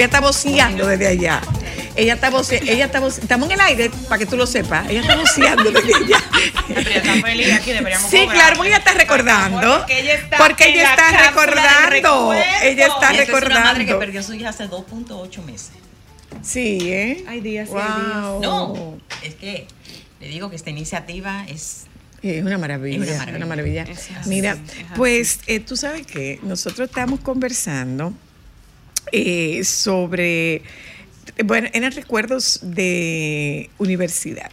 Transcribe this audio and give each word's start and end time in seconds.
Ella 0.00 0.06
está 0.06 0.20
voceando 0.20 0.86
desde 0.86 1.06
allá. 1.08 1.42
Ella 1.94 2.14
está 2.14 2.30
voceando, 2.30 2.70
ella 2.72 2.84
está 2.86 3.00
voce- 3.00 3.20
Estamos 3.20 3.48
en 3.48 3.54
el 3.54 3.60
aire 3.60 3.90
para 4.08 4.18
que 4.18 4.24
tú 4.24 4.36
lo 4.38 4.46
sepas. 4.46 4.88
Ella 4.88 5.00
está 5.02 5.16
voceando 5.16 5.70
desde 5.70 5.94
allá. 6.04 6.24
Pero 6.68 6.90
está 6.90 7.14
feliz 7.20 7.52
aquí, 7.52 7.72
deberíamos 7.72 8.10
Sí, 8.10 8.26
claro, 8.30 8.56
porque 8.56 8.68
ella 8.70 8.78
está 8.78 8.94
recordando. 8.94 9.78
Porque 9.78 10.00
ella 10.00 10.14
está, 10.14 10.36
Porque 10.38 10.68
ella 10.70 10.82
la 10.84 10.90
está 10.90 11.28
recordando. 11.30 12.32
Ella 12.62 12.86
está 12.86 13.12
Y 13.12 13.18
eso 13.18 13.36
es 13.36 13.44
una 13.44 13.60
madre 13.60 13.84
que 13.84 13.92
recordando. 13.92 13.98
perdió 13.98 14.20
a 14.20 14.22
su 14.22 14.32
hija 14.32 14.48
hace 14.48 14.68
2.8 14.70 15.42
meses. 15.44 15.72
Sí, 16.42 16.78
¿eh? 16.90 17.24
Hay 17.28 17.40
días 17.42 17.68
y 17.68 17.76
hay 17.76 18.22
Wow. 18.22 18.40
No, 18.40 18.98
es 19.22 19.34
que 19.34 19.66
le 20.20 20.28
digo 20.28 20.48
que 20.48 20.56
esta 20.56 20.70
iniciativa 20.70 21.44
es 21.46 21.82
Es 22.22 22.42
una 22.42 22.56
maravilla, 22.56 23.04
Es 23.04 23.10
una 23.22 23.36
una 23.36 23.46
maravilla. 23.46 23.82
maravilla. 23.84 24.00
Es 24.00 24.16
así, 24.18 24.28
Mira, 24.30 24.56
pues 24.96 25.40
eh, 25.46 25.60
tú 25.60 25.76
sabes 25.76 26.06
que 26.06 26.38
nosotros 26.42 26.88
estamos 26.88 27.20
conversando 27.20 28.14
eh, 29.12 29.62
sobre, 29.64 30.62
bueno, 31.44 31.68
eran 31.72 31.92
recuerdos 31.92 32.60
de 32.62 33.70
universidad. 33.78 34.50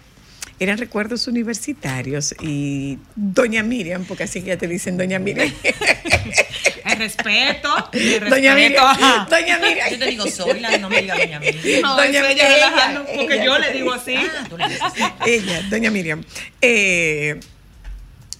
Eran 0.59 0.79
recuerdos 0.79 1.27
universitarios 1.27 2.33
y 2.41 2.97
doña 3.15 3.61
Miriam, 3.61 4.05
porque 4.05 4.23
así 4.23 4.41
que 4.41 4.47
ya 4.47 4.57
te 4.57 4.67
dicen 4.67 4.97
doña 4.97 5.19
Miriam. 5.19 5.51
El 6.83 6.97
respeto. 6.97 7.69
El 7.91 8.27
doña. 8.27 8.55
Miriam. 8.55 8.97
Doña 9.29 9.59
Miriam. 9.59 9.89
Yo 9.91 9.99
te 9.99 10.05
digo 10.07 10.25
soy 10.27 10.59
la 10.59 10.75
no 10.79 10.89
me 10.89 11.01
diga 11.03 11.15
doña 11.15 11.39
Miriam. 11.39 11.81
No, 11.83 11.95
Doña 11.95 12.09
ella 12.09 12.27
Miriam, 12.29 12.51
ella, 12.51 13.03
porque 13.15 13.35
ella. 13.35 13.45
yo 13.45 13.59
le 13.59 13.71
digo 13.73 13.93
así. 13.93 14.15
Ah, 14.15 14.45
tú 14.49 14.57
le 14.57 14.63
dices 14.67 14.81
así. 14.81 15.03
Ella, 15.27 15.61
doña 15.69 15.91
Miriam. 15.91 16.23
Eh, 16.61 17.39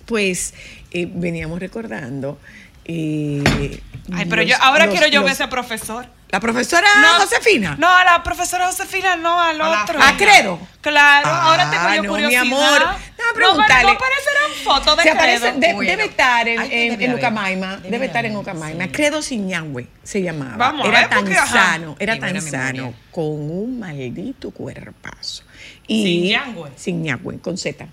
pues 0.05 0.55
eh, 0.91 1.07
veníamos 1.13 1.59
recordando. 1.59 2.39
eh, 2.85 3.79
Ay, 4.13 4.25
pero 4.25 4.41
los- 4.41 4.51
yo 4.51 4.57
ahora 4.61 4.85
los- 4.85 4.93
quiero 4.93 5.07
yo 5.07 5.23
ver 5.23 5.33
ese 5.33 5.47
profesor. 5.47 6.05
La 6.29 6.41
profesora 6.41 6.87
Josefina. 7.19 7.77
No, 7.79 7.87
a 7.89 8.03
la 8.03 8.21
profesora 8.21 8.67
Josefina, 8.67 9.15
no, 9.15 9.39
al 9.39 9.61
A 9.61 9.83
otro. 9.83 9.97
¿A 10.01 10.17
Credo? 10.17 10.59
Claro, 10.81 11.25
Ah, 11.29 11.43
ahora 11.51 11.69
tengo 11.71 11.87
yo 11.89 11.95
no, 11.95 12.01
mi 12.01 12.07
curiosidad. 12.09 12.41
amor. 12.41 12.81
No, 12.81 12.87
Déjame 13.17 13.33
preguntarle. 13.33 13.83
No, 13.83 13.89
aparecerán 13.91 14.51
fotos 14.65 14.97
de 14.97 15.03
Se 15.03 15.09
aparece- 15.11 15.39
Credo. 15.39 15.59
de- 15.59 15.73
Bueno. 15.73 15.89
debe 15.91 16.05
estar 16.05 16.47
en, 16.49 16.59
Ay. 16.59 17.13
Ucamaima. 17.13 17.77
Debe 17.77 17.89
Debe 17.91 18.05
estar 18.07 18.25
en 18.25 18.35
Ucamaima. 18.35 18.83
sí. 18.85 18.91
Credo 18.91 19.21
Siñangüe 19.21 19.87
se 20.03 20.21
llamaba. 20.21 20.57
Vamos 20.57 20.85
a 20.85 20.89
era 20.89 20.99
ver, 20.99 21.09
tan 21.09 21.19
porque, 21.19 21.35
sano, 21.35 21.95
era 21.97 22.19
tan 22.19 22.41
sano, 22.41 22.73
memoria. 22.73 22.97
con 23.11 23.25
un 23.25 23.79
maldito 23.79 24.51
cuerpazo. 24.51 25.43
Y 25.87 26.03
Siñangüe. 26.03 26.71
Siñangüe, 26.75 27.39
con 27.39 27.57
Z. 27.57 27.87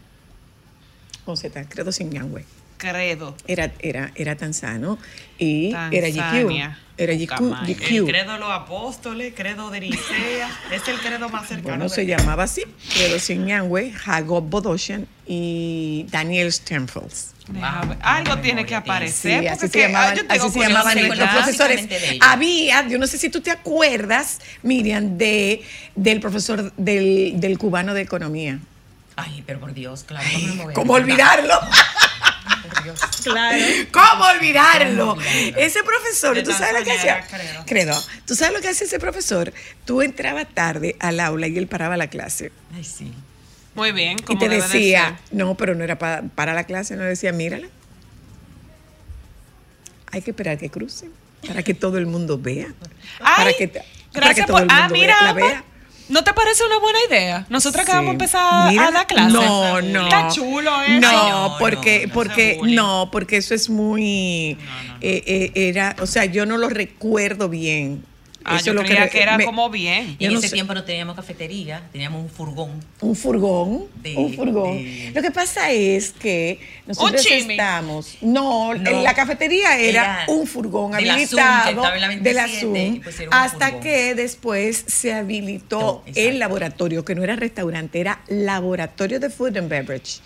Con 1.25 1.37
Z, 1.37 1.65
Credo 1.69 1.93
Siñangüe. 1.93 2.45
Credo. 2.91 3.35
Era, 3.47 3.73
era, 3.81 4.13
era 4.15 4.37
tan 4.37 4.55
sano 4.55 4.99
y 5.39 5.75
era 5.91 6.09
GQ. 6.09 6.75
Era 6.97 7.15
GQ. 7.15 7.67
El 7.67 8.05
credo 8.05 8.33
de 8.35 8.39
los 8.39 8.51
apóstoles, 8.51 9.33
credo 9.35 9.71
de 9.71 9.81
Nicea, 9.81 10.49
es 10.73 10.87
el 10.87 10.99
credo 10.99 11.29
más 11.29 11.49
cercano. 11.49 11.71
Bueno, 11.71 11.89
se 11.89 12.07
llamaba 12.07 12.45
así, 12.45 12.63
Credo 12.93 13.19
Siñangüe, 13.19 13.93
Jacob 13.93 14.45
Bodoshan 14.49 15.09
y 15.27 16.07
Daniel 16.11 16.53
Sternfels. 16.53 17.35
Wow, 17.49 17.97
Algo 18.01 18.39
tiene 18.39 18.65
que 18.65 18.75
aparecer. 18.75 19.41
Sí, 19.41 19.47
así 19.49 19.69
se 19.69 19.85
ah, 19.85 19.87
llamaban, 19.89 20.17
yo 20.17 20.27
tengo 20.27 20.47
así 20.47 20.59
se 20.59 20.69
llamaban 20.69 21.07
nuestros 21.07 21.29
profesores. 21.31 21.89
De. 21.89 22.19
Había, 22.23 22.87
yo 22.89 22.99
no 22.99 23.07
sé 23.07 23.19
si 23.19 23.29
tú 23.29 23.41
te 23.41 23.51
acuerdas, 23.51 24.41
Miriam, 24.63 25.19
de, 25.19 25.63
del 25.95 26.21
profesor 26.21 26.73
del, 26.77 27.41
del 27.41 27.59
cubano 27.59 27.93
de 27.93 28.03
economía. 28.03 28.61
Ay, 29.17 29.45
pero 29.47 29.61
por 29.61 29.75
Dios, 29.75 30.05
claro. 30.05 30.29
¿cómo, 30.33 30.47
no 30.47 30.55
me 30.55 30.63
voy 30.65 30.73
a 30.73 30.75
¿Cómo 30.75 30.93
olvidarlo? 30.95 31.55
Claro. 33.25 33.59
¿Cómo 33.93 34.25
olvidarlo? 34.25 35.09
¿Cómo? 35.11 35.21
Ese 35.57 35.83
profesor, 35.83 36.43
¿tú 36.43 36.53
sabes 36.53 36.75
lo 36.81 36.85
que 36.85 36.93
hacía? 36.93 37.27
Credo. 37.67 37.95
¿Tú 38.27 38.35
sabes 38.35 38.55
lo 38.55 38.61
que 38.61 38.69
hace 38.69 38.85
ese 38.85 38.99
profesor? 38.99 39.53
Tú 39.85 40.03
entrabas 40.03 40.47
tarde 40.55 40.97
al 41.01 41.21
aula 41.21 41.47
y 41.49 41.57
él 41.59 41.67
paraba 41.67 41.97
la 41.97 42.09
clase. 42.09 42.53
Ay, 42.75 42.85
sí. 42.85 43.13
Muy 43.75 43.91
bien. 43.93 44.19
Y 44.21 44.23
como 44.23 44.39
te 44.39 44.49
decía, 44.49 45.19
no, 45.33 45.57
pero 45.57 45.75
no 45.75 45.83
era 45.83 45.99
pa- 45.99 46.23
para 46.35 46.55
la 46.55 46.65
clase, 46.65 46.95
no 46.97 47.03
decía, 47.03 47.33
mírala. 47.33 47.67
Hay 50.13 50.23
que 50.23 50.31
esperar 50.31 50.59
que 50.59 50.71
cruce 50.71 51.09
para 51.47 51.63
que 51.63 51.75
todo 51.75 51.99
el 51.99 52.07
mundo 52.07 52.39
vea. 52.39 52.69
para 53.19 53.47
Ay, 53.49 53.55
que, 53.59 53.69
para 53.69 53.85
gracias 54.13 54.47
que 54.47 54.53
todo 54.53 54.59
por. 54.59 54.63
el 54.63 54.69
Ah, 54.71 54.83
mundo 54.83 54.95
mira, 54.95 55.15
vea- 55.17 55.23
la 55.25 55.33
vea. 55.33 55.65
¿No 56.09 56.23
te 56.23 56.35
parece 56.35 56.65
una 56.65 56.79
buena 56.79 56.99
idea? 57.09 57.47
Nosotros 57.49 57.85
que 57.87 57.93
vamos 57.93 58.09
a 58.09 58.11
Sí. 58.11 58.13
empezar 58.13 58.71
Mira, 58.71 58.89
a 58.89 58.91
dar 58.91 59.07
clases. 59.07 59.33
No, 59.33 59.81
no. 59.81 60.03
Está 60.05 60.29
chulo 60.29 60.83
eso. 60.83 61.01
No, 61.01 61.57
porque, 61.59 62.11
porque, 62.13 62.59
no, 62.63 63.09
porque 63.11 63.39
eso 63.39 63.55
es 63.55 63.71
muy, 63.71 64.59
eh, 65.01 65.23
eh, 65.27 65.51
era, 65.55 65.97
o 66.01 66.07
sea, 66.07 66.27
yo 66.27 66.45
no 66.47 66.59
lo 66.59 66.69
recuerdo 66.69 67.49
bien. 67.49 68.05
Ah, 68.47 68.57
eso 68.57 68.67
yo 68.67 68.73
es 68.73 68.77
lo 68.77 68.83
creía 68.83 69.05
re- 69.05 69.11
que 69.11 69.23
era 69.23 69.39
me- 69.39 69.45
como 69.45 69.71
bien. 69.71 70.17
Y 70.19 70.27
en 70.27 70.33
no 70.35 70.39
ese 70.39 70.49
sé. 70.49 70.55
tiempo 70.55 70.75
no 70.75 70.85
teníamos 70.85 71.17
cafetería, 71.17 71.83
teníamos 71.93 72.23
un 72.23 72.29
furgón. 72.29 72.71
Un 73.01 73.17
furgón, 73.17 73.87
De- 74.03 74.15
un 74.17 74.35
furgón. 74.35 74.77
de- 74.77 75.13
Lo 75.15 75.23
que 75.23 75.31
pasa 75.31 75.71
es 75.71 76.13
que 76.13 76.61
nosotros 76.87 77.25
estamos, 77.27 78.19
no, 78.21 78.75
No. 78.75 79.03
la 79.03 79.15
cafetería 79.15 79.79
era, 79.79 80.25
Era 80.25 80.25
un 80.29 80.47
furgón 80.47 80.95
habilitado 80.95 81.23
estaba 81.23 81.71
en 81.71 82.01
la 82.01 82.09
de 82.09 82.35
la 82.35 82.45
27, 82.47 82.61
Zoom, 82.61 82.77
y 82.97 83.01
pues 83.01 83.17
hasta 83.31 83.67
furgón. 83.67 83.81
que 83.83 84.15
después 84.15 84.85
se 84.87 85.13
habilitó 85.15 86.03
No, 86.07 86.13
el 86.15 86.39
laboratorio, 86.39 87.05
que 87.05 87.15
no 87.15 87.25
era 87.25 87.37
restaurante, 87.37 88.01
era 88.01 88.21
laboratorio 88.29 89.21
de 89.21 89.31
food 89.31 89.57
and 89.57 89.69
beverage. 89.69 90.21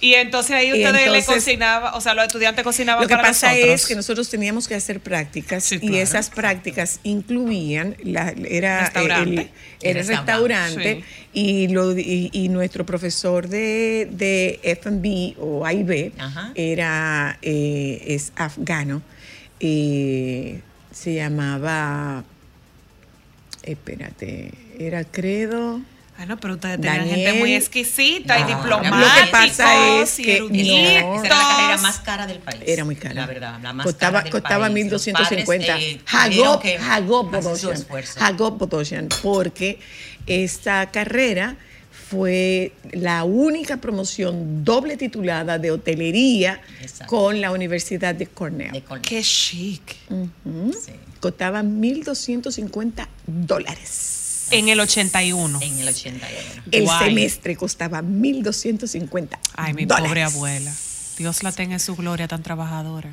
Y 0.00 0.14
entonces 0.14 0.52
ahí 0.52 0.72
ustedes 0.72 1.10
le 1.10 1.24
cocinaban, 1.24 1.92
o 1.94 2.00
sea, 2.00 2.14
los 2.14 2.24
estudiantes 2.26 2.62
cocinaban 2.62 3.02
Lo 3.02 3.08
que 3.08 3.16
para 3.16 3.28
pasa 3.28 3.48
nosotros. 3.52 3.74
es 3.74 3.86
que 3.86 3.94
nosotros 3.96 4.28
teníamos 4.30 4.68
que 4.68 4.76
hacer 4.76 5.00
prácticas 5.00 5.64
Sí, 5.64 5.74
y 5.76 5.78
claro. 5.80 5.96
esas 5.96 6.30
prácticas 6.30 7.00
incluían 7.02 7.96
la, 8.04 8.30
era 8.48 8.84
Restaurante. 8.84 9.30
el, 9.32 9.38
era 9.40 9.50
El 9.80 9.96
el 9.96 10.06
restaurante 10.06 11.04
y, 11.32 11.68
lo, 11.68 11.98
y, 11.98 12.30
y 12.32 12.48
nuestro 12.48 12.86
profesor 12.86 13.48
de, 13.48 14.08
de 14.12 14.60
F&B 14.62 15.34
o 15.40 15.66
AIB 15.66 16.12
era 16.54 17.36
eh, 17.42 18.02
es 18.06 18.32
afgano 18.36 19.02
eh, 19.60 20.60
se 20.92 21.14
llamaba 21.14 22.22
espérate 23.62 24.52
era 24.78 25.02
credo 25.04 25.80
Bueno, 26.18 26.36
pero 26.36 26.54
ustedes 26.54 26.80
tenían 26.80 27.06
gente 27.08 27.32
muy 27.34 27.54
exquisita 27.54 28.38
y 28.38 28.42
No, 28.42 28.48
diplomática. 28.58 28.98
lo 28.98 29.24
que 29.24 29.30
pasa 29.30 30.00
es 30.02 30.16
que 30.16 30.36
Esa 30.38 30.44
era 30.52 31.22
la 31.22 31.28
carrera 31.28 31.78
más 31.80 32.00
cara 32.00 32.26
del 32.26 32.38
país. 32.40 32.60
Era 32.66 32.84
muy 32.84 32.96
cara. 32.96 33.14
La 33.14 33.26
verdad, 33.26 33.58
la 33.62 33.72
más 33.72 33.86
costaba, 33.86 34.12
cara 34.14 34.24
del 34.24 34.32
costaba 34.32 34.64
país. 34.64 34.74
1250. 34.74 35.66
Los 35.66 35.80
padres, 35.80 35.94
eh, 35.94 36.00
Hagop, 36.06 36.32
tuvieron 36.34 36.60
que 36.60 36.76
Hagop 36.78 37.28
hacer 37.28 37.42
su 37.42 37.48
Bodosian. 37.48 37.72
esfuerzo. 37.74 38.20
Hagop 38.20 38.58
Bodosian, 38.58 39.08
porque 39.22 39.78
esta 40.26 40.90
carrera 40.90 41.56
fue 42.10 42.72
la 42.92 43.22
única 43.24 43.76
promoción 43.76 44.64
doble 44.64 44.96
titulada 44.96 45.58
de 45.58 45.70
hotelería 45.70 46.60
Exacto. 46.80 47.06
con 47.14 47.40
la 47.40 47.52
Universidad 47.52 48.14
de 48.16 48.26
Cornell. 48.26 48.72
De 48.72 48.82
Cornell. 48.82 49.02
Qué 49.08 49.22
chic. 49.22 49.82
Sí. 50.08 50.92
Costaba 51.20 51.62
1.250 51.62 53.06
dólares. 53.26 54.24
En 54.50 54.68
el 54.68 54.80
81. 54.80 55.58
En 55.62 55.78
el 55.78 55.88
81. 55.88 56.62
El 56.70 56.84
Guay. 56.84 57.08
semestre 57.08 57.56
costaba 57.56 58.02
1.250 58.02 59.38
Ay, 59.56 59.74
mi 59.74 59.84
dólares. 59.84 60.08
pobre 60.08 60.22
abuela. 60.22 60.72
Dios 61.18 61.42
la 61.42 61.52
tenga 61.52 61.74
en 61.74 61.80
su 61.80 61.96
gloria 61.96 62.28
tan 62.28 62.42
trabajadora. 62.42 63.10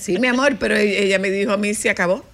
Sí, 0.00 0.18
mi 0.18 0.28
amor, 0.28 0.56
pero 0.58 0.76
ella 0.76 0.98
ella 1.00 1.18
me 1.18 1.30
dijo 1.30 1.52
a 1.52 1.56
mí, 1.56 1.74
se 1.74 1.90
acabó. 1.90 2.24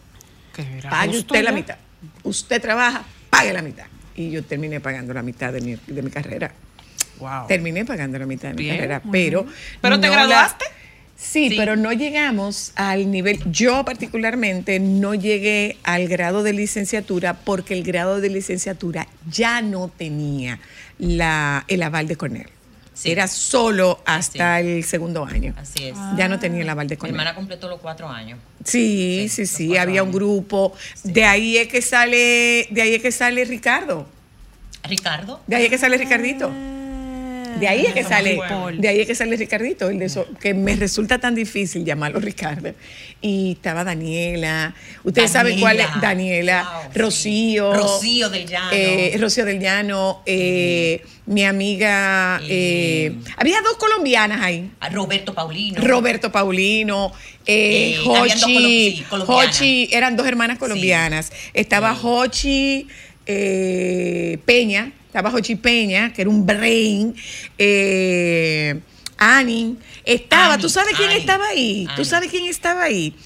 Pague 0.88 1.19
usted 1.19 1.42
la 1.42 1.52
mitad. 1.52 1.76
Usted 2.22 2.60
trabaja, 2.60 3.04
pague 3.31 3.52
la 3.52 3.62
mitad. 3.62 3.87
Y 4.14 4.31
yo 4.31 4.44
terminé 4.44 4.81
pagando 4.81 5.14
la 5.14 5.22
mitad 5.22 5.52
de 5.52 5.60
mi, 5.60 5.76
de 5.86 6.02
mi 6.02 6.10
carrera. 6.10 6.52
Wow. 7.19 7.46
Terminé 7.48 7.84
pagando 7.84 8.19
la 8.19 8.26
mitad 8.26 8.48
de 8.48 8.54
mi 8.54 8.62
Bien, 8.64 8.76
carrera, 8.76 9.02
pero... 9.10 9.43
bien. 9.44 9.54
¿Pero 9.81 10.00
te 10.00 10.08
graduaste? 10.08 10.64
Sí, 11.22 11.50
Sí. 11.50 11.55
pero 11.58 11.76
no 11.76 11.93
llegamos 11.93 12.72
al 12.76 13.11
nivel, 13.11 13.40
yo 13.52 13.84
particularmente 13.84 14.81
no 14.81 15.14
llegué 15.14 15.76
al 15.82 16.08
grado 16.08 16.43
de 16.43 16.55
licenciatura 16.55 17.34
porque 17.34 17.75
el 17.75 17.82
grado 17.82 18.20
de 18.22 18.31
licenciatura 18.31 19.06
ya 19.31 19.61
no 19.61 19.88
tenía 19.88 20.58
la, 20.99 21.64
el 21.69 21.82
aval 21.82 22.08
de 22.08 22.17
Cornell. 22.17 22.49
Sí. 22.94 23.11
Era 23.12 23.28
solo 23.28 24.02
hasta 24.06 24.61
Sí. 24.61 24.67
el 24.67 24.84
segundo 24.84 25.25
año. 25.25 25.55
Así 25.58 25.84
es. 25.84 25.96
Ya 26.17 26.28
no 26.28 26.38
tenía 26.38 26.62
el 26.62 26.69
aval 26.69 26.87
de 26.88 26.96
Mi 26.96 27.00
Cornell. 27.00 27.14
hermana 27.20 27.34
completó 27.34 27.69
los 27.69 27.81
cuatro 27.81 28.08
años. 28.08 28.38
Sí, 28.64 29.26
Sí, 29.31 29.44
sí, 29.46 29.76
había 29.76 30.02
un 30.02 30.12
grupo. 30.12 30.72
De 31.05 31.25
ahí 31.25 31.56
es 31.58 31.69
que 31.69 31.82
sale, 31.82 32.67
de 32.70 32.82
ahí 32.82 32.94
es 32.94 33.02
que 33.02 33.12
sale 33.12 33.44
Ricardo. 33.44 34.06
Ricardo. 34.84 35.40
De 35.46 35.56
ahí 35.56 35.64
es 35.64 35.70
que 35.70 35.78
sale 35.78 35.96
Ricardito. 35.99 36.50
De 37.58 37.67
ahí 37.69 37.85
es 37.87 37.93
que 37.94 38.05
sale, 38.05 38.38
de 38.79 38.88
ahí 38.88 39.00
es 39.00 39.06
que 39.06 39.14
sale 39.14 39.37
Ricardito, 39.37 39.88
el 39.91 39.99
de 39.99 40.05
eso, 40.06 40.26
que 40.41 40.55
me 40.55 40.76
resulta 40.76 41.19
tan 41.19 41.35
difícil 41.35 41.85
llamarlo 41.85 42.20
Ricardo. 42.20 42.73
Y 43.20 43.52
estaba 43.52 43.85
Daniela, 43.85 44.75
ustedes 45.05 45.31
saben 45.31 45.58
cuál 45.61 45.81
es 45.81 45.87
Daniela. 46.00 46.69
Sí. 46.93 46.99
Rocío, 46.99 47.73
Rocío 47.75 48.31
del 48.31 48.47
Llano. 48.47 48.70
eh, 48.73 49.17
Rocío 49.20 49.44
del 49.44 49.58
Llano, 49.61 50.23
eh, 50.26 51.02
mi 51.26 51.44
amiga, 51.44 52.41
eh, 52.49 53.14
había 53.37 53.61
dos 53.62 53.76
colombianas 53.76 54.41
ahí. 54.43 54.70
A 54.81 54.88
Roberto 54.88 55.35
Paulino. 55.35 55.81
Roberto 55.82 56.31
Paulino, 56.32 57.06
Hochi, 57.06 58.05
colo- 58.06 58.37
sí. 58.46 59.05
Hochi, 59.26 59.88
eran 59.93 60.17
dos 60.17 60.26
hermanas 60.26 60.58
colombianas. 60.58 61.32
Estaba. 61.55 61.96
Hochi 62.00 62.87
Peña, 64.44 64.93
estaba 65.10 65.30
Hochi 65.34 65.56
Peña, 65.56 66.12
que 66.12 66.22
era 66.22 66.30
un 66.30 66.46
brain, 66.46 67.14
eh, 67.58 68.80
Annie, 69.18 69.76
estaba, 70.04 70.54
Annie, 70.54 70.62
¿tú 70.62 70.68
sabes 70.68 70.94
quién 70.96 71.08
Annie, 71.10 71.20
estaba 71.20 71.46
ahí? 71.48 71.88
¿Tú 71.96 72.04
sabes 72.04 72.30
quién 72.30 72.46
estaba 72.46 72.84
ahí? 72.84 73.16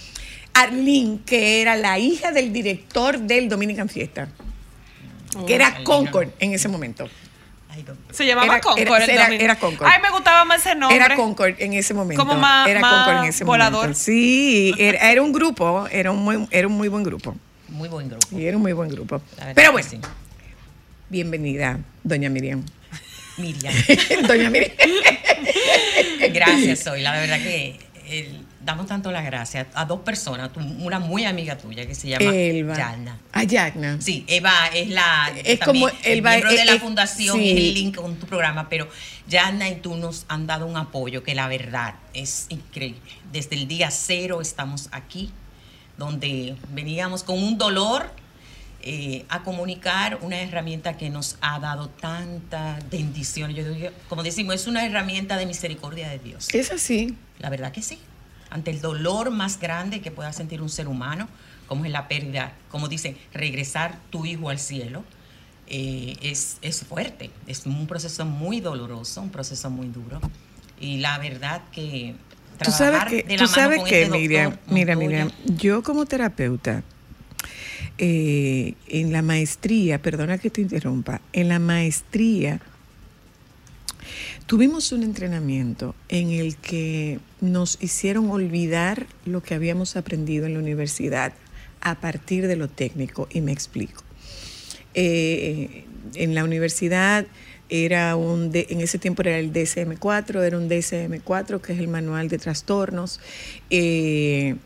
Arlene, 0.54 1.18
que 1.26 1.60
era 1.60 1.76
la 1.76 1.98
hija 1.98 2.32
del 2.32 2.52
director 2.54 3.18
del 3.18 3.50
Dominican 3.50 3.90
Fiesta, 3.90 4.28
que 5.46 5.54
era 5.56 5.66
Arlene. 5.66 5.84
Concord 5.84 6.28
en 6.40 6.54
ese 6.54 6.68
momento. 6.68 7.06
Se 8.12 8.24
llamaba 8.24 8.46
Era- 8.54 8.60
Concord. 8.60 8.86
era- 9.02 9.04
era- 9.26 9.34
era 9.34 9.56
Concord. 9.58 9.88
Ay, 9.92 10.00
me 10.00 10.08
gustaba 10.10 10.44
más 10.46 10.60
ese 10.64 10.74
nombre. 10.76 10.96
Era 10.96 11.14
Concord 11.16 11.54
en 11.58 11.72
ese 11.74 11.92
momento. 11.92 12.24
Como 12.24 12.40
más- 12.40 12.66
era 12.68 12.80
más 12.80 12.94
Concord 13.04 13.24
en 13.24 13.28
ese 13.30 13.44
volador. 13.44 13.80
momento. 13.82 13.98
Sí, 14.00 14.72
era, 14.78 15.10
era 15.10 15.20
un 15.20 15.32
grupo, 15.32 15.86
era 15.90 16.12
un, 16.12 16.18
muy, 16.24 16.46
era 16.50 16.66
un 16.66 16.74
muy 16.74 16.88
buen 16.88 17.02
grupo. 17.02 17.36
Muy 17.68 17.88
buen 17.88 18.08
grupo. 18.08 18.26
Y 18.38 18.46
era 18.46 18.56
un 18.56 18.62
muy 18.62 18.72
buen 18.72 18.88
grupo. 18.88 19.20
Pero 19.54 19.72
bueno, 19.72 19.88
sí. 19.90 19.98
Bienvenida, 21.08 21.78
doña 22.02 22.28
Miriam. 22.28 22.64
Miriam. 23.38 23.74
doña 24.28 24.50
Miriam. 24.50 24.72
Gracias, 26.32 26.80
soy. 26.80 27.02
La 27.02 27.12
verdad 27.12 27.38
que 27.38 27.78
el- 28.08 28.44
damos 28.64 28.86
tanto 28.86 29.12
las 29.12 29.24
gracias 29.26 29.66
a 29.74 29.84
dos 29.84 30.00
personas, 30.00 30.50
una 30.78 30.98
muy 30.98 31.24
amiga 31.26 31.58
tuya 31.58 31.86
que 31.86 31.94
se 31.94 32.08
llama 32.08 32.32
Elba. 32.34 32.76
Yalna. 32.76 33.18
A 33.32 33.42
Yagna. 33.44 34.00
Sí, 34.00 34.24
Eva 34.26 34.68
es 34.74 34.88
la 34.88 35.32
Es 35.44 35.58
también 35.58 35.86
como 35.88 35.98
el 36.04 36.22
miembro 36.22 36.50
es- 36.50 36.56
de 36.58 36.64
la 36.64 36.72
es- 36.74 36.80
fundación 36.82 37.38
sí. 37.38 37.44
y 37.44 37.50
el 37.68 37.74
link 37.74 37.96
con 37.96 38.16
tu 38.16 38.26
programa, 38.26 38.68
pero 38.70 38.88
Yalna 39.28 39.68
y 39.68 39.76
tú 39.76 39.96
nos 39.96 40.24
han 40.28 40.46
dado 40.46 40.66
un 40.66 40.76
apoyo 40.76 41.22
que 41.22 41.34
la 41.34 41.46
verdad 41.48 41.94
es 42.14 42.46
increíble. 42.48 43.00
Desde 43.32 43.56
el 43.56 43.68
día 43.68 43.90
cero 43.90 44.40
estamos 44.40 44.88
aquí, 44.92 45.30
donde 45.98 46.56
veníamos 46.70 47.22
con 47.22 47.42
un 47.42 47.58
dolor 47.58 48.10
eh, 48.86 49.24
a 49.30 49.42
comunicar 49.42 50.18
una 50.20 50.42
herramienta 50.42 50.98
que 50.98 51.08
nos 51.08 51.38
ha 51.40 51.58
dado 51.58 51.88
tanta 51.88 52.78
bendición. 52.90 53.50
Yo 53.54 53.66
digo, 53.66 53.88
como 54.10 54.22
decimos, 54.22 54.56
es 54.56 54.66
una 54.66 54.84
herramienta 54.84 55.38
de 55.38 55.46
misericordia 55.46 56.10
de 56.10 56.18
Dios. 56.18 56.48
Es 56.52 56.70
así. 56.70 57.16
La 57.38 57.48
verdad 57.48 57.72
que 57.72 57.80
sí. 57.80 57.98
Ante 58.50 58.70
el 58.70 58.82
dolor 58.82 59.30
más 59.30 59.58
grande 59.58 60.02
que 60.02 60.10
pueda 60.10 60.34
sentir 60.34 60.60
un 60.60 60.68
ser 60.68 60.86
humano, 60.86 61.28
como 61.66 61.86
es 61.86 61.90
la 61.90 62.08
pérdida, 62.08 62.52
como 62.68 62.88
dicen, 62.88 63.16
regresar 63.32 63.98
tu 64.10 64.26
hijo 64.26 64.50
al 64.50 64.58
cielo, 64.58 65.02
eh, 65.66 66.16
es, 66.20 66.58
es 66.60 66.84
fuerte. 66.84 67.30
Es 67.46 67.64
un 67.64 67.86
proceso 67.86 68.26
muy 68.26 68.60
doloroso, 68.60 69.22
un 69.22 69.30
proceso 69.30 69.70
muy 69.70 69.88
duro. 69.88 70.20
Y 70.78 70.98
la 70.98 71.16
verdad 71.16 71.62
que 71.72 72.16
Tú 72.62 72.70
sabes 72.70 72.90
trabajar 72.90 73.08
que, 73.08 73.22
de 73.22 73.22
la 73.22 73.44
tú 73.44 73.50
mano 73.50 73.54
sabes 73.54 73.78
con 73.78 73.88
que, 73.88 74.02
este 74.02 74.10
doctor 74.10 74.20
Miriam, 74.20 74.56
mira, 74.66 74.94
Miriam, 74.94 75.30
yo 75.46 75.82
como 75.82 76.04
terapeuta, 76.06 76.82
eh, 77.98 78.74
en 78.88 79.12
la 79.12 79.22
maestría, 79.22 80.02
perdona 80.02 80.38
que 80.38 80.50
te 80.50 80.60
interrumpa, 80.60 81.20
en 81.32 81.48
la 81.48 81.58
maestría 81.58 82.60
tuvimos 84.46 84.92
un 84.92 85.02
entrenamiento 85.02 85.94
en 86.08 86.30
el 86.30 86.56
que 86.56 87.20
nos 87.40 87.78
hicieron 87.80 88.30
olvidar 88.30 89.06
lo 89.24 89.42
que 89.42 89.54
habíamos 89.54 89.96
aprendido 89.96 90.46
en 90.46 90.54
la 90.54 90.58
universidad 90.58 91.32
a 91.80 92.00
partir 92.00 92.46
de 92.46 92.56
lo 92.56 92.68
técnico, 92.68 93.28
y 93.30 93.40
me 93.40 93.52
explico. 93.52 94.02
Eh, 94.94 95.84
en 96.14 96.34
la 96.34 96.44
universidad 96.44 97.26
era 97.68 98.14
un 98.16 98.50
en 98.54 98.80
ese 98.80 98.98
tiempo 98.98 99.22
era 99.22 99.38
el 99.38 99.52
DSM4, 99.52 100.42
era 100.42 100.58
un 100.58 100.68
DSM4 100.68 101.60
que 101.60 101.72
es 101.72 101.78
el 101.78 101.88
manual 101.88 102.28
de 102.28 102.38
trastornos. 102.38 103.20
eh, 103.70 104.56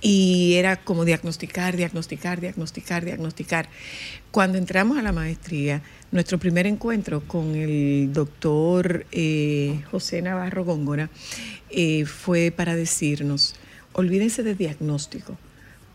y 0.00 0.54
era 0.54 0.76
como 0.76 1.04
diagnosticar, 1.04 1.76
diagnosticar, 1.76 2.40
diagnosticar, 2.40 3.04
diagnosticar. 3.04 3.68
Cuando 4.30 4.58
entramos 4.58 4.98
a 4.98 5.02
la 5.02 5.12
maestría, 5.12 5.82
nuestro 6.12 6.38
primer 6.38 6.66
encuentro 6.66 7.22
con 7.26 7.54
el 7.54 8.12
doctor 8.12 9.06
eh, 9.12 9.82
José 9.90 10.22
Navarro 10.22 10.64
Góngora 10.64 11.10
eh, 11.70 12.04
fue 12.04 12.52
para 12.54 12.76
decirnos, 12.76 13.54
olvídense 13.92 14.42
de 14.42 14.54
diagnóstico, 14.54 15.36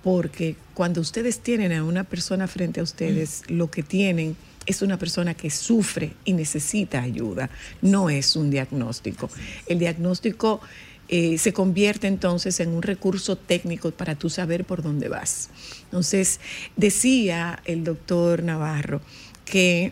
porque 0.04 0.56
cuando 0.74 1.02
ustedes 1.02 1.40
tienen 1.40 1.72
a 1.74 1.84
una 1.84 2.04
persona 2.04 2.48
frente 2.48 2.80
a 2.80 2.84
ustedes, 2.84 3.44
lo 3.48 3.70
que 3.70 3.84
tienen 3.84 4.36
es 4.66 4.82
una 4.82 4.98
persona 4.98 5.34
que 5.34 5.50
sufre 5.50 6.14
y 6.26 6.34
necesita 6.34 7.02
ayuda, 7.02 7.50
no 7.82 8.10
es 8.10 8.36
un 8.36 8.50
diagnóstico. 8.50 9.30
El 9.68 9.80
diagnóstico 9.80 10.62
eh, 11.14 11.38
se 11.38 11.52
convierte 11.52 12.08
entonces 12.08 12.62
en 12.62 12.70
un 12.70 12.82
recurso 12.82 13.36
técnico 13.36 13.92
para 13.92 14.16
tú 14.16 14.30
saber 14.30 14.64
por 14.64 14.82
dónde 14.82 15.10
vas. 15.10 15.50
Entonces, 15.84 16.40
decía 16.78 17.62
el 17.66 17.84
doctor 17.84 18.44
Navarro 18.44 19.02
que 19.44 19.92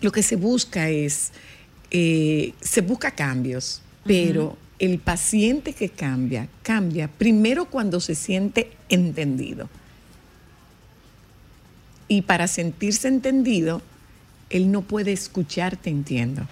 lo 0.00 0.12
que 0.12 0.22
se 0.22 0.36
busca 0.36 0.88
es, 0.88 1.32
eh, 1.90 2.54
se 2.62 2.80
busca 2.80 3.10
cambios, 3.10 3.82
pero 4.04 4.56
el 4.78 4.98
paciente 5.00 5.74
que 5.74 5.90
cambia, 5.90 6.48
cambia 6.62 7.08
primero 7.08 7.66
cuando 7.66 8.00
se 8.00 8.14
siente 8.14 8.72
entendido. 8.88 9.68
Y 12.08 12.22
para 12.22 12.48
sentirse 12.48 13.08
entendido, 13.08 13.82
él 14.48 14.72
no 14.72 14.80
puede 14.80 15.12
escuchar 15.12 15.76
te 15.76 15.90
entiendo. 15.90 16.46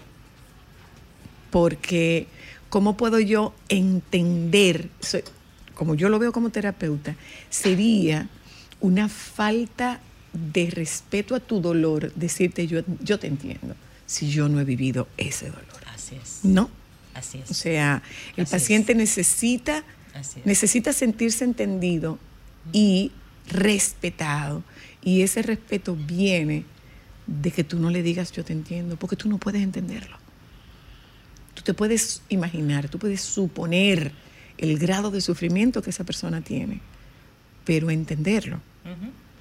Porque, 1.51 2.27
¿cómo 2.75 2.97
puedo 2.97 3.21
yo 3.21 3.55
entender? 3.69 4.91
Soy- 4.99 5.23
como 5.77 5.95
yo 5.95 6.09
lo 6.09 6.19
veo 6.19 6.33
como 6.33 6.51
terapeuta, 6.51 7.15
sería 7.49 8.29
una 8.81 9.09
falta 9.09 10.01
de 10.33 10.71
respeto 10.71 11.37
a 11.37 11.41
tu 11.41 11.61
dolor 11.61 12.13
decirte 12.15 12.67
yo, 12.67 12.81
yo 13.01 13.21
te 13.21 13.29
entiendo, 13.29 13.77
si 14.07 14.29
yo 14.29 14.49
no 14.49 14.59
he 14.59 14.65
vivido 14.65 15.07
ese 15.17 15.51
dolor. 15.51 15.65
Así 15.95 16.17
es. 16.17 16.41
No. 16.43 16.69
Así 17.15 17.39
es. 17.39 17.49
O 17.49 17.55
sea, 17.55 18.03
el 18.37 18.43
Así 18.43 18.51
paciente 18.51 18.97
necesita, 18.97 19.85
necesita 20.45 20.93
sentirse 20.93 21.45
entendido 21.45 22.19
y 22.73 23.13
respetado. 23.53 24.65
Y 25.01 25.23
ese 25.23 25.43
respeto 25.43 25.95
viene 25.95 26.65
de 27.29 27.53
que 27.53 27.63
tú 27.63 27.79
no 27.79 27.91
le 27.91 28.03
digas 28.03 28.33
yo 28.33 28.45
te 28.45 28.53
entiendo, 28.53 28.97
porque 28.97 29.15
tú 29.15 29.29
no 29.29 29.39
puedes 29.39 29.63
entenderlo. 29.63 30.24
Tú 31.55 31.63
te 31.63 31.75
puedes 31.75 32.23
imaginar, 32.29 32.89
tú 32.89 32.99
puedes 32.99 33.21
suponer 33.21 34.13
el 34.59 34.79
grado 34.79 35.11
de 35.11 35.21
sufrimiento 35.21 35.83
que 35.83 35.91
esa 35.91 36.05
persona 36.05 36.41
tiene, 36.41 36.81
pero 37.65 37.91
entenderlo, 37.91 38.61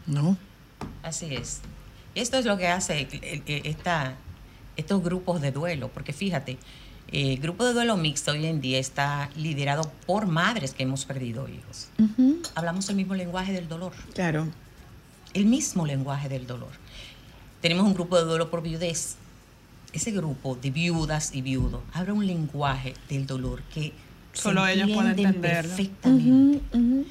no. 0.07 0.37
Así 1.01 1.33
es. 1.35 1.61
Esto 2.15 2.37
es 2.37 2.45
lo 2.45 2.57
que 2.57 2.67
hace 2.67 3.07
esta- 3.65 4.15
estos 4.75 5.03
grupos 5.03 5.41
de 5.41 5.51
duelo, 5.51 5.89
porque 5.89 6.13
fíjate, 6.13 6.57
el 7.11 7.37
grupo 7.39 7.63
de 7.65 7.73
duelo 7.73 7.95
mixto 7.97 8.31
hoy 8.31 8.45
en 8.45 8.59
día 8.61 8.79
está 8.79 9.29
liderado 9.35 9.91
por 10.07 10.25
madres 10.27 10.73
que 10.73 10.83
hemos 10.83 11.05
perdido 11.05 11.47
hijos. 11.47 11.89
Hablamos 12.55 12.89
el 12.89 12.95
mismo 12.95 13.13
lenguaje 13.15 13.51
del 13.53 13.67
dolor, 13.67 13.93
Claro. 14.13 14.47
el 15.33 15.45
mismo 15.45 15.85
lenguaje 15.85 16.29
del 16.29 16.47
dolor. 16.47 16.71
Tenemos 17.61 17.85
un 17.85 17.93
grupo 17.93 18.17
de 18.17 18.25
duelo 18.25 18.49
por 18.49 18.61
viudez. 18.61 19.15
Ese 19.93 20.11
grupo 20.11 20.55
de 20.61 20.71
viudas 20.71 21.33
y 21.35 21.41
viudos 21.41 21.81
habla 21.93 22.13
un 22.13 22.25
lenguaje 22.25 22.93
del 23.09 23.25
dolor 23.27 23.61
que 23.73 23.93
Solo 24.33 24.65
se 24.65 24.73
ellos 24.73 24.89
pueden 24.91 25.11
entenderlo. 25.11 25.69
perfectamente. 25.75 26.29
Ujú, 26.29 26.61
ujú. 26.73 27.05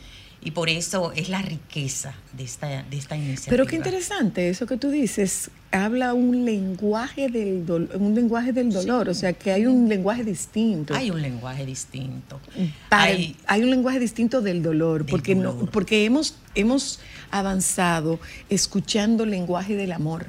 Y 0.44 0.50
por 0.50 0.68
eso 0.68 1.12
es 1.12 1.28
la 1.28 1.40
riqueza 1.40 2.14
de 2.36 2.42
esta, 2.42 2.82
de 2.82 2.96
esta 2.98 3.16
iniciativa. 3.16 3.50
Pero 3.50 3.64
qué 3.66 3.76
interesante 3.76 4.48
eso 4.48 4.66
que 4.66 4.76
tú 4.76 4.90
dices. 4.90 5.52
Habla 5.70 6.14
un 6.14 6.44
lenguaje 6.44 7.28
del 7.28 7.64
dolor, 7.64 7.96
un 7.96 8.16
lenguaje 8.16 8.52
del 8.52 8.72
dolor, 8.72 9.08
o 9.08 9.14
sea 9.14 9.32
que 9.34 9.52
hay 9.52 9.66
un 9.66 9.88
lenguaje 9.88 10.24
distinto. 10.24 10.94
Hay 10.96 11.12
un 11.12 11.22
lenguaje 11.22 11.64
distinto. 11.64 12.40
Para- 12.88 13.04
Hay- 13.04 13.36
hay 13.46 13.62
un 13.62 13.70
lenguaje 13.70 14.00
distinto 14.00 14.40
del 14.42 14.64
dolor, 14.64 15.04
Del 15.04 15.10
porque 15.12 15.36
no, 15.36 15.52
dolor. 15.52 15.70
porque 15.70 16.04
hemos 16.04 16.34
hemos 16.56 16.98
avanzado 17.30 18.18
escuchando 18.50 19.22
el 19.24 19.30
lenguaje 19.30 19.76
del 19.76 19.92
amor, 19.92 20.26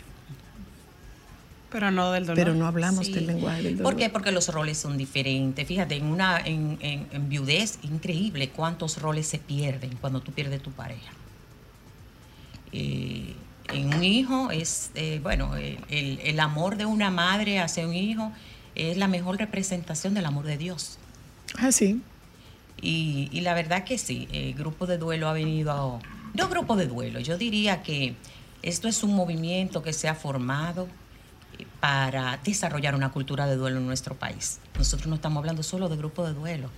Pero 1.73 1.91
no 1.91 2.11
del 2.11 2.25
dolor. 2.25 2.35
pero 2.37 2.53
no 2.55 2.67
hablamos 2.67 3.07
Sí. 3.07 3.11
del 3.13 3.27
lenguaje 3.27 3.63
del 3.63 3.77
dolor. 3.77 3.91
¿Por 3.93 3.99
qué? 3.99 4.09
Porque 4.09 4.31
los 4.31 4.47
roles 4.47 4.77
son 4.77 4.95
diferentes. 4.97 5.67
Fíjate, 5.67 5.95
en 5.97 6.05
una 6.05 6.39
en, 6.39 6.77
en- 6.81 7.07
en 7.11 7.27
viudez, 7.29 7.79
increíble 7.83 8.49
cuántos 8.49 9.01
roles 9.01 9.27
se 9.27 9.39
pierden 9.39 9.97
cuando 9.99 10.21
tú 10.21 10.31
pierdes 10.31 10.61
tu 10.61 10.71
pareja. 10.71 11.11
Eh, 12.71 13.33
en 13.73 13.93
un 13.93 14.03
hijo 14.03 14.51
es, 14.51 14.91
eh, 14.95 15.19
bueno, 15.23 15.55
el, 15.55 15.77
el- 15.89 16.19
el 16.23 16.39
amor 16.39 16.75
de 16.77 16.85
una 16.85 17.11
madre 17.11 17.59
hacia 17.59 17.87
un 17.87 17.93
hijo 17.93 18.31
es 18.75 18.97
la 18.97 19.07
mejor 19.07 19.37
representación 19.37 20.13
del 20.13 20.25
amor 20.25 20.45
de 20.45 20.57
Dios. 20.57 20.97
Ah, 21.57 21.71
sí. 21.71 22.01
Y, 22.81 23.29
y 23.31 23.41
la 23.41 23.53
verdad 23.53 23.83
que 23.83 23.97
sí, 23.97 24.27
el 24.31 24.53
grupo 24.55 24.85
de 24.87 24.97
duelo 24.97 25.27
ha 25.29 25.33
venido 25.33 25.71
a... 25.71 25.99
No 26.33 26.49
grupo 26.49 26.75
de 26.75 26.87
duelo, 26.87 27.19
yo 27.19 27.37
diría 27.37 27.83
que 27.83 28.15
esto 28.63 28.87
es 28.87 29.03
un 29.03 29.13
movimiento 29.13 29.83
que 29.83 29.93
se 29.93 30.07
ha 30.07 30.15
formado 30.15 30.87
para 31.79 32.39
desarrollar 32.43 32.95
una 32.95 33.11
cultura 33.11 33.45
de 33.45 33.55
duelo 33.55 33.77
en 33.79 33.85
nuestro 33.87 34.15
país. 34.15 34.59
Nosotros 34.77 35.07
no 35.07 35.15
estamos 35.15 35.39
hablando 35.39 35.63
solo 35.63 35.89
de 35.89 35.97
grupo 35.97 36.25
de 36.25 36.33
duelo. 36.33 36.69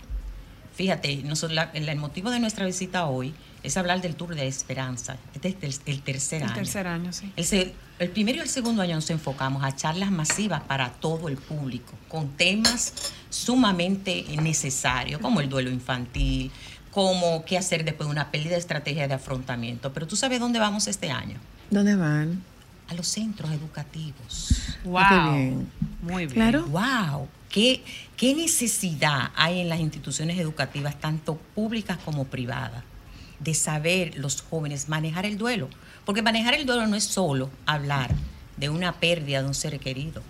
Fíjate, 0.76 1.18
nosotros, 1.24 1.54
la- 1.56 1.72
el, 1.74 1.88
el 1.88 1.98
motivo 1.98 2.30
de 2.32 2.40
nuestra 2.40 2.66
visita 2.66 3.06
hoy 3.06 3.34
es 3.64 3.78
hablar 3.78 4.02
del 4.02 4.16
Tour 4.16 4.36
de 4.36 4.46
Esperanza. 4.48 5.18
Este 5.34 5.56
es 5.62 5.82
el, 5.86 5.94
el 5.94 6.02
tercer 6.02 6.42
El 6.42 6.48
año. 6.50 6.56
tercer 6.56 6.88
año, 6.88 7.14
sí. 7.14 7.32
El, 7.38 7.74
el 8.00 8.10
primero 8.10 8.40
y 8.40 8.42
el 8.42 8.50
segundo 8.50 8.82
año 8.82 8.96
nos 8.96 9.10
enfocamos 9.10 9.64
a 9.64 9.74
charlas 9.76 10.12
masivas 10.12 10.62
para 10.64 10.90
todo 10.92 11.30
el 11.30 11.38
público, 11.38 11.94
con 12.10 12.30
temas 12.36 12.94
sumamente 13.30 14.26
necesarios, 14.42 15.22
como 15.22 15.40
el 15.40 15.48
duelo 15.50 15.70
infantil, 15.70 16.52
como 16.92 17.46
qué 17.46 17.58
hacer 17.58 17.86
después 17.86 18.08
de 18.08 18.12
una 18.12 18.32
pérdida 18.32 18.52
de 18.52 18.60
estrategia 18.60 19.08
de 19.08 19.14
afrontamiento. 19.14 19.94
Pero 19.94 20.08
tú 20.08 20.16
sabes 20.18 20.40
dónde 20.42 20.60
vamos 20.60 20.88
este 20.88 21.10
año? 21.10 21.38
¿Dónde 21.70 21.96
van? 21.96 22.44
A 22.88 22.94
los 22.94 23.08
centros 23.08 23.52
educativos. 23.52 24.52
Wow. 24.84 24.98
Ah, 25.00 25.10
qué 25.34 25.38
bien. 25.38 25.72
Muy 26.02 26.26
bien. 26.26 26.30
Claro. 26.34 26.66
¡Wow! 26.68 27.28
¿Qué, 27.50 27.82
¿Qué 28.18 28.36
necesidad 28.36 29.32
hay 29.36 29.60
en 29.60 29.70
las 29.70 29.80
instituciones 29.80 30.38
educativas, 30.38 31.00
tanto 31.00 31.38
públicas 31.56 31.98
como 32.04 32.26
privadas, 32.26 32.84
de 33.40 33.54
saber 33.54 34.18
los 34.18 34.42
jóvenes 34.42 34.88
manejar 34.90 35.26
el 35.26 35.38
duelo? 35.38 35.70
Porque 36.06 36.22
manejar 36.22 36.54
el 36.54 36.66
duelo 36.66 36.86
no 36.86 36.96
es 36.96 37.06
solo 37.06 37.50
hablar 37.66 38.14
de 38.58 38.70
una 38.70 38.94
pérdida 38.94 39.42
de 39.42 39.48
un 39.48 39.56
ser 39.56 39.80
querido. 39.80 40.22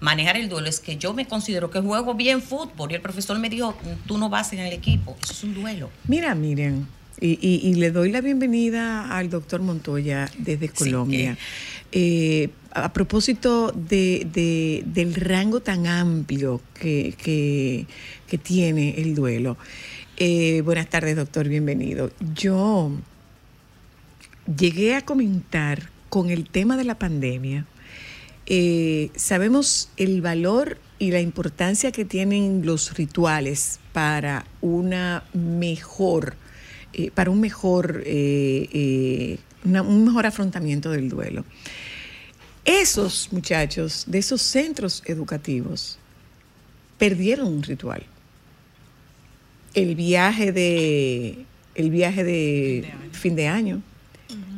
Manejar 0.00 0.36
el 0.36 0.48
duelo 0.50 0.68
es 0.68 0.80
que 0.80 0.98
yo 0.98 1.14
me 1.14 1.26
considero 1.26 1.70
que 1.70 1.80
juego 1.80 2.12
bien 2.14 2.42
fútbol 2.42 2.92
y 2.92 2.96
el 2.96 3.00
profesor 3.00 3.38
me 3.38 3.48
dijo, 3.48 3.74
tú 4.06 4.18
no 4.18 4.28
vas 4.28 4.52
en 4.52 4.58
el 4.58 4.72
equipo. 4.74 5.16
Eso 5.22 5.32
es 5.32 5.44
un 5.44 5.54
duelo. 5.54 5.88
Mira, 6.06 6.34
miren, 6.34 6.86
y, 7.18 7.38
y- 7.40 7.66
y 7.70 7.74
le 7.76 7.90
doy 7.90 8.10
la 8.12 8.20
bienvenida 8.20 9.16
al 9.16 9.30
doctor 9.30 9.62
Montoya 9.62 10.30
desde 10.36 10.68
Colombia. 10.68 11.38
Eh, 11.92 12.50
a 12.72 12.92
propósito 12.92 13.72
de, 13.72 14.26
de- 14.32 14.82
del 14.86 15.14
rango 15.14 15.60
tan 15.60 15.86
amplio 15.86 16.60
que, 16.74 17.86
tiene 18.42 19.00
el 19.00 19.14
duelo. 19.14 19.56
Eh, 20.18 20.60
buenas 20.62 20.88
tardes, 20.90 21.16
doctor, 21.16 21.48
bienvenido. 21.48 22.10
Yo 22.34 22.90
llegué 24.58 24.94
a 24.94 25.02
comentar 25.02 25.88
con 26.10 26.28
el 26.30 26.48
tema 26.50 26.76
de 26.76 26.84
la 26.84 26.98
pandemia. 26.98 27.64
Eh, 28.46 29.10
sabemos 29.16 29.88
el 29.96 30.20
valor 30.20 30.78
y 30.98 31.12
la 31.12 31.20
importancia 31.20 31.92
que 31.92 32.04
tienen 32.04 32.66
los 32.66 32.94
rituales 32.94 33.80
para 33.92 34.44
una 34.60 35.24
mejor, 35.32 36.36
para 37.14 37.30
un 37.30 37.40
mejor, 37.40 38.02
una- 39.66 39.82
un 39.82 40.04
mejor 40.04 40.26
afrontamiento 40.26 40.90
del 40.90 41.08
duelo. 41.08 41.44
Esos 42.64 43.28
muchachos 43.32 44.04
de 44.06 44.18
esos 44.18 44.42
centros 44.42 45.02
educativos 45.06 45.98
perdieron 46.98 47.48
un 47.48 47.62
ritual. 47.62 48.02
El 49.74 49.94
viaje 49.94 50.52
de, 50.52 51.44
el 51.74 51.90
viaje 51.90 52.24
de 52.24 52.90
fin 53.12 53.36
de 53.36 53.46
año, 53.48 53.82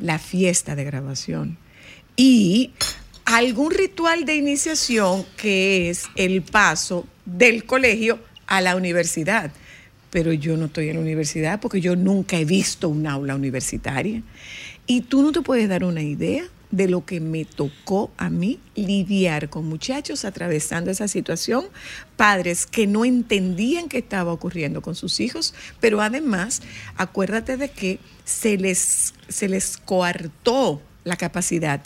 la 0.00 0.18
fiesta 0.18 0.76
de 0.76 0.84
grabación 0.84 1.58
y 2.16 2.70
algún 3.24 3.72
ritual 3.72 4.24
de 4.24 4.36
iniciación 4.36 5.26
que 5.36 5.90
es 5.90 6.04
el 6.14 6.42
paso 6.42 7.06
del 7.26 7.64
colegio 7.64 8.20
a 8.46 8.60
la 8.60 8.76
universidad. 8.76 9.50
Pero 10.10 10.32
yo 10.32 10.56
no 10.56 10.66
estoy 10.66 10.88
en 10.88 10.94
la 10.96 11.02
universidad 11.02 11.60
porque 11.60 11.82
yo 11.82 11.94
nunca 11.94 12.38
he 12.38 12.44
visto 12.46 12.88
un 12.88 13.06
aula 13.06 13.34
universitaria. 13.34 14.22
Y 14.88 15.02
tú 15.02 15.22
no 15.22 15.32
te 15.32 15.42
puedes 15.42 15.68
dar 15.68 15.84
una 15.84 16.02
idea 16.02 16.44
de 16.70 16.88
lo 16.88 17.04
que 17.04 17.20
me 17.20 17.44
tocó 17.44 18.10
a 18.16 18.30
mí 18.30 18.58
lidiar 18.74 19.50
con 19.50 19.66
muchachos 19.66 20.24
atravesando 20.24 20.90
esa 20.90 21.08
situación, 21.08 21.66
padres 22.16 22.64
que 22.64 22.86
no 22.86 23.04
entendían 23.04 23.88
qué 23.88 23.98
estaba 23.98 24.32
ocurriendo 24.32 24.80
con 24.80 24.94
sus 24.94 25.20
hijos, 25.20 25.54
pero 25.78 26.00
además 26.00 26.62
acuérdate 26.96 27.58
de 27.58 27.70
que 27.70 28.00
se 28.24 28.56
les, 28.56 29.12
se 29.28 29.48
les 29.48 29.76
coartó 29.76 30.82
la 31.04 31.16
capacidad 31.16 31.82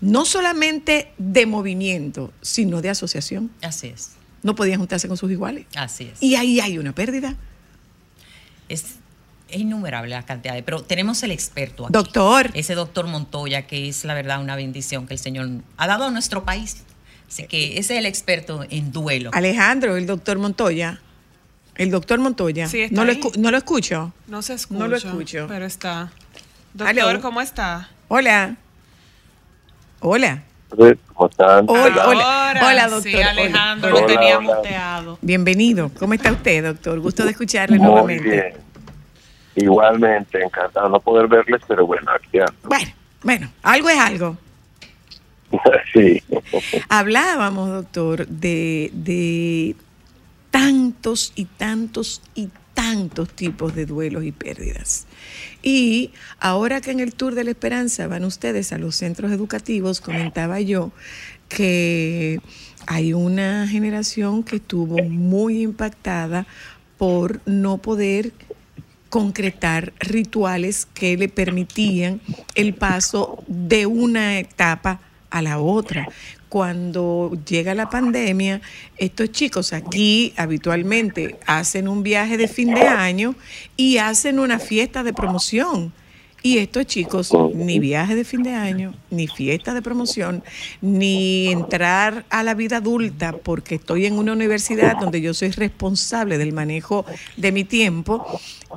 no 0.00 0.24
solamente 0.24 1.12
de 1.18 1.44
movimiento, 1.44 2.32
sino 2.40 2.80
de 2.80 2.88
asociación. 2.90 3.50
Así 3.62 3.88
es. 3.88 4.12
No 4.42 4.54
podían 4.54 4.78
juntarse 4.78 5.08
con 5.08 5.18
sus 5.18 5.30
iguales. 5.30 5.66
Así 5.74 6.04
es. 6.04 6.22
Y 6.22 6.36
ahí 6.36 6.60
hay 6.60 6.78
una 6.78 6.94
pérdida. 6.94 7.36
Es, 8.68 8.96
es 9.48 9.60
innumerable 9.60 10.10
las 10.10 10.24
cantidades, 10.24 10.62
pero 10.64 10.82
tenemos 10.82 11.22
el 11.22 11.30
experto 11.30 11.84
aquí. 11.84 11.92
Doctor. 11.92 12.50
Ese 12.54 12.74
doctor 12.74 13.06
Montoya, 13.06 13.66
que 13.66 13.88
es 13.88 14.04
la 14.04 14.14
verdad 14.14 14.40
una 14.40 14.56
bendición 14.56 15.06
que 15.06 15.14
el 15.14 15.20
Señor 15.20 15.48
ha 15.76 15.86
dado 15.86 16.04
a 16.06 16.10
nuestro 16.10 16.44
país. 16.44 16.82
Así 17.28 17.46
que 17.46 17.78
ese 17.78 17.94
es 17.94 17.98
el 18.00 18.06
experto 18.06 18.64
en 18.70 18.92
duelo. 18.92 19.30
Alejandro, 19.32 19.96
el 19.96 20.06
doctor 20.06 20.38
Montoya. 20.38 21.00
El 21.74 21.90
doctor 21.90 22.18
Montoya. 22.18 22.68
Sí, 22.68 22.82
está 22.82 22.94
no, 22.96 23.04
lo 23.04 23.12
ahí. 23.12 23.20
escu- 23.20 23.36
no 23.36 23.50
lo 23.50 23.56
escucho. 23.58 24.12
No 24.28 24.42
se 24.42 24.54
escucha. 24.54 24.78
No 24.78 24.88
lo 24.88 24.96
escucho. 24.96 25.46
Pero 25.48 25.66
está. 25.66 26.10
Doctor. 26.72 27.20
¿cómo 27.20 27.40
está? 27.40 27.88
Hola. 28.08 28.56
Hola. 30.00 30.42
¿Cómo 31.14 31.28
están? 31.30 31.64
Hola, 31.68 32.08
hola. 32.08 32.48
Ahora 32.48 32.66
Hola, 32.66 32.88
doctor. 32.88 33.02
Sí, 33.12 33.20
Alejandro, 33.22 33.90
Hola. 33.94 34.00
lo 34.00 34.06
tenía 34.06 34.40
muteado. 34.40 35.18
Bienvenido. 35.22 35.90
¿Cómo 35.98 36.14
está 36.14 36.32
usted, 36.32 36.64
doctor? 36.64 37.00
Gusto 37.00 37.24
de 37.24 37.30
escucharle 37.30 37.78
Muy 37.78 37.86
nuevamente. 37.86 38.30
bien. 38.30 38.65
Igualmente, 39.56 40.42
encantado 40.42 40.88
no 40.88 41.00
poder 41.00 41.26
verles, 41.28 41.62
pero 41.66 41.86
bueno, 41.86 42.10
aquí 42.12 42.38
ando. 42.38 42.52
Bueno, 42.64 42.92
bueno, 43.22 43.50
algo 43.62 43.88
es 43.88 43.98
algo. 43.98 44.36
sí. 45.92 46.22
Hablábamos, 46.88 47.70
doctor, 47.70 48.26
de, 48.26 48.90
de 48.92 49.74
tantos 50.50 51.32
y 51.34 51.46
tantos 51.46 52.22
y 52.34 52.50
tantos 52.74 53.30
tipos 53.30 53.74
de 53.74 53.86
duelos 53.86 54.24
y 54.24 54.32
pérdidas. 54.32 55.06
Y 55.62 56.12
ahora 56.38 56.82
que 56.82 56.90
en 56.90 57.00
el 57.00 57.14
Tour 57.14 57.34
de 57.34 57.44
la 57.44 57.50
Esperanza 57.50 58.06
van 58.06 58.24
ustedes 58.24 58.72
a 58.74 58.78
los 58.78 58.96
centros 58.96 59.32
educativos, 59.32 60.02
comentaba 60.02 60.60
yo 60.60 60.92
que 61.48 62.40
hay 62.86 63.14
una 63.14 63.66
generación 63.66 64.42
que 64.42 64.56
estuvo 64.56 65.02
muy 65.02 65.62
impactada 65.62 66.46
por 66.98 67.40
no 67.46 67.78
poder 67.78 68.32
concretar 69.16 69.94
rituales 69.98 70.84
que 70.92 71.16
le 71.16 71.30
permitían 71.30 72.20
el 72.54 72.74
paso 72.74 73.42
de 73.46 73.86
una 73.86 74.38
etapa 74.38 75.00
a 75.30 75.40
la 75.40 75.58
otra. 75.58 76.06
Cuando 76.50 77.32
llega 77.48 77.74
la 77.74 77.88
pandemia, 77.88 78.60
estos 78.98 79.32
chicos 79.32 79.72
aquí 79.72 80.34
habitualmente 80.36 81.38
hacen 81.46 81.88
un 81.88 82.02
viaje 82.02 82.36
de 82.36 82.46
fin 82.46 82.74
de 82.74 82.82
año 82.82 83.34
y 83.74 83.96
hacen 83.96 84.38
una 84.38 84.58
fiesta 84.58 85.02
de 85.02 85.14
promoción. 85.14 85.94
Y 86.46 86.58
estos 86.58 86.86
chicos, 86.86 87.32
ni 87.54 87.80
viaje 87.80 88.14
de 88.14 88.22
fin 88.22 88.44
de 88.44 88.54
año, 88.54 88.94
ni 89.10 89.26
fiesta 89.26 89.74
de 89.74 89.82
promoción, 89.82 90.44
ni 90.80 91.48
entrar 91.48 92.24
a 92.30 92.44
la 92.44 92.54
vida 92.54 92.76
adulta, 92.76 93.32
porque 93.32 93.74
estoy 93.74 94.06
en 94.06 94.16
una 94.16 94.32
universidad 94.32 94.96
donde 94.96 95.20
yo 95.20 95.34
soy 95.34 95.50
responsable 95.50 96.38
del 96.38 96.52
manejo 96.52 97.04
de 97.36 97.50
mi 97.50 97.64
tiempo, 97.64 98.24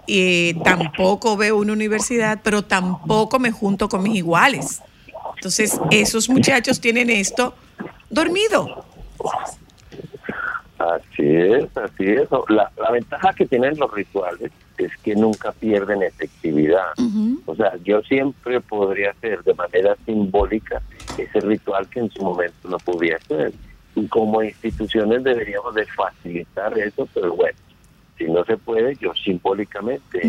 y 0.08 0.56
tampoco 0.64 1.38
veo 1.38 1.58
una 1.58 1.74
universidad, 1.74 2.40
pero 2.44 2.64
tampoco 2.64 3.38
me 3.38 3.52
junto 3.52 3.88
con 3.88 4.02
mis 4.02 4.16
iguales. 4.16 4.82
Entonces, 5.36 5.80
esos 5.92 6.28
muchachos 6.28 6.82
tienen 6.82 7.12
esto 7.12 7.54
dormido. 8.10 8.84
Así 10.80 11.24
es, 11.24 11.66
así 11.78 12.06
es. 12.06 12.28
La, 12.48 12.72
la 12.82 12.90
ventaja 12.90 13.32
que 13.34 13.46
tienen 13.46 13.78
los 13.78 13.94
rituales 13.94 14.52
es 14.86 14.98
que 14.98 15.16
nunca 15.16 15.52
pierden 15.52 16.04
efectividad. 16.04 16.94
O 17.46 17.56
sea, 17.56 17.74
yo 17.84 18.02
siempre 18.04 18.62
podría 18.62 19.12
hacer 19.12 19.44
de 19.44 19.54
manera 19.54 19.96
simbólica 20.06 20.82
ese 21.18 21.40
ritual 21.42 21.88
que 21.90 22.00
en 22.00 22.12
su 22.12 22.24
momento 22.24 22.70
no 22.70 22.78
podía 22.78 23.18
hacer. 23.18 23.54
Y 23.96 24.08
como 24.08 24.44
instituciones 24.44 25.24
deberíamos 25.24 25.74
de 25.76 25.86
facilitar 25.86 26.78
eso, 26.78 27.08
pero 27.14 27.36
bueno, 27.36 27.58
si 28.18 28.26
no 28.26 28.44
se 28.46 28.58
puede, 28.58 28.96
yo 28.96 29.14
simbólicamente 29.14 30.22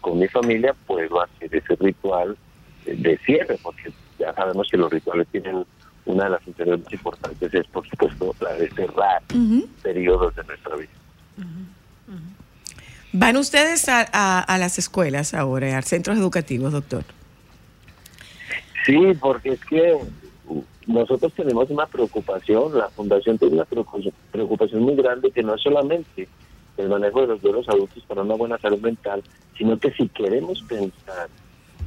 con 0.00 0.18
mi 0.18 0.28
familia 0.28 0.74
puedo 0.86 1.20
hacer 1.22 1.54
ese 1.54 1.76
ritual 1.76 2.36
de 2.84 3.18
cierre, 3.24 3.58
porque 3.62 3.90
ya 4.18 4.32
sabemos 4.34 4.68
que 4.70 4.76
los 4.76 4.92
rituales 4.92 5.26
tienen 5.28 5.64
una 6.06 6.24
de 6.24 6.30
las 6.30 6.42
funciones 6.42 6.84
más 6.84 6.92
importantes 6.92 7.54
es, 7.54 7.66
por 7.68 7.88
supuesto, 7.88 8.34
la 8.40 8.52
de 8.54 8.70
cerrar 8.70 9.22
periodos 9.82 10.34
de 10.36 10.44
nuestra 10.44 10.76
vida. 10.76 10.90
¿Van 13.16 13.36
ustedes 13.36 13.88
a, 13.88 14.04
a- 14.12 14.40
a 14.40 14.58
las 14.58 14.76
escuelas 14.76 15.34
ahora, 15.34 15.78
a 15.78 15.82
centros 15.82 16.18
educativos, 16.18 16.72
doctor? 16.72 17.04
Sí, 18.84 18.98
porque 19.20 19.50
es 19.50 19.60
que 19.66 19.96
nosotros 20.88 21.32
tenemos 21.34 21.70
una 21.70 21.86
preocupación, 21.86 22.76
la 22.76 22.88
Fundación 22.90 23.38
tiene 23.38 23.54
una 23.54 23.64
preocupación, 24.32 24.82
muy 24.82 24.96
grande 24.96 25.30
que 25.30 25.44
no 25.44 25.54
es 25.54 25.62
solamente 25.62 26.28
el 26.76 26.88
manejo 26.88 27.20
de 27.20 27.28
los 27.28 27.40
duelos 27.40 27.68
adultos 27.68 28.02
para 28.08 28.22
una 28.22 28.34
buena 28.34 28.58
salud 28.58 28.80
mental, 28.80 29.22
sino 29.56 29.78
que 29.78 29.92
si 29.92 30.08
queremos 30.08 30.60
pensar 30.62 31.28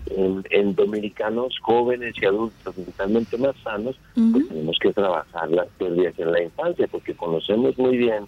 en, 0.05 0.43
en 0.49 0.75
dominicanos 0.75 1.57
jóvenes 1.61 2.15
y 2.21 2.25
adultos 2.25 2.77
mentalmente 2.77 3.37
más 3.37 3.55
sanos, 3.65 3.99
pues 4.31 4.47
tenemos 4.47 4.77
que 4.81 4.93
trabajar 4.93 5.51
las 5.51 5.67
pérdidas 5.77 6.17
en 6.17 6.31
la 6.31 6.41
infancia, 6.41 6.87
porque 6.89 7.13
conocemos 7.13 7.77
muy 7.77 7.97
bien 7.97 8.25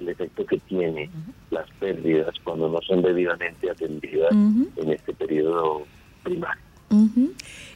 el 0.00 0.08
efecto 0.08 0.44
que 0.46 0.58
tiene 0.58 1.10
las 1.50 1.68
pérdidas 1.78 2.34
cuando 2.44 2.68
no 2.68 2.80
son 2.82 3.02
debidamente 3.02 3.70
atendidas 3.70 4.32
en 4.32 4.90
este 4.90 5.12
periodo 5.14 5.86
primario. 6.22 6.62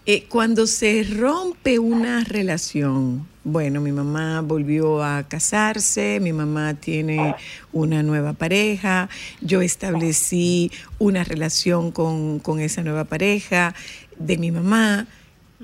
Eh, 0.04 0.26
cuando 0.28 0.66
se 0.66 1.02
rompe 1.04 1.78
una 1.78 2.22
relación, 2.22 3.26
bueno, 3.44 3.80
mi 3.80 3.90
mamá 3.92 4.40
volvió 4.42 5.02
a 5.02 5.24
casarse, 5.24 6.20
mi 6.20 6.32
mamá 6.32 6.74
tiene 6.74 7.34
una 7.72 8.02
nueva 8.02 8.34
pareja, 8.34 9.08
yo 9.40 9.62
establecí 9.62 10.70
una 10.98 11.24
relación 11.24 11.90
con, 11.90 12.38
con 12.40 12.60
esa 12.60 12.82
nueva 12.82 13.04
pareja 13.04 13.74
de 14.18 14.36
mi 14.36 14.50
mamá 14.50 15.06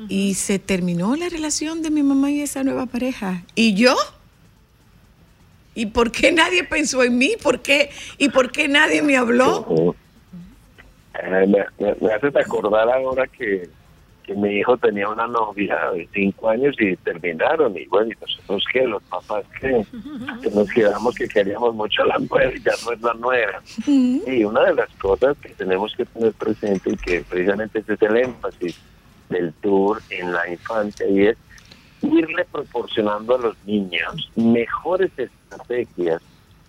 y 0.09 0.35
se 0.35 0.59
terminó 0.59 1.15
la 1.15 1.29
relación 1.29 1.83
de 1.83 1.91
mi 1.91 2.03
mamá 2.03 2.31
y 2.31 2.41
esa 2.41 2.65
nueva 2.65 2.87
pareja. 2.87 3.45
¿Y 3.55 3.75
yo? 3.75 3.95
¿Y 5.75 5.87
por 5.87 6.11
qué 6.13 6.33
nadie 6.33 6.65
pensó 6.65 7.03
en 7.03 7.17
mí? 7.19 7.33
¿Por 7.43 7.61
qué? 7.61 7.91
¿Y 8.19 8.29
por 8.29 8.51
qué 8.53 8.69
nadie 8.69 9.03
me 9.03 9.17
habló? 9.17 9.95
Eh, 11.15 11.29
me, 11.31 11.47
me- 11.47 11.95
me 12.01 12.13
hace 12.13 12.27
acordar 12.39 12.89
ahora 12.91 13.27
que, 13.27 13.69
que 14.23 14.35
mi 14.35 14.51
hijo 14.59 14.77
tenía 14.77 15.09
una 15.09 15.27
novia 15.27 15.79
de 15.95 16.09
cinco 16.13 16.49
años 16.51 16.75
y 16.79 16.97
terminaron. 16.97 17.77
Y 17.77 17.87
bueno, 17.87 18.11
y 18.11 18.17
nosotros 18.21 18.65
que 18.73 18.87
los 18.87 19.03
papás 19.05 19.45
que, 19.61 19.85
que 20.43 20.51
nos 20.51 20.69
quedamos 20.71 21.15
que 21.15 21.29
queríamos 21.29 21.75
mucho 21.75 22.03
a 22.03 22.07
la 22.07 22.19
nuera 22.19 22.53
y 22.55 22.61
ya 22.61 22.73
no 22.85 22.93
es 22.93 23.01
la 23.03 23.15
nuera. 23.15 23.63
Y 23.87 24.45
una 24.45 24.65
de 24.65 24.75
las 24.75 24.89
cosas 25.01 25.37
que 25.43 25.51
tenemos 25.51 25.95
que 25.97 26.05
tener 26.07 26.33
presente 26.33 26.91
y 26.91 26.97
que 26.97 27.21
precisamente 27.23 27.79
ese 27.81 27.95
es 27.95 28.03
el 28.03 28.17
énfasis 28.17 28.79
del 29.31 29.53
tour 29.55 30.03
en 30.11 30.33
la 30.33 30.49
infancia 30.51 31.07
y 31.09 31.27
es 31.29 31.37
irle 32.03 32.45
proporcionando 32.51 33.37
a 33.37 33.39
los 33.39 33.57
niños 33.65 34.31
mejores 34.37 35.11
estrategias 35.53 36.23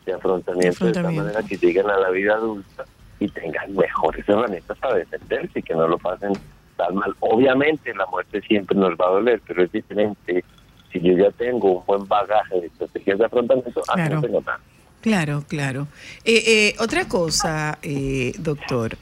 de 0.05 0.13
afrontamiento, 0.13 0.85
de 0.85 0.91
tal 0.93 1.13
manera 1.13 1.41
que 1.43 1.57
lleguen 1.57 1.89
a 1.89 1.97
la 1.97 2.09
vida 2.09 2.33
adulta 2.35 2.85
y 3.19 3.27
tengan 3.29 3.73
mejores 3.75 4.27
herramientas 4.27 4.77
para 4.79 4.95
defenderse 4.97 5.59
y 5.59 5.63
que 5.63 5.73
no 5.73 5.87
lo 5.87 5.97
pasen 5.97 6.33
tan 6.77 6.95
mal. 6.95 7.15
Obviamente 7.21 7.93
la 7.95 8.05
muerte 8.07 8.41
siempre 8.41 8.75
nos 8.77 8.91
va 8.91 9.07
a 9.07 9.11
doler, 9.11 9.41
pero 9.47 9.63
es 9.63 9.71
diferente 9.71 10.43
si 10.91 10.99
yo 10.99 11.13
ya 11.17 11.31
tengo 11.31 11.79
un 11.79 11.85
buen 11.85 12.07
bagaje 12.07 12.59
de 12.61 12.67
estrategias 12.67 13.17
de 13.19 13.25
afrontamiento, 13.25 13.81
a 13.87 13.95
que 13.95 14.01
Claro. 14.01 14.15
no 14.15 14.21
tengo 14.21 14.41
nada. 14.41 14.59
Claro, 15.01 15.43
claro. 15.47 15.87
Eh, 16.23 16.43
eh, 16.45 16.75
otra 16.79 17.07
cosa, 17.07 17.77
eh, 17.81 18.33
doctor. 18.39 18.97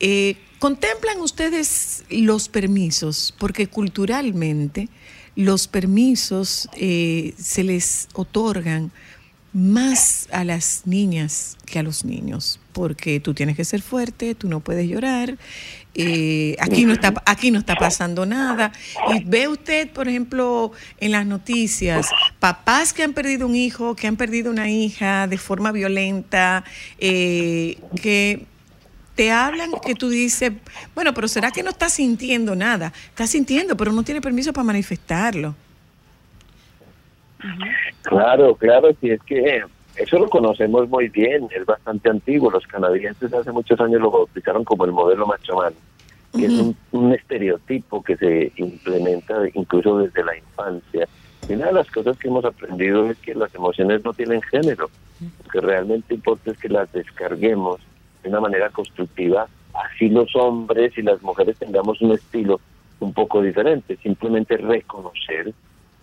Eh, 0.00 0.36
¿Contemplan 0.58 1.20
ustedes 1.20 2.04
los 2.10 2.48
permisos? 2.48 3.34
Porque 3.38 3.66
culturalmente 3.68 4.88
los 5.36 5.68
permisos 5.68 6.68
eh, 6.74 7.34
se 7.38 7.62
les 7.62 8.08
otorgan 8.14 8.90
más 9.52 10.28
a 10.32 10.44
las 10.44 10.82
niñas 10.84 11.56
que 11.64 11.78
a 11.78 11.82
los 11.82 12.04
niños, 12.04 12.60
porque 12.72 13.20
tú 13.20 13.32
tienes 13.32 13.56
que 13.56 13.64
ser 13.64 13.80
fuerte, 13.80 14.34
tú 14.34 14.48
no 14.48 14.60
puedes 14.60 14.86
llorar, 14.86 15.38
eh, 15.94 16.56
aquí, 16.60 16.84
no 16.84 16.92
está, 16.92 17.14
aquí 17.24 17.50
no 17.50 17.58
está 17.58 17.74
pasando 17.74 18.26
nada. 18.26 18.70
Y 19.14 19.24
ve 19.24 19.48
usted, 19.48 19.90
por 19.90 20.08
ejemplo, 20.08 20.72
en 21.00 21.12
las 21.12 21.24
noticias, 21.24 22.08
papás 22.38 22.92
que 22.92 23.02
han 23.02 23.14
perdido 23.14 23.46
un 23.46 23.54
hijo, 23.54 23.96
que 23.96 24.06
han 24.06 24.16
perdido 24.16 24.50
una 24.50 24.68
hija 24.68 25.26
de 25.26 25.38
forma 25.38 25.72
violenta, 25.72 26.64
eh, 26.98 27.78
que 28.02 28.44
te 29.16 29.32
hablan 29.32 29.72
que 29.84 29.94
tú 29.94 30.10
dices, 30.10 30.52
bueno, 30.94 31.12
pero 31.14 31.26
¿será 31.26 31.50
que 31.50 31.62
no 31.62 31.70
está 31.70 31.88
sintiendo 31.88 32.54
nada? 32.54 32.92
Está 33.08 33.26
sintiendo, 33.26 33.76
pero 33.76 33.90
no 33.92 34.02
tiene 34.02 34.20
permiso 34.20 34.52
para 34.52 34.64
manifestarlo. 34.64 35.54
Claro, 38.02 38.54
claro, 38.54 38.94
si 39.00 39.10
es 39.10 39.20
que 39.22 39.62
eso 39.96 40.18
lo 40.18 40.28
conocemos 40.28 40.88
muy 40.88 41.08
bien, 41.08 41.48
es 41.50 41.64
bastante 41.64 42.10
antiguo. 42.10 42.50
Los 42.50 42.66
canadienses 42.66 43.32
hace 43.32 43.50
muchos 43.50 43.80
años 43.80 44.00
lo 44.02 44.10
bautizaron 44.10 44.64
como 44.64 44.84
el 44.84 44.92
modelo 44.92 45.26
macho 45.26 45.58
que 46.36 46.44
es 46.44 46.52
un, 46.52 46.76
un 46.92 47.14
estereotipo 47.14 48.02
que 48.02 48.16
se 48.18 48.52
implementa 48.56 49.36
incluso 49.54 49.98
desde 49.98 50.22
la 50.22 50.36
infancia. 50.36 51.08
Y 51.48 51.54
una 51.54 51.66
de 51.66 51.72
las 51.72 51.90
cosas 51.90 52.18
que 52.18 52.28
hemos 52.28 52.44
aprendido 52.44 53.08
es 53.10 53.16
que 53.18 53.34
las 53.34 53.54
emociones 53.54 54.04
no 54.04 54.12
tienen 54.12 54.42
género. 54.42 54.90
Lo 55.20 55.50
que 55.50 55.60
realmente 55.62 56.12
importa 56.12 56.50
es 56.50 56.58
que 56.58 56.68
las 56.68 56.92
descarguemos 56.92 57.80
de 58.26 58.30
una 58.30 58.40
manera 58.40 58.70
constructiva, 58.70 59.46
así 59.72 60.08
los 60.08 60.34
hombres 60.34 60.96
y 60.98 61.02
las 61.02 61.22
mujeres 61.22 61.56
tengamos 61.58 62.00
un 62.00 62.12
estilo 62.12 62.60
un 62.98 63.12
poco 63.12 63.40
diferente, 63.40 63.96
simplemente 64.02 64.56
reconocer 64.56 65.52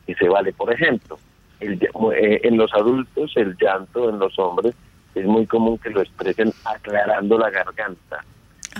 que 0.05 0.15
se 0.15 0.29
vale. 0.29 0.53
Por 0.53 0.71
ejemplo, 0.71 1.19
el 1.59 1.73
eh, 2.15 2.39
en 2.43 2.57
los 2.57 2.73
adultos 2.73 3.33
el 3.35 3.57
llanto 3.57 4.09
en 4.09 4.19
los 4.19 4.37
hombres 4.39 4.73
es 5.15 5.25
muy 5.25 5.45
común 5.45 5.77
que 5.77 5.89
lo 5.89 6.01
expresen 6.01 6.53
aclarando 6.65 7.37
la 7.37 7.49
garganta. 7.49 8.23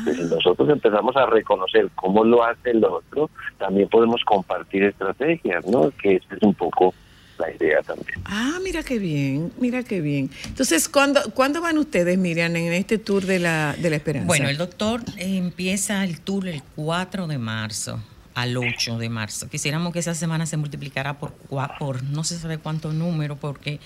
Pues 0.03 0.15
si 0.15 0.23
nosotros 0.23 0.69
empezamos 0.69 1.15
a 1.17 1.25
reconocer 1.25 1.89
cómo 1.95 2.23
lo 2.23 2.43
hace 2.43 2.71
el 2.71 2.84
otro, 2.84 3.29
también 3.58 3.89
podemos 3.89 4.23
compartir 4.23 4.84
estrategias, 4.84 5.65
¿no? 5.67 5.91
Que 6.01 6.15
esa 6.15 6.36
es 6.36 6.41
un 6.41 6.53
poco 6.53 6.93
la 7.38 7.52
idea 7.52 7.82
también. 7.82 8.19
Ah, 8.26 8.60
mira 8.63 8.84
qué 8.84 9.00
bien, 9.00 9.52
mira 9.60 9.84
qué 9.84 10.02
bien. 10.02 10.30
Entonces, 10.46 10.88
¿cuándo, 10.89 11.22
¿cuándo 11.34 11.62
van 11.62 11.78
ustedes, 11.78 12.17
Miriam, 12.17 12.56
en 12.56 12.74
este 12.74 12.98
tour 12.98 13.26
de 13.26 13.39
la, 13.39 13.76
de 13.78 13.89
la 13.89 13.96
esperanza? 13.98 14.28
Bueno, 14.28 14.50
el 14.50 14.58
doctor 14.58 15.02
empieza 15.17 16.04
el 16.04 16.19
tour 16.22 16.48
el 16.48 16.62
4 16.76 17.28
de 17.28 17.38
marzo 17.38 18.00
al 18.36 18.58
8 18.58 18.98
de 18.98 19.10
marzo. 19.10 19.48
Quisiéramos 19.48 19.93
que 19.93 20.00
esa 20.00 20.15
semana 20.15 20.46
se 20.48 20.58
multiplicara 20.58 21.19
por, 21.19 21.36
cua- 21.50 21.78
por 21.78 22.04
no 22.04 22.24
se 22.24 22.38
sabe 22.39 22.58
cuánto 22.58 22.91
número, 22.91 23.36
porque 23.36 23.80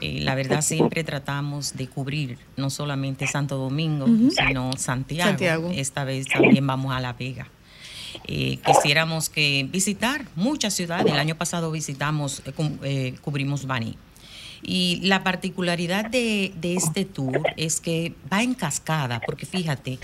eh, 0.00 0.20
la 0.20 0.36
verdad 0.36 0.62
siempre 0.62 1.02
tratamos 1.02 1.76
de 1.76 1.88
cubrir 1.88 2.38
no 2.56 2.70
solamente 2.70 3.26
Santo 3.26 3.56
Domingo, 3.56 4.06
sino 4.30 4.72
Santiago. 4.76 5.30
Santiago. 5.30 5.70
Esta 5.74 6.04
vez 6.04 6.26
también 6.28 6.64
vamos 6.66 6.92
a 6.94 7.00
La 7.00 7.14
Vega. 7.14 7.48
Eh, 8.26 8.58
quisiéramos 8.64 9.28
que 9.28 9.66
visitar 9.70 10.26
muchas 10.36 10.74
ciudades. 10.74 11.12
El 11.12 11.18
año 11.18 11.36
pasado 11.36 11.70
visitamos, 11.70 12.42
eh, 12.46 12.52
eh, 12.82 13.14
cubrimos 13.20 13.66
Bani. 13.66 13.96
Y 14.62 15.00
la 15.02 15.22
particularidad 15.24 16.10
de, 16.10 16.52
de 16.60 16.74
este 16.74 17.04
tour 17.04 17.42
es 17.56 17.80
que 17.80 18.12
va 18.30 18.42
en 18.42 18.54
cascada, 18.54 19.20
porque 19.24 19.46
fíjate, 19.46 19.98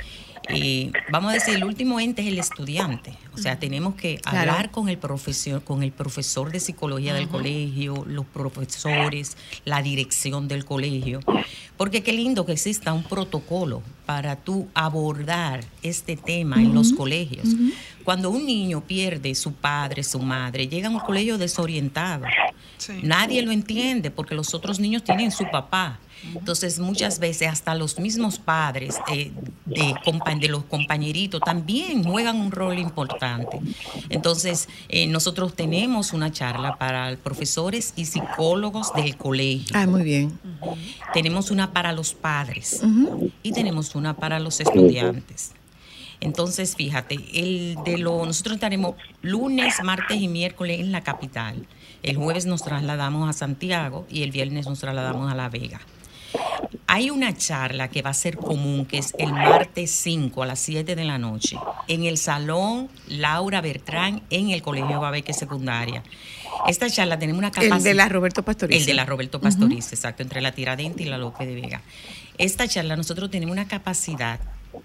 eh, 0.48 0.92
vamos 1.10 1.30
a 1.30 1.34
decir, 1.34 1.54
el 1.54 1.64
último 1.64 1.98
ente 2.00 2.22
es 2.22 2.28
el 2.28 2.38
estudiante. 2.38 3.14
O 3.34 3.38
sea, 3.38 3.58
tenemos 3.58 3.94
que 3.94 4.18
Claro. 4.18 4.38
hablar 4.52 4.70
con 4.70 4.88
el 4.88 4.98
profesor, 4.98 5.62
con 5.62 5.82
el 5.82 5.92
profesor 5.92 6.50
de 6.50 6.60
psicología 6.60 7.14
del 7.14 7.28
colegio, 7.28 8.04
los 8.06 8.24
profesores, 8.26 9.36
la 9.64 9.82
dirección 9.82 10.48
del 10.48 10.64
colegio. 10.64 11.20
Porque 11.76 12.02
qué 12.02 12.12
lindo 12.12 12.46
que 12.46 12.52
exista 12.52 12.92
un 12.92 13.02
protocolo 13.02 13.82
para 14.06 14.36
tú 14.36 14.68
abordar 14.74 15.64
este 15.82 16.16
tema 16.16 16.56
en 16.56 16.74
los 16.74 16.92
colegios. 16.92 17.48
Cuando 18.04 18.30
un 18.30 18.46
niño 18.46 18.80
pierde 18.82 19.34
su 19.34 19.52
padre, 19.52 20.02
su 20.04 20.20
madre, 20.20 20.68
llega 20.68 20.88
a 20.88 20.90
un 20.90 21.00
colegio 21.00 21.38
desorientado. 21.38 22.24
Sí. 22.78 22.92
Nadie 23.02 23.42
lo 23.42 23.50
entiende 23.52 24.10
porque 24.10 24.34
los 24.34 24.54
otros 24.54 24.78
niños 24.80 25.02
tienen 25.02 25.30
su 25.30 25.44
papá. 25.50 25.98
Entonces, 26.34 26.78
muchas 26.78 27.18
veces 27.18 27.48
hasta 27.48 27.74
los 27.74 27.98
mismos 27.98 28.38
padres 28.38 28.96
eh, 29.12 29.30
de, 29.66 30.48
los 30.48 30.64
compañeritos 30.64 31.40
también 31.40 32.04
juegan 32.04 32.36
un 32.36 32.50
rol 32.50 32.78
importante. 32.78 33.58
Entonces, 34.08 34.68
eh, 34.88 35.06
nosotros 35.06 35.54
tenemos 35.54 36.12
una 36.12 36.32
charla 36.32 36.76
para 36.76 37.16
profesores 37.16 37.92
y 37.96 38.06
psicólogos 38.06 38.92
del 38.94 39.16
colegio. 39.16 39.74
Ah, 39.74 39.86
muy 39.86 40.02
bien. 40.02 40.38
Tenemos 41.12 41.50
una 41.50 41.72
para 41.72 41.92
los 41.92 42.14
padres 42.14 42.82
y 43.42 43.52
tenemos 43.52 43.94
una 43.94 44.14
para 44.16 44.40
los 44.40 44.60
estudiantes. 44.60 45.52
Entonces, 46.20 46.76
fíjate, 46.76 47.18
el 47.34 47.76
de 47.84 47.98
lo, 47.98 48.24
nosotros 48.24 48.54
estaremos 48.54 48.94
lunes, 49.22 49.82
martes 49.82 50.20
y 50.20 50.28
miércoles 50.28 50.80
en 50.80 50.92
la 50.92 51.02
capital. 51.02 51.66
El 52.02 52.16
jueves 52.16 52.46
nos 52.46 52.62
trasladamos 52.62 53.28
a 53.28 53.32
Santiago 53.32 54.06
y 54.08 54.22
el 54.22 54.30
viernes 54.30 54.66
nos 54.66 54.78
trasladamos 54.78 55.30
a 55.30 55.34
La 55.34 55.48
Vega. 55.48 55.80
Hay 56.86 57.10
una 57.10 57.36
charla 57.36 57.88
que 57.88 58.02
va 58.02 58.10
a 58.10 58.14
ser 58.14 58.36
común, 58.36 58.86
que 58.86 58.98
es 58.98 59.14
el 59.18 59.32
martes 59.32 59.90
5 59.90 60.42
a 60.42 60.46
las 60.46 60.60
7 60.60 60.94
de 60.94 61.04
la 61.04 61.18
noche, 61.18 61.58
en 61.88 62.04
el 62.04 62.16
Salón 62.18 62.88
Laura 63.08 63.60
Bertrán, 63.60 64.22
en 64.30 64.50
el 64.50 64.62
Colegio 64.62 65.00
Babeque 65.00 65.32
Secundaria. 65.32 66.02
Esta 66.66 66.88
charla 66.88 67.18
tenemos 67.18 67.38
una 67.38 67.50
capacidad... 67.50 67.78
El 67.78 67.82
de 67.82 67.94
la 67.94 68.08
Roberto 68.08 68.42
Pastoriza. 68.42 68.80
El 68.80 68.86
de 68.86 68.94
la 68.94 69.04
Roberto 69.04 69.40
Pastoriza, 69.40 69.94
exacto, 69.94 70.22
entre 70.22 70.40
la 70.40 70.52
Tiradente 70.52 71.02
y 71.02 71.06
la 71.06 71.18
López 71.18 71.46
de 71.46 71.54
Vega. 71.54 71.82
Esta 72.38 72.68
charla 72.68 72.96
nosotros 72.96 73.30
tenemos 73.30 73.52
una 73.52 73.68
capacidad 73.68 74.40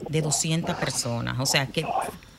de 0.10 0.21
200 0.21 0.75
personas, 0.75 1.39
o 1.39 1.45
sea 1.45 1.67
que 1.67 1.86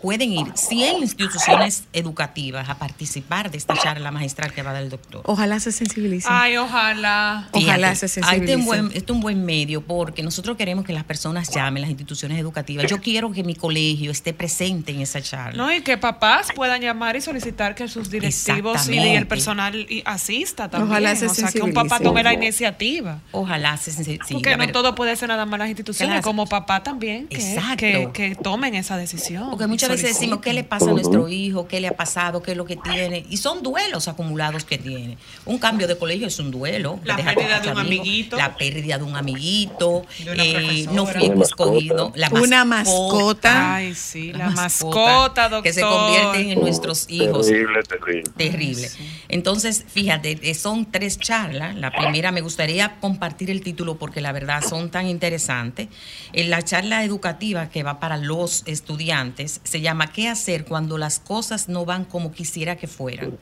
pueden 0.02 0.32
ir 0.32 0.46
100 0.54 0.98
instituciones 1.02 1.84
educativas 1.92 2.68
a 2.68 2.74
participar 2.78 3.50
de 3.50 3.58
esta 3.58 3.74
charla 3.76 4.10
magistral 4.10 4.52
que 4.52 4.62
va 4.62 4.70
a 4.70 4.74
dar 4.74 4.82
el 4.82 4.90
doctor. 4.90 5.22
Ojalá 5.24 5.60
se 5.60 5.72
sensibilicen. 5.72 6.30
Ay, 6.34 6.56
ojalá. 6.56 7.48
Ojalá 7.52 7.94
Fíjate, 7.94 7.96
se 7.96 8.06
Este 8.06 8.20
es, 8.20 8.26
un 8.26 8.30
sensibilicen. 8.30 8.64
buen, 8.66 8.86
este 8.88 8.98
es 8.98 9.10
un 9.10 9.20
buen 9.20 9.44
medio 9.44 9.80
porque 9.82 10.22
nosotros 10.22 10.56
queremos 10.56 10.84
que 10.84 10.92
las 10.92 11.04
personas 11.04 11.48
llamen, 11.54 11.80
las 11.82 11.90
instituciones 11.90 12.38
educativas. 12.38 12.86
Yo 12.90 13.00
quiero 13.00 13.30
que 13.32 13.44
mi 13.44 13.54
colegio 13.54 14.10
esté 14.10 14.34
presente 14.34 14.92
en 14.92 15.00
esa 15.00 15.20
charla. 15.22 15.56
No, 15.56 15.72
y 15.72 15.82
que 15.82 15.96
papás 15.98 16.48
puedan 16.54 16.80
llamar 16.80 17.16
y 17.16 17.20
solicitar 17.20 17.74
que 17.74 17.86
sus 17.88 18.10
directivos 18.10 18.88
y 18.88 18.98
el 18.98 19.26
personal 19.26 19.86
y- 19.88 20.02
asista 20.04 20.68
también. 20.68 20.90
Ojalá 20.90 21.16
se 21.16 21.26
o 21.26 21.34
sea, 21.34 21.50
que 21.50 21.62
un 21.62 21.72
papá 21.72 22.00
tome 22.00 22.22
la 22.22 22.32
iniciativa. 22.32 23.20
Ojalá 23.30 23.76
se 23.76 23.92
se- 23.92 24.02
sí, 24.04 24.18
Porque 24.32 24.50
no 24.52 24.58
ver- 24.58 24.72
todo 24.72 24.94
puede 24.94 25.14
ser 25.16 25.28
nada 25.28 25.46
más 25.46 25.58
las 25.58 25.68
instituciones, 25.68 26.14
Claro. 26.14 26.22
como 26.24 26.46
papá 26.46 26.82
también, 26.82 27.28
que, 27.28 27.36
Exacto. 27.36 27.76
que, 27.76 28.10
que 28.12 28.34
tomen 28.34 28.74
esa 28.74 28.96
decisión. 28.96 29.50
Porque 29.50 29.66
muchas 29.66 29.91
veces 29.92 30.14
decimos, 30.14 30.40
¿qué 30.40 30.52
le 30.52 30.64
pasa 30.64 30.90
a 30.90 30.92
nuestro 30.92 31.28
hijo? 31.28 31.68
¿Qué 31.68 31.80
le 31.80 31.88
ha 31.88 31.96
pasado? 31.96 32.42
¿Qué 32.42 32.52
es 32.52 32.56
lo 32.56 32.64
que 32.64 32.76
tiene? 32.76 33.24
Y 33.30 33.36
son 33.36 33.62
duelos 33.62 34.08
acumulados 34.08 34.64
que 34.64 34.78
tiene. 34.78 35.18
Un 35.44 35.58
cambio 35.58 35.86
de 35.86 35.96
colegio 35.96 36.26
es 36.26 36.38
un 36.38 36.50
duelo. 36.50 36.98
La 37.04 37.16
pérdida 37.16 37.60
de 37.60 37.70
un 37.70 37.78
amigos, 37.78 38.00
amiguito. 38.06 38.36
La 38.36 38.56
pérdida 38.56 38.98
de 38.98 39.04
un 39.04 39.16
amiguito. 39.16 40.06
De 40.24 40.30
una 40.32 40.44
eh, 40.44 40.86
no 40.92 41.06
fui 41.06 41.28
Una 41.28 41.42
escogido. 41.44 42.10
mascota. 42.10 42.18
La 42.18 42.40
Una 42.40 42.64
mascota. 42.64 43.74
Ay, 43.76 43.94
sí, 43.94 44.32
la 44.32 44.50
mascota, 44.50 45.48
doctor. 45.48 45.62
Que 45.62 45.72
se 45.72 45.82
convierten 45.82 46.50
en 46.50 46.60
nuestros 46.60 47.06
hijos. 47.08 47.46
Terrible, 47.46 47.82
terrible. 47.82 48.30
Terrible. 48.36 48.88
Entonces, 49.28 49.84
fíjate, 49.86 50.38
eh, 50.42 50.54
son 50.54 50.90
tres 50.90 51.18
charlas. 51.18 51.76
La 51.76 51.90
primera, 51.90 52.32
me 52.32 52.40
gustaría 52.40 52.96
compartir 53.00 53.50
el 53.50 53.62
título 53.62 53.96
porque 53.98 54.20
la 54.20 54.32
verdad 54.32 54.62
son 54.66 54.90
tan 54.90 55.06
interesantes. 55.06 55.88
En 56.32 56.50
la 56.50 56.62
charla 56.62 57.04
educativa 57.04 57.68
que 57.68 57.82
va 57.82 58.00
para 58.00 58.16
los 58.16 58.62
estudiantes 58.66 59.60
se 59.64 59.80
llama 59.82 60.12
¿Qué 60.12 60.28
hacer 60.28 60.64
cuando 60.64 60.96
las 60.98 61.18
cosas 61.18 61.68
no 61.68 61.84
van 61.84 62.04
como 62.04 62.32
quisiera 62.32 62.76
que 62.76 62.86
fueran? 62.86 63.36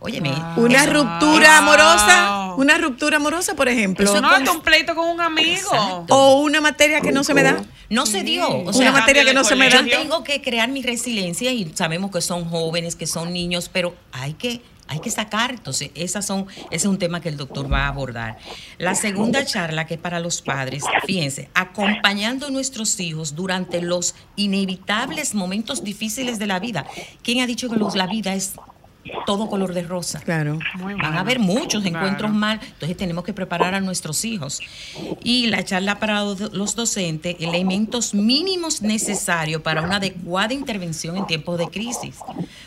Óyeme, 0.00 0.30
Wow. 0.56 0.64
Una 0.64 0.84
ruptura 0.86 1.60
Wow. 1.60 1.68
amorosa, 1.68 2.54
una 2.56 2.76
ruptura 2.78 3.18
amorosa, 3.18 3.54
por 3.54 3.68
ejemplo. 3.68 4.04
Eso 4.04 4.20
no 4.20 4.28
anda 4.30 4.50
un 4.50 4.60
pleito 4.60 4.96
con 4.96 5.08
un 5.08 5.20
amigo. 5.20 5.50
Exacto. 5.72 6.06
O 6.08 6.40
una 6.40 6.60
materia 6.60 7.00
que 7.00 7.12
no 7.12 7.22
se 7.22 7.34
me 7.34 7.44
da. 7.44 7.62
No 7.88 8.04
se 8.06 8.24
dio. 8.24 8.48
O 8.48 8.62
Una 8.62 8.72
sea, 8.72 8.90
materia 8.92 9.24
que 9.24 9.32
no 9.32 9.44
se 9.44 9.54
me 9.54 9.68
da. 9.70 9.82
Yo 9.82 9.98
tengo 9.98 10.24
que 10.24 10.42
crear 10.42 10.68
mi 10.70 10.82
resiliencia 10.82 11.52
y 11.52 11.70
sabemos 11.74 12.10
que 12.10 12.20
son 12.20 12.44
jóvenes, 12.46 12.96
que 12.96 13.06
son 13.06 13.32
niños, 13.32 13.70
pero 13.72 13.94
hay 14.10 14.32
que 14.34 14.60
hay 14.92 15.00
que 15.00 15.10
sacar. 15.10 15.52
Entonces, 15.52 15.90
esas 15.94 16.26
son, 16.26 16.46
ese 16.66 16.76
es 16.76 16.84
un 16.84 16.98
tema 16.98 17.20
que 17.20 17.30
el 17.30 17.38
doctor 17.38 17.72
va 17.72 17.86
a 17.86 17.88
abordar. 17.88 18.36
La 18.78 18.94
segunda 18.94 19.44
charla, 19.44 19.86
que 19.86 19.94
es 19.94 20.00
para 20.00 20.20
los 20.20 20.42
padres, 20.42 20.84
fíjense, 21.06 21.48
acompañando 21.54 22.46
a 22.46 22.50
nuestros 22.50 23.00
hijos 23.00 23.34
durante 23.34 23.80
los 23.80 24.14
inevitables 24.36 25.34
momentos 25.34 25.82
difíciles 25.82 26.38
de 26.38 26.46
la 26.46 26.60
vida. 26.60 26.86
¿Quién 27.22 27.40
ha 27.40 27.46
dicho 27.46 27.70
que 27.70 27.76
la 27.96 28.06
vida 28.06 28.34
es 28.34 28.52
todo 29.26 29.48
color 29.48 29.74
de 29.74 29.82
rosa? 29.82 30.20
Claro. 30.20 30.58
Muy 30.74 30.94
Van 30.94 31.02
bueno. 31.02 31.16
a 31.16 31.20
haber 31.20 31.38
muchos 31.38 31.82
Claro. 31.82 31.98
encuentros 31.98 32.30
mal, 32.32 32.60
entonces 32.62 32.96
tenemos 32.96 33.24
que 33.24 33.32
preparar 33.32 33.74
a 33.74 33.80
nuestros 33.80 34.24
hijos. 34.24 34.60
Y 35.24 35.46
la 35.48 35.64
charla 35.64 35.98
para 35.98 36.22
los 36.22 36.74
docentes, 36.76 37.36
elementos 37.40 38.14
mínimos 38.14 38.82
necesarios 38.82 39.62
para 39.62 39.82
una 39.82 39.96
adecuada 39.96 40.54
intervención 40.54 41.16
en 41.16 41.26
tiempos 41.26 41.58
de 41.58 41.66
crisis. 41.68 42.16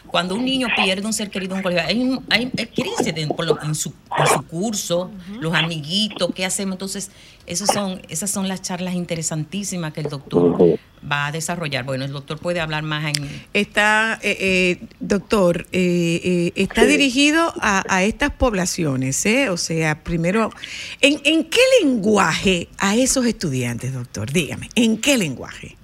Cuando 0.08 0.36
un 0.36 0.46
niño 0.46 0.68
pierde 0.76 1.06
un 1.06 1.14
ser 1.14 1.30
querido 1.30 1.54
en 1.54 1.58
un 1.58 1.64
colegio, 1.64 1.86
hay, 1.88 2.02
un- 2.02 2.26
hay- 2.30 2.50
crisis 2.50 3.14
lo- 3.38 3.62
en, 3.64 3.76
su, 3.76 3.94
en 4.18 4.28
su 4.28 4.42
curso, 4.48 5.12
los 5.40 5.54
amiguitos, 5.54 6.30
¿qué 6.34 6.46
hacemos? 6.46 6.74
Entonces, 6.76 7.12
esos 7.46 7.70
son, 7.70 8.02
esas 8.10 8.30
son 8.32 8.48
las 8.48 8.62
charlas 8.62 8.94
interesantísimas 8.96 9.94
que 9.94 10.02
el 10.02 10.10
doctor 10.10 10.78
va 11.12 11.28
a 11.28 11.32
desarrollar. 11.32 11.86
Bueno, 11.86 12.06
el 12.06 12.12
doctor 12.12 12.40
puede 12.40 12.60
hablar 12.60 12.84
más 12.84 13.06
en... 13.16 13.26
Está, 13.54 14.20
eh, 14.22 14.38
eh, 14.40 14.88
doctor, 15.00 15.66
eh, 15.72 16.22
eh, 16.24 16.52
está 16.56 16.82
Sí. 16.82 16.88
dirigido 16.88 17.54
a, 17.62 17.84
a 17.88 18.04
estas 18.04 18.32
poblaciones, 18.32 19.26
¿eh? 19.26 19.50
O 19.50 19.58
sea, 19.58 20.04
primero, 20.04 20.50
¿en, 21.02 21.20
en 21.24 21.44
qué 21.46 21.62
lenguaje 21.82 22.68
a 22.78 22.96
esos 22.96 23.26
estudiantes, 23.26 23.94
doctor? 23.94 24.32
Dígame, 24.32 24.70
¿en 24.76 24.98
qué 24.98 25.18
lenguaje? 25.18 25.76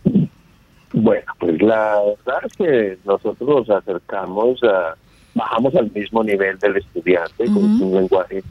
Bueno, 0.94 1.32
pues 1.40 1.62
la 1.62 2.00
verdad 2.26 2.42
es 2.46 2.54
que 2.58 2.98
nosotros 3.06 3.68
nos 3.68 3.70
acercamos 3.70 4.62
a, 4.64 4.96
bajamos 5.34 5.74
al 5.76 5.90
mismo 5.92 6.24
nivel 6.24 6.60
del 6.60 6.78
estudiante 6.78 7.46
con 7.46 7.58
un 7.82 7.94
lenguaje 7.94 8.44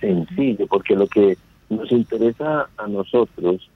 sencillo, 0.00 0.66
porque 0.66 0.94
lo 0.94 1.06
que 1.06 1.38
nos 1.70 1.90
interesa 1.90 2.68
a 2.76 2.86
nosotros 2.86 3.68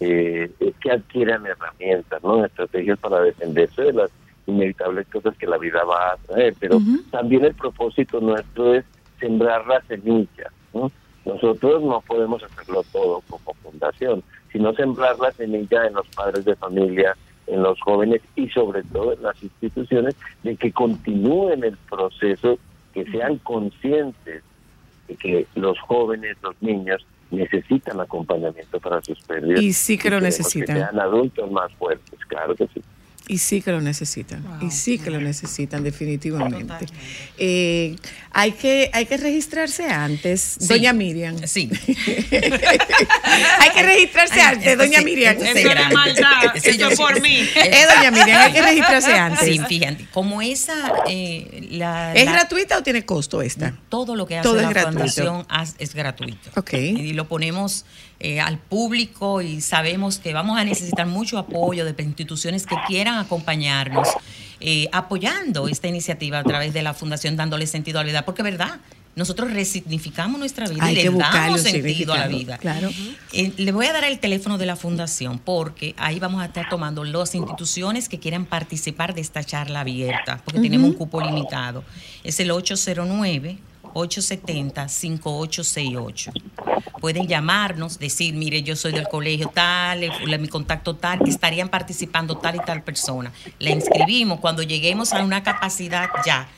eh, 0.00 0.50
es 0.60 0.74
que 0.76 0.90
adquieran 0.90 1.46
herramientas, 1.46 2.22
¿no? 2.22 2.44
Estrategias 2.44 2.98
para 2.98 3.20
defenderse 3.20 3.82
de 3.82 3.92
las 3.92 4.10
inevitables 4.46 5.06
cosas 5.08 5.36
que 5.36 5.46
la 5.46 5.58
vida 5.58 5.82
va 5.84 6.12
a 6.12 6.16
traer, 6.18 6.54
pero 6.60 6.78
también 7.10 7.44
el 7.44 7.54
propósito 7.54 8.20
nuestro 8.20 8.74
es 8.74 8.84
sembrar 9.18 9.66
la 9.66 9.80
semilla, 9.82 10.50
¿no? 10.72 10.90
Nosotros 11.24 11.82
no 11.82 12.00
podemos 12.02 12.42
hacerlo 12.42 12.84
todo 12.92 13.20
como 13.28 13.54
fundación, 13.54 14.22
sino 14.52 14.72
sembrar 14.74 15.18
la 15.18 15.32
semilla 15.32 15.86
en 15.86 15.94
los 15.94 16.06
padres 16.08 16.44
de 16.44 16.54
familia, 16.54 17.16
en 17.48 17.62
los 17.62 17.80
jóvenes 17.80 18.22
y 18.36 18.48
sobre 18.50 18.82
todo 18.84 19.12
en 19.12 19.22
las 19.22 19.42
instituciones 19.42 20.14
de 20.44 20.56
que 20.56 20.72
continúen 20.72 21.64
el 21.64 21.76
proceso, 21.90 22.58
que 22.94 23.04
sean 23.10 23.38
conscientes 23.38 24.44
de 25.08 25.16
que 25.16 25.46
los 25.56 25.78
jóvenes, 25.80 26.36
los 26.42 26.54
niños 26.60 27.04
necesitan 27.30 28.00
acompañamiento 28.00 28.80
para 28.80 29.02
sus 29.02 29.20
pérdidas. 29.22 29.60
Y 29.60 29.72
sí 29.72 29.98
que 29.98 30.10
lo 30.10 30.20
necesitan. 30.20 30.76
Que 30.76 30.82
sean 30.82 31.00
adultos 31.00 31.50
más 31.50 31.72
fuertes, 31.74 32.18
claro 32.26 32.54
que 32.54 32.66
sí. 32.68 32.82
Y 33.28 33.38
sí 33.38 33.60
que 33.60 33.72
lo 33.72 33.80
necesitan, 33.80 34.44
y 34.62 34.70
sí 34.70 34.98
que 35.00 35.10
lo 35.10 35.20
necesitan 35.20 35.82
definitivamente. 35.82 36.86
Eh, 37.38 37.96
hay 38.30 38.52
que 38.52 38.88
hay 38.92 39.06
que 39.06 39.16
registrarse 39.16 39.86
antes, 39.90 40.56
Sí. 40.60 40.68
doña 40.68 40.92
Miriam. 40.92 41.36
Sí. 41.44 41.68
hay 43.60 43.70
que 43.74 43.82
registrarse 43.82 44.40
Ay, 44.40 44.54
antes, 44.54 44.78
doña 44.78 44.98
sí, 45.00 45.04
Miriam. 45.04 45.36
Eso 45.36 45.44
sí, 45.54 45.58
es 45.66 45.92
maldad, 45.92 46.56
eso 46.56 46.88
es 46.88 46.96
por 46.98 47.20
mí. 47.20 47.38
Eh, 47.56 47.84
doña 47.96 48.10
Miriam, 48.10 48.40
hay 48.42 48.52
que 48.52 48.62
registrarse 48.70 49.12
antes. 49.14 49.44
Sí, 49.48 49.58
fíjate, 49.66 50.06
como 50.12 50.42
esa, 50.42 50.92
eh, 51.08 51.66
la, 51.72 52.14
¿Es 52.14 52.24
la- 52.26 52.32
gratuita 52.32 52.78
o 52.78 52.82
tiene 52.82 53.04
costo 53.04 53.42
esta? 53.42 53.76
todo 53.88 54.14
lo 54.16 54.26
que 54.26 54.38
hace 54.38 54.48
Todo 54.48 54.56
es 54.58 54.62
la 54.62 54.70
gratuito. 54.70 54.98
fundación 54.98 55.46
haz- 55.48 55.74
es 55.78 55.94
gratuito. 55.94 56.50
Ok. 56.56 56.74
Y 56.74 57.12
lo 57.12 57.26
ponemos 57.28 57.84
eh, 58.18 58.40
al 58.40 58.58
público 58.58 59.42
y 59.42 59.60
sabemos 59.60 60.18
que 60.18 60.32
vamos 60.32 60.58
a 60.58 60.64
necesitar 60.64 61.06
mucho 61.06 61.36
apoyo 61.36 61.84
de 61.84 61.94
instituciones 62.02 62.64
que 62.64 62.74
quieran 62.86 63.18
acompañarnos, 63.18 64.08
eh, 64.58 64.88
apoyando 64.90 65.68
esta 65.68 65.88
iniciativa 65.88 66.38
a 66.38 66.42
través 66.42 66.72
de 66.72 66.82
la 66.82 66.94
fundación, 66.94 67.36
dándole 67.36 67.66
sentido 67.66 67.98
a 67.98 68.04
la 68.04 68.08
vida, 68.08 68.24
porque 68.24 68.42
verdad. 68.42 68.80
nosotros 69.16 69.52
resignificamos 69.52 70.38
nuestra 70.38 70.66
vida 70.66 70.84
Hay 70.84 70.98
y 70.98 71.02
le 71.04 71.10
damos 71.10 71.60
sentido 71.60 72.14
a 72.14 72.18
la 72.18 72.28
vida. 72.28 72.56
claro. 72.56 72.88
Eh, 73.32 73.52
le 73.56 73.72
voy 73.72 73.84
a 73.84 73.92
dar 73.92 74.04
el 74.04 74.18
teléfono 74.18 74.56
de 74.56 74.64
la 74.64 74.76
fundación 74.76 75.38
porque 75.38 75.94
ahí 75.98 76.18
vamos 76.18 76.40
a 76.40 76.46
estar 76.46 76.70
tomando 76.70 77.04
las 77.04 77.34
instituciones 77.34 78.08
que 78.08 78.18
quieran 78.18 78.46
participar 78.46 79.14
de 79.14 79.20
esta 79.20 79.44
charla 79.44 79.80
abierta, 79.80 80.40
porque 80.42 80.60
tenemos 80.60 80.88
un 80.88 80.96
cupo 80.96 81.20
limitado. 81.20 81.84
Es 82.24 82.40
el 82.40 82.50
809 82.50 83.58
870 83.96 84.88
5868. 84.88 86.32
Pueden 87.00 87.26
llamarnos, 87.26 87.98
decir, 87.98 88.34
mire, 88.34 88.62
yo 88.62 88.76
soy 88.76 88.92
del 88.92 89.08
colegio 89.08 89.50
tal, 89.52 90.00
mi 90.40 90.48
contacto 90.48 90.96
tal, 90.96 91.18
que 91.20 91.28
estarían 91.30 91.68
participando 91.68 92.36
tal 92.38 92.56
y 92.56 92.60
tal 92.60 92.82
persona. 92.82 93.30
La 93.58 93.70
inscribimos, 93.70 94.40
cuando 94.40 94.62
lleguemos 94.62 95.12
a 95.12 95.22
una 95.22 95.42
capacidad 95.42 96.08
ya, 96.24 96.48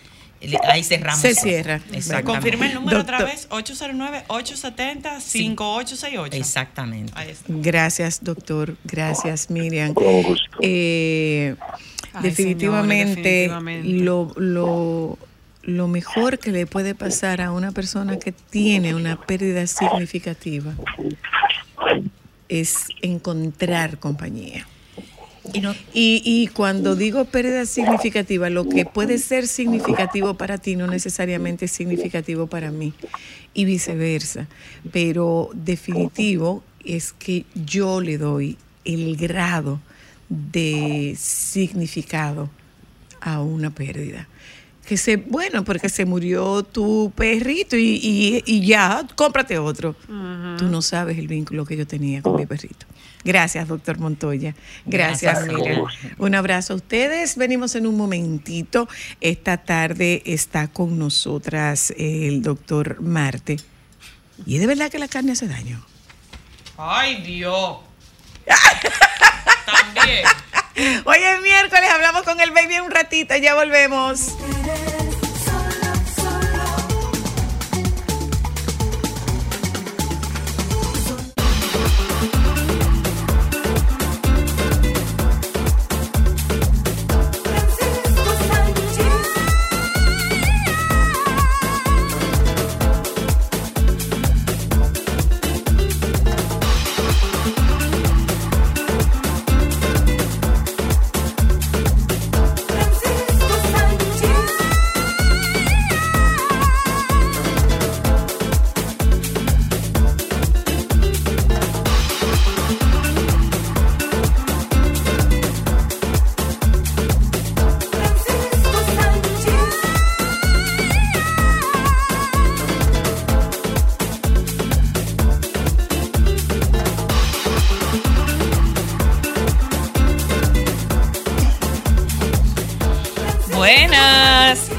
ahí 0.68 0.84
cerramos. 0.84 1.20
Se 1.20 1.34
cierra. 1.34 1.80
Exactamente. 1.92 2.24
Confirme 2.24 2.66
el 2.68 2.74
número 2.74 3.00
otra 3.00 3.18
Doctor- 3.18 3.34
vez, 3.34 3.48
809-870-5868. 3.50 6.34
Exactamente. 6.34 7.12
Ahí 7.16 7.30
está. 7.30 7.44
Gracias, 7.48 8.20
doctor. 8.22 8.76
Gracias, 8.84 9.50
Miriam. 9.50 9.92
Eh, 10.60 11.56
Ay, 12.12 12.22
definitivamente, 12.22 13.48
señores, 13.48 13.62
definitivamente. 13.64 14.04
Lo, 14.04 14.32
lo, 14.36 15.18
lo 15.62 15.88
mejor 15.88 16.38
que 16.38 16.50
le 16.50 16.66
puede 16.66 16.94
pasar 16.94 17.40
a 17.40 17.52
una 17.52 17.72
persona 17.72 18.18
que 18.18 18.32
tiene 18.32 18.94
una 18.94 19.20
pérdida 19.20 19.66
significativa 19.66 20.74
es 22.48 22.88
encontrar 23.02 23.98
compañía. 23.98 24.66
Y 25.52 25.60
no, 25.60 25.74
Y, 25.94 26.22
y 26.24 26.48
cuando 26.48 26.94
digo 26.94 27.24
pérdida 27.24 27.64
significativa, 27.64 28.50
lo 28.50 28.68
que 28.68 28.84
puede 28.84 29.18
ser 29.18 29.46
significativo 29.46 30.34
para 30.34 30.58
ti 30.58 30.76
no 30.76 30.86
necesariamente 30.86 31.66
es 31.66 31.72
significativo 31.72 32.46
para 32.46 32.70
mí 32.70 32.92
y 33.54 33.64
viceversa. 33.64 34.46
Pero 34.92 35.50
definitivo 35.54 36.62
es 36.84 37.12
que 37.12 37.44
yo 37.54 38.00
le 38.00 38.18
doy 38.18 38.58
el 38.84 39.16
grado 39.16 39.80
de 40.28 41.14
significado 41.18 42.50
a 43.20 43.40
una 43.40 43.70
pérdida. 43.70 44.28
Que 44.88 44.96
se, 44.96 45.16
bueno, 45.16 45.64
porque 45.64 45.90
se 45.90 46.06
murió 46.06 46.62
tu 46.62 47.12
perrito 47.14 47.76
y, 47.76 48.00
y- 48.02 48.42
y 48.46 48.66
ya, 48.66 49.06
cómprate 49.16 49.58
otro. 49.58 49.94
Tú 50.58 50.64
no 50.64 50.80
sabes 50.80 51.18
el 51.18 51.28
vínculo 51.28 51.66
que 51.66 51.76
yo 51.76 51.86
tenía 51.86 52.22
con 52.22 52.36
mi 52.36 52.46
perrito. 52.46 52.86
Gracias, 53.22 53.68
doctor 53.68 53.98
Montoya. 53.98 54.54
Gracias, 54.86 55.44
Gracias. 55.44 55.54
Miriam. 55.58 55.84
Un 56.16 56.34
abrazo 56.34 56.72
a 56.72 56.76
ustedes. 56.76 57.36
Venimos 57.36 57.74
en 57.74 57.86
un 57.86 57.96
momentito. 57.98 58.88
Esta 59.20 59.58
tarde 59.58 60.22
está 60.24 60.68
con 60.68 60.98
nosotras 60.98 61.92
el 61.98 62.40
doctor 62.40 63.02
Marte. 63.02 63.56
Y 64.46 64.54
es 64.54 64.60
de 64.60 64.66
verdad 64.68 64.90
que 64.90 64.98
la 64.98 65.08
carne 65.08 65.32
hace 65.32 65.48
daño. 65.48 65.84
Ay, 66.78 67.20
Dios. 67.22 67.78
También. 69.72 70.24
Hoy 71.04 71.18
es 71.18 71.40
miércoles, 71.42 71.90
hablamos 71.90 72.22
con 72.22 72.40
el 72.40 72.50
baby 72.50 72.78
un 72.80 72.90
ratito, 72.90 73.36
ya 73.36 73.54
volvemos. 73.54 74.36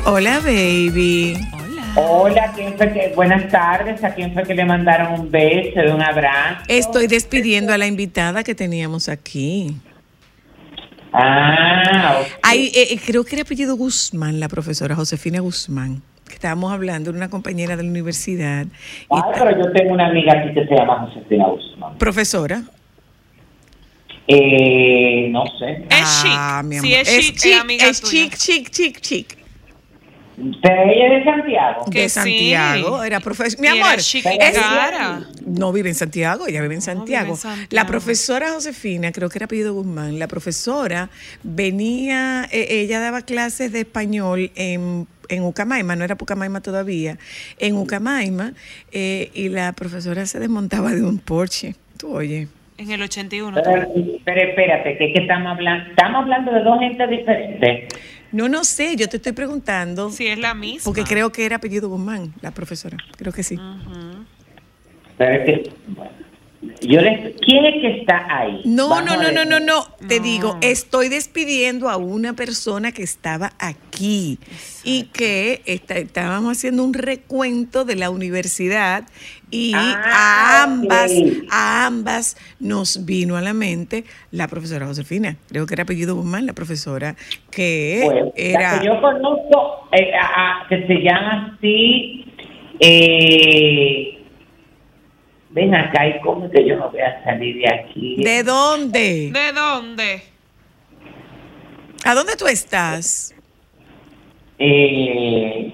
Hola, 0.05 0.39
baby. 0.39 1.35
Hola, 1.95 2.51
¿quién 2.55 2.75
fue 2.77 2.91
que, 2.93 3.11
buenas 3.15 3.47
tardes. 3.49 4.03
¿A 4.03 4.13
quién 4.13 4.33
fue 4.33 4.43
que 4.43 4.53
le 4.55 4.65
mandaron 4.65 5.19
un 5.19 5.31
beso 5.31 5.79
un 5.93 6.01
abrazo? 6.01 6.63
Estoy 6.67 7.07
despidiendo 7.07 7.73
a 7.73 7.77
la 7.77 7.87
invitada 7.87 8.43
que 8.43 8.55
teníamos 8.55 9.09
aquí. 9.09 9.75
Ah, 11.11 12.19
ok. 12.21 12.27
Ay, 12.43 12.71
eh, 12.75 12.87
eh, 12.93 12.99
creo 13.03 13.23
que 13.23 13.35
era 13.35 13.41
apellido 13.43 13.75
Guzmán, 13.75 14.39
la 14.39 14.47
profesora 14.47 14.95
Josefina 14.95 15.39
Guzmán, 15.39 16.01
que 16.27 16.35
estábamos 16.35 16.71
hablando 16.71 17.11
de 17.11 17.17
una 17.17 17.29
compañera 17.29 17.75
de 17.75 17.83
la 17.83 17.89
universidad. 17.89 18.67
Ta- 19.09 19.31
pero 19.33 19.57
yo 19.57 19.71
tengo 19.73 19.93
una 19.93 20.07
amiga 20.07 20.33
aquí 20.33 20.53
que 20.53 20.65
se 20.67 20.75
llama 20.75 21.07
Josefina 21.07 21.47
Guzmán. 21.47 21.97
profesora. 21.97 22.61
Eh, 24.31 25.27
no 25.31 25.43
sé. 25.57 25.87
Es 25.89 26.23
Ah, 26.35 26.61
chic. 26.61 26.69
mi 26.69 26.79
Si 26.79 26.93
amor. 26.95 27.07
es 27.07 27.25
chic, 27.33 27.45
es 27.45 27.59
amiga 27.61 27.85
es 27.87 28.01
chic, 28.03 28.35
chic, 28.37 28.69
chic, 28.69 29.01
chic. 29.01 29.38
¿Pero 30.61 30.83
ella 30.83 31.07
es 31.07 31.25
de 31.25 31.31
Santiago? 31.31 31.85
Que 31.91 32.01
De 32.01 32.09
sí. 32.09 32.15
Santiago, 32.15 33.03
era 33.03 33.19
profesora. 33.19 33.61
Mi 33.61 33.67
era 33.67 35.11
amor, 35.15 35.27
no 35.45 35.73
vive 35.73 35.89
en 35.89 35.95
Santiago, 35.95 36.47
ella 36.47 36.61
vive 36.61 36.75
en 36.75 36.81
Santiago. 36.81 37.25
vive 37.25 37.33
en 37.33 37.37
Santiago. 37.37 37.67
La 37.71 37.85
profesora 37.85 38.51
Josefina, 38.51 39.11
creo 39.11 39.29
que 39.29 39.37
era 39.37 39.45
apellido 39.45 39.73
Guzmán, 39.73 40.19
la 40.19 40.27
profesora 40.27 41.09
venía, 41.43 42.47
eh, 42.51 42.67
ella 42.69 42.99
daba 42.99 43.21
clases 43.21 43.71
de 43.71 43.81
español 43.81 44.51
en, 44.55 45.07
en 45.27 45.43
Ucamaima, 45.43 45.95
no 45.95 46.03
era 46.03 46.15
Pucamaima 46.15 46.61
todavía, 46.61 47.17
en 47.57 47.75
Ucamaima, 47.75 48.53
eh, 48.91 49.31
y 49.33 49.49
la 49.49 49.73
profesora 49.73 50.25
se 50.25 50.39
desmontaba 50.39 50.91
de 50.91 51.03
un 51.03 51.19
porche. 51.19 51.75
Tú 51.97 52.15
oye. 52.15 52.47
En 52.77 52.91
el 52.91 53.01
81. 53.01 53.59
Pero, 53.61 53.87
pero 54.23 54.41
espérate, 54.49 54.97
que, 54.97 55.07
es 55.07 55.13
que 55.13 55.21
estamos 55.23 55.51
hablando, 55.51 55.89
estamos 55.89 56.21
hablando 56.21 56.53
de 56.53 56.63
dos 56.63 56.79
gentes 56.79 57.09
diferentes. 57.09 57.93
No, 58.31 58.47
no 58.47 58.63
sé, 58.63 58.95
yo 58.95 59.09
te 59.09 59.17
estoy 59.17 59.31
preguntando. 59.31 60.11
Sí, 60.11 60.27
es 60.27 60.37
la 60.37 60.53
misma. 60.53 60.83
Porque 60.83 61.03
creo 61.03 61.31
que 61.31 61.45
era 61.45 61.55
apellido 61.57 61.89
Guzmán, 61.89 62.33
la 62.41 62.51
profesora. 62.51 62.97
Creo 63.17 63.33
que 63.33 63.43
sí. 63.43 63.55
Bueno, 65.17 66.11
yo 66.81 66.99
les, 67.01 67.35
¿quién 67.39 67.63
es 67.65 67.81
que 67.81 67.99
está 68.01 68.25
ahí? 68.29 68.61
No, 68.65 68.89
Vamos 68.89 69.05
no, 69.17 69.21
no, 69.23 69.31
no, 69.31 69.45
no, 69.45 69.59
no. 69.59 69.85
Te 70.07 70.17
No. 70.17 70.23
digo, 70.25 70.57
estoy 70.61 71.07
despidiendo 71.07 71.87
a 71.89 71.95
una 71.97 72.33
persona 72.33 72.91
que 72.91 73.01
estaba 73.03 73.53
aquí 73.59 74.39
y 74.83 75.03
que 75.03 75.61
está- 75.65 75.97
estábamos 75.97 76.57
haciendo 76.57 76.83
un 76.83 76.93
recuento 76.93 77.85
de 77.85 77.95
la 77.95 78.09
universidad 78.09 79.05
y 79.51 79.71
Ah, 79.73 80.01
a 80.59 80.63
ambas, 80.63 81.11
ok. 81.11 81.47
a 81.49 81.85
ambas 81.85 82.35
nos 82.59 83.05
vino 83.05 83.37
a 83.37 83.41
la 83.41 83.53
mente 83.53 84.03
la 84.31 84.47
profesora 84.49 84.85
Josefina. 84.85 85.37
Creo 85.47 85.65
que 85.65 85.73
era 85.75 85.83
apellido 85.83 86.15
Guzmán, 86.15 86.45
la 86.45 86.53
profesora 86.53 87.15
que 87.51 88.01
Pues, 88.03 88.17
la 88.25 88.31
era. 88.35 88.79
que 88.79 88.85
yo 88.85 88.99
conozco, 89.01 89.87
eh, 89.93 90.11
a- 90.13 90.63
a- 90.63 90.67
que 90.67 90.85
se 90.87 90.93
llama 90.95 91.55
así, 91.57 92.25
eh, 92.81 94.18
ven 95.49 95.73
acá 95.75 96.07
y 96.07 96.19
cómo 96.21 96.49
que 96.49 96.65
yo 96.67 96.77
no 96.77 96.89
voy 96.91 97.01
a 97.01 97.23
salir 97.23 97.57
de 97.57 97.67
aquí. 97.67 98.15
¿De 98.23 98.43
dónde? 98.43 99.31
¿De 99.31 99.51
dónde? 99.53 100.23
¿A 102.05 102.13
dónde 102.13 102.35
tú 102.35 102.47
estás? 102.47 103.33
Eh, 104.57 105.73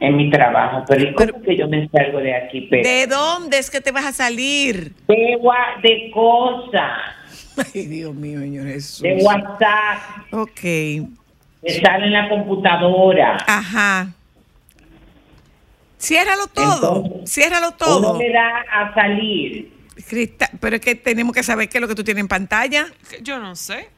en 0.00 0.16
mi 0.16 0.30
trabajo, 0.30 0.84
pero 0.86 1.04
¿y 1.08 1.14
cómo 1.14 1.42
que 1.42 1.56
yo 1.56 1.68
me 1.68 1.88
salgo 1.88 2.18
de 2.18 2.34
aquí? 2.34 2.62
Pero, 2.70 2.88
¿De 2.88 3.06
dónde 3.06 3.58
es 3.58 3.70
que 3.70 3.80
te 3.80 3.92
vas 3.92 4.04
a 4.06 4.12
salir? 4.12 4.92
de, 5.08 6.10
cosas, 6.12 6.98
Ay, 7.74 7.86
Dios 7.86 8.14
mío, 8.14 8.40
señor 8.40 8.66
Jesús. 8.66 9.00
de 9.02 9.14
WhatsApp, 9.22 9.98
Ok. 10.32 10.60
que 10.60 11.80
sale 11.82 12.06
en 12.06 12.12
la 12.12 12.28
computadora. 12.28 13.38
Ajá. 13.46 14.12
Ciérralo 16.06 16.46
todo. 16.46 17.02
Entonces, 17.04 17.30
Ciérralo 17.32 17.68
Uno 17.68 17.76
todo. 17.76 18.18
le 18.18 18.32
da 18.32 18.64
a 18.72 18.94
salir. 18.94 19.72
Crista- 20.08 20.50
pero 20.60 20.76
es 20.76 20.82
que 20.82 20.94
tenemos 20.94 21.34
que 21.34 21.42
saber 21.42 21.68
qué 21.68 21.78
es 21.78 21.82
lo 21.82 21.88
que 21.88 21.94
tú 21.94 22.04
tienes 22.04 22.20
en 22.20 22.28
pantalla. 22.28 22.86
Que 23.10 23.22
Yo 23.22 23.38
no 23.38 23.56
sé. 23.56 23.88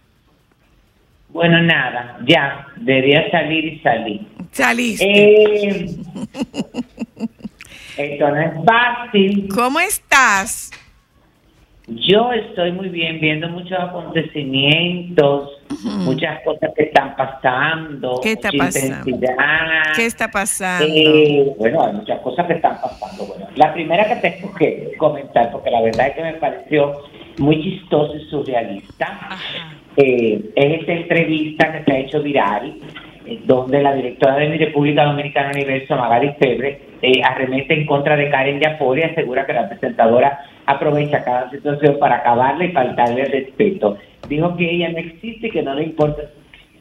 Bueno, 1.31 1.61
nada, 1.61 2.18
ya, 2.27 2.66
debería 2.77 3.31
salir 3.31 3.64
y 3.66 3.81
salir. 3.81 4.27
Saliste. 4.53 5.05
Eh, 5.07 5.87
esto 7.99 8.31
no 8.31 8.40
es 8.40 8.53
fácil. 8.64 9.49
¿Cómo 9.55 9.79
estás? 9.81 10.71
Yo 11.87 12.33
estoy 12.33 12.73
muy 12.73 12.88
bien 12.88 13.21
viendo 13.21 13.49
muchos 13.51 13.79
acontecimientos, 13.79 15.51
muchas 15.85 16.42
cosas 16.42 16.70
que 16.74 16.85
están 16.85 17.16
pasando. 17.16 18.20
¿Qué 18.22 18.33
está 18.33 18.50
pasando? 18.57 19.18
¿Qué 19.94 20.07
está 20.07 20.28
pasando? 20.28 20.87
Eh, 20.88 21.54
bueno, 21.59 21.85
hay 21.85 21.92
muchas 21.94 22.20
cosas 22.20 22.46
que 22.46 22.54
están 22.54 22.81
pasando. 22.81 23.26
Bueno, 23.26 23.46
la 23.57 23.72
primera 23.72 24.07
que 24.07 24.31
tengo 24.31 24.54
que 24.54 24.92
comentar, 24.98 25.50
porque 25.50 25.70
la 25.70 25.83
verdad 25.83 26.09
es 26.09 26.14
que 26.14 26.22
me 26.22 26.35
pareció 26.35 27.02
muy 27.38 27.62
chistoso 27.62 28.16
y 28.16 28.24
surrealista, 28.28 29.18
eh, 29.96 30.50
es 30.54 30.81
esta 30.81 30.92
entrevista 30.92 31.72
que 31.72 31.85
se 31.85 31.92
ha 31.92 31.98
hecho 31.98 32.22
viral, 32.22 32.74
eh, 33.26 33.40
donde 33.44 33.83
la 33.83 33.94
directora 33.94 34.37
de 34.37 34.48
mi 34.48 34.59
República 34.59 35.04
Dominicana 35.04 35.50
Universo, 35.50 35.96
Magali 35.96 36.33
Febre, 36.38 36.81
eh, 37.02 37.22
arremete 37.22 37.74
en 37.74 37.87
contra 37.87 38.16
de 38.16 38.31
Karen 38.31 38.61
Yapor 38.61 38.98
y 38.98 39.02
asegura 39.02 39.46
que 39.46 39.52
la 39.52 39.68
presentadora 39.68 40.40
aprovecha 40.68 41.24
cada 41.24 41.50
situación 41.50 41.96
para 41.98 42.16
acabarle 42.16 42.66
y 42.66 42.72
faltarle 42.72 43.24
respeto. 43.24 43.96
Dijo 44.28 44.54
que 44.54 44.70
ella 44.70 44.90
no 44.90 44.98
existe 44.98 45.46
y 45.46 45.50
que 45.50 45.62
no 45.62 45.74
le 45.74 45.85
importa 45.85 46.22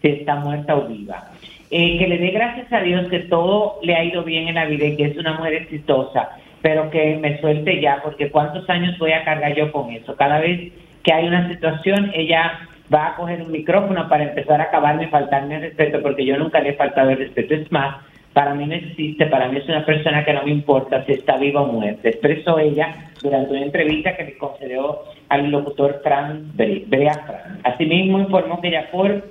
si 0.02 0.10
está 0.10 0.36
muerta 0.36 0.76
o 0.76 0.88
viva. 0.88 1.32
Eh, 1.72 1.98
que 1.98 2.08
le 2.08 2.18
dé 2.18 2.32
gracias 2.32 2.72
a 2.74 2.82
Dios 2.82 3.08
que 3.08 3.20
todo 3.20 3.80
le 3.82 3.96
ha 3.96 4.04
ido 4.04 4.24
bien 4.24 4.50
en 4.50 4.56
la 4.56 4.66
vida 4.66 4.86
y 4.86 4.98
que 4.98 5.06
es 5.06 5.18
una 5.18 5.34
mujer 5.34 5.54
exitosa, 5.54 6.32
pero 6.62 6.90
que 6.90 7.16
me 7.16 7.40
suelte 7.40 7.80
ya, 7.80 8.02
porque 8.04 8.30
cuántos 8.30 8.70
años 8.70 8.98
voy 8.98 9.14
a 9.14 9.24
cargar 9.24 9.56
yo 9.56 9.72
con 9.72 9.90
eso. 9.92 10.16
Cada 10.18 10.40
vez 10.40 10.74
que 11.04 11.14
hay 11.14 11.26
una 11.26 11.48
situación, 11.48 12.12
ella 12.14 12.60
va 12.94 13.08
a 13.08 13.16
coger 13.16 13.42
un 13.42 13.52
micrófono 13.52 14.10
para 14.10 14.26
empezar 14.26 14.60
a 14.60 14.66
acabarme 14.66 15.06
y 15.06 15.08
faltarme 15.08 15.56
el 15.56 15.62
respeto, 15.62 16.02
porque 16.02 16.26
yo 16.26 16.38
nunca 16.38 16.60
le 16.60 16.70
he 16.70 16.74
faltado 16.74 17.10
el 17.12 17.20
respeto. 17.20 17.54
Es 17.54 17.72
más, 17.72 17.98
para 18.34 18.54
mí 18.54 18.66
no 18.66 18.76
existe, 18.76 19.28
para 19.28 19.48
mí 19.48 19.58
es 19.58 19.68
una 19.70 19.86
persona 19.86 20.26
que 20.26 20.34
no 20.34 20.44
me 20.44 20.52
importa 20.52 21.06
si 21.06 21.14
está 21.14 21.38
viva 21.38 21.62
o 21.62 21.72
muerta. 21.72 22.10
Expresó 22.10 22.60
ella 22.60 23.07
durante 23.22 23.52
una 23.52 23.64
entrevista 23.64 24.16
que 24.16 24.24
le 24.26 24.38
concedió 24.38 25.00
al 25.30 25.50
locutor 25.52 26.02
Fran 26.04 26.52
Bre- 26.56 26.84
Brea 26.88 27.14
Fran. 27.26 27.60
Asimismo 27.64 28.20
informó 28.20 28.62
que 28.62 28.68
ella 28.70 28.90
por 28.92 29.24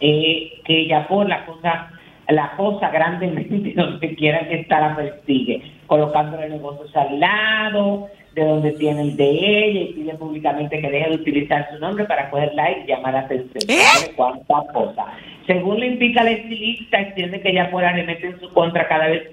eh, 0.00 0.52
que 0.64 0.80
ella 0.80 1.06
por 1.08 1.28
la 1.28 1.44
cosa 1.46 1.90
la 2.28 2.52
cosa 2.56 2.90
grandemente 2.90 3.72
donde 3.76 4.14
quiera 4.16 4.48
que 4.48 4.56
está 4.60 4.80
la 4.80 4.96
persigue, 4.96 5.62
colocándole 5.86 6.48
negocios 6.48 6.94
al 6.96 7.20
lado 7.20 8.08
de 8.34 8.44
donde 8.44 8.72
tiene 8.72 9.00
el 9.02 9.16
de 9.16 9.30
ella 9.30 9.80
y 9.80 9.92
pide 9.94 10.14
públicamente 10.14 10.80
que 10.80 10.90
deje 10.90 11.08
de 11.08 11.14
utilizar 11.16 11.68
su 11.72 11.78
nombre 11.78 12.04
para 12.04 12.28
coger 12.28 12.52
like 12.54 12.82
y 12.82 12.86
llamar 12.88 13.16
a 13.16 13.20
atención. 13.20 13.62
¿Eh? 13.68 14.12
Cuánta 14.14 14.54
cosa. 14.74 15.06
Según 15.46 15.80
le 15.80 15.86
indica 15.86 16.22
la 16.24 16.32
estilista, 16.32 17.00
extiende 17.00 17.40
que 17.40 17.50
ella 17.50 17.70
por 17.70 17.82
arremete 17.84 18.26
en 18.26 18.40
su 18.40 18.52
contra 18.52 18.88
cada 18.88 19.06
vez 19.06 19.30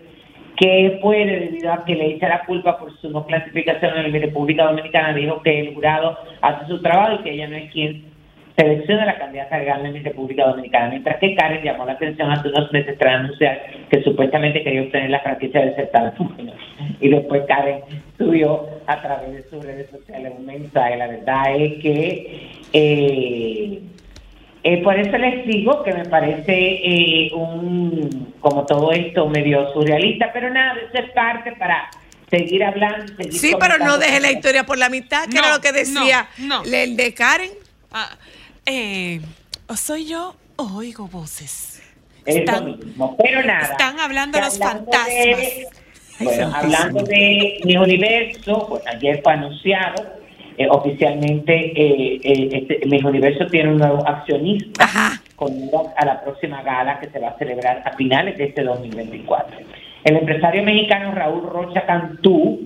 que 0.63 0.97
puede 1.01 1.41
debido 1.41 1.73
a 1.73 1.83
que 1.83 1.93
le 1.93 2.13
echa 2.13 2.29
la 2.29 2.45
culpa 2.45 2.79
por 2.79 2.97
su 2.99 3.09
no 3.09 3.25
clasificación 3.25 3.97
en 3.97 4.13
la 4.13 4.19
República 4.19 4.63
Dominicana, 4.63 5.13
dijo 5.13 5.41
que 5.41 5.59
el 5.59 5.73
jurado 5.73 6.17
hace 6.41 6.67
su 6.67 6.81
trabajo 6.81 7.15
y 7.15 7.23
que 7.23 7.31
ella 7.33 7.49
no 7.49 7.57
es 7.57 7.69
quien 7.69 8.05
selecciona 8.55 9.03
la 9.03 9.17
candidata 9.17 9.59
ganar 9.59 9.87
en 9.87 9.95
la 9.95 10.09
República 10.09 10.47
Dominicana, 10.47 10.91
mientras 10.91 11.17
que 11.19 11.35
Karen 11.35 11.65
llamó 11.65 11.85
la 11.85 11.91
atención 11.91 12.31
hace 12.31 12.47
unos 12.47 12.71
meses 12.71 12.97
tras 12.97 13.19
anunciar 13.19 13.61
que 13.89 14.03
supuestamente 14.03 14.63
quería 14.63 14.83
obtener 14.83 15.09
la 15.09 15.19
franquicia 15.19 15.59
del 15.59 15.75
certamen. 15.75 16.53
Y 17.01 17.09
después 17.09 17.43
Karen 17.45 17.81
subió 18.17 18.65
a 18.87 19.01
través 19.01 19.33
de 19.33 19.43
sus 19.49 19.65
redes 19.65 19.89
sociales 19.89 20.31
un 20.37 20.45
mensaje. 20.45 20.95
La 20.95 21.07
verdad 21.07 21.55
es 21.57 21.73
que 21.81 22.51
eh, 22.71 23.81
eh, 24.63 24.81
por 24.81 24.97
eso 24.97 25.17
les 25.17 25.45
digo 25.45 25.83
que 25.83 25.93
me 25.93 26.05
parece 26.05 26.53
eh, 26.55 27.31
un, 27.33 28.33
como 28.39 28.65
todo 28.65 28.91
esto, 28.91 29.27
medio 29.27 29.71
surrealista, 29.73 30.31
pero 30.33 30.49
nada, 30.49 30.75
eso 30.79 31.03
es 31.05 31.11
parte 31.11 31.51
para 31.53 31.89
seguir 32.29 32.63
hablando. 32.63 33.13
seguir 33.15 33.33
Sí, 33.33 33.53
pero 33.59 33.77
no 33.77 33.97
deje 33.97 34.19
la 34.19 34.31
historia 34.31 34.63
por 34.65 34.77
la 34.77 34.89
mitad, 34.89 35.25
que 35.27 35.35
No, 35.35 35.39
era 35.41 35.55
lo 35.55 35.61
que 35.61 35.71
decía 35.73 36.27
no, 36.37 36.63
no. 36.63 36.73
el 36.73 36.95
de 36.95 37.13
Karen. 37.13 37.51
Ah, 37.91 38.09
eh, 38.65 39.19
¿o 39.67 39.75
soy 39.75 40.05
yo 40.07 40.35
o 40.55 40.77
oigo 40.77 41.07
voces? 41.07 41.81
Es 42.25 42.37
Están- 42.37 42.65
lo 42.71 42.77
mismo, 42.77 43.17
pero 43.21 43.43
nada. 43.43 43.63
están 43.73 43.99
hablando 43.99 44.39
los 44.39 44.53
hablando 44.61 44.91
fantasmas. 44.91 45.15
de- 45.15 45.67
bueno, 46.19 46.51
hablando 46.55 47.03
de 47.03 47.59
mi 47.65 47.75
universo, 47.75 48.65
pues 48.69 48.83
ayer 48.87 49.19
fue 49.21 49.33
anunciado 49.33 50.22
eh, 50.57 50.67
oficialmente 50.69 51.53
eh, 51.53 52.19
eh, 52.23 52.49
este, 52.51 52.87
mi 52.87 53.03
universo 53.03 53.47
tiene 53.47 53.71
un 53.71 53.77
nuevo 53.77 54.07
accionista 54.07 54.83
Ajá. 54.83 55.21
con 55.35 55.51
a 55.95 56.05
la 56.05 56.21
próxima 56.21 56.61
gala 56.61 56.99
que 56.99 57.09
se 57.09 57.19
va 57.19 57.29
a 57.29 57.37
celebrar 57.37 57.81
a 57.85 57.93
finales 57.93 58.37
de 58.37 58.45
este 58.45 58.63
2024. 58.63 59.57
El 60.03 60.17
empresario 60.17 60.63
mexicano 60.63 61.11
Raúl 61.11 61.49
Rocha 61.49 61.85
Cantú 61.85 62.59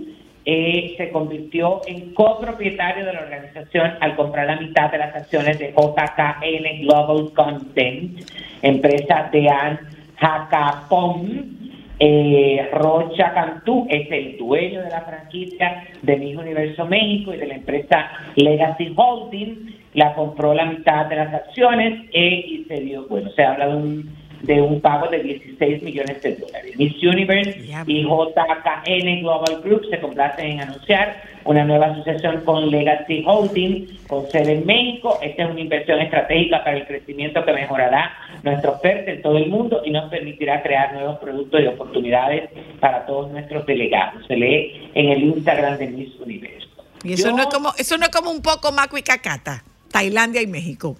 eh, 0.50 0.96
se 0.96 1.12
convirtió 1.12 1.82
en 1.86 2.14
copropietario 2.14 3.06
de 3.06 3.12
la 3.12 3.20
organización 3.20 3.92
al 4.00 4.16
comprar 4.16 4.48
la 4.48 4.56
mitad 4.56 4.90
de 4.90 4.98
las 4.98 5.14
acciones 5.14 5.60
de 5.60 5.74
JKN 5.74 6.84
Global 6.84 7.34
Content, 7.34 8.22
empresa 8.62 9.30
de 9.30 9.50
Ann 9.50 9.80
Jacapón. 10.16 11.67
Eh, 12.00 12.70
Rocha 12.74 13.34
Cantú 13.34 13.88
es 13.90 14.12
el 14.12 14.38
dueño 14.38 14.82
de 14.84 14.90
la 14.90 15.02
franquicia 15.02 15.84
de 16.02 16.18
Miss 16.18 16.38
Universo 16.38 16.86
México 16.86 17.34
y 17.34 17.38
de 17.38 17.48
la 17.48 17.56
empresa 17.56 18.12
Legacy 18.36 18.94
Holding. 18.96 19.76
La 19.94 20.14
compró 20.14 20.54
la 20.54 20.66
mitad 20.66 21.08
de 21.08 21.16
las 21.16 21.34
acciones 21.34 22.08
eh, 22.14 22.46
y 22.48 22.66
se 22.66 22.82
dio, 22.82 23.08
bueno, 23.08 23.32
se 23.32 23.44
habla 23.44 23.68
de 23.68 23.76
un, 23.76 24.17
de 24.48 24.62
un 24.62 24.80
pago 24.82 25.08
de 25.10 25.20
16 25.22 25.84
millones 25.84 26.22
de 26.22 26.36
dólares. 26.38 26.74
Miss 26.78 26.96
Universe 27.04 27.60
y 27.86 28.02
JKN 28.04 29.20
Global 29.22 29.62
Group 29.62 29.86
se 29.90 30.00
complacen 30.00 30.52
en 30.52 30.62
anunciar 30.62 31.22
una 31.44 31.66
nueva 31.66 31.88
asociación 31.88 32.42
con 32.46 32.70
Legacy 32.70 33.24
Holding, 33.26 33.98
con 34.08 34.30
sede 34.32 34.54
en 34.54 34.66
México. 34.66 35.20
Esta 35.22 35.44
es 35.44 35.50
una 35.52 35.60
inversión 35.60 36.00
estratégica 36.00 36.64
para 36.64 36.78
el 36.78 36.88
crecimiento 36.88 37.44
que 37.44 37.52
mejorará 37.54 38.12
nuestra 38.44 38.72
oferta 38.72 39.12
en 39.12 39.22
todo 39.22 39.38
el 39.38 39.50
mundo 39.50 39.82
y 39.84 39.92
nos 39.92 40.10
permitirá 40.10 40.64
crear 40.64 40.94
nuevos 40.94 41.20
productos 41.20 41.62
y 41.62 41.68
oportunidades 41.68 42.50
para 42.80 43.06
todos 43.06 43.30
nuestros 43.32 43.66
delegados. 43.66 44.26
Se 44.28 44.36
lee 44.38 44.90
en 44.94 45.10
el 45.10 45.24
Instagram 45.24 45.78
de 45.78 45.88
Miss 45.88 46.16
Universo. 46.22 46.70
Y 47.04 47.14
eso 47.14 47.30
Yo- 47.30 47.36
no 47.36 47.44
es 47.44 47.48
como, 47.50 47.74
eso 47.78 47.98
no 47.98 48.06
es 48.06 48.10
como 48.12 48.32
un 48.32 48.42
poco 48.42 48.72
Maco 48.72 48.98
y 48.98 49.02
Cacata, 49.04 49.64
Tailandia 49.92 50.42
y 50.42 50.48
México. 50.48 50.96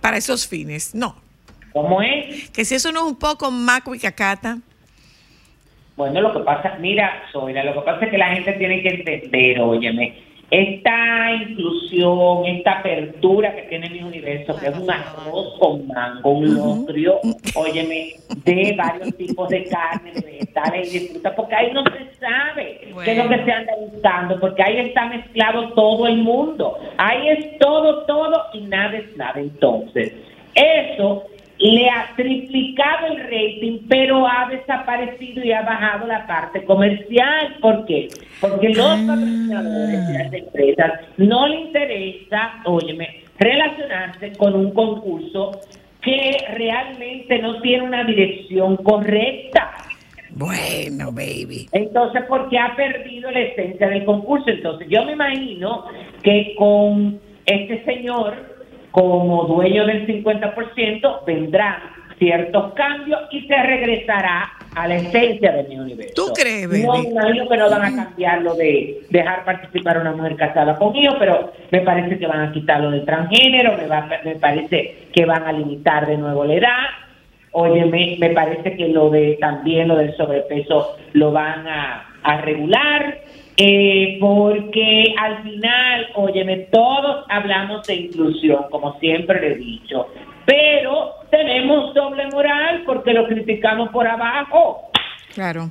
Para 0.00 0.16
esos 0.16 0.46
fines, 0.46 0.94
no. 0.94 1.16
¿Cómo 1.72 2.02
es? 2.02 2.50
Que 2.50 2.64
si 2.64 2.74
eso 2.74 2.92
no 2.92 3.00
es 3.00 3.06
un 3.12 3.18
poco 3.18 3.50
Maco 3.50 3.94
y 3.94 3.98
Cacata, 3.98 4.58
Bueno, 5.96 6.20
lo 6.20 6.32
que 6.32 6.40
pasa, 6.40 6.76
mira, 6.78 7.24
Zoila, 7.32 7.64
lo 7.64 7.74
que 7.74 7.80
pasa 7.80 8.04
es 8.04 8.10
que 8.10 8.18
la 8.18 8.34
gente 8.34 8.52
tiene 8.52 8.82
que 8.82 8.88
entender, 8.88 9.60
óyeme, 9.60 10.28
esta 10.50 11.32
inclusión, 11.34 12.46
esta 12.46 12.78
apertura 12.78 13.54
que 13.54 13.62
tiene 13.62 13.90
mi 13.90 14.02
universo, 14.02 14.56
que 14.58 14.68
es 14.68 14.78
un 14.78 14.90
arroz 14.90 15.58
con 15.58 15.86
mango, 15.86 16.30
un 16.30 16.54
locrio, 16.54 17.20
óyeme, 17.54 18.14
de 18.44 18.74
varios 18.76 19.14
tipos 19.16 19.48
de 19.50 19.64
carne, 19.64 20.12
de 20.12 20.20
vegetales 20.22 20.94
y 20.94 20.98
de 20.98 21.08
fruta, 21.08 21.36
porque 21.36 21.54
ahí 21.54 21.72
no 21.72 21.84
se 21.84 22.14
sabe 22.18 22.80
qué 23.04 23.12
es 23.12 23.18
lo 23.18 23.28
que 23.28 23.44
se 23.44 23.52
anda 23.52 23.72
buscando, 23.78 24.40
porque 24.40 24.62
ahí 24.62 24.78
está 24.78 25.06
mezclado 25.06 25.68
todo 25.74 26.06
el 26.06 26.16
mundo, 26.16 26.78
ahí 26.96 27.28
es 27.28 27.58
todo, 27.58 28.04
todo 28.06 28.44
y 28.54 28.60
nada 28.62 28.96
es 28.96 29.16
nada. 29.18 29.38
Entonces, 29.38 30.14
eso 30.54 31.24
le 31.58 31.90
ha 31.90 32.12
triplicado 32.16 33.08
el 33.08 33.22
rating, 33.24 33.78
pero 33.88 34.26
ha 34.26 34.48
desaparecido 34.48 35.44
y 35.44 35.52
ha 35.52 35.62
bajado 35.62 36.06
la 36.06 36.26
parte 36.26 36.64
comercial. 36.64 37.56
¿Por 37.60 37.84
qué? 37.86 38.08
Porque 38.40 38.68
los 38.68 39.00
patrocinadores 39.00 40.08
de 40.08 40.14
las 40.14 40.32
empresas 40.32 40.92
no 41.16 41.48
le 41.48 41.60
interesa, 41.60 42.62
óyeme, 42.64 43.24
relacionarse 43.38 44.32
con 44.36 44.54
un 44.54 44.72
concurso 44.72 45.60
que 46.00 46.36
realmente 46.54 47.40
no 47.40 47.60
tiene 47.60 47.82
una 47.82 48.04
dirección 48.04 48.76
correcta. 48.76 49.72
bueno, 50.30 51.10
baby. 51.10 51.68
Entonces, 51.72 52.22
porque 52.28 52.56
ha 52.58 52.76
perdido 52.76 53.30
la 53.32 53.40
esencia 53.40 53.88
del 53.88 54.04
concurso. 54.04 54.48
Entonces, 54.48 54.86
yo 54.88 55.04
me 55.04 55.12
imagino 55.12 55.86
que 56.22 56.54
con 56.56 57.18
este 57.46 57.84
señor 57.84 58.47
como 59.02 59.44
dueño 59.44 59.86
del 59.86 60.06
50% 60.06 61.24
vendrán 61.24 61.76
ciertos 62.18 62.72
cambios 62.74 63.20
y 63.30 63.42
se 63.46 63.56
regresará 63.62 64.50
a 64.74 64.88
la 64.88 64.96
esencia 64.96 65.52
de 65.52 65.62
mi 65.68 65.78
universo. 65.78 66.14
¿Tú 66.16 66.32
crees, 66.34 66.68
baby? 66.68 66.82
No, 66.82 66.96
imagino 67.02 67.48
que 67.48 67.56
no 67.56 67.70
van 67.70 67.84
a 67.84 67.94
cambiar 68.04 68.42
lo 68.42 68.54
de 68.54 69.02
dejar 69.10 69.44
participar 69.44 69.98
a 69.98 70.00
una 70.00 70.12
mujer 70.12 70.34
casada 70.34 70.76
con 70.76 70.96
hijos, 70.96 71.14
pero 71.20 71.52
me 71.70 71.80
parece 71.82 72.18
que 72.18 72.26
van 72.26 72.40
a 72.40 72.52
quitar 72.52 72.80
lo 72.80 72.90
de 72.90 73.00
transgénero, 73.00 73.76
me, 73.76 73.86
va- 73.86 74.08
me 74.24 74.34
parece 74.34 75.06
que 75.12 75.24
van 75.24 75.44
a 75.44 75.52
limitar 75.52 76.06
de 76.08 76.16
nuevo 76.16 76.44
la 76.44 76.54
edad. 76.54 76.84
Oye, 77.52 77.84
me, 77.86 78.16
me 78.18 78.30
parece 78.30 78.76
que 78.76 78.88
lo 78.88 79.10
de 79.10 79.38
también 79.40 79.86
lo 79.88 79.96
del 79.96 80.14
sobrepeso 80.16 80.96
lo 81.12 81.30
van 81.30 81.66
a, 81.68 82.04
a 82.24 82.40
regular, 82.40 83.18
eh, 83.60 84.18
porque 84.20 85.14
al 85.18 85.42
final, 85.42 86.06
óyeme, 86.14 86.68
todos 86.70 87.26
hablamos 87.28 87.84
de 87.88 87.96
inclusión, 87.96 88.66
como 88.70 88.96
siempre 89.00 89.40
le 89.40 89.52
he 89.52 89.54
dicho, 89.56 90.06
pero 90.46 91.14
tenemos 91.28 91.92
doble 91.92 92.28
moral 92.28 92.84
porque 92.86 93.12
lo 93.12 93.26
criticamos 93.26 93.88
por 93.88 94.06
abajo. 94.06 94.90
Claro. 95.34 95.70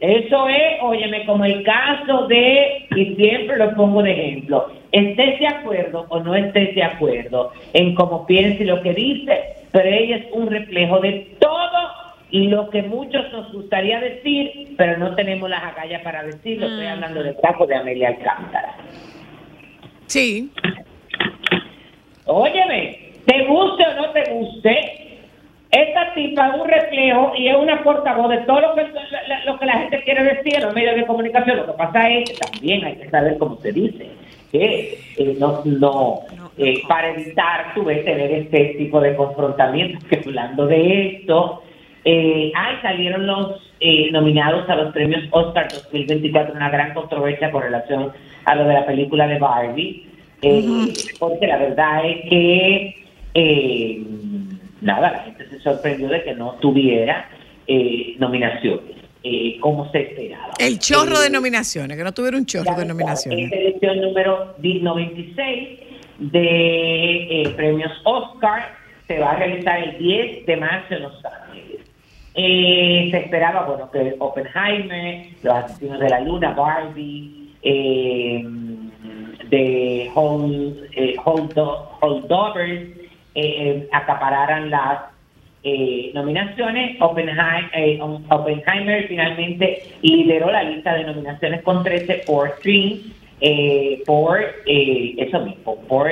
Eso 0.00 0.48
es, 0.48 0.80
óyeme, 0.80 1.26
como 1.26 1.44
el 1.44 1.62
caso 1.64 2.26
de, 2.28 2.88
y 2.96 3.14
siempre 3.14 3.58
lo 3.58 3.74
pongo 3.74 4.02
de 4.02 4.12
ejemplo, 4.12 4.72
estés 4.90 5.38
de 5.38 5.46
acuerdo 5.48 6.06
o 6.08 6.18
no 6.20 6.34
estés 6.34 6.74
de 6.74 6.82
acuerdo 6.82 7.52
en 7.74 7.94
cómo 7.94 8.26
piensa 8.26 8.62
y 8.62 8.66
lo 8.66 8.80
que 8.82 8.94
dice, 8.94 9.38
pero 9.70 9.86
ella 9.86 10.16
es 10.16 10.24
un 10.32 10.50
reflejo 10.50 10.98
de 11.00 11.36
todo 11.38 12.01
lo 12.32 12.70
que 12.70 12.82
muchos 12.82 13.30
nos 13.32 13.52
gustaría 13.52 14.00
decir, 14.00 14.74
pero 14.78 14.96
no 14.96 15.14
tenemos 15.14 15.50
las 15.50 15.62
agallas 15.62 16.02
para 16.02 16.22
decirlo. 16.22 16.66
Estoy 16.66 16.86
hablando 16.86 17.22
del 17.22 17.36
caso 17.40 17.66
de 17.66 17.76
Amelia 17.76 18.08
Alcántara. 18.08 18.74
Sí. 20.06 20.50
Óyeme, 22.24 23.12
te 23.26 23.44
guste 23.44 23.84
o 23.86 23.94
no 23.94 24.10
te 24.10 24.30
guste, 24.30 25.02
esta 25.72 26.12
tipa 26.12 26.48
es 26.48 26.60
un 26.60 26.68
reflejo 26.68 27.32
y 27.34 27.48
es 27.48 27.56
una 27.56 27.82
portavoz 27.82 28.28
de 28.28 28.38
todo 28.38 28.60
lo 28.60 28.74
que 28.74 28.82
la, 28.82 29.44
lo 29.46 29.58
que 29.58 29.64
la 29.64 29.78
gente 29.78 30.02
quiere 30.02 30.22
decir 30.22 30.56
en 30.56 30.64
los 30.64 30.74
medios 30.74 30.96
de 30.96 31.06
comunicación. 31.06 31.56
Lo 31.56 31.66
que 31.66 31.72
pasa 31.72 32.10
es 32.10 32.30
que 32.30 32.36
también 32.36 32.84
hay 32.84 32.96
que 32.96 33.08
saber 33.08 33.38
cómo 33.38 33.56
se 33.56 33.72
dice. 33.72 34.06
Que 34.50 34.98
eh, 35.16 35.36
no, 35.38 35.62
no 35.64 36.20
eh, 36.58 36.82
para 36.86 37.12
evitar 37.12 37.72
tu 37.74 37.84
vez 37.84 38.04
tener 38.04 38.30
este 38.32 38.74
tipo 38.76 39.00
de 39.00 39.16
confrontamientos, 39.16 40.04
que 40.04 40.20
hablando 40.26 40.66
de 40.66 41.06
esto, 41.06 41.62
eh, 42.04 42.52
ay, 42.54 42.76
salieron 42.82 43.26
los 43.26 43.72
eh, 43.80 44.10
nominados 44.10 44.68
a 44.68 44.76
los 44.76 44.92
premios 44.92 45.22
Oscar 45.30 45.68
2024, 45.70 46.54
una 46.54 46.70
gran 46.70 46.94
controversia 46.94 47.50
con 47.50 47.62
relación 47.62 48.12
a 48.44 48.54
lo 48.54 48.64
de 48.64 48.74
la 48.74 48.86
película 48.86 49.26
de 49.26 49.38
Barbie, 49.38 50.06
eh, 50.42 50.92
porque 51.18 51.46
la 51.46 51.58
verdad 51.58 52.04
es 52.04 52.28
que, 52.28 52.96
eh, 53.34 54.02
nada, 54.80 55.12
la 55.12 55.18
gente 55.20 55.48
se 55.48 55.60
sorprendió 55.60 56.08
de 56.08 56.24
que 56.24 56.34
no 56.34 56.54
tuviera 56.60 57.28
eh, 57.68 58.16
nominaciones, 58.18 58.96
eh, 59.22 59.58
como 59.60 59.90
se 59.92 60.02
esperaba. 60.02 60.50
El 60.58 60.80
chorro 60.80 61.20
de 61.20 61.30
nominaciones, 61.30 61.96
que 61.96 62.02
no 62.02 62.12
tuviera 62.12 62.36
un 62.36 62.46
chorro 62.46 62.74
de 62.74 62.84
nominaciones. 62.84 63.44
esta 63.44 63.56
edición 63.56 64.00
número 64.00 64.56
96 64.60 65.78
de 66.18 67.52
premios 67.56 67.92
Oscar 68.04 68.74
se 69.06 69.18
va 69.18 69.32
a 69.32 69.36
realizar 69.36 69.82
el 69.82 69.98
10 69.98 70.46
de 70.46 70.56
marzo 70.56 70.94
en 70.94 71.02
Los 71.02 71.24
Ángeles. 71.24 71.51
Eh, 72.34 73.08
se 73.10 73.18
esperaba, 73.18 73.66
bueno, 73.66 73.90
que 73.90 74.16
Oppenheimer, 74.18 75.26
Los 75.42 75.54
Asesinos 75.54 76.00
de 76.00 76.08
la 76.08 76.20
Luna, 76.20 76.52
Barbie, 76.52 77.50
eh, 77.62 78.42
de 79.50 80.10
Hold, 80.14 80.88
eh, 80.96 81.14
Holdo- 81.24 81.88
Holdovers, 82.00 82.82
eh, 82.82 82.90
eh, 83.34 83.88
acapararan 83.92 84.70
las 84.70 85.00
eh, 85.64 86.10
nominaciones. 86.14 86.96
Oppenheimer, 87.00 88.02
um, 88.02 88.24
Oppenheimer 88.30 89.06
finalmente 89.08 89.82
lideró 90.02 90.50
la 90.50 90.62
lista 90.64 90.94
de 90.94 91.04
nominaciones 91.04 91.62
con 91.62 91.84
13 91.84 92.22
por 92.26 92.54
eh, 93.44 94.02
por 94.06 94.40
eso 94.66 95.40
mismo, 95.40 95.76
por 95.88 96.10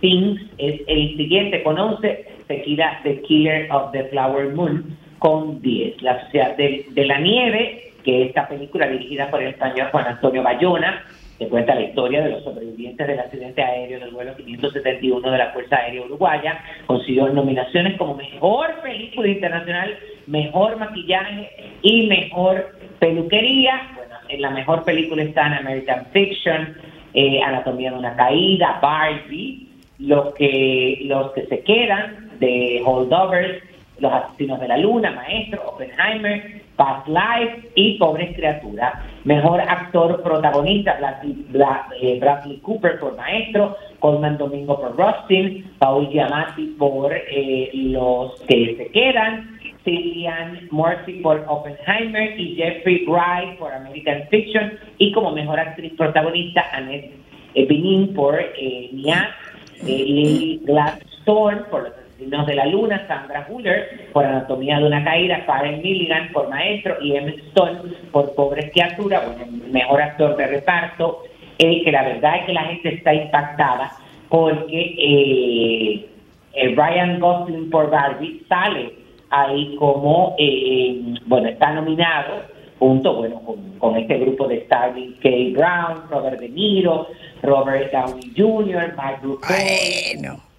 Things 0.00 0.40
es 0.58 0.80
el 0.86 1.16
siguiente 1.16 1.62
con 1.62 1.78
11, 1.78 2.26
seguida 2.48 3.00
The 3.04 3.20
Killer 3.22 3.70
of 3.70 3.92
the 3.92 4.04
Flower 4.04 4.48
Moon 4.54 4.96
con 5.20 5.62
10. 5.62 6.02
La 6.02 6.24
Sociedad 6.24 6.56
de, 6.56 6.86
de 6.90 7.04
la 7.04 7.20
Nieve, 7.20 7.92
que 8.02 8.24
esta 8.24 8.48
película 8.48 8.88
dirigida 8.88 9.30
por 9.30 9.40
el 9.40 9.50
español 9.50 9.88
Juan 9.92 10.06
Antonio 10.06 10.42
Bayona, 10.42 11.04
que 11.38 11.48
cuenta 11.48 11.74
la 11.74 11.82
historia 11.82 12.22
de 12.22 12.30
los 12.30 12.42
sobrevivientes 12.44 13.06
del 13.06 13.18
accidente 13.18 13.62
aéreo 13.62 14.00
del 14.00 14.10
vuelo 14.10 14.36
571 14.36 15.30
de 15.30 15.38
la 15.38 15.52
Fuerza 15.52 15.76
Aérea 15.76 16.02
Uruguaya, 16.02 16.62
consiguió 16.86 17.28
nominaciones 17.28 17.96
como 17.96 18.14
Mejor 18.14 18.80
Película 18.82 19.28
Internacional, 19.28 19.96
Mejor 20.26 20.76
Maquillaje 20.76 21.50
y 21.82 22.06
Mejor 22.08 22.76
Peluquería. 22.98 23.90
Bueno, 23.94 24.16
en 24.28 24.42
la 24.42 24.50
Mejor 24.50 24.84
Película 24.84 25.22
están 25.22 25.54
American 25.54 26.06
Fiction, 26.12 26.76
eh, 27.14 27.40
Anatomía 27.42 27.92
de 27.92 27.98
una 27.98 28.16
Caída, 28.16 28.78
Barbie, 28.82 29.66
los 29.98 30.34
que, 30.34 31.00
los 31.04 31.32
que 31.32 31.46
se 31.46 31.60
quedan 31.60 32.30
de 32.38 32.82
Holdovers, 32.84 33.62
Los 34.00 34.12
Asesinos 34.12 34.60
de 34.60 34.68
la 34.68 34.76
Luna, 34.76 35.12
Maestro, 35.12 35.62
Oppenheimer, 35.68 36.62
Past 36.76 37.06
Life 37.06 37.70
y 37.74 37.98
Pobres 37.98 38.34
Criaturas. 38.34 38.94
Mejor 39.24 39.60
actor 39.60 40.22
protagonista, 40.22 40.98
Bradley, 40.98 41.94
eh, 42.00 42.60
Cooper 42.62 42.98
por 42.98 43.16
Maestro, 43.16 43.76
Colman 43.98 44.38
Domingo 44.38 44.80
por 44.80 44.96
Rustin, 44.96 45.70
Paul 45.78 46.08
Giamatti 46.08 46.74
por 46.78 47.12
eh, 47.12 47.70
Los 47.74 48.40
que 48.48 48.76
se 48.76 48.90
quedan, 48.90 49.60
Cillian 49.84 50.68
Murphy 50.70 51.20
por 51.20 51.44
Oppenheimer 51.48 52.38
y 52.38 52.56
Jeffrey 52.56 53.04
Wright 53.06 53.58
por 53.58 53.72
American 53.72 54.26
Fiction 54.28 54.78
y 54.98 55.12
como 55.12 55.32
mejor 55.32 55.58
actriz 55.60 55.92
protagonista 55.96 56.64
Annette 56.72 57.20
Bening 57.54 58.14
por 58.14 58.38
eh, 58.38 58.90
Nia, 58.92 59.34
eh, 59.82 60.04
Lily 60.06 60.60
Gladstone 60.64 61.62
por 61.70 61.82
Los 61.84 61.99
Asesinos 62.20 62.46
de 62.46 62.54
la 62.54 62.66
Luna, 62.66 63.06
Sandra 63.06 63.46
Huller 63.48 64.10
por 64.12 64.24
Anatomía 64.24 64.78
de 64.78 64.86
una 64.86 65.02
Caída, 65.02 65.44
Karen 65.46 65.80
Milligan 65.82 66.30
por 66.32 66.48
Maestro 66.48 66.96
y 67.00 67.16
Emma 67.16 67.32
Stone 67.48 67.80
por 68.12 68.34
Pobres 68.34 68.70
Criaturas, 68.72 69.22
bueno, 69.26 69.64
mejor 69.70 70.02
actor 70.02 70.36
de 70.36 70.46
reparto, 70.46 71.22
eh, 71.58 71.82
que 71.82 71.90
la 71.90 72.02
verdad 72.02 72.36
es 72.40 72.46
que 72.46 72.52
la 72.52 72.64
gente 72.64 72.94
está 72.94 73.14
impactada 73.14 73.92
porque 74.28 74.94
eh, 74.98 76.08
eh, 76.54 76.74
Ryan 76.76 77.18
Gosling 77.20 77.70
por 77.70 77.90
Barbie 77.90 78.42
sale 78.48 78.92
ahí 79.30 79.76
como, 79.76 80.34
eh, 80.38 81.00
bueno, 81.26 81.48
está 81.48 81.72
nominado 81.72 82.42
junto, 82.78 83.14
bueno, 83.14 83.40
con, 83.40 83.78
con 83.78 83.96
este 83.96 84.18
grupo 84.18 84.46
de 84.46 84.64
Starling 84.66 85.14
K. 85.22 85.28
Brown, 85.54 86.10
Robert 86.10 86.40
De 86.40 86.48
Niro, 86.48 87.08
Robert 87.42 87.92
Downey 87.92 88.32
Jr., 88.36 88.94
Mike. 88.96 90.49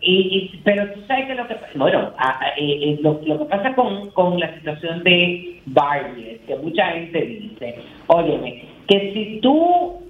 Y, 0.00 0.14
y- 0.54 0.60
pero 0.64 0.90
tú 0.92 1.00
sabes 1.08 1.26
que 1.26 1.34
lo 1.34 1.46
que 1.48 1.56
bueno 1.74 2.12
a- 2.18 2.38
a- 2.44 2.48
eh, 2.56 2.90
eh, 2.92 2.98
lo, 3.02 3.20
lo 3.26 3.38
que 3.40 3.44
pasa 3.46 3.74
con, 3.74 4.10
con 4.10 4.38
la 4.38 4.54
situación 4.54 5.02
de 5.02 5.60
Barbie 5.66 6.32
es 6.34 6.40
que 6.46 6.54
mucha 6.56 6.86
gente 6.92 7.20
dice 7.20 7.76
óyeme 8.06 8.64
que 8.86 9.12
si 9.12 9.40
tú 9.42 10.00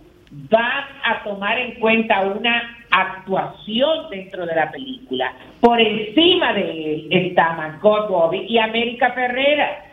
vas 0.51 0.85
a 1.05 1.25
tomar 1.25 1.59
en 1.59 1.73
cuenta 1.81 2.21
una 2.21 2.77
actuación 2.91 4.11
dentro 4.11 4.45
de 4.47 4.55
la 4.55 4.71
película 4.71 5.33
por 5.61 5.81
encima 5.81 6.53
de 6.53 6.95
él 6.95 7.09
está 7.11 7.55
Margot 7.55 8.09
Robbie 8.09 8.45
y 8.47 8.59
América 8.59 9.13
Ferrera 9.13 9.85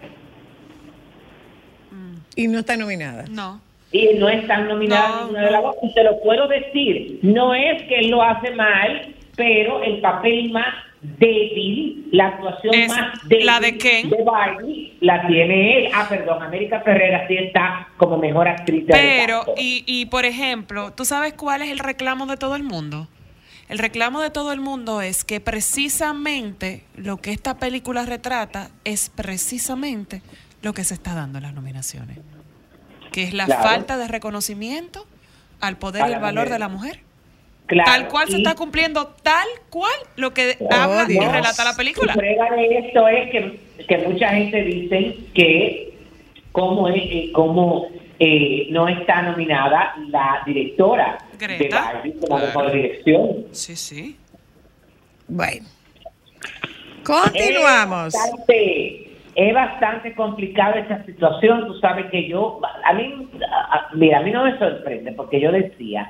Y 2.36 2.48
no 2.48 2.60
está 2.60 2.76
nominada. 2.76 3.26
No. 3.30 3.62
y 3.94 4.10
no 4.20 4.28
están 4.28 4.68
nominadas 4.68 5.10
No, 5.10 5.22
ninguna 5.22 5.46
de 5.46 5.52
las 5.52 5.62
dos. 5.64 5.76
Y 5.84 5.94
te 5.94 6.04
lo 6.04 6.20
puedo 6.20 6.48
decir, 6.50 7.20
no 7.22 7.54
es 7.56 7.82
que 7.84 8.00
él 8.00 8.10
lo 8.10 8.22
hace 8.22 8.52
mal, 8.52 9.15
pero 9.36 9.84
el 9.84 10.02
papel 10.02 10.52
más 10.52 10.68
débil, 11.02 12.08
la 12.12 12.28
actuación 12.28 12.74
Es 12.74 12.88
más 12.90 13.20
débil 13.28 13.46
la 13.46 13.60
de 13.60 13.78
Ken. 13.78 14.12
Barbie, 14.26 14.98
la 15.02 15.28
tiene 15.28 15.78
él. 15.86 15.92
Ah, 15.94 16.08
perdón, 16.10 16.42
América 16.42 16.82
Ferrera 16.82 17.28
sí 17.28 17.36
está 17.38 17.88
como 17.98 18.18
mejor 18.18 18.48
actriz 18.48 18.88
de 18.88 18.94
Pero, 18.94 19.40
reparto. 19.42 19.54
y, 19.62 19.84
y 19.86 20.06
por 20.08 20.26
ejemplo, 20.26 20.94
¿tú 20.94 21.06
sabes 21.06 21.34
cuál 21.34 21.62
es 21.62 21.70
el 21.70 21.80
reclamo 21.80 22.26
de 22.26 22.38
todo 22.38 22.56
el 22.56 22.64
mundo? 22.64 23.08
El 23.70 23.80
reclamo 23.80 24.22
de 24.22 24.30
todo 24.30 24.52
el 24.54 24.60
mundo 24.62 25.02
es 25.02 25.24
que 25.26 25.40
precisamente 25.40 26.84
lo 26.96 27.18
que 27.18 27.32
esta 27.32 27.58
película 27.58 28.06
retrata 28.06 28.70
es 28.84 29.10
precisamente 29.10 30.22
lo 30.62 30.74
que 30.74 30.84
se 30.84 30.94
está 30.94 31.14
dando 31.16 31.38
en 31.40 31.44
las 31.44 31.54
nominaciones, 31.54 32.20
que 33.12 33.24
es 33.24 33.34
la 33.34 33.46
Claro. 33.46 33.64
falta 33.64 33.98
de 33.98 34.08
reconocimiento 34.08 35.06
al 35.62 35.78
poder 35.78 36.02
y 36.10 36.14
al 36.14 36.22
valor 36.22 36.46
mujer. 36.46 36.54
de 36.54 36.60
la 36.60 36.68
mujer. 36.68 37.00
Claro, 37.68 37.92
tal 37.92 38.08
cual 38.10 38.28
se 38.28 38.38
y- 38.38 38.42
está 38.42 38.54
cumpliendo, 38.56 39.08
tal 39.24 39.48
cual 39.72 39.92
lo 40.18 40.34
que 40.34 40.56
Oh, 40.60 40.68
habla 40.72 41.06
y 41.10 41.14
Dios. 41.14 41.32
relata 41.32 41.64
la 41.64 41.76
película. 41.76 42.14
Y 42.14 42.18
prueba 42.18 42.50
de 42.56 42.78
esto 42.78 43.08
es 43.08 43.32
que, 43.32 43.60
que 43.88 43.98
mucha 44.08 44.30
gente 44.30 44.62
dice 44.64 45.18
que 45.34 45.98
como, 46.52 46.88
es, 46.90 46.96
eh, 46.98 47.32
como 47.34 47.88
eh, 48.20 48.68
no 48.70 48.88
está 48.88 49.24
nominada 49.24 49.94
la 50.10 50.42
directora 50.46 51.18
de 51.32 51.48
Greta. 51.48 51.82
Barbie 51.94 52.14
como 52.14 52.28
Claro. 52.38 52.46
mejor 52.46 52.72
dirección. 52.72 53.30
Sí, 53.52 53.76
sí. 53.76 54.16
Bueno. 55.28 55.66
Continuamos. 57.04 58.14
Es 58.16 58.22
bastante, 58.22 59.12
es 59.36 59.54
bastante 59.54 60.16
complicada 60.16 60.80
esa 60.80 61.04
situación. 61.06 61.68
Tú 61.68 61.80
sabes 61.80 62.06
que 62.12 62.28
yo, 62.28 62.60
a 62.84 62.94
mí, 62.94 63.28
a- 63.72 63.90
mira, 63.94 64.20
a 64.20 64.22
mí 64.22 64.32
no 64.32 64.44
me 64.44 64.58
sorprende 64.58 65.12
porque 65.12 65.40
yo 65.40 65.52
decía 65.52 66.10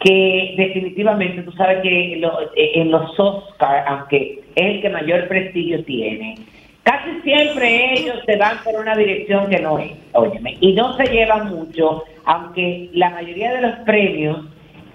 que 0.00 0.54
definitivamente 0.56 1.42
tú 1.42 1.52
sabes 1.52 1.78
que 1.82 2.16
lo- 2.20 2.38
en 2.56 2.90
los 2.90 3.18
Oscars, 3.18 3.84
aunque 3.88 4.40
es 4.54 4.64
el 4.74 4.80
que 4.82 4.88
mayor 4.90 5.28
prestigio 5.28 5.84
tiene, 5.84 6.36
casi 6.82 7.20
siempre 7.22 7.94
ellos 7.94 8.16
se 8.26 8.36
van 8.36 8.58
por 8.64 8.74
una 8.80 8.94
dirección 8.96 9.48
que 9.48 9.58
no 9.58 9.78
es, 9.78 9.92
óyeme, 10.12 10.56
y 10.60 10.72
no 10.72 10.96
se 10.96 11.04
llevan 11.06 11.48
mucho, 11.48 12.04
aunque 12.24 12.90
la 12.92 13.10
mayoría 13.10 13.52
de 13.54 13.60
los 13.62 13.72
premios 13.80 14.46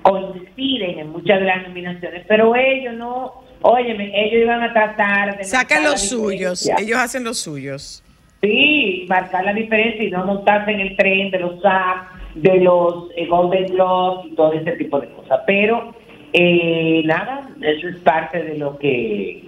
coinciden 0.03 0.99
en 0.99 1.11
muchas 1.11 1.39
de 1.39 1.45
las 1.45 1.67
nominaciones, 1.67 2.23
pero 2.27 2.55
ellos 2.55 2.93
no 2.95 3.33
Óyeme, 3.63 4.11
ellos 4.15 4.41
iban 4.41 4.63
a 4.63 4.73
tratar 4.73 5.37
de... 5.37 5.43
Sacan 5.43 5.83
los 5.83 6.01
suyos, 6.09 6.67
ellos 6.79 6.97
hacen 6.97 7.23
los 7.23 7.37
suyos. 7.37 8.03
Sí, 8.41 9.05
marcar 9.07 9.45
la 9.45 9.53
diferencia 9.53 10.03
y 10.03 10.09
no 10.09 10.25
montarse 10.25 10.71
en 10.71 10.79
el 10.79 10.95
tren 10.97 11.29
de 11.29 11.37
los 11.37 11.61
SAC, 11.61 12.10
de 12.35 12.59
los 12.61 13.09
eh, 13.15 13.25
Golden 13.27 13.65
Globes 13.67 14.31
y 14.31 14.35
todo 14.35 14.53
ese 14.53 14.71
tipo 14.73 14.99
de 14.99 15.09
cosas. 15.09 15.41
Pero 15.47 15.93
eh, 16.33 17.01
nada, 17.05 17.49
eso 17.61 17.87
es 17.89 17.97
parte 17.97 18.41
de 18.41 18.57
lo 18.57 18.77
que 18.77 19.43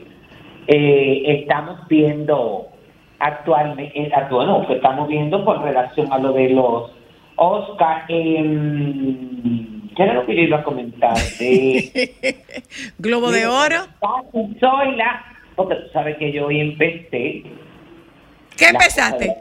eh, 0.68 1.24
estamos 1.42 1.88
viendo 1.88 2.68
actualmente, 3.20 3.92
eh, 4.00 4.12
actu- 4.12 4.46
no, 4.46 4.68
que 4.68 4.74
estamos 4.76 5.08
viendo 5.08 5.44
con 5.46 5.62
relación 5.64 6.12
a 6.12 6.18
lo 6.20 6.34
de 6.34 6.50
los 6.50 6.92
Oscar. 7.36 8.04
em, 8.10 9.82
¿Qué 9.96 10.04
era 10.04 10.16
lo 10.16 10.26
que 10.26 10.36
yo 10.36 10.42
iba 10.42 10.58
a 10.58 10.64
comentar? 10.64 11.16
De, 11.40 12.36
Globo 12.98 13.32
de 13.32 13.46
oro. 13.46 13.78
Soy 14.60 14.96
la, 14.96 15.24
porque 15.56 15.76
tú 15.76 15.88
sabes 15.94 16.18
que 16.18 16.32
yo 16.32 16.48
hoy 16.48 16.60
empecé 16.60 17.44
¿Qué 18.58 18.66
la 18.66 18.70
empezaste? 18.72 19.26
de- 19.26 19.36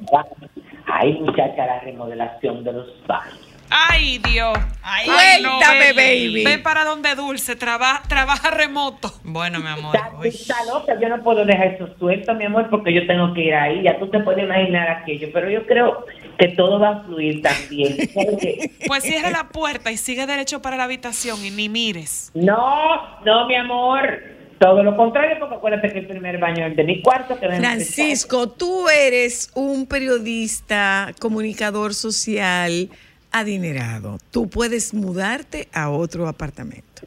Ay, 0.87 1.15
muchacha, 1.21 1.67
la 1.67 1.81
remodelación 1.81 2.65
de 2.65 2.73
los 2.73 3.07
baños. 3.07 3.53
Ay, 3.75 4.19
Dios. 4.19 4.59
Ay, 4.83 5.07
Cuéntame, 5.07 5.93
ven, 5.95 5.97
baby. 5.97 6.45
Ven 6.45 6.63
para 6.63 6.85
donde 6.85 7.15
Dulce, 7.15 7.57
trabaja, 7.57 8.03
trabaja 8.07 8.51
remoto. 8.51 9.11
Bueno, 9.25 9.61
mi 9.61 9.69
amor. 9.69 9.97
Está, 10.25 10.57
loca, 10.67 11.01
yo 11.01 11.09
no 11.09 11.23
puedo 11.23 11.47
dejar 11.47 11.69
eso 11.69 11.89
suelto, 11.99 12.35
mi 12.35 12.45
amor, 12.45 12.69
porque 12.69 12.93
yo 12.93 13.07
tengo 13.07 13.33
que 13.33 13.45
ir 13.45 13.55
ahí. 13.55 13.83
Ya 13.83 13.99
tú 13.99 14.09
te 14.09 14.21
puedes 14.21 14.45
imaginar 14.45 14.91
aquello, 14.91 15.29
pero 15.33 15.49
yo 15.49 15.67
creo 15.67 16.05
que 16.39 16.49
todo 16.49 16.79
va 16.79 16.89
a 16.91 17.01
fluir 17.05 17.41
también. 17.41 17.97
Pues 18.87 19.05
cierra 19.05 19.31
la 19.31 19.49
puerta 19.49 19.91
y 19.91 19.97
sigue 19.97 20.27
derecho 20.27 20.61
para 20.61 20.77
la 20.77 20.85
habitación 20.85 21.43
y 21.45 21.51
ni 21.51 21.69
mires. 21.71 22.31
No, 22.35 23.21
no, 23.25 23.47
mi 23.47 23.55
amor. 23.55 24.23
Todo 24.63 24.85
lo 24.85 24.97
contrario, 24.97 25.39
porque 25.41 25.57
acuérdate 25.57 25.93
que 25.93 25.99
el 25.99 26.07
primer 26.07 26.39
baño 26.39 26.65
es 26.65 26.77
de 26.77 26.85
mi 26.85 27.03
cuarto. 27.03 27.37
Que. 27.37 27.49
Francisco, 27.49 28.49
tú 28.49 28.89
eres 28.89 29.51
un 29.55 29.87
periodista, 29.87 31.13
comunicador 31.19 31.95
social 31.95 32.89
adinerado. 33.33 34.19
Tú 34.31 34.49
puedes 34.49 34.95
mudarte 34.95 35.67
a 35.73 35.91
otro 35.91 36.29
apartamento. 36.29 37.03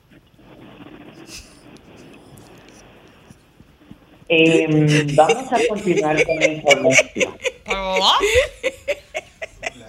Em, 4.27 5.15
vamos 5.15 5.53
a 5.53 5.57
continuar 5.69 6.25
con 6.25 6.35
la 6.35 6.47
información. 6.47 7.37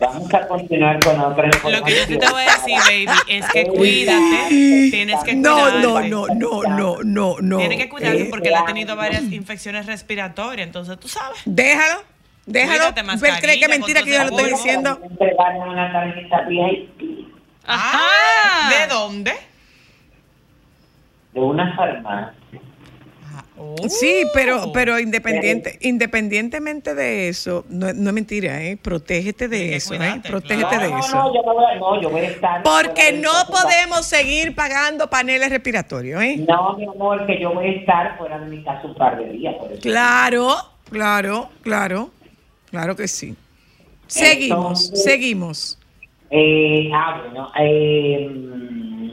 Vamos 0.00 0.34
a 0.34 0.46
continuar 0.46 0.98
con 1.02 1.18
otra 1.20 1.46
información. 1.46 1.72
Lo 1.80 1.84
que 1.84 2.12
yo 2.12 2.18
te 2.18 2.28
voy 2.28 2.42
a 2.42 2.52
decir, 2.52 2.78
baby, 3.06 3.18
es 3.28 3.48
que 3.50 3.64
cuídate. 3.66 4.48
Tienes 4.90 5.24
que 5.24 5.34
No, 5.34 5.54
cuidarte. 5.54 5.80
no, 5.80 6.00
no, 6.00 6.26
no, 6.34 6.62
no, 6.68 6.96
no, 7.02 7.36
no. 7.40 7.58
Tienes 7.58 7.78
que 7.78 7.88
cuidarte 7.88 8.22
Eh, 8.22 8.28
porque 8.30 8.48
él 8.48 8.54
ha 8.56 8.64
tenido 8.66 8.94
varias 8.96 9.22
infecciones 9.24 9.86
respiratorias, 9.86 10.66
entonces 10.66 10.98
tú 10.98 11.08
sabes. 11.08 11.40
déjalo, 11.46 12.02
déjalo. 12.44 12.88
Él 12.94 13.34
cree 13.40 13.58
que 13.58 13.68
mentira 13.68 14.02
que 14.02 14.10
yo 14.12 14.24
lo 14.24 14.30
con 14.30 14.40
estoy 14.40 14.52
diciendo. 14.52 15.00
Ajá. 17.64 18.70
¿De 18.70 18.86
dónde? 18.94 19.32
de 21.32 21.40
una 21.42 21.74
farmacia. 21.76 22.32
Sí, 23.88 24.24
pero, 24.34 24.70
pero 24.72 24.98
independiente, 24.98 25.78
independientemente 25.80 26.94
de 26.94 27.28
eso, 27.28 27.64
no, 27.68 27.92
no 27.94 28.10
es 28.10 28.14
mentira, 28.14 28.62
¿eh? 28.62 28.76
Protégete 28.76 29.48
de 29.48 29.76
eso, 29.76 29.94
¿eh? 29.94 30.20
Protégete 30.26 30.76
no, 30.76 30.82
de 30.82 30.90
no, 30.90 30.98
eso. 30.98 31.16
no, 31.16 31.34
yo 31.34 31.42
no 31.42 31.54
voy 31.54 31.64
a, 31.64 31.74
no, 31.76 32.02
yo 32.02 32.10
voy 32.10 32.20
a 32.20 32.28
estar. 32.28 32.62
Porque 32.62 33.12
no 33.12 33.30
podemos 33.50 34.04
seguir 34.04 34.54
pagando 34.54 35.08
paneles 35.08 35.48
respiratorios, 35.50 36.22
¿eh? 36.22 36.44
No, 36.48 36.76
mi 36.76 36.84
amor, 36.84 37.26
que 37.26 37.40
yo 37.40 37.54
voy 37.54 37.66
a 37.66 37.70
estar 37.72 38.18
fuera 38.18 38.38
de 38.38 38.46
mi 38.46 38.62
casa 38.62 38.82
un 38.86 38.94
par 38.94 39.16
de 39.18 39.30
días. 39.32 39.54
Por. 39.54 39.78
Claro, 39.78 40.54
claro, 40.90 41.48
claro, 41.62 42.10
claro 42.70 42.94
que 42.96 43.08
sí. 43.08 43.34
Seguimos, 44.06 44.86
Entonces- 44.86 45.02
seguimos. 45.04 45.78
Eh, 46.30 46.90
ah, 46.92 47.22
bueno, 47.24 47.52
eh, 47.58 48.28
mm, 48.28 49.10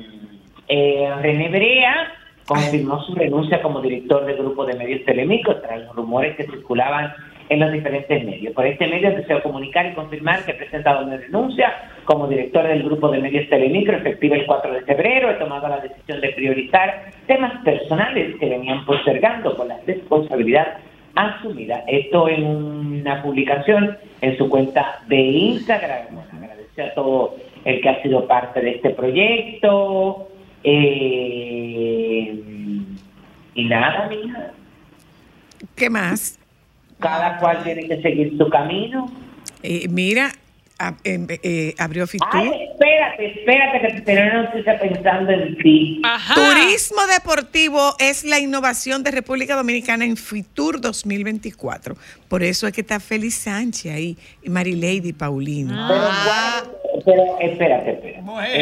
eh, 0.67 1.09
René 1.21 1.49
Brea 1.49 2.11
confirmó 2.45 3.01
su 3.03 3.15
renuncia 3.15 3.61
como 3.61 3.81
director 3.81 4.25
del 4.25 4.37
grupo 4.37 4.65
de 4.65 4.75
medios 4.75 5.05
Telemicro 5.05 5.61
tras 5.61 5.81
los 5.81 5.95
rumores 5.95 6.35
que 6.35 6.43
circulaban 6.43 7.13
en 7.49 7.59
los 7.59 7.71
diferentes 7.71 8.23
medios. 8.23 8.53
Por 8.53 8.65
este 8.65 8.87
medio 8.87 9.11
deseo 9.11 9.41
comunicar 9.43 9.85
y 9.85 9.93
confirmar 9.93 10.43
que 10.45 10.51
he 10.51 10.55
presentado 10.55 11.05
mi 11.05 11.17
renuncia 11.17 11.73
como 12.05 12.27
director 12.27 12.67
del 12.67 12.83
grupo 12.83 13.09
de 13.09 13.19
medios 13.19 13.49
Telemicro 13.49 13.97
efectiva 13.97 14.35
el 14.35 14.45
4 14.45 14.73
de 14.73 14.81
febrero. 14.81 15.31
He 15.31 15.35
tomado 15.35 15.67
la 15.67 15.79
decisión 15.79 16.21
de 16.21 16.29
priorizar 16.29 17.11
temas 17.27 17.63
personales 17.63 18.35
que 18.39 18.49
venían 18.49 18.85
postergando 18.85 19.55
con 19.55 19.67
la 19.67 19.79
responsabilidad 19.85 20.77
asumida. 21.15 21.83
Esto 21.87 22.27
en 22.27 22.45
una 22.45 23.21
publicación 23.21 23.97
en 24.21 24.37
su 24.37 24.49
cuenta 24.49 25.01
de 25.07 25.17
Instagram. 25.21 26.07
Bueno, 26.11 26.29
agradecer 26.33 26.85
a 26.85 26.93
todo 26.93 27.35
el 27.65 27.81
que 27.81 27.89
ha 27.89 28.01
sido 28.01 28.27
parte 28.27 28.61
de 28.61 28.71
este 28.71 28.89
proyecto. 28.91 30.27
Eh, 30.63 32.33
y 33.55 33.65
nada, 33.65 34.07
mija. 34.09 34.51
¿Qué 35.75 35.89
más? 35.89 36.37
Cada 36.99 37.37
cual 37.37 37.63
tiene 37.63 37.87
que 37.87 38.01
seguir 38.01 38.37
su 38.37 38.49
camino. 38.49 39.11
Eh, 39.61 39.87
mira, 39.89 40.31
ab- 40.77 40.97
em- 41.03 41.27
eh, 41.29 41.73
abrió 41.77 42.07
Fitur. 42.07 42.27
Ay, 42.31 42.51
espérate, 42.71 43.25
espérate, 43.39 43.79
que 43.81 43.87
noticia 44.33 44.79
pensando 44.79 45.31
en 45.31 45.57
ti. 45.57 46.01
Ajá. 46.03 46.33
Turismo 46.35 47.05
deportivo 47.07 47.95
es 47.99 48.23
la 48.23 48.39
innovación 48.39 49.03
de 49.03 49.11
República 49.11 49.55
Dominicana 49.55 50.05
en 50.05 50.17
Fitur 50.17 50.79
2024. 50.81 51.95
Por 52.27 52.43
eso 52.43 52.67
es 52.67 52.73
que 52.73 52.81
está 52.81 52.99
Félix 52.99 53.35
Sánchez 53.35 53.93
ahí, 53.93 54.17
y 54.41 54.49
Marilady 54.49 55.13
Paulino. 55.13 55.69
Pero, 55.87 56.01
¿cuál- 56.25 56.71
pero 57.05 57.23
espérate, 57.39 57.91
espérate. 57.91 58.21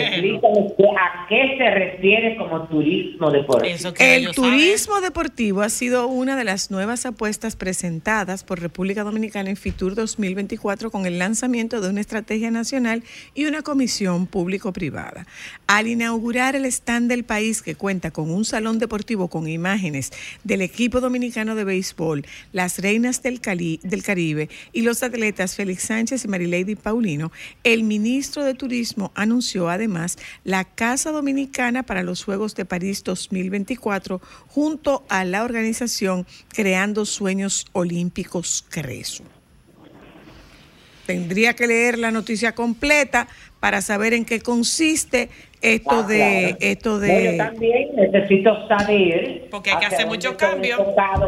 Explícame 0.10 0.68
qué- 0.78 0.84
a 0.86 1.28
qué 1.28 1.56
se 1.58 1.70
refiere 1.72 2.36
como 2.38 2.68
turismo 2.68 3.30
deportivo. 3.32 3.74
El 4.00 4.24
turismo 4.36 5.02
deportivo 5.02 5.62
ha 5.62 5.70
sido 5.70 6.08
una 6.08 6.36
de 6.36 6.44
las 6.44 6.72
nuevas 6.72 7.06
apuestas 7.06 7.56
presentadas 7.56 8.44
por 8.44 8.60
República 8.62 9.04
Dominicana 9.04 9.50
en 9.50 9.58
Fitur 9.58 9.96
2024 9.96 10.92
con 10.92 11.06
el 11.06 11.20
lanzamiento 11.20 11.82
de 11.82 11.90
una 11.90 12.02
estrategia 12.02 12.52
nacional 12.52 13.04
y 13.36 13.46
una 13.46 13.62
comisión 13.62 14.28
público-privada. 14.28 15.26
Al 15.68 15.88
inaugurar 15.88 16.56
el 16.56 16.66
stand 16.66 17.10
del 17.10 17.24
país 17.24 17.62
que 17.62 17.76
cuenta 17.76 18.12
con 18.12 18.30
un 18.32 18.46
salón 18.46 18.80
deportivo 18.80 19.28
con 19.28 19.48
imágenes 19.48 20.12
del 20.44 20.62
equipo 20.62 21.02
dominicano 21.02 21.56
de 21.56 21.64
béisbol, 21.64 22.26
las 22.54 22.80
reinas 22.80 23.22
del, 23.24 23.42
Cali- 23.42 23.80
del 23.84 24.04
Caribe 24.04 24.50
y 24.74 24.82
los 24.84 25.04
atletas 25.04 25.56
Félix 25.56 25.84
Sánchez 25.84 26.26
y 26.26 26.28
Marilady 26.28 26.76
Paulino, 26.76 27.32
el 27.64 27.84
ministro 27.84 28.21
de 28.22 28.54
Turismo 28.54 29.12
anunció 29.16 29.68
además 29.68 30.18
la 30.44 30.64
Casa 30.64 31.12
Dominicana 31.12 31.84
para 31.84 32.04
los 32.04 32.24
Juegos 32.24 32.54
de 32.54 32.66
París 32.66 33.04
2024 33.04 34.22
junto 34.48 35.04
a 35.10 35.26
la 35.26 35.44
organización 35.44 36.28
Creando 36.50 37.06
Sueños 37.08 37.66
Olímpicos 37.74 38.64
Creso. 38.70 39.24
Tendría 41.08 41.56
que 41.56 41.66
leer 41.66 41.98
la 41.98 42.12
noticia 42.12 42.54
completa 42.54 43.28
para 43.60 43.82
saber 43.82 44.14
en 44.14 44.24
qué 44.24 44.40
consiste 44.40 45.30
esto 45.62 45.92
Ah, 45.92 46.04
de 46.04 46.18
claro. 46.18 46.58
esto 46.60 46.90
No, 46.90 46.96
yo 46.96 47.14
de 47.32 47.38
también 47.38 47.90
necesito 47.96 48.68
saber. 48.68 49.44
Porque 49.52 49.72
hay 49.72 49.78
que 49.80 49.86
hacer 49.86 50.08
muchos 50.08 50.34
cambios. 50.36 50.80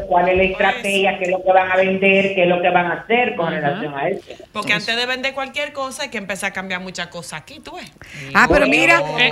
cuál 0.07 0.29
es 0.29 0.37
la 0.37 0.43
estrategia, 0.43 1.17
qué 1.19 1.25
es 1.25 1.31
lo 1.31 1.43
que 1.43 1.51
van 1.51 1.71
a 1.71 1.75
vender, 1.75 2.33
qué 2.35 2.43
es 2.43 2.47
lo 2.49 2.61
que 2.61 2.69
van 2.69 2.85
a 2.87 2.93
hacer 3.01 3.35
con 3.35 3.51
relación 3.51 3.93
a 3.95 4.09
eso. 4.09 4.21
Porque 4.51 4.73
antes 4.73 4.95
de 4.95 5.05
vender 5.05 5.33
cualquier 5.33 5.71
cosa 5.73 6.03
hay 6.03 6.09
que 6.09 6.17
empezar 6.17 6.49
a 6.51 6.53
cambiar 6.53 6.81
muchas 6.81 7.07
cosas 7.07 7.41
aquí, 7.41 7.59
tú 7.59 7.75
ves. 7.75 7.91
Ah, 8.33 8.47
pero 8.51 8.67
mira, 8.67 9.01
Eh, 9.19 9.29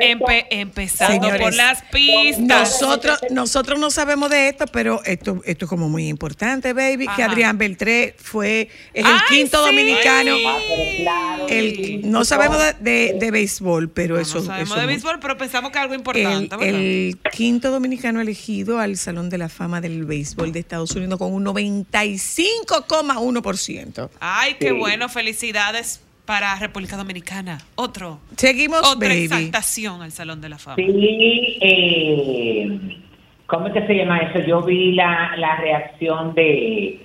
eh, 0.00 0.14
empe- 0.14 0.46
empezando 0.50 1.14
Señores, 1.14 1.42
por 1.42 1.54
las 1.54 1.82
pistas. 1.84 2.38
Nosotros, 2.80 3.18
nosotros 3.30 3.78
no 3.78 3.90
sabemos 3.90 4.30
de 4.30 4.48
esto, 4.48 4.66
pero 4.72 5.00
esto, 5.04 5.40
esto 5.44 5.64
es 5.64 5.68
como 5.68 5.88
muy 5.88 6.08
importante, 6.08 6.72
baby, 6.72 7.06
que. 7.16 7.22
Adrián 7.24 7.58
Beltré 7.58 8.14
fue 8.18 8.68
es 8.92 9.04
el 9.04 9.06
Ay, 9.06 9.18
quinto 9.28 9.58
sí. 9.64 9.70
dominicano. 9.70 10.36
Ah, 10.46 11.38
El, 11.48 12.10
no 12.10 12.24
sabemos 12.24 12.58
de, 12.58 12.72
de- 12.80 13.12
de 13.18 13.30
béisbol, 13.30 13.90
pero 13.90 14.16
No, 14.16 14.20
eso, 14.20 14.38
no 14.38 14.43
sabemos 14.44 14.70
eso 14.72 14.80
de 14.80 14.86
béisbol, 14.86 15.18
pero 15.20 15.36
pensamos 15.36 15.70
que 15.70 15.78
es 15.78 15.82
algo 15.82 15.94
el, 15.94 16.00
importante, 16.00 16.56
¿verdad? 16.56 16.80
el 16.80 17.18
quinto 17.32 17.70
dominicano 17.70 18.20
elegido 18.20 18.78
al 18.78 18.96
Salón 18.96 19.30
de 19.30 19.38
la 19.38 19.48
Fama 19.48 19.80
del 19.80 20.04
Béisbol 20.04 20.52
de 20.52 20.60
Estados 20.60 20.94
Unidos 20.96 21.18
con 21.18 21.32
un 21.32 21.44
95,1%. 21.44 24.10
Ay, 24.20 24.54
qué 24.58 24.68
Sí. 24.70 24.74
bueno, 24.74 25.08
felicidades 25.08 26.02
para 26.24 26.54
República 26.58 26.96
Dominicana. 26.96 27.58
Otro, 27.74 28.18
Seguimos, 28.36 28.80
otra 28.80 29.08
baby. 29.10 29.24
exaltación 29.24 30.02
al 30.02 30.12
Salón 30.12 30.40
de 30.40 30.48
la 30.48 30.58
Fama. 30.58 30.76
Sí, 30.76 31.58
eh, 31.60 32.98
¿cómo 33.46 33.66
es 33.68 33.74
que 33.74 33.86
se 33.86 33.94
llama 33.94 34.18
eso? 34.20 34.38
Yo 34.46 34.62
vi 34.62 34.92
la, 34.92 35.36
la 35.36 35.56
reacción 35.56 36.34
de, 36.34 37.03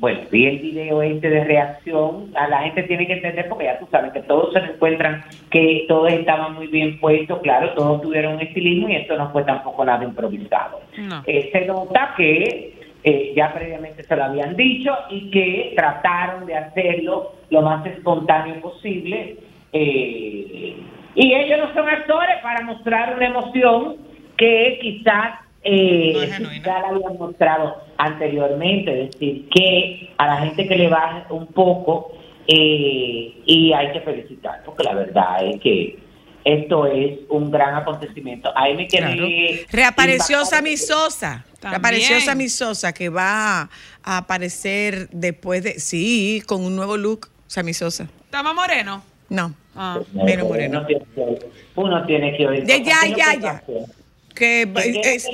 bueno, 0.00 0.20
vi 0.30 0.46
el 0.46 0.58
video 0.60 1.02
este 1.02 1.28
de 1.28 1.44
reacción, 1.44 2.32
a 2.34 2.48
la 2.48 2.62
gente 2.62 2.84
tiene 2.84 3.06
que 3.06 3.12
entender 3.12 3.48
porque 3.48 3.66
ya 3.66 3.78
tú 3.78 3.86
sabes 3.90 4.12
que 4.12 4.20
todos 4.20 4.52
se 4.54 4.58
encuentran 4.58 5.22
que 5.50 5.84
todos 5.88 6.10
estaban 6.10 6.54
muy 6.54 6.68
bien 6.68 6.98
puestos, 6.98 7.40
claro, 7.40 7.74
todos 7.74 8.00
tuvieron 8.00 8.34
un 8.34 8.40
estilismo 8.40 8.88
y 8.88 8.96
esto 8.96 9.16
no 9.16 9.30
fue 9.30 9.44
tampoco 9.44 9.84
nada 9.84 10.02
improvisado. 10.02 10.80
No. 10.96 11.22
Eh, 11.26 11.50
se 11.52 11.66
nota 11.66 12.14
que 12.16 12.80
eh, 13.04 13.32
ya 13.36 13.52
previamente 13.52 14.02
se 14.02 14.16
lo 14.16 14.24
habían 14.24 14.56
dicho 14.56 14.90
y 15.10 15.30
que 15.30 15.74
trataron 15.76 16.46
de 16.46 16.56
hacerlo 16.56 17.34
lo 17.50 17.60
más 17.60 17.84
espontáneo 17.84 18.58
posible. 18.60 19.36
eh, 19.72 20.76
y 21.14 21.34
ellos 21.34 21.58
no 21.58 21.74
son 21.74 21.88
actores 21.88 22.36
para 22.42 22.64
mostrar 22.64 23.16
una 23.16 23.26
emoción 23.26 23.96
que 24.36 24.78
quizás 24.80 25.40
eh, 25.62 26.38
No 26.40 26.52
ya 26.52 26.78
la 26.80 26.88
habían 26.88 27.18
mostrado 27.18 27.82
anteriormente, 27.98 29.04
es 29.04 29.10
decir, 29.12 29.48
que 29.50 30.10
a 30.16 30.26
la 30.26 30.36
gente 30.38 30.66
que 30.66 30.76
le 30.76 30.88
baje 30.88 31.32
un 31.32 31.46
poco 31.48 32.12
eh, 32.46 33.42
y 33.44 33.72
hay 33.72 33.92
que 33.92 34.00
felicitar, 34.00 34.62
porque 34.64 34.84
la 34.84 34.94
verdad 34.94 35.46
es 35.46 35.60
que 35.60 35.98
esto 36.44 36.86
es 36.86 37.18
un 37.28 37.50
gran 37.50 37.74
acontecimiento. 37.74 38.50
Ahí 38.56 38.74
me 38.74 38.88
quedé 38.88 39.00
Claro. 39.00 39.26
Reapareció. 39.70 40.44
Sammy 40.44 40.76
Sosa. 40.76 41.44
También. 41.60 41.82
Reapareció 41.82 42.20
Sammy 42.20 42.48
Sosa, 42.48 42.92
que 42.92 43.10
va 43.10 43.68
a 44.02 44.16
aparecer 44.16 45.08
después 45.10 45.62
de. 45.62 45.78
Sí, 45.78 46.42
con 46.46 46.64
un 46.64 46.74
nuevo 46.76 46.96
look. 46.96 47.28
Sammy 47.46 47.74
Sosa. 47.74 48.08
¿Estaba 48.24 48.54
moreno? 48.54 49.02
No. 49.28 49.54
Ah. 49.76 49.98
Menos 50.12 50.48
moreno. 50.48 50.86
Uno 51.74 52.06
tiene 52.06 52.36
que, 52.36 52.46
oír. 52.46 52.64
Ya, 52.64 52.78
ya, 52.78 53.34
ya. 53.34 53.62
Hacer. 54.46 54.72
Que 54.72 55.00
¿Qué 55.02 55.14
es, 55.14 55.26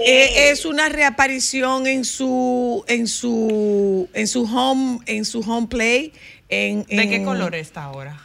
eh, 0.00 0.50
es 0.50 0.64
una 0.64 0.88
reaparición 0.88 1.86
en 1.86 2.04
su 2.04 2.84
en 2.88 3.06
su 3.06 4.08
en 4.14 4.26
su 4.26 4.44
home 4.44 5.00
en 5.06 5.24
su 5.24 5.40
home 5.40 5.66
play 5.68 6.12
en, 6.48 6.84
¿De 6.84 7.08
qué 7.08 7.22
color 7.24 7.54
está 7.54 7.84
ahora? 7.84 8.18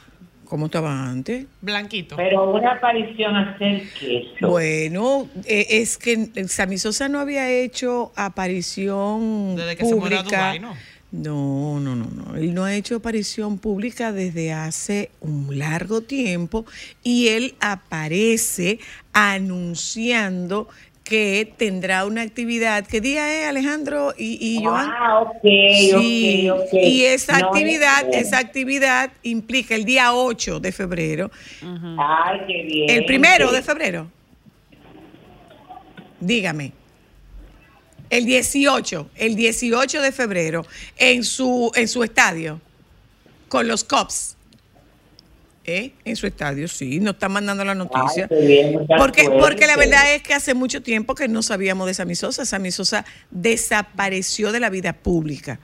¿Cómo 0.45 0.67
estaba 0.67 1.09
antes? 1.09 1.45
Blanquito. 1.61 2.15
Pero 2.15 2.51
una 2.51 2.73
aparición 2.73 3.35
hacer 3.35 3.83
queso. 3.99 4.47
Bueno, 4.47 5.29
eh, 5.45 5.67
es 5.69 5.97
que 5.97 6.29
Sammy 6.47 6.77
Sosa 6.77 7.09
no 7.09 7.19
había 7.19 7.49
hecho 7.49 8.13
aparición 8.15 9.57
Desde 9.57 9.75
que 9.75 9.85
se 9.85 9.95
mudó 9.95 10.05
a 10.05 10.23
pública. 10.23 10.37
Dubái, 10.37 10.59
¿no? 10.59 10.73
No, 11.11 11.79
no, 11.79 11.95
no, 11.95 12.05
no. 12.13 12.35
Él 12.35 12.53
no 12.53 12.65
ha 12.65 12.75
hecho 12.75 12.97
aparición 12.97 13.59
pública 13.59 14.11
desde 14.11 14.51
hace 14.51 15.09
un 15.21 15.57
largo 15.57 16.01
tiempo 16.01 16.65
y 17.01 17.29
él 17.29 17.55
aparece 17.61 18.79
anunciando 19.13 20.67
que 21.05 21.53
tendrá 21.57 22.05
una 22.05 22.21
actividad. 22.23 22.85
¿Qué 22.85 22.99
día 22.99 23.41
es, 23.41 23.47
Alejandro 23.47 24.13
y, 24.17 24.37
y 24.41 24.61
Joan? 24.61 24.89
Ah, 24.93 25.21
ok, 25.21 25.39
Sí, 25.41 26.49
ok, 26.49 26.59
ok. 26.63 26.73
y 26.73 27.03
esa 27.05 27.39
No, 27.39 27.45
actividad, 27.47 28.05
es- 28.11 28.27
esa 28.27 28.39
actividad 28.39 29.11
implica 29.23 29.75
el 29.75 29.85
día 29.85 30.13
8 30.13 30.59
de 30.59 30.73
febrero. 30.73 31.31
Ay, 31.97 32.39
qué 32.47 32.63
bien. 32.63 32.89
El 32.89 33.05
primero 33.05 33.53
de 33.53 33.61
febrero. 33.61 34.11
Dígame. 36.19 36.73
El 38.09 38.25
18, 38.25 39.09
el 39.15 39.35
18 39.35 40.01
de 40.01 40.11
febrero, 40.11 40.65
en 40.97 41.23
su, 41.23 41.71
en 41.75 41.87
su 41.87 42.03
estadio, 42.03 42.61
con 43.49 43.67
los 43.67 43.83
Cubs. 43.83 44.35
¿Eh? 45.65 45.91
En 46.05 46.15
su 46.15 46.25
estadio, 46.25 46.69
sí, 46.69 47.01
nos 47.01 47.15
están 47.15 47.33
mandando 47.33 47.65
la 47.65 47.75
noticia. 47.75 48.29
Ay, 48.31 48.47
bien, 48.47 48.87
porque, 48.97 49.29
porque 49.29 49.67
la 49.67 49.75
verdad 49.75 50.13
es 50.15 50.23
que 50.23 50.33
hace 50.33 50.53
mucho 50.53 50.81
tiempo 50.81 51.13
que 51.13 51.27
no 51.27 51.43
sabíamos 51.43 51.87
de 51.87 51.93
Sammy 51.93 52.15
Sosa. 52.15 52.45
Sammy 52.45 52.71
Sosa 52.71 53.03
desapareció 53.31 54.53
de 54.53 54.61
la 54.61 54.69
vida 54.69 54.93
pública. 54.93 55.59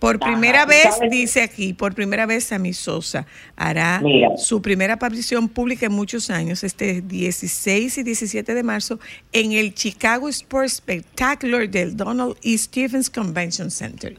Por 0.00 0.16
Ajá, 0.20 0.32
primera 0.32 0.62
¿y 0.64 0.66
vez, 0.66 0.94
sabes? 0.96 1.10
dice 1.10 1.42
aquí, 1.42 1.74
por 1.74 1.94
primera 1.94 2.26
vez 2.26 2.44
Sammy 2.44 2.72
Sosa 2.72 3.26
hará 3.54 4.00
Mira. 4.02 4.36
su 4.38 4.60
primera 4.62 4.94
aparición 4.94 5.48
pública 5.48 5.86
en 5.86 5.92
muchos 5.92 6.30
años, 6.30 6.64
este 6.64 7.02
16 7.02 7.98
y 7.98 8.02
17 8.02 8.54
de 8.54 8.62
marzo, 8.62 8.98
en 9.32 9.52
el 9.52 9.74
Chicago 9.74 10.28
Sports 10.30 10.76
Spectacular 10.78 11.68
del 11.68 11.96
Donald 11.96 12.34
E. 12.42 12.56
Stephens 12.56 13.10
Convention 13.10 13.70
Center. 13.70 14.16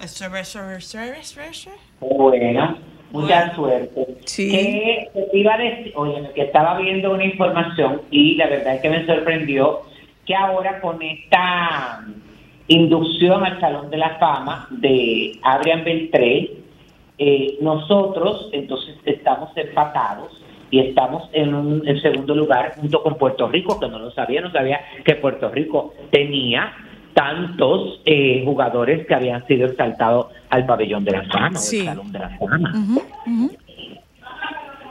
Bueno, 2.00 2.78
mucha 3.12 3.54
suerte. 3.56 4.06
Sí. 4.26 4.52
Que 4.52 5.10
te 5.32 5.38
iba 5.38 5.56
a 5.56 5.58
decir, 5.58 5.92
oye, 5.96 6.30
que 6.36 6.44
estaba 6.44 6.78
viendo 6.80 7.12
una 7.12 7.26
información 7.26 8.02
y 8.12 8.36
la 8.36 8.48
verdad 8.48 8.76
es 8.76 8.82
que 8.82 8.90
me 8.90 9.06
sorprendió 9.06 9.82
que 10.26 10.36
ahora 10.36 10.80
con 10.80 11.02
esta 11.02 12.06
inducción 12.74 13.44
al 13.46 13.60
Salón 13.60 13.90
de 13.90 13.98
la 13.98 14.18
Fama 14.18 14.68
de 14.70 15.38
Adrián 15.44 15.84
Beltré, 15.84 16.52
eh, 17.18 17.58
nosotros 17.62 18.50
entonces 18.52 18.96
estamos 19.06 19.50
empatados 19.56 20.42
y 20.70 20.80
estamos 20.80 21.30
en 21.34 21.54
un 21.54 21.88
en 21.88 22.02
segundo 22.02 22.34
lugar 22.34 22.74
junto 22.80 23.04
con 23.04 23.16
Puerto 23.16 23.48
Rico, 23.50 23.80
que 23.80 23.90
no 23.90 24.00
lo 24.00 24.12
sabía, 24.12 24.42
no 24.42 24.52
sabía 24.52 24.80
que 25.04 25.16
Puerto 25.16 25.50
Rico 25.50 25.94
tenía 26.12 26.72
tantos 27.14 28.00
eh, 28.06 28.42
jugadores 28.46 29.06
que 29.06 29.14
habían 29.14 29.46
sido 29.48 29.68
exaltados 29.68 30.28
al 30.50 30.66
pabellón 30.66 31.04
de 31.04 31.12
la 31.12 31.24
fama, 31.24 31.50
o 31.60 31.62
Sí. 31.62 31.80
el 31.80 31.86
salón 31.88 32.12
de 32.14 32.20
la 32.20 32.30
fama. 32.40 32.74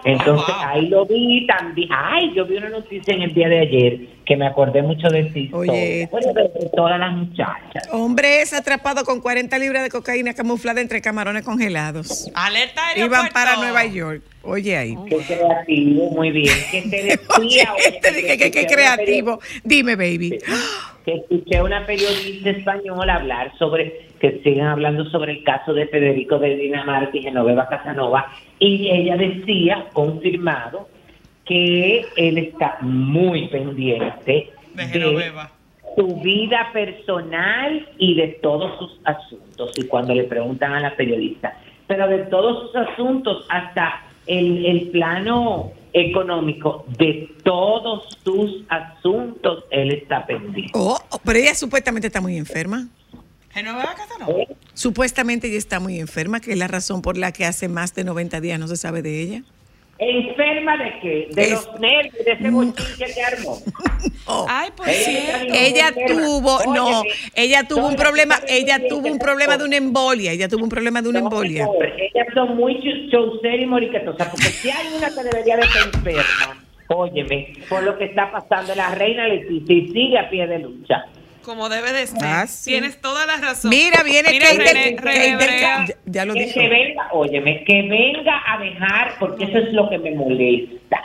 Entonces 0.05 0.47
Oh, 0.49 0.53
wow. 0.59 0.69
ahí 0.69 0.87
lo 0.89 1.07
vi 1.07 1.47
también. 1.47 1.89
Ay, 1.93 2.33
yo 2.35 2.45
vi 2.47 2.57
una 2.57 2.69
noticia 2.71 3.15
en 3.15 3.23
el 3.23 3.35
día 3.35 3.49
de 3.49 3.59
ayer 3.61 3.99
que 4.25 4.37
me 4.37 4.47
acordé 4.47 4.83
mucho 4.83 5.09
de 5.09 5.25
ti. 5.25 5.51
Oye. 5.53 6.09
Bueno, 6.11 6.33
de, 6.33 6.43
de 6.43 6.71
todas 6.75 6.99
las 7.01 7.13
muchachas. 7.13 7.89
Hombre 7.93 8.43
es 8.43 8.53
atrapado 8.53 9.05
con 9.05 9.21
40 9.21 9.59
libras 9.59 9.83
de 9.83 9.91
cocaína 9.91 10.35
camuflada 10.35 10.81
entre 10.81 11.01
camarones 11.03 11.45
congelados. 11.45 12.31
Alerta 12.35 12.81
Iban 12.97 13.13
aeropuerto. 13.13 13.35
para 13.35 13.57
Nueva 13.57 13.85
York. 13.87 14.23
Oye 14.43 14.77
ahí. 14.77 14.97
Qué 15.09 15.17
creativo, 15.19 16.11
muy 16.11 16.31
bien. 16.31 16.55
¿Qué 16.71 16.83
te 16.91 17.03
decía? 17.03 17.19
Oye, 17.39 17.67
este 17.89 18.51
que 18.51 18.67
creativo. 18.67 19.41
Dime, 19.65 19.97
baby. 19.97 20.39
que 21.05 21.15
escuché 21.15 21.57
a 21.59 21.65
una 21.65 21.85
periodista 21.87 22.51
española 22.51 23.15
hablar 23.17 23.53
sobre, 23.59 24.09
que 24.21 24.41
sigan 24.45 24.69
hablando 24.69 25.05
sobre 25.11 25.33
el 25.33 25.45
caso 25.45 25.73
de 25.73 25.87
Federico 25.89 26.39
de 26.39 26.57
Dinamarca 26.57 27.11
y 27.17 27.23
Genoveva 27.23 27.69
Casanova, 27.69 28.31
y 28.61 28.91
ella 28.91 29.17
decía, 29.17 29.87
confirmado, 29.93 30.89
que 31.45 32.07
él 32.17 32.39
está 32.39 32.79
muy 32.81 33.49
pendiente 33.49 34.53
De 34.75 34.87
de 34.87 35.33
su 35.97 36.21
vida 36.21 36.71
personal 36.73 37.89
y 37.99 38.15
de 38.15 38.29
todos 38.41 38.79
sus 38.79 39.01
asuntos. 39.05 39.73
Y 39.77 39.85
cuando 39.85 40.15
le 40.15 40.25
preguntan 40.25 40.73
a 40.75 40.81
la 40.81 40.95
periodista, 40.95 41.59
pero 41.89 42.07
de 42.07 42.19
todos 42.19 42.67
sus 42.67 42.77
asuntos 42.77 43.45
hasta 43.49 44.05
el, 44.29 44.65
el 44.65 44.91
plano 44.91 45.73
económico, 45.93 46.85
de 46.97 47.29
todos 47.43 48.17
sus 48.23 48.63
asuntos, 48.69 49.65
él 49.71 49.91
está 49.91 50.25
pendiente. 50.25 50.71
Oh, 50.75 51.01
pero 51.25 51.39
ella 51.39 51.55
supuestamente 51.55 52.07
está 52.07 52.21
muy 52.21 52.37
enferma. 52.37 52.87
Genoveva 53.53 53.95
Casanova. 53.97 54.45
Supuestamente 54.75 55.49
ella 55.49 55.59
está 55.59 55.81
muy 55.81 55.99
enferma, 55.99 56.41
que 56.41 56.53
es 56.53 56.59
la 56.59 56.69
razón 56.69 57.03
por 57.03 57.17
la 57.19 57.33
que 57.33 57.45
hace 57.45 57.69
más 57.69 57.95
de 57.95 58.05
90 58.05 58.41
días 58.41 58.59
no 58.61 58.69
se 58.69 58.77
sabe 58.77 59.03
de 59.03 59.21
ella. 59.21 59.43
¿Enferma 59.99 60.79
de 60.79 60.99
qué? 61.03 61.29
De 61.33 61.43
Es- 61.43 61.51
los 61.51 61.79
nervios, 61.81 62.25
de 62.25 62.33
ese 62.33 62.51
bochinche 62.51 63.05
que 63.15 63.23
armó. 63.23 63.59
Oh. 64.33 64.47
Ay, 64.49 64.71
por 64.77 64.89
Ella 64.89 64.99
cierto. 65.03 65.31
está 65.33 65.43
bien. 65.43 65.55
Ella 65.57 65.93
tuvo, 66.07 66.73
no, 66.73 67.01
Óyeme, 67.01 67.15
ella 67.35 67.65
tuvo 67.67 67.89
un 67.89 67.97
problema, 67.97 68.37
ella 68.49 68.81
tuvo 68.89 69.09
un 69.09 69.19
problema 69.19 69.59
de 69.59 69.65
una 69.65 69.77
embolia, 69.77 70.31
ella 70.31 70.49
tuvo 70.49 70.63
un 70.63 70.69
problema 70.69 71.03
de 71.03 71.09
una 71.09 71.19
embolia. 71.19 71.67
por 71.67 71.75
favor, 71.83 72.01
Ellas 72.01 72.27
son 72.35 72.57
muy 72.57 72.79
chauceras 73.11 73.61
y 73.61 73.67
moriquetosas, 73.67 74.29
porque 74.29 74.45
si 74.51 74.71
hay 74.71 74.87
una 74.97 75.09
que 75.09 75.23
debería 75.25 75.57
de 75.57 75.63
estar 75.63 75.83
enferma, 75.95 76.65
óyeme, 76.89 77.55
por 77.69 77.83
lo 77.83 77.99
que 77.99 78.05
está 78.05 78.31
pasando, 78.31 78.73
la 78.77 78.95
reina 78.95 79.27
Leticia 79.27 79.75
y 79.75 79.89
sigue 79.89 80.19
a 80.19 80.31
pie 80.31 80.47
de 80.47 80.59
lucha. 80.61 81.05
Como 81.45 81.68
debe 81.68 81.93
de 81.93 82.07
ser. 82.07 82.18
Ah, 82.22 82.47
sí. 82.47 82.70
Tienes 82.70 83.01
toda 83.01 83.24
la 83.26 83.36
razón. 83.38 83.70
Mira, 83.70 84.03
viene 84.03 84.30
Mira, 84.30 84.47
Kate, 84.47 84.59
René- 84.59 84.97
Kate 84.97 85.36
René 85.36 85.61
ya, 85.61 85.86
ya 86.07 86.24
lo 86.26 86.34
que 86.34 86.41
dijo. 86.45 86.61
se 86.61 86.68
venga, 86.68 87.09
óyeme, 87.12 87.64
que 87.64 87.82
venga 87.82 88.43
a 88.47 88.59
dejar, 88.59 89.12
porque 89.18 89.45
eso 89.45 89.59
es 89.59 89.72
lo 89.72 89.88
que 89.88 89.99
me 89.99 90.11
molesta. 90.12 91.03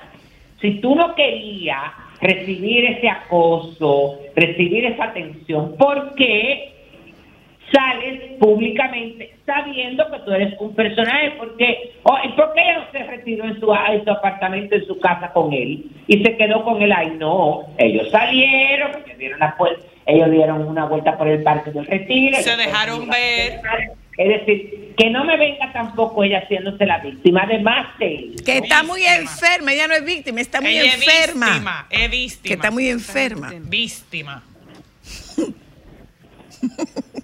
Si 0.62 0.72
tú 0.82 0.96
no 0.96 1.16
querías 1.16 1.92
recibir 2.22 2.86
ese 2.86 3.08
acoso, 3.10 4.20
recibir 4.36 4.86
esa 4.86 5.06
atención, 5.06 5.76
¿por 5.78 6.16
qué 6.16 6.72
sales 7.72 8.22
públicamente 8.40 9.36
sabiendo 9.46 10.10
que 10.12 10.20
tú 10.20 10.32
eres 10.32 10.54
un 10.60 10.74
personaje? 10.76 11.32
Porque, 11.38 11.92
oh, 12.04 12.18
¿y 12.24 12.30
¿Por 12.30 12.54
qué 12.54 12.62
ella 12.62 12.80
no 12.80 12.92
se 12.92 13.04
retiró 13.06 13.46
en 13.46 13.60
su, 13.60 13.74
en 13.74 14.04
su 14.04 14.12
apartamento, 14.12 14.76
en 14.76 14.86
su 14.86 15.00
casa 15.00 15.32
con 15.34 15.52
él 15.54 15.86
y 16.08 16.24
se 16.24 16.38
quedó 16.38 16.64
con 16.64 16.82
él 16.82 16.92
ahí? 16.92 17.12
No, 17.18 17.64
ellos 17.78 18.10
salieron, 18.12 18.92
ellos 19.06 19.18
dieron, 19.18 19.40
la 19.40 19.58
puer- 19.58 19.78
ellos 20.06 20.32
dieron 20.32 20.68
una 20.68 20.86
vuelta 20.86 21.18
por 21.18 21.28
el 21.28 21.42
parque 21.44 21.72
del 21.72 21.86
retiro. 21.86 22.38
Se 22.42 22.56
dejaron 22.56 23.10
ver. 23.10 23.62
es 24.18 24.28
decir, 24.28 24.94
que 24.98 25.10
no 25.10 25.26
me 25.26 25.38
venga 25.38 25.72
tampoco 25.74 26.24
ella 26.24 26.40
haciéndose 26.40 26.86
la 26.86 27.00
víctima, 27.00 27.44
además 27.44 27.88
de 28.00 28.16
él. 28.16 28.36
Que 28.46 28.58
está 28.60 28.84
muy 28.84 29.04
enferma, 29.04 29.74
ella 29.74 29.88
no 29.88 29.96
es 29.96 30.06
víctima, 30.06 30.42
está 30.42 30.62
muy 30.62 30.78
Ella 30.78 30.94
enferma. 30.94 31.48
Es 31.48 31.54
víctima, 31.54 31.88
es 31.90 32.12
víctima. 32.12 32.48
Que 32.48 32.54
está 32.54 32.72
muy 32.72 32.90
enferma. 32.90 33.54
Víctima. 33.62 34.44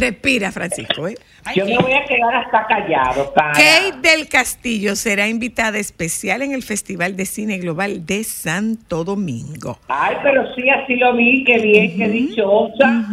Respira, 0.00 0.50
Francisco. 0.50 1.08
¿eh? 1.08 1.14
Yo 1.54 1.66
me 1.66 1.78
voy 1.78 1.92
a 1.92 2.04
quedar 2.04 2.34
hasta 2.34 2.66
callado. 2.66 3.32
Para... 3.34 3.52
Kate 3.52 3.98
del 4.00 4.28
Castillo 4.28 4.96
será 4.96 5.28
invitada 5.28 5.78
especial 5.78 6.42
en 6.42 6.52
el 6.52 6.62
Festival 6.62 7.16
de 7.16 7.26
Cine 7.26 7.58
Global 7.58 8.06
de 8.06 8.24
Santo 8.24 9.04
Domingo. 9.04 9.78
Ay, 9.88 10.16
pero 10.22 10.54
sí, 10.54 10.68
así 10.70 10.96
lo 10.96 11.14
vi, 11.14 11.44
qué 11.44 11.58
bien, 11.58 11.96
qué 11.96 12.08
dichosa. 12.08 13.04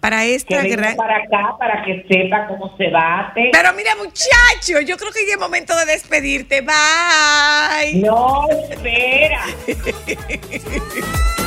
Para 0.00 0.24
esta 0.24 0.62
gran... 0.62 0.96
para 0.96 1.16
acá 1.16 1.56
para 1.58 1.84
que 1.84 2.06
sepa 2.08 2.46
cómo 2.46 2.76
se 2.76 2.88
bate. 2.88 3.50
Pero 3.52 3.72
mira, 3.74 3.96
muchacho, 3.96 4.80
yo 4.86 4.96
creo 4.96 5.10
que 5.12 5.26
ya 5.26 5.34
es 5.34 5.40
momento 5.40 5.76
de 5.76 5.86
despedirte. 5.86 6.60
Bye. 6.60 8.00
No, 8.00 8.46
espera. 8.70 9.42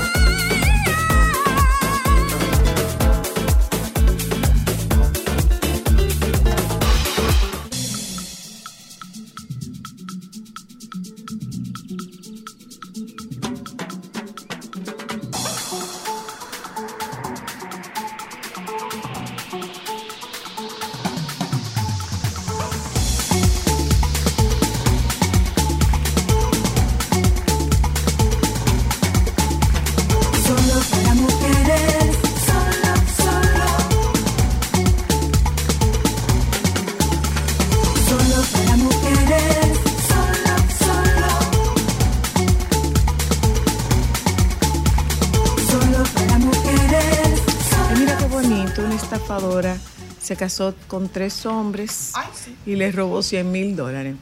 casó 50.42 50.74
con 50.88 51.08
tres 51.08 51.46
hombres 51.46 52.14
Ay, 52.16 52.26
sí. 52.34 52.56
y 52.66 52.76
les 52.76 52.96
robó 52.96 53.22
100 53.22 53.52
mil 53.52 53.76
dólares 53.76 54.16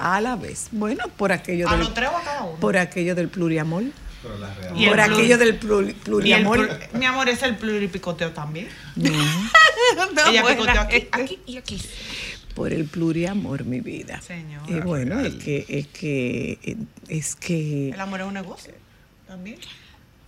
a 0.00 0.18
la 0.22 0.34
vez. 0.36 0.68
Bueno, 0.72 1.04
por 1.14 1.30
aquello 1.30 1.68
A 1.68 1.72
del, 1.72 1.80
los 1.80 1.92
tres 1.92 2.08
o 2.10 2.16
a 2.16 2.22
cada 2.22 2.44
uno. 2.44 2.58
por 2.58 2.78
aquello 2.78 3.14
del 3.14 3.28
pluriamor. 3.28 3.82
Y 4.74 4.86
por 4.88 4.98
aquello 5.00 5.36
del 5.36 5.60
pluri- 5.60 5.94
pluriamor. 5.94 6.58
plur- 6.58 6.92
mi 6.98 7.04
amor, 7.04 7.28
es 7.28 7.42
el 7.42 7.56
pluripicoteo 7.56 8.30
también. 8.32 8.68
No, 8.96 9.10
Ella 10.30 10.40
buena. 10.42 10.56
picoteó 10.56 10.80
aquí, 10.80 11.08
aquí 11.12 11.38
y 11.46 11.56
aquí. 11.58 11.80
por 12.54 12.72
el 12.72 12.86
pluriamor, 12.86 13.64
mi 13.64 13.80
vida. 13.80 14.22
Señora. 14.22 14.64
Y 14.68 14.80
bueno, 14.80 15.20
es 15.20 15.34
que, 15.34 15.66
es 15.68 15.86
que, 15.88 16.78
es 17.08 17.36
que 17.36 17.90
El 17.90 18.00
amor 18.00 18.20
es 18.22 18.26
un 18.26 18.34
negocio 18.34 18.72
también. 19.26 19.58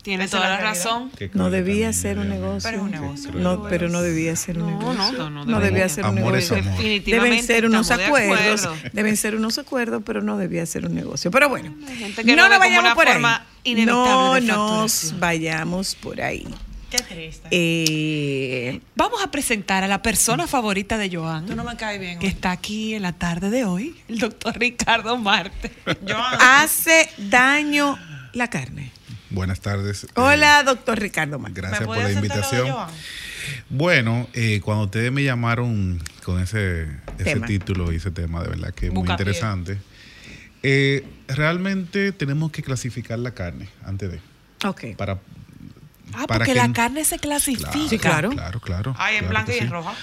Tiene 0.03 0.29
toda 0.29 0.49
la 0.49 0.57
razón. 0.61 1.11
No 1.35 1.51
debía 1.51 1.93
ser 1.93 2.19
un 2.19 2.29
negocio. 2.31 2.61
Pero 2.71 2.79
es 2.79 2.83
un 2.83 2.91
negocio. 2.91 3.33
No, 3.33 3.63
pero 3.65 3.89
no 3.91 4.01
debía 4.01 4.35
ser 4.37 4.59
un 4.59 4.71
No, 4.71 4.79
negocio. 4.93 5.13
no, 5.19 5.31
no, 5.31 5.45
No 5.45 5.61
debía. 5.61 5.71
debía 5.71 5.89
ser 5.91 6.05
un 6.07 6.19
Amor 6.19 6.37
es 6.39 6.51
negocio. 6.51 6.73
Deben 7.05 7.43
ser 7.43 7.67
unos 7.67 7.91
acuerdos, 7.91 8.65
acuerdo. 8.65 8.91
deben 8.95 9.17
ser 9.17 9.35
unos 9.37 9.59
acuerdos, 9.59 10.03
pero 10.07 10.23
no 10.23 10.39
debía 10.39 10.65
ser 10.67 10.87
un 10.87 10.95
negocio. 10.95 11.31
Pero 11.31 11.49
bueno, 11.51 11.75
gente 11.99 12.25
que 12.25 12.35
no 12.37 12.49
nos 12.49 12.59
vayamos 12.59 12.95
por 12.95 13.09
ahí. 13.09 13.23
No 13.85 14.41
nos 14.41 15.15
vayamos 15.19 15.95
por 15.97 16.21
ahí. 16.23 16.47
Qué 16.91 16.99
triste. 16.99 17.47
Eh, 17.53 18.81
Vamos 18.97 19.23
a 19.23 19.31
presentar 19.31 19.85
a 19.85 19.87
la 19.87 20.03
persona 20.03 20.47
favorita 20.49 20.99
de 20.99 21.15
Joan, 21.15 21.47
Tú 21.47 21.55
no 21.55 21.63
me 21.63 21.77
caes 21.77 22.01
bien. 22.01 22.19
que 22.19 22.27
está 22.27 22.51
aquí 22.51 22.95
en 22.95 23.03
la 23.03 23.13
tarde 23.13 23.49
de 23.51 23.65
hoy, 23.65 23.95
el 24.09 24.19
doctor 24.19 24.59
Ricardo 24.59 25.17
Marte. 25.17 25.71
Yo, 26.05 26.17
hace 26.19 27.09
daño 27.19 27.97
la 28.33 28.49
carne. 28.49 28.91
Buenas 29.31 29.61
tardes. 29.61 30.05
eh, 30.05 30.09
Hola, 30.17 30.63
doctor 30.65 30.99
Ricardo 30.99 31.39
Mar. 31.39 31.53
Gracias 31.53 31.81
¿me 31.81 31.87
por 31.87 31.97
la 31.99 32.11
invitación. 32.13 32.75
Bueno, 33.69 34.29
eh, 34.33 34.61
cuando 34.63 34.85
ustedes 34.85 35.13
me 35.13 35.23
llamaron 35.23 36.03
con 36.25 36.41
ese, 36.43 36.89
ese 37.19 37.41
título 37.41 37.93
y 37.93 37.97
ese 37.97 38.11
tema, 38.11 38.43
de 38.43 38.49
verdad 38.49 38.75
que 38.75 38.87
es 38.89 38.93
muy 38.93 39.09
interesante. 39.09 39.79
Eh, 40.63 41.07
realmente 41.29 42.13
tenemos 42.13 42.51
que 42.53 42.63
clasificar 42.63 43.19
la 43.19 43.31
carne 43.33 43.69
antes 43.85 44.11
de. 44.13 44.21
Ok. 44.67 44.97
Para, 44.97 45.19
Ah, 46.13 46.27
para 46.27 46.41
porque 46.41 46.53
que- 46.55 46.59
la 46.59 46.73
carne 46.73 47.05
se 47.05 47.19
clasifica. 47.21 47.71
Sí, 47.73 47.97
claro. 47.99 48.31
Claro, 48.31 48.61
claro. 48.61 48.97
Ay, 48.99 49.15
en 49.17 49.21
claro 49.21 49.31
blanca 49.31 49.55
y 49.55 49.59
en 49.59 49.65
sí. 49.65 49.71
roja. 49.71 49.95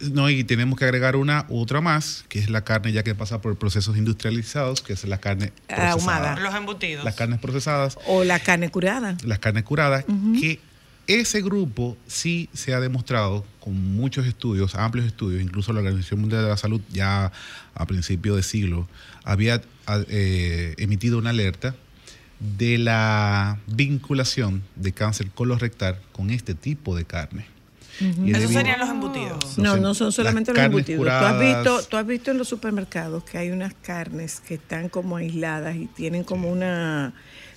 No, 0.00 0.28
y 0.30 0.44
tenemos 0.44 0.78
que 0.78 0.84
agregar 0.84 1.16
una 1.16 1.46
otra 1.48 1.80
más, 1.80 2.24
que 2.28 2.38
es 2.38 2.50
la 2.50 2.64
carne 2.64 2.92
ya 2.92 3.02
que 3.02 3.14
pasa 3.14 3.40
por 3.40 3.56
procesos 3.56 3.96
industrializados, 3.96 4.80
que 4.82 4.92
es 4.94 5.04
la 5.04 5.18
carne 5.18 5.52
procesada. 5.66 5.92
Ahumada. 5.92 6.36
Los 6.40 6.54
embutidos. 6.54 7.04
Las 7.04 7.14
carnes 7.14 7.38
procesadas, 7.40 7.98
O 8.06 8.24
la 8.24 8.38
carne 8.40 8.70
curada. 8.70 9.16
las 9.24 9.38
carnes 9.38 9.64
curadas, 9.64 10.04
que 10.40 10.60
ese 11.06 11.42
grupo 11.42 11.96
sí 12.06 12.48
se 12.54 12.72
ha 12.72 12.80
demostrado 12.80 13.44
con 13.60 13.74
muchos 13.94 14.26
estudios, 14.26 14.74
amplios 14.74 15.06
estudios, 15.06 15.42
incluso 15.42 15.72
la 15.72 15.80
Organización 15.80 16.20
Mundial 16.20 16.42
de 16.44 16.48
la 16.48 16.56
Salud 16.56 16.80
ya 16.90 17.30
a 17.74 17.86
principios 17.86 18.36
de 18.36 18.42
siglo 18.42 18.88
había 19.22 19.60
a- 19.86 20.00
eh, 20.08 20.74
emitido 20.78 21.18
una 21.18 21.30
alerta 21.30 21.74
de 22.40 22.78
la 22.78 23.58
vinculación 23.66 24.62
de 24.76 24.92
cáncer 24.92 25.28
colorectal 25.30 25.98
con 26.12 26.30
este 26.30 26.54
tipo 26.54 26.96
de 26.96 27.04
carne. 27.04 27.46
Esos 28.00 28.16
debido- 28.24 28.48
serían 28.52 28.80
los 28.80 28.88
embutidos. 28.88 29.58
No, 29.58 29.76
no 29.76 29.94
son 29.94 30.10
solamente 30.12 30.52
los 30.52 30.62
embutidos. 30.62 31.04
Tú 31.04 31.10
has, 31.10 31.38
visto, 31.40 31.82
tú 31.84 31.96
has 31.96 32.06
visto 32.06 32.30
en 32.30 32.38
los 32.38 32.48
supermercados 32.48 33.22
que 33.24 33.38
hay 33.38 33.50
unas 33.50 33.74
carnes 33.74 34.40
que 34.40 34.54
están 34.54 34.88
como 34.88 35.16
aisladas 35.16 35.76
y 35.76 35.86
tienen 35.86 36.24
como 36.24 36.50
una 36.50 37.12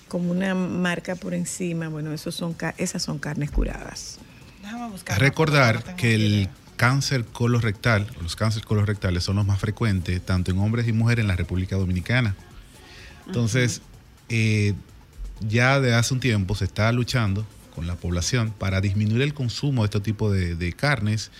como 0.08 0.30
una 0.30 0.54
marca 0.54 1.16
por 1.16 1.34
encima. 1.34 1.88
Bueno, 1.88 2.12
esos 2.12 2.34
son 2.34 2.56
esas 2.78 3.02
son 3.02 3.18
carnes 3.18 3.50
curadas. 3.50 4.18
Déjame 4.62 4.88
buscar. 4.90 5.18
Recordar 5.20 5.84
No 5.86 5.96
que 5.96 6.14
el 6.14 6.22
idea. 6.34 6.50
cáncer 6.76 7.24
colorectal, 7.26 8.06
los 8.22 8.34
cánceres 8.36 8.64
colorectales 8.66 9.24
son 9.24 9.36
los 9.36 9.46
más 9.46 9.58
frecuentes 9.60 10.20
tanto 10.24 10.50
en 10.50 10.58
hombres 10.60 10.86
y 10.88 10.92
mujeres 10.92 11.22
en 11.24 11.28
la 11.28 11.36
República 11.36 11.76
Dominicana. 11.76 12.34
Entonces, 13.26 13.82
eh, 14.30 14.74
ya 15.40 15.80
de 15.80 15.94
hace 15.94 16.14
un 16.14 16.20
tiempo 16.20 16.54
se 16.54 16.64
está 16.64 16.90
luchando 16.92 17.44
con 17.78 17.86
la 17.86 17.94
población 17.94 18.52
para 18.58 18.80
disminuir 18.80 19.22
el 19.22 19.34
consumo 19.34 19.82
de 19.82 19.86
este 19.86 20.00
tipo 20.00 20.32
de, 20.32 20.56
de 20.56 20.72
carnes. 20.72 21.30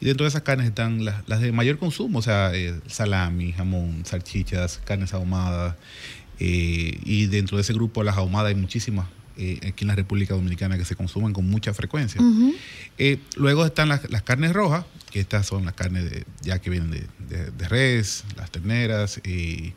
Y 0.00 0.06
dentro 0.06 0.24
de 0.24 0.28
esas 0.30 0.42
carnes 0.42 0.66
están 0.66 1.04
las, 1.04 1.22
las 1.28 1.40
de 1.40 1.52
mayor 1.52 1.78
consumo, 1.78 2.18
o 2.18 2.22
sea, 2.22 2.50
eh, 2.52 2.74
salami, 2.88 3.52
jamón, 3.52 4.02
salchichas, 4.04 4.80
carnes 4.84 5.14
ahumadas. 5.14 5.76
eh, 6.40 6.98
y 7.04 7.26
dentro 7.26 7.58
de 7.58 7.62
ese 7.62 7.72
grupo, 7.74 8.02
las 8.02 8.16
ahumadas, 8.16 8.48
hay 8.48 8.56
muchísimas 8.56 9.06
eh, 9.36 9.60
aquí 9.68 9.84
en 9.84 9.88
la 9.88 9.94
República 9.94 10.34
Dominicana 10.34 10.76
que 10.76 10.84
se 10.84 10.96
consumen 10.96 11.32
con 11.32 11.48
mucha 11.48 11.72
frecuencia. 11.74 12.20
Luego 13.36 13.64
están 13.64 13.88
las, 13.88 14.10
las 14.10 14.22
carnes 14.24 14.52
rojas, 14.52 14.84
que 15.12 15.20
estas 15.20 15.46
son 15.46 15.64
las 15.64 15.74
carnes 15.74 16.10
de- 16.10 16.24
ya 16.42 16.58
que 16.58 16.70
vienen 16.70 16.90
de, 16.90 17.06
de- 17.28 17.50
de 17.52 17.68
res, 17.68 18.24
las 18.36 18.50
terneras, 18.50 19.20
y 19.24 19.74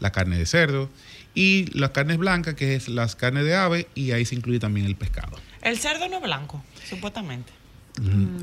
la 0.00 0.10
carne 0.10 0.36
de 0.36 0.46
cerdo. 0.46 0.90
Y 1.34 1.66
las 1.76 1.90
carnes 1.90 2.18
blancas, 2.18 2.54
que 2.54 2.76
es 2.76 2.88
las 2.88 3.16
carnes 3.16 3.44
de 3.44 3.56
ave, 3.56 3.88
y 3.94 4.12
ahí 4.12 4.24
se 4.24 4.34
incluye 4.34 4.60
también 4.60 4.86
el 4.86 4.96
pescado. 4.96 5.36
El 5.62 5.78
cerdo 5.78 6.08
no 6.08 6.16
es 6.16 6.22
blanco, 6.22 6.62
supuestamente. 6.88 7.52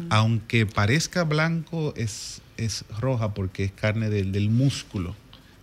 Aunque 0.10 0.66
parezca 0.66 1.24
blanco, 1.24 1.94
es, 1.96 2.42
es 2.58 2.86
roja 3.00 3.34
porque 3.34 3.66
es 3.66 3.72
carne 3.72 4.10
del, 4.10 4.32
del 4.32 4.50
músculo. 4.50 5.16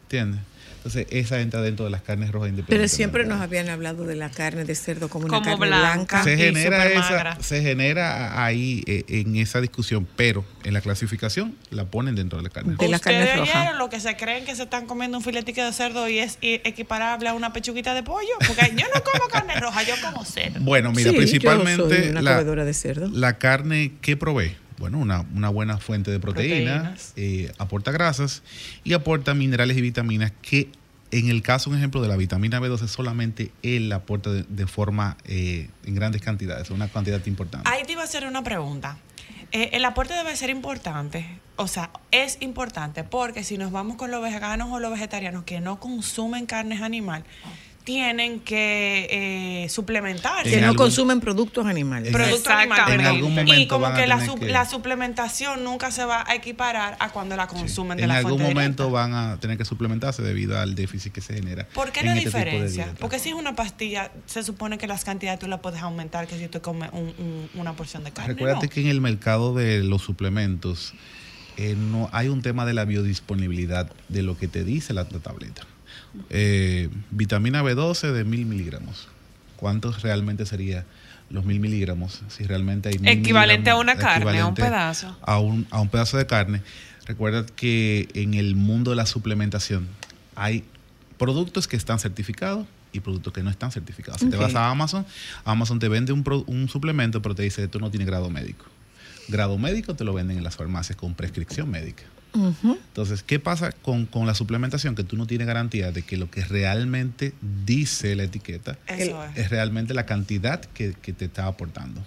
¿Entiendes? 0.04 0.40
Entonces, 0.88 1.06
esa 1.10 1.40
entra 1.40 1.60
dentro 1.60 1.84
de 1.84 1.90
las 1.90 2.00
carnes 2.02 2.30
rojas 2.32 2.46
Pero 2.48 2.56
independientes. 2.60 2.92
siempre 2.92 3.24
nos 3.26 3.40
habían 3.42 3.68
hablado 3.68 4.04
de 4.06 4.14
la 4.16 4.30
carne 4.30 4.64
de 4.64 4.74
cerdo 4.74 5.08
como 5.08 5.26
una 5.26 5.34
Como 5.38 5.44
carne 5.58 5.66
blanca. 5.66 6.22
blanca. 6.22 6.24
se 6.24 6.36
genera 6.38 6.82
supermagra. 6.84 7.32
esa, 7.32 7.42
se 7.42 7.62
genera 7.62 8.42
ahí 8.44 8.82
eh, 8.86 9.04
en 9.08 9.36
esa 9.36 9.60
discusión, 9.60 10.08
pero 10.16 10.44
en 10.64 10.72
la 10.72 10.80
clasificación 10.80 11.54
la 11.70 11.84
ponen 11.84 12.14
dentro 12.14 12.38
de 12.38 12.44
la 12.44 12.50
carne. 12.50 12.76
De 12.78 12.88
la 12.88 12.98
carne 12.98 13.20
¿Ustedes 13.24 13.38
roja. 13.38 13.72
lo 13.74 13.90
que 13.90 14.00
se 14.00 14.16
creen 14.16 14.44
que 14.46 14.56
se 14.56 14.62
están 14.62 14.86
comiendo 14.86 15.18
un 15.18 15.24
filetique 15.24 15.62
de 15.62 15.72
cerdo 15.72 16.08
y 16.08 16.18
es 16.20 16.38
equiparable 16.40 17.28
a 17.28 17.34
una 17.34 17.52
pechuguita 17.52 17.92
de 17.94 18.02
pollo? 18.02 18.28
Porque 18.46 18.72
yo 18.76 18.86
no 18.94 19.02
como 19.02 19.28
carne 19.32 19.60
roja, 19.60 19.82
yo 19.82 19.94
como 20.02 20.24
cerdo. 20.24 20.60
Bueno, 20.60 20.90
mira, 20.92 21.10
Sí, 21.10 21.14
yo 21.14 21.18
principalmente 21.18 22.00
soy 22.02 22.08
una 22.10 22.22
la, 22.22 22.32
comedora 22.36 22.64
de 22.64 22.72
cerdo. 22.74 23.08
la 23.12 23.38
carne 23.38 23.92
que 24.00 24.16
provee, 24.16 24.56
bueno, 24.78 24.98
una, 24.98 25.24
una 25.34 25.48
buena 25.48 25.78
fuente 25.78 26.10
de 26.10 26.20
proteína, 26.20 26.72
Proteínas. 26.94 27.12
eh, 27.16 27.52
aporta 27.58 27.90
grasas 27.90 28.42
y 28.84 28.92
aporta 28.92 29.34
minerales 29.34 29.76
y 29.76 29.80
vitaminas 29.80 30.32
que 30.40 30.68
en 31.10 31.28
el 31.28 31.42
caso, 31.42 31.70
un 31.70 31.76
ejemplo 31.76 32.02
de 32.02 32.08
la 32.08 32.16
vitamina 32.16 32.60
B12, 32.60 32.86
solamente 32.86 33.52
él 33.62 33.88
la 33.88 33.96
aporta 33.96 34.30
de, 34.30 34.66
forma 34.66 35.16
eh, 35.24 35.68
en 35.84 35.94
grandes 35.94 36.22
cantidades, 36.22 36.70
una 36.70 36.88
cantidad 36.88 37.24
importante. 37.26 37.68
Ahí 37.70 37.84
te 37.84 37.92
iba 37.92 38.02
a 38.02 38.04
hacer 38.04 38.26
una 38.26 38.42
pregunta. 38.42 38.98
Eh, 39.52 39.70
el 39.72 39.84
aporte 39.86 40.12
debe 40.12 40.36
ser 40.36 40.50
importante, 40.50 41.26
o 41.56 41.66
sea, 41.66 41.90
es 42.10 42.36
importante 42.40 43.02
porque 43.02 43.44
si 43.44 43.56
nos 43.56 43.72
vamos 43.72 43.96
con 43.96 44.10
los 44.10 44.22
veganos 44.22 44.68
o 44.70 44.78
los 44.78 44.90
vegetarianos 44.90 45.44
que 45.44 45.60
no 45.60 45.80
consumen 45.80 46.44
carnes 46.44 46.82
animal, 46.82 47.24
tienen 47.88 48.40
que 48.40 49.06
eh, 49.64 49.68
suplementarse. 49.70 50.50
Que 50.50 50.56
En 50.56 50.60
no 50.60 50.66
algún- 50.66 50.76
consumen 50.84 51.20
productos 51.20 51.64
animales. 51.66 52.08
en 52.08 52.12
productos 52.12 52.46
animales. 52.52 52.94
En 53.00 53.06
algún 53.06 53.48
y 53.48 53.66
como 53.66 53.94
que 53.94 54.06
la, 54.06 54.22
su- 54.26 54.34
que- 54.34 54.48
la 54.48 54.66
suplementación 54.66 55.64
nunca 55.64 55.90
se 55.90 56.04
va 56.04 56.22
a 56.28 56.34
equiparar 56.34 56.98
a 57.00 57.08
cuando 57.08 57.34
la 57.34 57.46
consumen 57.46 57.96
de 57.96 58.02
en 58.02 58.10
la 58.10 58.18
algún 58.18 58.32
fuente 58.40 58.54
momento 58.54 58.82
directa. 58.88 59.08
van 59.08 59.14
a 59.14 59.40
tener 59.40 59.56
que 59.56 59.64
suplementarse 59.64 60.20
debido 60.22 60.60
al 60.60 60.74
déficit 60.74 61.14
que 61.14 61.22
se 61.22 61.32
genera. 61.32 61.66
¿Por 61.68 61.90
qué 61.90 62.00
en 62.00 62.06
la 62.08 62.12
este 62.16 62.26
diferencia? 62.28 62.92
Porque 63.00 63.18
si 63.18 63.30
es 63.30 63.34
una 63.34 63.56
pastilla, 63.56 64.12
se 64.26 64.42
supone 64.42 64.76
que 64.76 64.86
las 64.86 65.04
cantidades 65.06 65.38
tú 65.40 65.48
las 65.48 65.60
puedes 65.60 65.80
aumentar 65.80 66.26
que 66.26 66.36
si 66.38 66.46
tú 66.48 66.60
comes 66.60 66.90
un- 66.92 67.14
un- 67.18 67.48
una 67.54 67.72
porción 67.72 68.04
de 68.04 68.10
carne. 68.10 68.34
Recuérdate 68.34 68.66
¿no? 68.66 68.70
que 68.70 68.82
en 68.82 68.88
el 68.88 69.00
mercado 69.00 69.54
de 69.54 69.82
los 69.82 70.02
suplementos 70.02 70.92
eh, 71.56 71.74
no 71.74 72.10
hay 72.12 72.28
un 72.28 72.42
tema 72.42 72.66
de 72.66 72.74
la 72.74 72.84
biodisponibilidad 72.84 73.90
de 74.10 74.22
lo 74.22 74.36
que 74.36 74.46
te 74.46 74.62
dice 74.62 74.92
la, 74.92 75.06
la 75.10 75.20
tableta. 75.20 75.62
Eh, 76.30 76.88
vitamina 77.10 77.62
B12 77.62 78.12
de 78.12 78.24
mil 78.24 78.46
miligramos. 78.46 79.08
¿Cuántos 79.56 80.02
realmente 80.02 80.46
sería 80.46 80.84
los 81.30 81.44
mil 81.44 81.60
miligramos? 81.60 82.22
Si 82.28 82.44
realmente 82.44 82.88
hay 82.90 82.98
mil 82.98 83.08
Equivalente 83.08 83.70
a 83.70 83.76
una 83.76 83.96
carne, 83.96 84.40
a 84.40 84.46
un 84.46 84.54
pedazo. 84.54 85.16
A 85.22 85.38
un, 85.38 85.66
a 85.70 85.80
un 85.80 85.88
pedazo 85.88 86.16
de 86.16 86.26
carne. 86.26 86.62
Recuerda 87.06 87.44
que 87.56 88.08
en 88.14 88.34
el 88.34 88.54
mundo 88.54 88.90
de 88.90 88.96
la 88.96 89.06
suplementación 89.06 89.88
hay 90.36 90.64
productos 91.16 91.66
que 91.66 91.76
están 91.76 91.98
certificados 91.98 92.66
y 92.92 93.00
productos 93.00 93.32
que 93.32 93.42
no 93.42 93.50
están 93.50 93.70
certificados. 93.72 94.20
Si 94.20 94.30
te 94.30 94.36
vas 94.36 94.54
a 94.54 94.70
Amazon, 94.70 95.04
Amazon 95.44 95.78
te 95.78 95.88
vende 95.88 96.12
un, 96.12 96.22
pro- 96.22 96.44
un 96.46 96.68
suplemento, 96.68 97.20
pero 97.22 97.34
te 97.34 97.42
dice 97.42 97.64
esto 97.64 97.78
no 97.78 97.90
tiene 97.90 98.04
grado 98.06 98.30
médico. 98.30 98.64
Grado 99.28 99.58
médico 99.58 99.94
te 99.94 100.04
lo 100.04 100.14
venden 100.14 100.38
en 100.38 100.44
las 100.44 100.56
farmacias 100.56 100.96
con 100.96 101.14
prescripción 101.14 101.70
médica. 101.70 102.04
Entonces, 102.34 103.22
¿qué 103.22 103.38
pasa 103.38 103.72
con, 103.72 104.06
con, 104.06 104.26
la 104.26 104.34
suplementación? 104.34 104.94
Que 104.94 105.04
tú 105.04 105.16
no 105.16 105.26
tienes 105.26 105.46
garantía 105.46 105.92
de 105.92 106.02
que 106.02 106.16
lo 106.16 106.30
que 106.30 106.44
realmente 106.44 107.32
dice 107.64 108.14
la 108.16 108.24
etiqueta 108.24 108.78
es. 108.86 109.50
realmente 109.50 109.94
la 109.94 110.06
cantidad 110.06 110.60
que, 110.60 110.94
que 111.00 111.12
te 111.12 111.26
está 111.26 111.46
aportando. 111.46 112.02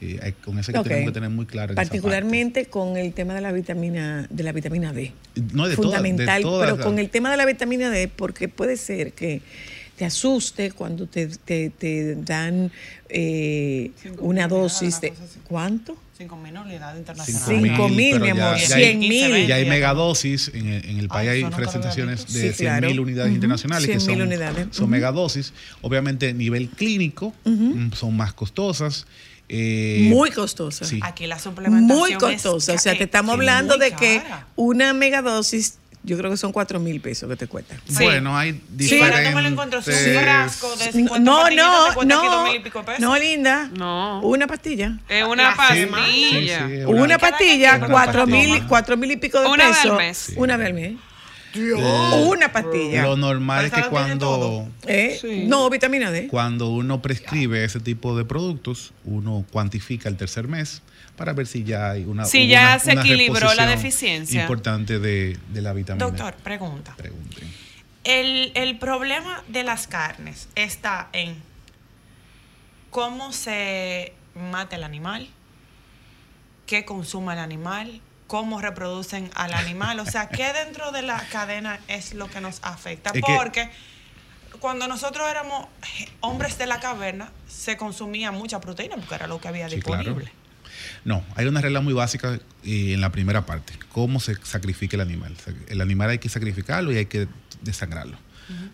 Y 0.00 0.18
con 0.44 0.58
eso 0.58 0.72
que 0.72 0.78
okay. 0.78 0.90
tenemos 0.90 1.10
que 1.10 1.14
tener 1.14 1.30
muy 1.30 1.46
claro. 1.46 1.74
Particularmente 1.74 2.66
con 2.66 2.98
el 2.98 3.14
tema 3.14 3.34
de 3.34 3.40
la 3.40 3.50
vitamina, 3.50 4.26
de 4.28 4.42
la 4.42 4.52
vitamina 4.52 4.92
D. 4.92 5.12
No, 5.54 5.66
de 5.66 5.74
Fundamental, 5.74 6.26
todas, 6.26 6.36
de 6.36 6.42
todas, 6.42 6.70
pero 6.70 6.84
con 6.84 6.98
el 6.98 7.08
tema 7.08 7.30
de 7.30 7.38
la 7.38 7.46
vitamina 7.46 7.88
D, 7.88 8.08
porque 8.08 8.48
puede 8.48 8.76
ser 8.76 9.14
que 9.14 9.40
te 9.96 10.04
asuste 10.04 10.72
cuando 10.72 11.06
te, 11.06 11.28
te, 11.28 12.14
dan 12.16 12.70
eh, 13.08 13.90
una 14.18 14.46
dosis 14.48 15.00
de... 15.00 15.14
¿Cuánto? 15.48 15.96
5 16.16 16.36
mil 16.36 16.56
unidades 16.56 16.98
internacionales. 16.98 17.72
5 17.76 17.88
mil, 17.90 18.20
mi 18.20 18.30
amor, 18.30 18.58
100 18.58 18.98
mil. 18.98 19.46
Ya 19.46 19.56
hay 19.56 19.68
megadosis, 19.68 20.50
en, 20.54 20.66
en 20.66 20.98
el 20.98 21.08
país 21.08 21.30
hay 21.30 21.44
presentaciones 21.44 22.32
de 22.32 22.52
100 22.52 22.80
mil 22.86 23.00
unidades 23.00 23.32
internacionales, 23.34 23.86
que 23.86 24.00
son, 24.00 24.22
unidades. 24.22 24.68
son 24.70 24.88
megadosis. 24.88 25.52
Obviamente, 25.82 26.32
nivel 26.32 26.70
clínico, 26.70 27.34
mm, 27.44 27.92
son 27.92 28.16
más 28.16 28.32
costosas. 28.32 29.06
Eh, 29.48 30.08
muy 30.10 30.30
costosas, 30.30 30.92
Aquí 31.02 31.26
la 31.26 31.38
suplementación. 31.38 31.98
Muy 31.98 32.14
costosa. 32.14 32.72
O 32.72 32.78
sea, 32.78 32.96
te 32.96 33.04
estamos 33.04 33.34
hablando 33.34 33.76
de 33.76 33.92
que 33.92 34.22
una 34.56 34.92
megadosis 34.92 35.78
yo 36.06 36.16
creo 36.16 36.30
que 36.30 36.36
son 36.38 36.52
4 36.52 36.80
mil 36.80 37.00
pesos 37.00 37.28
que 37.28 37.36
te 37.36 37.46
cuesta. 37.46 37.76
Sí. 37.86 38.04
Bueno, 38.04 38.38
hay 38.38 38.58
Sí. 38.78 38.98
Ahora 39.02 39.28
tú 39.28 39.36
me 39.36 39.42
lo 39.42 39.48
encuentro, 39.48 39.80
es 39.80 39.86
un 39.88 39.92
diferentes... 39.92 40.22
frasco 40.24 40.76
de 40.76 40.86
No, 40.86 40.92
50 40.92 41.18
no, 41.18 41.44
te 41.44 41.54
no, 41.56 42.02
y 42.02 42.06
no, 42.06 42.62
pico 42.64 42.82
pesos. 42.84 43.00
no, 43.00 43.18
linda. 43.18 43.70
No. 43.76 44.20
Una 44.22 44.46
pastilla. 44.46 44.98
Es 45.08 45.24
una 45.24 45.50
La 45.50 45.56
pastilla. 45.56 45.88
Sí, 46.06 46.68
sí, 46.68 46.74
es 46.80 46.86
Una 46.86 47.18
pastilla, 47.18 47.76
Una 47.76 47.88
cuatro 47.88 48.24
pastilla. 48.24 48.54
mil, 48.54 48.66
cuatro 48.66 48.96
mil 48.96 49.10
y 49.10 49.16
pico 49.16 49.40
de 49.40 49.48
Una 49.48 49.66
vez 49.66 49.76
pesos. 49.76 49.90
al 49.90 49.96
mes. 49.98 50.16
Sí. 50.16 50.34
Una 50.36 50.56
vez 50.56 50.66
al 50.68 50.74
mes. 50.74 50.92
Una 52.26 52.52
pastilla. 52.52 53.02
Lo 53.02 53.16
normal 53.16 53.64
es 53.66 53.72
que 53.72 53.82
cuando. 53.84 54.68
¿Eh? 54.86 55.18
Sí. 55.20 55.44
No, 55.46 55.68
vitamina 55.70 56.10
D. 56.10 56.28
cuando 56.28 56.68
uno 56.70 57.00
prescribe 57.00 57.64
ese 57.64 57.80
tipo 57.80 58.16
de 58.16 58.24
productos, 58.24 58.92
uno 59.04 59.44
cuantifica 59.50 60.08
el 60.08 60.16
tercer 60.16 60.48
mes 60.48 60.82
para 61.16 61.32
ver 61.32 61.46
si 61.46 61.64
ya 61.64 61.90
hay 61.90 62.04
una 62.04 62.24
Si 62.26 62.46
ya 62.46 62.62
una- 62.62 62.78
se 62.78 62.92
equilibró 62.92 63.52
la 63.54 63.66
deficiencia. 63.66 64.42
importante 64.42 64.98
de, 64.98 65.38
de 65.48 65.62
la 65.62 65.72
vitamina. 65.72 66.04
Doctor, 66.06 66.34
pregunta. 66.34 66.94
Pregunten. 66.96 67.52
El, 68.04 68.52
el 68.54 68.78
problema 68.78 69.42
de 69.48 69.64
las 69.64 69.86
carnes 69.86 70.48
está 70.54 71.08
en 71.12 71.36
cómo 72.90 73.32
se 73.32 74.12
mata 74.34 74.76
el 74.76 74.84
animal, 74.84 75.28
qué 76.66 76.84
consuma 76.84 77.32
el 77.32 77.38
animal, 77.40 78.00
cómo 78.26 78.60
reproducen 78.60 79.30
al 79.34 79.52
animal. 79.54 79.98
O 80.00 80.06
sea, 80.06 80.28
qué 80.30 80.52
dentro 80.52 80.92
de 80.92 81.02
la 81.02 81.18
cadena 81.32 81.80
es 81.88 82.14
lo 82.14 82.28
que 82.28 82.40
nos 82.40 82.60
afecta. 82.62 83.10
Es 83.14 83.22
que- 83.24 83.34
Porque 83.36 83.70
cuando 84.60 84.86
nosotros 84.88 85.28
éramos 85.30 85.66
hombres 86.20 86.58
de 86.58 86.66
la 86.66 86.80
caverna, 86.80 87.30
se 87.48 87.76
consumía 87.76 88.32
mucha 88.32 88.60
proteína 88.60 88.96
porque 88.96 89.14
era 89.14 89.26
lo 89.26 89.40
que 89.40 89.48
había 89.48 89.68
Sí, 89.68 89.80
claro. 89.80 90.16
No, 91.04 91.24
hay 91.34 91.46
una 91.46 91.60
regla 91.60 91.80
muy 91.80 91.94
básica 91.94 92.38
eh, 92.64 92.94
en 92.94 93.00
la 93.00 93.12
primera 93.12 93.46
parte, 93.46 93.72
cómo 93.92 94.20
se 94.20 94.36
sacrifica 94.42 94.96
el 94.96 95.02
animal. 95.02 95.34
El 95.68 95.80
animal 95.80 96.10
hay 96.10 96.18
que 96.18 96.28
sacrificarlo 96.28 96.92
y 96.92 96.96
hay 96.96 97.06
que 97.06 97.28
desangrarlo. 97.62 98.18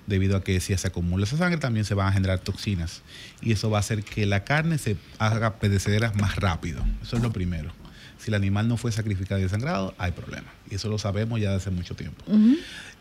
Debido 0.06 0.36
a 0.36 0.44
que 0.44 0.60
si 0.60 0.76
se 0.76 0.86
acumula 0.86 1.24
esa 1.24 1.38
sangre 1.38 1.58
también 1.58 1.86
se 1.86 1.94
van 1.94 2.08
a 2.08 2.12
generar 2.12 2.40
toxinas 2.40 3.00
y 3.40 3.52
eso 3.52 3.70
va 3.70 3.78
a 3.78 3.80
hacer 3.80 4.04
que 4.04 4.26
la 4.26 4.44
carne 4.44 4.76
se 4.76 4.98
haga 5.18 5.54
perecedera 5.54 6.12
más 6.12 6.36
rápido. 6.36 6.84
Eso 7.02 7.16
es 7.16 7.22
lo 7.22 7.32
primero. 7.32 7.72
Si 8.18 8.30
el 8.30 8.34
animal 8.34 8.68
no 8.68 8.76
fue 8.76 8.92
sacrificado 8.92 9.40
y 9.40 9.44
desangrado, 9.44 9.94
hay 9.98 10.12
problema. 10.12 10.52
Y 10.70 10.74
eso 10.74 10.88
lo 10.88 10.98
sabemos 10.98 11.40
ya 11.40 11.52
desde 11.52 11.62
hace 11.62 11.70
mucho 11.70 11.96
tiempo. 11.96 12.22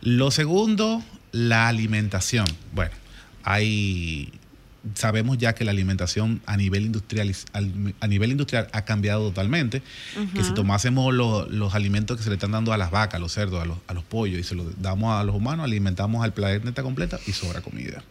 Lo 0.02 0.32
segundo, 0.32 1.04
la 1.32 1.68
alimentación. 1.68 2.48
Bueno, 2.74 2.92
hay 3.44 4.32
sabemos 4.96 5.38
ya 5.38 5.54
que 5.54 5.64
la 5.64 5.72
alimentación 5.72 6.42
a 6.46 6.58
nivel 6.58 6.86
industrial 6.88 7.34
al- 7.54 7.94
a 8.00 8.08
nivel 8.08 8.32
industrial 8.32 8.68
ha 8.72 8.84
cambiado 8.84 9.28
totalmente. 9.30 9.82
Que 10.34 10.44
si 10.44 10.54
tomásemos 10.54 11.14
lo- 11.14 11.48
los 11.48 11.76
alimentos 11.76 12.18
que 12.18 12.24
se 12.24 12.30
le 12.30 12.36
están 12.36 12.52
dando 12.52 12.74
a 12.74 12.78
las 12.78 12.90
vacas, 12.92 13.16
a 13.16 13.20
los 13.20 13.32
cerdos, 13.32 13.62
a 13.62 13.66
los, 13.66 13.78
a 13.88 13.94
los 13.94 14.04
pollos 14.04 14.40
y 14.40 14.44
se 14.44 14.56
los 14.56 14.82
damos 14.82 15.14
a 15.20 15.24
los 15.24 15.36
humanos, 15.36 15.66
alimentamos 15.66 16.24
al 16.24 16.34
planeta 16.34 16.82
completa 16.84 17.20
y 17.28 17.32
sobra 17.34 17.62
comida. 17.62 18.04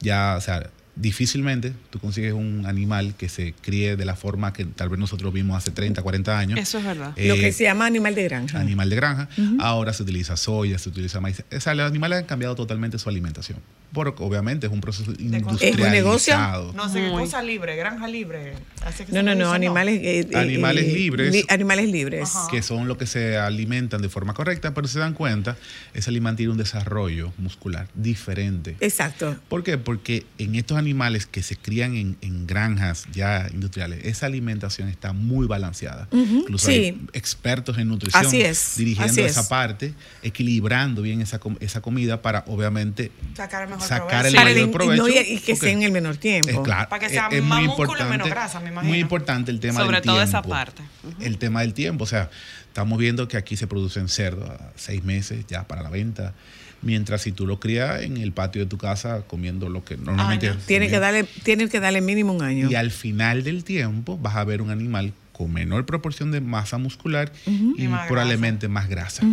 Ya, 0.00 0.34
o 0.36 0.40
sea, 0.40 0.68
difícilmente 0.96 1.72
tú 1.90 1.98
consigues 1.98 2.32
un 2.32 2.66
animal 2.66 3.14
que 3.16 3.28
se 3.28 3.52
críe 3.60 3.96
de 3.96 4.04
la 4.04 4.16
forma 4.16 4.52
que 4.52 4.64
tal 4.64 4.88
vez 4.88 4.98
nosotros 4.98 5.32
vimos 5.32 5.56
hace 5.56 5.70
30, 5.70 6.02
40 6.02 6.38
años. 6.38 6.58
Eso 6.58 6.78
es 6.78 6.84
verdad. 6.84 7.12
Lo 7.16 7.34
Eh, 7.34 7.40
que 7.40 7.52
se 7.52 7.64
llama 7.64 7.86
animal 7.86 8.14
de 8.14 8.24
granja. 8.24 8.58
animal 8.60 8.90
de 8.90 8.96
granja. 8.96 9.28
Ahora 9.60 9.92
se 9.92 10.02
utiliza 10.02 10.36
soya, 10.36 10.78
se 10.78 10.88
utiliza 10.88 11.20
maíz. 11.20 11.42
O 11.56 11.60
sea, 11.60 11.74
los 11.74 11.88
animales 11.88 12.18
han 12.20 12.24
cambiado 12.26 12.54
totalmente 12.56 12.98
su 12.98 13.08
alimentación. 13.08 13.58
Porque 13.94 14.22
obviamente 14.22 14.66
es 14.66 14.72
un 14.72 14.80
proceso 14.82 15.12
industrializado. 15.18 15.64
¿Es 15.80 15.86
un 15.86 15.92
negocio? 15.92 16.36
No 16.74 16.88
sé 16.90 17.00
qué 17.00 17.08
Muy. 17.10 17.22
cosa 17.22 17.42
libre, 17.42 17.76
granja 17.76 18.06
libre. 18.08 18.54
Así 18.84 19.04
que 19.04 19.12
No, 19.12 19.20
se 19.20 19.22
no, 19.22 19.34
no, 19.36 19.52
animales. 19.52 20.00
eh, 20.02 20.28
eh, 20.30 20.36
Animales 20.36 20.84
eh, 20.84 20.92
libres. 20.92 21.32
li- 21.32 21.46
animales 21.48 21.88
libres. 21.90 22.28
Ajá. 22.34 22.48
que 22.50 22.60
son 22.60 22.88
los 22.88 22.98
que 22.98 23.06
se 23.06 23.38
alimentan 23.38 24.02
de 24.02 24.08
forma 24.10 24.34
correcta, 24.34 24.74
pero 24.74 24.88
se 24.88 24.98
dan 24.98 25.14
cuenta, 25.14 25.56
ese 25.94 26.10
animal 26.10 26.36
tiene 26.36 26.52
un 26.52 26.58
desarrollo 26.58 27.32
muscular 27.38 27.86
diferente. 27.94 28.76
Exacto. 28.80 29.36
¿Por 29.48 29.62
qué? 29.62 29.78
Porque 29.78 30.26
en 30.38 30.56
estos 30.56 30.76
animales 30.76 31.26
que 31.26 31.42
se 31.42 31.56
crían 31.56 31.94
en, 31.96 32.16
en 32.20 32.46
granjas 32.46 33.06
ya 33.12 33.46
industriales, 33.52 34.00
esa 34.04 34.26
alimentación 34.26 34.88
está 34.88 35.12
muy 35.12 35.46
balanceada. 35.46 36.08
Incluso 36.10 36.66
sí. 36.66 36.72
hay 36.72 37.00
expertos 37.12 37.78
en 37.78 37.88
nutrición 37.88 38.26
Así 38.26 38.40
es, 38.42 38.74
dirigiendo 38.76 39.12
así 39.12 39.20
esa 39.22 39.42
es. 39.42 39.46
parte, 39.46 39.94
equilibrando 40.24 41.00
bien 41.02 41.20
esa, 41.20 41.40
esa 41.60 41.80
comida 41.80 42.22
para 42.22 42.44
obviamente 42.48 43.12
Sacar 43.36 43.68
mejor 43.68 43.83
sacar 43.88 44.26
el 44.26 44.34
mayor 44.34 44.70
provecho. 44.70 45.02
no, 45.02 45.08
y- 45.08 45.38
que 45.38 45.56
sea 45.56 45.70
en 45.70 45.82
el 45.82 45.92
menor 45.92 46.16
tiempo. 46.16 46.48
es 46.50 46.58
claro, 46.60 46.88
Para 46.88 47.00
que 47.06 47.08
sea 47.12 47.28
es 47.30 47.42
más 47.42 47.58
muy 47.60 47.68
músculo 47.68 47.88
y 47.88 47.92
importante, 47.92 48.10
menos 48.12 48.28
grasa, 48.28 48.60
me 48.60 48.68
imagino. 48.70 48.90
Muy 48.90 48.98
importante 49.00 49.50
el 49.50 49.60
tema 49.60 49.80
Sobre 49.80 49.96
del 49.98 50.04
todo 50.06 50.22
esa 50.22 50.42
tiempo. 50.42 50.48
parte. 50.50 50.82
El 51.20 51.38
tema 51.38 51.60
del 51.60 51.74
tiempo, 51.74 52.04
o 52.04 52.06
sea, 52.06 52.30
estamos 52.66 52.98
viendo 52.98 53.28
que 53.28 53.36
aquí 53.36 53.56
se 53.56 53.66
producen 53.66 54.08
cerdos 54.08 54.48
a 54.50 54.72
seis 54.76 55.04
meses 55.04 55.44
ya 55.48 55.64
para 55.64 55.82
la 55.82 55.90
venta, 55.90 56.34
mientras 56.82 57.22
si 57.22 57.32
tú 57.32 57.46
lo 57.46 57.60
crías 57.60 58.02
en 58.02 58.16
el 58.18 58.32
patio 58.32 58.62
de 58.62 58.66
tu 58.66 58.76
casa 58.78 59.22
comiendo 59.26 59.68
lo 59.68 59.84
que 59.84 59.96
normalmente... 59.96 60.48
Años. 60.50 60.64
Tiene 60.66 60.86
que 60.86 60.96
comían. 60.96 61.12
darle, 61.14 61.28
tiene 61.42 61.68
que 61.68 61.80
darle 61.80 62.00
mínimo 62.00 62.32
un 62.32 62.42
año. 62.42 62.70
Y 62.70 62.74
al 62.74 62.90
final 62.90 63.42
del 63.44 63.64
tiempo 63.64 64.18
vas 64.18 64.36
a 64.36 64.44
ver 64.44 64.60
un 64.60 64.70
animal 64.70 65.12
con 65.32 65.52
menor 65.52 65.84
proporción 65.86 66.30
de 66.30 66.40
masa 66.40 66.78
muscular 66.78 67.32
y, 67.46 67.84
Y 67.84 67.88
más 67.88 68.06
probablemente 68.06 68.68
más 68.68 68.88
grasa. 68.88 69.24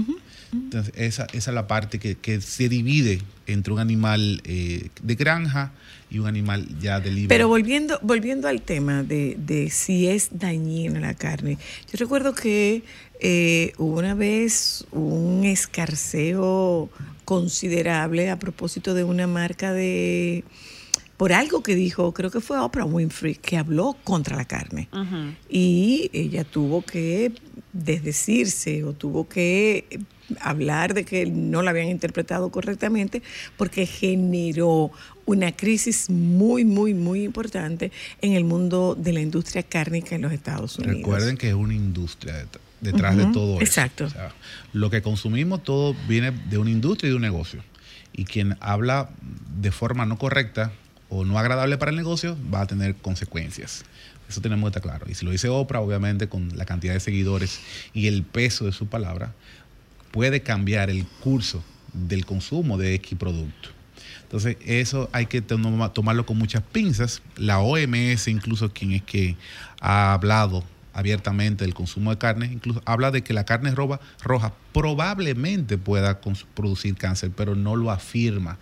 Entonces, 0.54 0.94
esa, 0.98 1.28
esa 1.34 1.52
es 1.52 1.56
la 1.56 1.68
parte 1.68 2.00
que, 2.00 2.16
que 2.16 2.42
se 2.42 2.68
divide 2.70 3.22
entre 3.52 3.74
un 3.74 3.80
animal 3.80 4.42
eh, 4.46 4.90
de 5.02 5.16
granja 5.16 5.72
y 6.10 6.20
un 6.20 6.28
animal 6.28 6.68
ya 6.80 7.00
de 7.00 7.12
libre. 7.12 7.30
Pero 7.30 7.48
volviendo, 7.48 8.00
volviendo 8.02 8.48
al 8.48 8.62
tema 8.62 9.04
de, 9.04 9.38
de 9.40 9.70
si 9.70 10.08
es 10.08 10.30
dañina 10.32 11.00
la 11.00 11.14
carne, 11.14 11.58
yo 11.92 11.98
recuerdo 11.98 12.34
que 12.36 12.84
eh, 13.20 13.74
hubo 13.78 14.00
una 14.00 14.16
vez 14.16 14.86
un 14.92 15.44
escarceo 15.46 16.90
considerable 17.24 18.30
a 18.30 18.40
propósito 18.40 18.94
de 18.94 19.04
una 19.04 19.28
marca 19.28 19.72
de 19.72 20.44
por 21.22 21.34
algo 21.34 21.62
que 21.62 21.76
dijo, 21.76 22.14
creo 22.14 22.32
que 22.32 22.42
fue 22.42 22.58
Oprah 22.60 22.84
Winfrey, 22.84 23.36
que 23.36 23.56
habló 23.56 23.96
contra 24.04 24.36
la 24.36 24.46
carne. 24.46 24.90
Y 25.48 26.10
ella 26.14 26.44
tuvo 26.44 26.82
que 26.82 27.32
desdecirse 27.74 28.84
o 28.84 28.94
tuvo 28.94 29.28
que 29.28 29.86
eh, 29.90 30.00
hablar 30.40 30.94
de 30.94 31.04
que 31.06 31.26
no 31.26 31.62
la 31.62 31.72
habían 31.72 31.88
interpretado 31.90 32.50
correctamente 32.52 33.22
porque 33.58 33.86
generó 33.86 34.92
una 35.26 35.52
crisis 35.52 36.10
muy, 36.10 36.66
muy, 36.66 36.94
muy 36.94 37.24
importante 37.24 37.92
en 38.22 38.34
el 38.34 38.44
mundo 38.44 38.96
de 38.98 39.14
la 39.14 39.22
industria 39.22 39.64
cárnica 39.64 40.16
en 40.16 40.22
los 40.24 40.32
Estados 40.34 40.78
Unidos. 40.80 40.98
Recuerden 40.98 41.38
que 41.38 41.50
es 41.50 41.54
una 41.54 41.74
industria 41.74 42.34
det- 42.46 42.60
detrás 42.82 43.16
de 43.16 43.26
todo 43.28 43.54
eso. 43.56 43.62
exacto. 43.62 44.06
O 44.06 44.10
sea, 44.10 44.34
lo 44.74 44.90
que 44.90 45.02
consumimos 45.02 45.64
todo 45.64 45.96
viene 46.08 46.32
de 46.32 46.58
una 46.58 46.72
industria 46.72 47.08
y 47.08 47.12
de 47.12 47.16
un 47.16 47.22
negocio. 47.22 47.64
Y 48.14 48.26
quien 48.26 48.58
habla 48.60 49.10
de 49.62 49.72
forma 49.72 50.06
no 50.06 50.18
correcta 50.18 50.74
o 51.14 51.26
no 51.26 51.38
agradable 51.38 51.78
para 51.78 51.92
el 51.92 51.98
negocio 51.98 52.38
va 52.52 52.62
a 52.62 52.66
tener 52.66 52.96
consecuencias. 52.96 53.84
Eso 54.30 54.40
tenemos 54.40 54.64
que 54.72 54.78
estar 54.78 54.82
claro. 54.82 55.06
Y 55.10 55.14
si 55.14 55.26
lo 55.26 55.32
dice 55.32 55.50
Oprah, 55.50 55.82
obviamente 55.82 56.30
con 56.30 56.58
la 56.58 56.64
cantidad 56.66 56.94
de 56.94 57.02
seguidores 57.02 57.60
y 57.94 58.08
el 58.08 58.24
peso 58.24 58.66
de 58.66 58.72
su 58.72 58.88
palabra, 58.88 59.34
puede 60.12 60.42
cambiar 60.42 60.90
el 60.90 61.06
curso 61.06 61.62
del 61.94 62.26
consumo 62.26 62.78
de 62.78 62.94
X 62.96 63.18
producto. 63.20 63.70
Entonces, 64.24 64.56
eso 64.66 65.10
hay 65.12 65.26
que 65.26 65.42
toma- 65.42 65.92
tomarlo 65.92 66.26
con 66.26 66.38
muchas 66.38 66.64
pinzas. 66.64 67.22
La 67.36 67.60
OMS, 67.60 68.30
incluso 68.30 68.72
quien 68.72 68.94
es 68.94 69.02
que 69.02 69.36
ha 69.82 70.14
hablado 70.14 70.64
abiertamente 70.94 71.66
del 71.66 71.74
consumo 71.74 72.12
de 72.12 72.18
carne, 72.18 72.46
incluso 72.54 72.82
habla 72.86 73.12
de 73.12 73.22
que 73.24 73.34
la 73.34 73.44
carne 73.44 73.74
roja 73.76 74.54
probablemente 74.74 75.78
pueda 75.78 76.20
producir 76.56 76.96
cáncer, 76.96 77.32
pero 77.36 77.56
no 77.56 77.76
lo 77.76 77.92
afirma. 77.92 78.58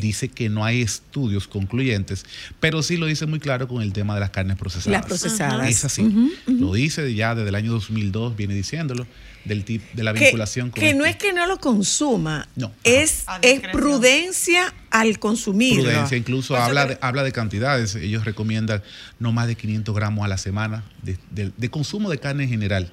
Dice 0.00 0.28
que 0.28 0.48
no 0.48 0.64
hay 0.64 0.82
estudios 0.82 1.48
concluyentes, 1.48 2.24
pero 2.60 2.82
sí 2.82 2.96
lo 2.96 3.06
dice 3.06 3.26
muy 3.26 3.40
claro 3.40 3.68
con 3.68 3.82
el 3.82 3.92
tema 3.92 4.14
de 4.14 4.20
las 4.20 4.30
carnes 4.30 4.56
procesadas. 4.56 4.92
Las 5.00 5.06
procesadas. 5.06 5.68
Es 5.68 5.84
así. 5.84 6.32
Lo 6.46 6.72
dice 6.74 7.14
ya 7.14 7.34
desde 7.34 7.48
el 7.48 7.54
año 7.54 7.72
2002, 7.72 8.36
viene 8.36 8.54
diciéndolo, 8.54 9.06
del 9.44 9.64
tip, 9.64 9.82
de 9.94 10.02
la 10.02 10.12
que, 10.12 10.24
vinculación 10.24 10.70
con 10.70 10.80
que 10.80 10.90
el 10.90 10.98
no 10.98 11.06
es 11.06 11.16
que 11.16 11.32
no 11.32 11.46
lo 11.46 11.58
consuma, 11.58 12.48
No. 12.54 12.70
es, 12.84 13.24
es 13.40 13.60
prudencia 13.72 14.74
al 14.90 15.18
consumirlo. 15.18 15.84
prudencia, 15.84 16.18
incluso 16.18 16.54
Pues 16.54 16.62
habla 16.66 16.86
de, 16.86 16.98
habla 17.00 17.22
de 17.22 17.32
cantidades. 17.32 17.94
Ellos 17.94 18.24
recomiendan 18.26 18.82
no 19.18 19.32
más 19.32 19.46
de 19.46 19.54
500 19.54 19.94
gramos 19.94 20.24
a 20.24 20.28
la 20.28 20.36
semana 20.38 20.84
de, 21.02 21.16
de- 21.30 21.52
de 21.56 21.70
consumo 21.70 22.10
de 22.10 22.18
carne 22.18 22.42
en 22.44 22.50
general. 22.50 22.92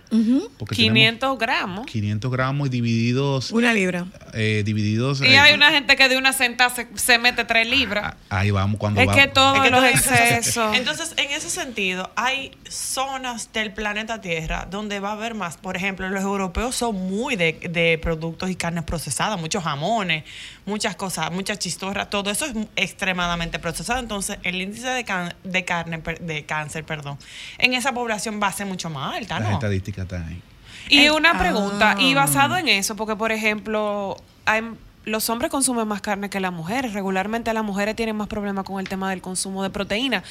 Porque 0.57 0.75
tenemos 0.75 0.93
500 0.95 1.39
gramos. 1.39 1.85
500 1.87 2.31
gramos 2.31 2.54
divididos, 2.63 3.51
Una 3.51 3.73
libra. 3.73 4.05
eh, 4.33 4.63
divididos. 4.65 5.21
Y 5.21 5.25
eh, 5.27 5.37
hay 5.39 5.53
una 5.53 5.71
gente 5.71 5.95
que 5.95 6.09
de 6.09 6.17
una 6.17 6.33
sentada 6.33 6.69
se, 6.73 6.87
se 6.95 7.17
mete 7.19 7.45
3 7.45 7.67
libras. 7.69 8.15
Ahí 8.29 8.51
vamos 8.51 8.79
cuando 8.79 9.01
Es 9.01 9.07
vamos. 9.07 9.21
que 9.21 9.27
todos 9.29 9.57
Es 9.57 9.63
que 9.63 9.69
los 9.71 9.79
todo 9.81 9.89
eso- 9.89 10.13
excesos. 10.13 10.77
Entonces, 10.77 11.13
en 11.17 11.31
ese 11.31 11.49
sentido, 11.49 12.11
hay 12.15 12.51
zonas 12.69 13.51
del 13.53 13.71
planeta 13.73 14.21
Tierra 14.21 14.67
donde 14.69 14.99
va 14.99 15.09
a 15.09 15.13
haber 15.13 15.33
más. 15.35 15.57
Por 15.57 15.75
ejemplo, 15.75 16.07
los 16.09 16.23
europeos 16.23 16.75
son 16.75 16.95
muy 16.95 17.35
de, 17.35 17.53
de 17.69 17.99
productos 18.01 18.49
y 18.49 18.55
carnes 18.55 18.83
procesadas, 18.83 19.39
muchos 19.39 19.63
jamones, 19.63 20.23
muchas 20.65 20.95
cosas, 20.95 21.31
muchas 21.31 21.59
chistorras, 21.59 22.09
todo 22.09 22.29
eso 22.31 22.45
es 22.45 22.53
extremadamente 22.75 23.59
procesado. 23.59 23.99
Entonces, 23.99 24.37
el 24.43 24.61
índice 24.61 24.87
de, 24.87 25.03
can- 25.03 25.33
de 25.43 25.65
carne, 25.65 26.01
de 26.21 26.45
cáncer, 26.45 26.83
perdón, 26.85 27.17
en 27.57 27.73
esa 27.73 27.93
población 27.93 28.39
va 28.41 28.47
a 28.47 28.51
ser 28.51 28.65
mucho 28.65 28.89
más 28.89 29.15
alta, 29.15 29.39
Las 29.39 29.49
¿no? 29.49 29.55
estadísticas 29.55 30.03
están 30.03 30.27
ahí. 30.27 30.41
Y 30.89 30.99
Eh, 31.05 31.11
una 31.11 31.37
pregunta, 31.37 31.95
y 31.99 32.13
ah. 32.13 32.15
basado 32.15 32.57
en 32.57 32.67
eso, 32.69 32.95
porque 32.95 33.15
por 33.15 33.31
ejemplo, 33.31 34.17
hay- 34.45 34.63
los 35.05 35.29
hombres 35.29 35.51
consumen 35.51 35.87
más 35.87 36.01
carne 36.01 36.31
que 36.31 36.39
las 36.39 36.51
mujeres. 36.51 36.93
Regularmente 36.93 37.53
las 37.53 37.63
mujeres 37.63 37.95
tienen 37.95 38.15
más 38.15 38.27
problemas 38.27 38.65
con 38.65 38.79
el 38.79 38.89
tema 38.89 39.11
del 39.11 39.21
consumo 39.21 39.61
de 39.61 39.69
proteína. 39.69 40.23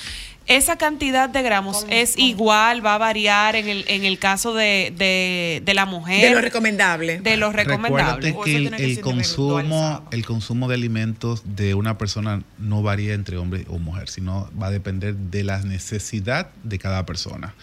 Esa 0.47 0.75
cantidad 0.77 1.29
de 1.29 1.43
gramos 1.43 1.87
es 1.89 2.19
igual, 2.19 2.85
va 2.85 2.97
a 2.97 2.99
variar 2.99 3.55
en 3.55 3.69
el, 3.69 3.85
en 3.87 4.05
el 4.05 4.19
caso 4.19 4.53
de, 4.53 4.93
de, 4.99 5.63
de 5.65 5.75
la 5.75 5.87
mujer. 5.87 6.29
De 6.29 6.35
lo 6.35 6.41
recomendable. 6.41 7.21
de 7.21 7.37
lo 7.37 7.53
recomendable. 7.53 8.27
Recuérdate 8.31 8.51
que 8.51 8.57
el, 8.57 8.71
que 8.77 8.85
el 8.85 9.01
consumo, 9.01 10.03
el 10.11 10.27
consumo 10.27 10.67
de 10.69 10.75
alimentos 10.75 11.43
de 11.45 11.75
una 11.75 11.97
persona 11.97 12.43
no 12.59 12.83
varía 12.83 13.15
entre 13.15 13.37
hombre 13.37 13.67
o 13.69 13.79
mujer, 13.79 14.09
sino 14.09 14.51
va 14.61 14.67
a 14.67 14.71
depender 14.73 15.15
de 15.15 15.45
la 15.45 15.61
necesidad 15.61 16.49
de 16.65 16.81
cada 16.81 17.07
persona. 17.07 17.55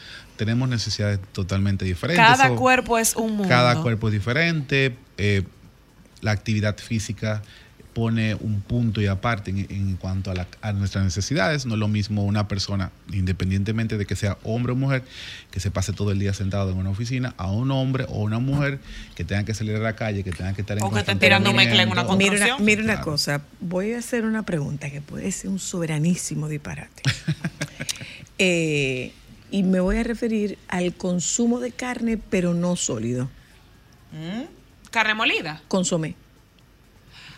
Tenemos 0.41 0.67
necesidades 0.67 1.19
totalmente 1.33 1.85
diferentes. 1.85 2.25
Cada 2.25 2.55
cuerpo 2.55 2.97
es 2.97 3.15
un 3.15 3.33
mundo. 3.37 3.47
Cada 3.47 3.79
cuerpo 3.83 4.07
es 4.07 4.13
diferente. 4.13 4.95
eh, 5.19 5.43
la 6.21 6.31
actividad 6.31 6.75
física 6.79 7.43
pone 7.93 8.33
un 8.35 8.61
punto 8.61 9.01
y 9.01 9.05
aparte 9.07 9.51
en, 9.51 9.67
en 9.69 9.97
cuanto 9.97 10.31
a, 10.31 10.33
la- 10.33 10.47
a 10.61 10.71
nuestras 10.73 11.03
necesidades. 11.03 11.67
No 11.67 11.75
es 11.75 11.79
lo 11.79 11.87
mismo 11.87 12.23
una 12.23 12.47
persona, 12.47 12.89
independientemente 13.13 13.99
de 13.99 14.05
que 14.07 14.15
sea 14.15 14.39
hombre 14.43 14.71
o 14.71 14.75
mujer, 14.75 15.03
que 15.51 15.59
se 15.59 15.69
pase 15.69 15.93
todo 15.93 16.11
el 16.11 16.17
día 16.17 16.33
sentado 16.33 16.71
en 16.71 16.77
una 16.77 16.89
oficina, 16.89 17.35
a 17.37 17.51
un 17.51 17.69
hombre 17.69 18.05
o 18.09 18.21
una 18.23 18.39
mujer 18.39 18.79
que 19.13 19.23
tenga 19.23 19.43
que 19.43 19.53
salir 19.53 19.75
a 19.75 19.79
la 19.79 19.95
calle, 19.95 20.23
que 20.23 20.31
tenga 20.31 20.53
que 20.53 20.61
estar 20.61 20.75
en 20.75 20.83
O 20.83 20.89
que 20.91 21.01
estén 21.01 21.19
tirando 21.19 21.53
mezcla 21.53 21.83
en 21.83 21.89
una. 21.91 22.01
Mira 22.03 22.15
una, 22.15 22.17
construcción. 22.17 22.65
mira 22.65 22.81
una 22.83 22.93
Claro. 22.93 23.11
cosa, 23.11 23.41
voy 23.59 23.93
a 23.93 23.99
hacer 23.99 24.25
una 24.25 24.41
pregunta 24.43 24.89
que 24.89 25.01
puede 25.01 25.31
ser 25.31 25.51
un 25.51 25.59
soberanísimo 25.59 26.47
disparate. 26.49 27.03
Eh, 28.43 29.11
y 29.51 29.63
me 29.63 29.79
voy 29.79 29.97
a 29.97 30.03
referir 30.03 30.57
al 30.69 30.93
consumo 30.95 31.59
de 31.59 31.71
carne, 31.71 32.17
pero 32.17 32.53
no 32.53 32.75
sólido. 32.75 33.29
Carne 34.89 35.13
molida. 35.13 35.61
Consomé. 35.67 36.15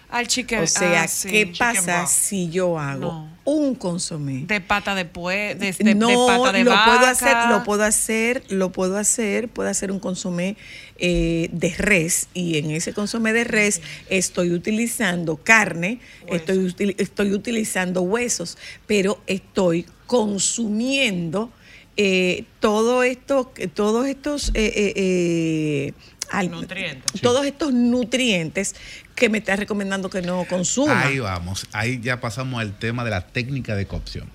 Al 0.10 0.28
chicken. 0.28 0.62
O 0.62 0.68
sea, 0.68 1.04
ah, 1.04 1.08
sí. 1.08 1.28
¿qué 1.30 1.54
pasa 1.58 2.06
si 2.06 2.50
yo 2.52 2.78
hago 2.78 3.02
No. 3.02 3.30
un 3.46 3.74
consomé? 3.74 4.44
De 4.46 4.62
pata 4.62 4.94
de 4.94 5.06
pue, 5.06 5.56
de, 5.60 5.72
de- 5.74 5.84
de 5.84 5.96
no, 5.96 6.28
pata 6.28 6.52
de 6.52 6.64
lo 6.64 6.70
vaca. 6.70 6.86
puedo 6.86 7.06
hacer, 7.08 7.38
lo 7.50 7.64
puedo 7.64 7.84
hacer, 7.84 8.44
lo 8.50 8.72
puedo 8.72 8.98
hacer, 9.00 9.50
puedo 9.50 9.70
hacer 9.70 9.92
un 9.92 10.00
consomé 10.00 10.56
eh, 11.00 11.50
de 11.52 11.70
res 11.76 12.28
y 12.36 12.60
en 12.60 12.70
ese 12.70 12.94
consomé 12.94 13.34
de 13.34 13.44
res 13.44 13.82
estoy 14.08 14.52
utilizando 14.52 15.38
carne, 15.38 16.00
estoy, 16.28 16.58
util- 16.60 16.94
estoy 17.00 17.32
utilizando 17.34 18.04
huesos, 18.04 18.60
pero 18.86 19.20
estoy 19.26 19.88
consumiendo 20.06 21.52
eh, 21.98 22.46
todo 22.60 23.04
esto, 23.04 23.52
todos 23.74 24.08
estos 24.08 24.50
eh, 24.50 24.74
eh, 24.76 24.94
eh, 24.96 25.94
al- 26.32 26.50
Nutrientes. 26.50 27.22
todos 27.22 27.46
estos 27.46 27.74
nutrientes 27.74 28.76
que 29.16 29.30
me 29.30 29.38
estás 29.38 29.60
recomendando 29.60 30.10
que 30.10 30.22
no 30.24 30.46
consuma. 30.50 31.04
Ahí 31.04 31.20
vamos, 31.20 31.68
ahí 31.72 32.00
ya 32.02 32.20
pasamos 32.20 32.60
al 32.60 32.78
tema 32.78 33.04
de 33.04 33.12
la 33.12 33.22
técnica 33.28 33.76
de 33.76 33.86
cocción. 33.86 34.28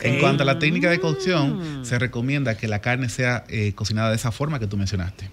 En 0.00 0.20
cuanto 0.20 0.42
a 0.42 0.46
la 0.46 0.58
técnica 0.58 0.90
de 0.90 1.00
cocción, 1.00 1.84
se 1.84 1.98
recomienda 1.98 2.56
que 2.56 2.66
la 2.68 2.80
carne 2.80 3.08
sea 3.08 3.44
eh, 3.48 3.72
cocinada 3.74 4.10
de 4.10 4.16
esa 4.16 4.32
forma 4.32 4.58
que 4.58 4.66
tú 4.66 4.76
mencionaste. 4.76 5.30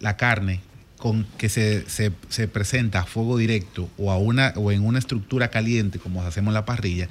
La 0.00 0.16
carne 0.16 0.60
con 0.96 1.26
que 1.38 1.48
se, 1.48 1.88
se- 1.90 2.12
se 2.28 2.48
presenta 2.48 3.00
a 3.00 3.04
fuego 3.04 3.36
directo 3.36 3.88
o, 3.98 4.10
a 4.10 4.16
una, 4.16 4.52
o 4.56 4.72
en 4.72 4.84
una 4.86 4.98
estructura 4.98 5.48
caliente, 5.48 5.98
como 5.98 6.22
hacemos 6.22 6.50
en 6.52 6.54
la 6.54 6.64
parrilla, 6.64 7.08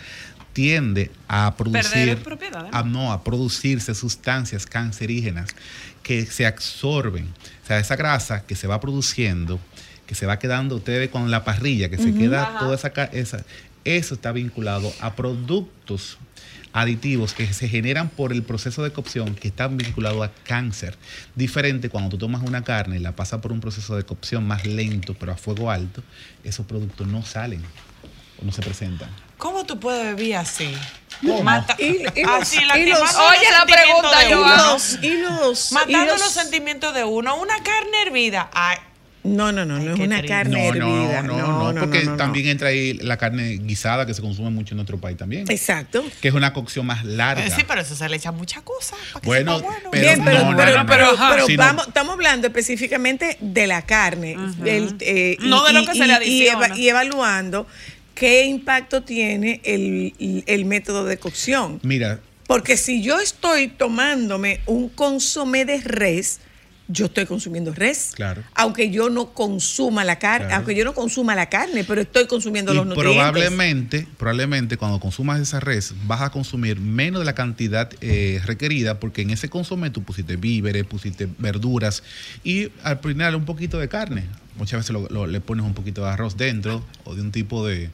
tiende 0.53 1.11
a 1.27 1.55
producir, 1.57 2.17
propiedades, 2.19 2.73
a, 2.73 2.83
no, 2.83 3.11
a 3.11 3.23
producirse 3.23 3.93
sustancias 3.95 4.65
cancerígenas 4.65 5.49
que 6.03 6.25
se 6.25 6.45
absorben. 6.45 7.25
O 7.63 7.67
sea, 7.67 7.79
esa 7.79 7.95
grasa 7.95 8.45
que 8.45 8.55
se 8.55 8.67
va 8.67 8.79
produciendo, 8.79 9.59
que 10.05 10.15
se 10.15 10.25
va 10.25 10.39
quedando, 10.39 10.75
usted 10.75 10.99
ve 10.99 11.09
con 11.09 11.31
la 11.31 11.43
parrilla, 11.43 11.89
que 11.89 11.97
se 11.97 12.13
queda 12.13 12.57
toda 12.59 12.75
esa, 12.75 12.89
esa, 13.11 13.43
eso 13.83 14.15
está 14.15 14.31
vinculado 14.31 14.93
a 15.01 15.15
productos 15.15 16.17
aditivos 16.73 17.33
que 17.33 17.53
se 17.53 17.69
generan 17.69 18.09
por 18.09 18.33
el 18.33 18.43
proceso 18.43 18.83
de 18.83 18.91
cocción 18.91 19.35
que 19.35 19.47
están 19.47 19.77
vinculados 19.77 20.27
a 20.27 20.31
cáncer. 20.43 20.97
Diferente 21.35 21.89
cuando 21.89 22.09
tú 22.09 22.17
tomas 22.17 22.41
una 22.41 22.63
carne 22.63 22.97
y 22.97 22.99
la 22.99 23.15
pasas 23.15 23.41
por 23.41 23.51
un 23.51 23.61
proceso 23.61 23.95
de 23.95 24.03
cocción 24.03 24.45
más 24.45 24.65
lento, 24.65 25.15
pero 25.19 25.31
a 25.31 25.37
fuego 25.37 25.69
alto, 25.69 26.03
esos 26.43 26.65
productos 26.65 27.07
no 27.07 27.23
salen 27.23 27.61
o 28.41 28.45
no 28.45 28.51
se 28.51 28.61
presentan. 28.61 29.09
¿Cómo 29.43 29.65
tú 29.65 29.77
puedes 29.77 30.15
vivir 30.15 30.37
así? 30.37 30.73
¿Cómo? 31.19 31.43
Mata- 31.43 31.75
Y- 31.77 31.97
y 32.15 32.23
los- 32.23 32.41
así, 32.41 32.59
y 32.61 32.65
lastimando 32.65 32.99
los- 33.05 33.13
los 33.13 33.21
Oye, 33.29 33.51
la 33.51 33.65
pregunta, 33.65 34.19
de 34.19 34.29
y 34.29 34.33
uno. 35.15 35.39
Los, 35.41 35.71
Matando 35.73 36.05
los- 36.13 36.19
los 36.21 36.31
sentimientos 36.31 36.93
de 36.93 37.03
uno. 37.03 37.35
Una 37.35 37.55
carne 37.61 38.01
hervida. 38.05 38.49
Ay, 38.53 38.77
No, 39.25 39.53
no, 39.53 39.63
no, 39.65 39.77
Ay, 39.77 39.85
no 39.85 39.93
es 39.93 39.99
una 40.01 40.17
triste. 40.17 40.27
carne 40.27 40.67
hervida. 40.67 41.21
no, 41.23 41.37
no, 41.37 41.71
no, 41.71 41.79
porque 41.79 42.01
también 42.17 42.47
entra 42.47 42.67
ahí 42.67 42.93
la 42.95 43.15
carne 43.15 43.57
guisada 43.61 44.05
que 44.05 44.13
se 44.13 44.21
consume 44.21 44.49
mucho 44.49 44.73
en 44.73 44.77
nuestro 44.77 44.97
país 44.97 45.15
también, 45.17 45.45
Exacto. 45.49 46.03
que 46.21 46.27
es 46.27 46.33
una 46.33 46.51
cocción 46.51 46.85
más 46.85 47.05
larga. 47.05 47.45
Eh, 47.45 47.49
sí, 47.49 47.63
pero 47.65 47.79
eso 47.79 47.95
se 47.95 48.09
le 48.09 48.17
echa 48.17 48.33
muchas 48.33 48.63
cosas. 48.63 48.97
para 49.13 49.21
que 49.21 49.27
Bueno, 49.27 49.61
bueno. 49.61 49.89
pero 49.91 50.03
Bien, 50.03 50.21
pero, 50.25 50.39
no, 50.39 50.51
no, 50.51 50.57
pero, 50.57 50.71
no, 50.71 50.83
no. 50.83 50.89
pero- 50.89 51.47
no- 51.47 51.57
vamos, 51.57 51.87
estamos 51.87 52.13
hablando 52.15 52.47
específicamente 52.47 53.37
de 53.39 53.65
la 53.67 53.81
carne. 53.83 54.33
el, 54.65 54.97
eh, 54.99 55.37
No 55.39 55.63
de 55.63 55.71
lo 55.71 55.85
que 55.85 55.93
se 55.93 55.99
le 55.99 56.25
y 56.25 56.47
eva- 56.47 56.57
adiciona. 56.65 56.77
y 56.77 56.89
evaluando 56.89 57.65
qué 58.15 58.45
impacto 58.45 59.03
tiene 59.03 59.61
el, 59.63 60.43
el 60.45 60.65
método 60.65 61.05
de 61.05 61.17
cocción. 61.17 61.79
Mira, 61.83 62.19
Porque 62.47 62.77
si 62.77 63.01
yo 63.01 63.19
estoy 63.19 63.67
tomándome 63.69 64.59
un 64.65 64.89
consomé 64.89 65.65
de 65.65 65.79
res, 65.81 66.39
yo 66.89 67.05
estoy 67.05 67.25
consumiendo 67.25 67.73
res. 67.73 68.11
Claro. 68.13 68.43
Aunque 68.55 68.91
yo 68.91 69.09
no 69.09 69.33
consuma 69.33 70.03
la 70.03 70.19
carne, 70.19 70.47
Claro. 70.47 70.57
aunque 70.57 70.75
yo 70.75 70.83
no 70.83 70.93
consuma 70.93 71.33
la 71.33 71.47
carne, 71.47 71.85
pero 71.85 72.01
estoy 72.01 72.27
consumiendo 72.27 72.73
Y 72.73 72.75
los 72.75 72.85
nutrientes. 72.85 73.15
probablemente, 73.15 74.07
probablemente 74.17 74.75
cuando 74.77 74.99
consumas 74.99 75.39
esa 75.39 75.61
res 75.61 75.93
vas 76.05 76.21
a 76.21 76.29
consumir 76.29 76.79
menos 76.81 77.21
de 77.21 77.25
la 77.25 77.33
cantidad 77.35 77.89
eh, 78.01 78.41
requerida 78.45 78.99
porque 78.99 79.21
en 79.21 79.29
ese 79.29 79.49
consumo 79.49 79.89
tú 79.93 80.03
pusiste 80.03 80.35
víveres, 80.35 80.83
pusiste 80.83 81.27
verduras 81.39 82.03
y 82.43 82.67
al 82.83 82.99
final 82.99 83.35
un 83.35 83.45
poquito 83.45 83.79
de 83.79 83.87
carne. 83.87 84.25
Muchas 84.57 84.81
veces 84.81 84.91
lo- 84.91 85.07
lo- 85.09 85.25
le 85.25 85.39
pones 85.39 85.65
un 85.65 85.73
poquito 85.73 86.03
de 86.03 86.09
arroz 86.09 86.35
dentro 86.37 86.83
o 87.05 87.15
de 87.15 87.21
un 87.21 87.31
tipo 87.31 87.65
de, 87.65 87.89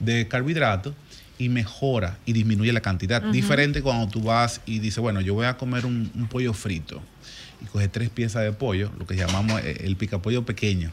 de 0.00 0.26
carbohidrato 0.26 0.94
y 1.38 1.48
mejora 1.48 2.18
y 2.26 2.32
disminuye 2.32 2.72
la 2.72 2.80
cantidad. 2.80 3.22
Diferente 3.22 3.80
cuando 3.80 4.08
tú 4.08 4.20
vas 4.22 4.60
y 4.66 4.78
dices, 4.78 4.98
bueno, 4.98 5.20
yo 5.20 5.34
voy 5.34 5.46
a 5.46 5.56
comer 5.56 5.86
un, 5.86 6.10
un 6.14 6.26
pollo 6.26 6.52
frito 6.52 7.00
y 7.62 7.66
coges 7.66 7.90
tres 7.90 8.10
piezas 8.10 8.42
de 8.42 8.52
pollo, 8.52 8.90
lo 8.98 9.06
que 9.06 9.16
llamamos 9.16 9.60
eh, 9.62 9.82
el 9.84 9.96
picapollo 9.96 10.44
pequeño 10.44 10.90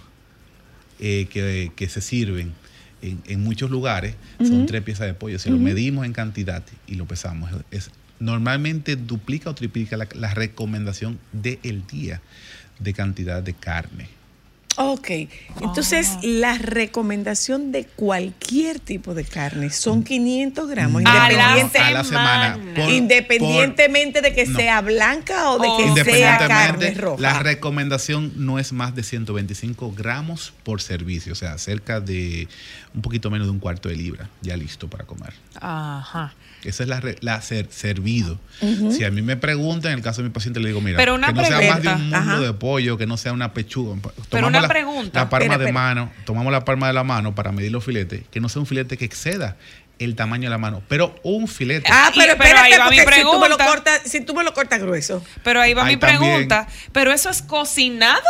eh, 0.99 1.28
que, 1.30 1.72
que 1.76 1.89
se 1.89 2.01
sirven 2.01 2.53
en, 3.01 3.22
en 3.28 3.43
muchos 3.43 3.70
lugares 3.70 4.16
son 4.39 4.66
tres 4.66 4.84
piezas 4.84 5.08
de 5.08 5.14
pollo. 5.14 5.38
Si 5.38 5.49
lo 5.49 5.58
medimos 5.58 6.05
en 6.05 6.14
cantidad 6.14 6.64
y 6.88 6.95
lo 6.95 7.05
pesamos, 7.05 7.51
es, 7.72 7.91
normalmente 8.20 8.95
duplica 8.95 9.49
o 9.49 9.55
triplica 9.55 9.97
la, 9.97 10.08
la 10.16 10.34
recomendación 10.34 11.20
del 11.32 11.86
día 11.88 12.22
de 12.80 12.93
cantidad 12.93 13.43
de 13.43 13.53
carne. 13.53 14.16
Ok, 14.80 15.09
entonces 15.61 16.17
la 16.21 16.57
recomendación 16.57 17.71
de 17.71 17.86
cualquier 17.86 18.80
tipo 18.80 19.15
de 19.15 19.23
carne 19.23 19.71
son 19.71 20.03
500 20.03 20.69
gramos, 20.69 21.01
independiente- 21.01 21.80
a 21.80 21.91
la 21.91 22.03
semana. 22.03 22.59
por- 22.75 22.89
independientemente 22.89 24.21
de 24.21 24.34
que 24.34 24.45
No. 24.45 24.55
sea 24.57 24.82
blanca 24.82 25.49
o 25.51 25.59
de 25.59 25.67
Oh. 25.67 25.95
que 25.95 26.03
sea 26.03 26.38
carne 26.47 26.91
roja. 26.93 27.21
la 27.21 27.39
recomendación 27.39 28.32
no 28.36 28.59
es 28.59 28.71
más 28.71 28.93
de 28.95 29.03
125 29.03 29.91
gramos 29.97 30.53
por 30.63 30.82
servicio, 30.82 31.34
o 31.34 31.36
sea, 31.36 31.57
cerca 31.57 31.99
de 31.99 32.47
un 32.93 33.01
poquito 33.01 33.30
menos 33.30 33.47
de 33.47 33.51
un 33.51 33.59
cuarto 33.59 33.89
de 33.89 33.95
libra, 33.95 34.30
ya 34.41 34.55
listo 34.57 34.88
para 34.88 35.05
comer. 35.05 35.34
Ajá. 35.59 36.34
Esa 36.63 36.84
es 36.84 36.89
la, 36.89 36.99
re- 36.99 37.17
la 37.21 37.39
ser- 37.41 37.67
servido. 37.71 38.39
Si 38.91 39.03
a 39.03 39.11
mí 39.11 39.21
me 39.21 39.38
preguntan, 39.38 39.91
en 39.91 39.99
el 39.99 40.03
caso 40.03 40.21
de 40.21 40.28
mi 40.30 40.34
paciente, 40.34 40.59
le 40.59 40.69
digo, 40.69 40.82
mira, 40.82 40.97
Pero 40.97 41.13
una 41.15 41.28
que 41.28 41.34
no 41.34 41.45
sea 41.45 41.61
más 41.73 41.82
de 41.84 41.89
un 41.89 42.01
mundo 42.01 42.17
Ajá. 42.17 42.39
de 42.39 42.53
pollo, 42.53 42.97
que 42.97 43.05
no 43.05 43.15
sea 43.17 43.32
una 43.34 43.53
pechuga. 43.53 43.95
Pero 44.32 44.47
una 44.47 44.66
la, 44.68 44.74
pregunta. 44.74 45.20
La 45.20 45.30
palma 45.30 45.45
Espera, 45.45 45.57
de 45.57 45.65
espera. 45.65 45.80
mano, 45.88 46.11
tomamos 46.26 46.51
la 46.51 46.63
palma 46.65 46.88
de 46.88 46.93
la 46.93 47.03
mano 47.03 47.34
para 47.36 47.51
medir 47.51 47.72
los 47.72 47.84
filetes, 47.84 48.22
que 48.32 48.39
no 48.39 48.49
sea 48.49 48.59
un 48.61 48.65
filete 48.65 48.97
que 48.97 49.05
exceda 49.05 49.55
el 49.99 50.15
tamaño 50.15 50.43
de 50.43 50.49
la 50.51 50.57
mano, 50.59 50.84
pero 50.88 51.15
un 51.24 51.47
filete. 51.47 51.89
Ah, 51.91 52.11
Y- 52.13 52.20
pero 52.20 52.34
pero 52.38 52.43
espérate, 52.49 52.74
ahí 52.74 52.80
va 52.80 52.89
mi 52.91 52.99
porque 53.01 53.15
si 53.15 53.22
tú 53.24 53.39
me 53.39 53.49
lo 53.49 53.57
pregunta. 53.57 53.65
cortas, 53.65 54.01
si 54.05 54.22
tú 54.22 54.34
me 54.36 54.43
lo 54.43 54.53
cortas 54.53 54.80
grueso. 54.80 55.24
Pero 55.43 55.59
ahí 55.59 55.74
va 55.74 55.86
Ahí 55.86 55.95
mi 55.95 55.99
también. 55.99 56.20
pregunta. 56.20 56.68
¿Pero 56.91 57.11
eso 57.11 57.30
es 57.32 57.41
cocinado 57.41 58.22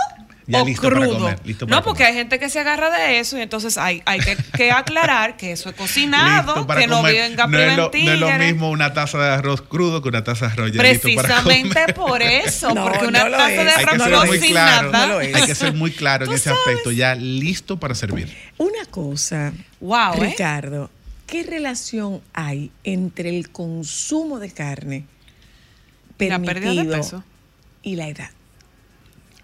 Ya 0.50 0.62
o 0.62 0.66
listo 0.66 0.82
para 0.92 0.96
crudo? 0.96 1.20
comer, 1.20 1.40
listo 1.44 1.68
para 1.68 1.80
no, 1.80 1.84
porque 1.84 2.04
comer. 2.04 2.14
hay 2.14 2.20
gente 2.20 2.40
que 2.40 2.50
se 2.50 2.60
agarra 2.60 2.90
de 2.90 3.20
eso 3.20 3.38
y 3.38 3.42
entonces 3.42 3.78
hay, 3.78 4.02
hay 4.06 4.20
que, 4.22 4.38
que 4.56 4.72
aclarar 4.72 5.36
que 5.36 5.52
eso 5.52 5.70
es 5.70 5.76
cocinado, 5.76 6.66
para 6.66 6.82
que 6.82 6.88
no 6.88 6.98
comer. 6.98 7.16
venga 7.30 7.48
no, 7.48 7.58
es 7.60 7.76
lo, 7.76 7.92
no 7.94 8.12
es 8.14 8.20
lo 8.20 8.32
mismo 8.34 8.70
una 8.72 8.94
taza 8.94 9.18
de 9.20 9.30
arroz 9.30 9.62
crudo 9.62 10.02
que 10.02 10.08
una 10.10 10.24
taza 10.24 10.48
de 10.48 10.54
arroz 10.54 10.72
ya 10.72 10.84
listo 10.84 11.10
para 11.14 11.28
Precisamente 11.28 11.70
comer. 11.82 11.94
por 11.96 12.22
eso, 12.22 12.74
No, 12.74 12.84
porque 12.84 13.06
una 13.08 13.24
no 13.24 13.30
lo 13.30 13.38
taza 13.38 13.62
es. 13.62 13.66
de 13.66 13.72
Hay 13.72 13.76
Hay 13.76 13.86
que 13.88 13.96
arroz 13.96 13.98
ser 13.98 14.12
no 14.12 14.22
lo 14.22 14.26
muy 14.26 14.38
es. 14.38 14.46
claro. 14.46 14.92
No 14.92 15.06
lo 15.08 15.22
es. 15.22 15.36
Hay 15.36 15.46
que 15.46 15.56
ser 15.56 15.74
muy 15.74 15.92
claro 15.92 16.26
en 16.26 16.32
ese 16.32 16.50
sabes. 16.50 16.60
aspecto, 16.60 16.92
ya 16.92 17.16
listo 17.16 17.78
para 17.78 17.94
servir. 17.96 18.34
Una 18.58 18.86
cosa, 18.90 19.54
Wow, 19.82 20.24
¿eh? 20.24 20.30
Ricardo, 20.30 20.90
¿qué 21.26 21.44
relación 21.44 22.22
hay 22.34 22.72
entre 22.86 23.30
el 23.30 23.50
consumo 23.52 24.40
de 24.40 24.52
carne 24.52 25.06
Y 26.20 26.30
la 26.30 26.40
pérdida 26.40 26.74
de 26.74 26.86
permitido 26.86 26.98
peso. 26.98 27.24
y 27.84 27.96
la 27.98 28.08
edad? 28.08 28.30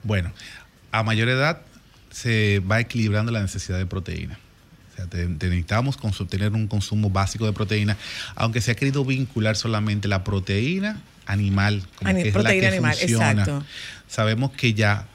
Bueno, 0.04 0.32
a 0.94 1.04
mayor 1.04 1.28
edad 1.28 1.60
se 2.12 2.60
va 2.60 2.80
equilibrando 2.80 3.32
la 3.32 3.42
necesidad 3.42 3.80
de 3.80 3.86
proteína. 3.88 4.38
O 4.92 4.96
sea, 4.96 5.08
te- 5.08 5.26
te 5.26 5.48
necesitamos 5.50 5.98
tener 6.30 6.54
un 6.54 6.68
consumo 6.68 7.10
básico 7.10 7.48
de 7.48 7.52
proteína, 7.54 7.98
aunque 8.36 8.62
se 8.62 8.72
ha 8.72 8.76
querido 8.76 9.04
vincular 9.04 9.56
solamente 9.56 10.08
la 10.08 10.24
proteína 10.24 11.02
animal, 11.26 11.82
como 11.96 12.12
Ani- 12.12 12.22
que 12.22 12.28
es 12.28 12.34
proteína 12.34 12.64
la 12.64 12.70
que 12.70 12.76
animal, 12.76 12.96
funciona. 12.96 13.32
exacto. 13.32 13.66
Sabemos 14.08 14.52
que 14.52 14.74
ya 14.76 15.08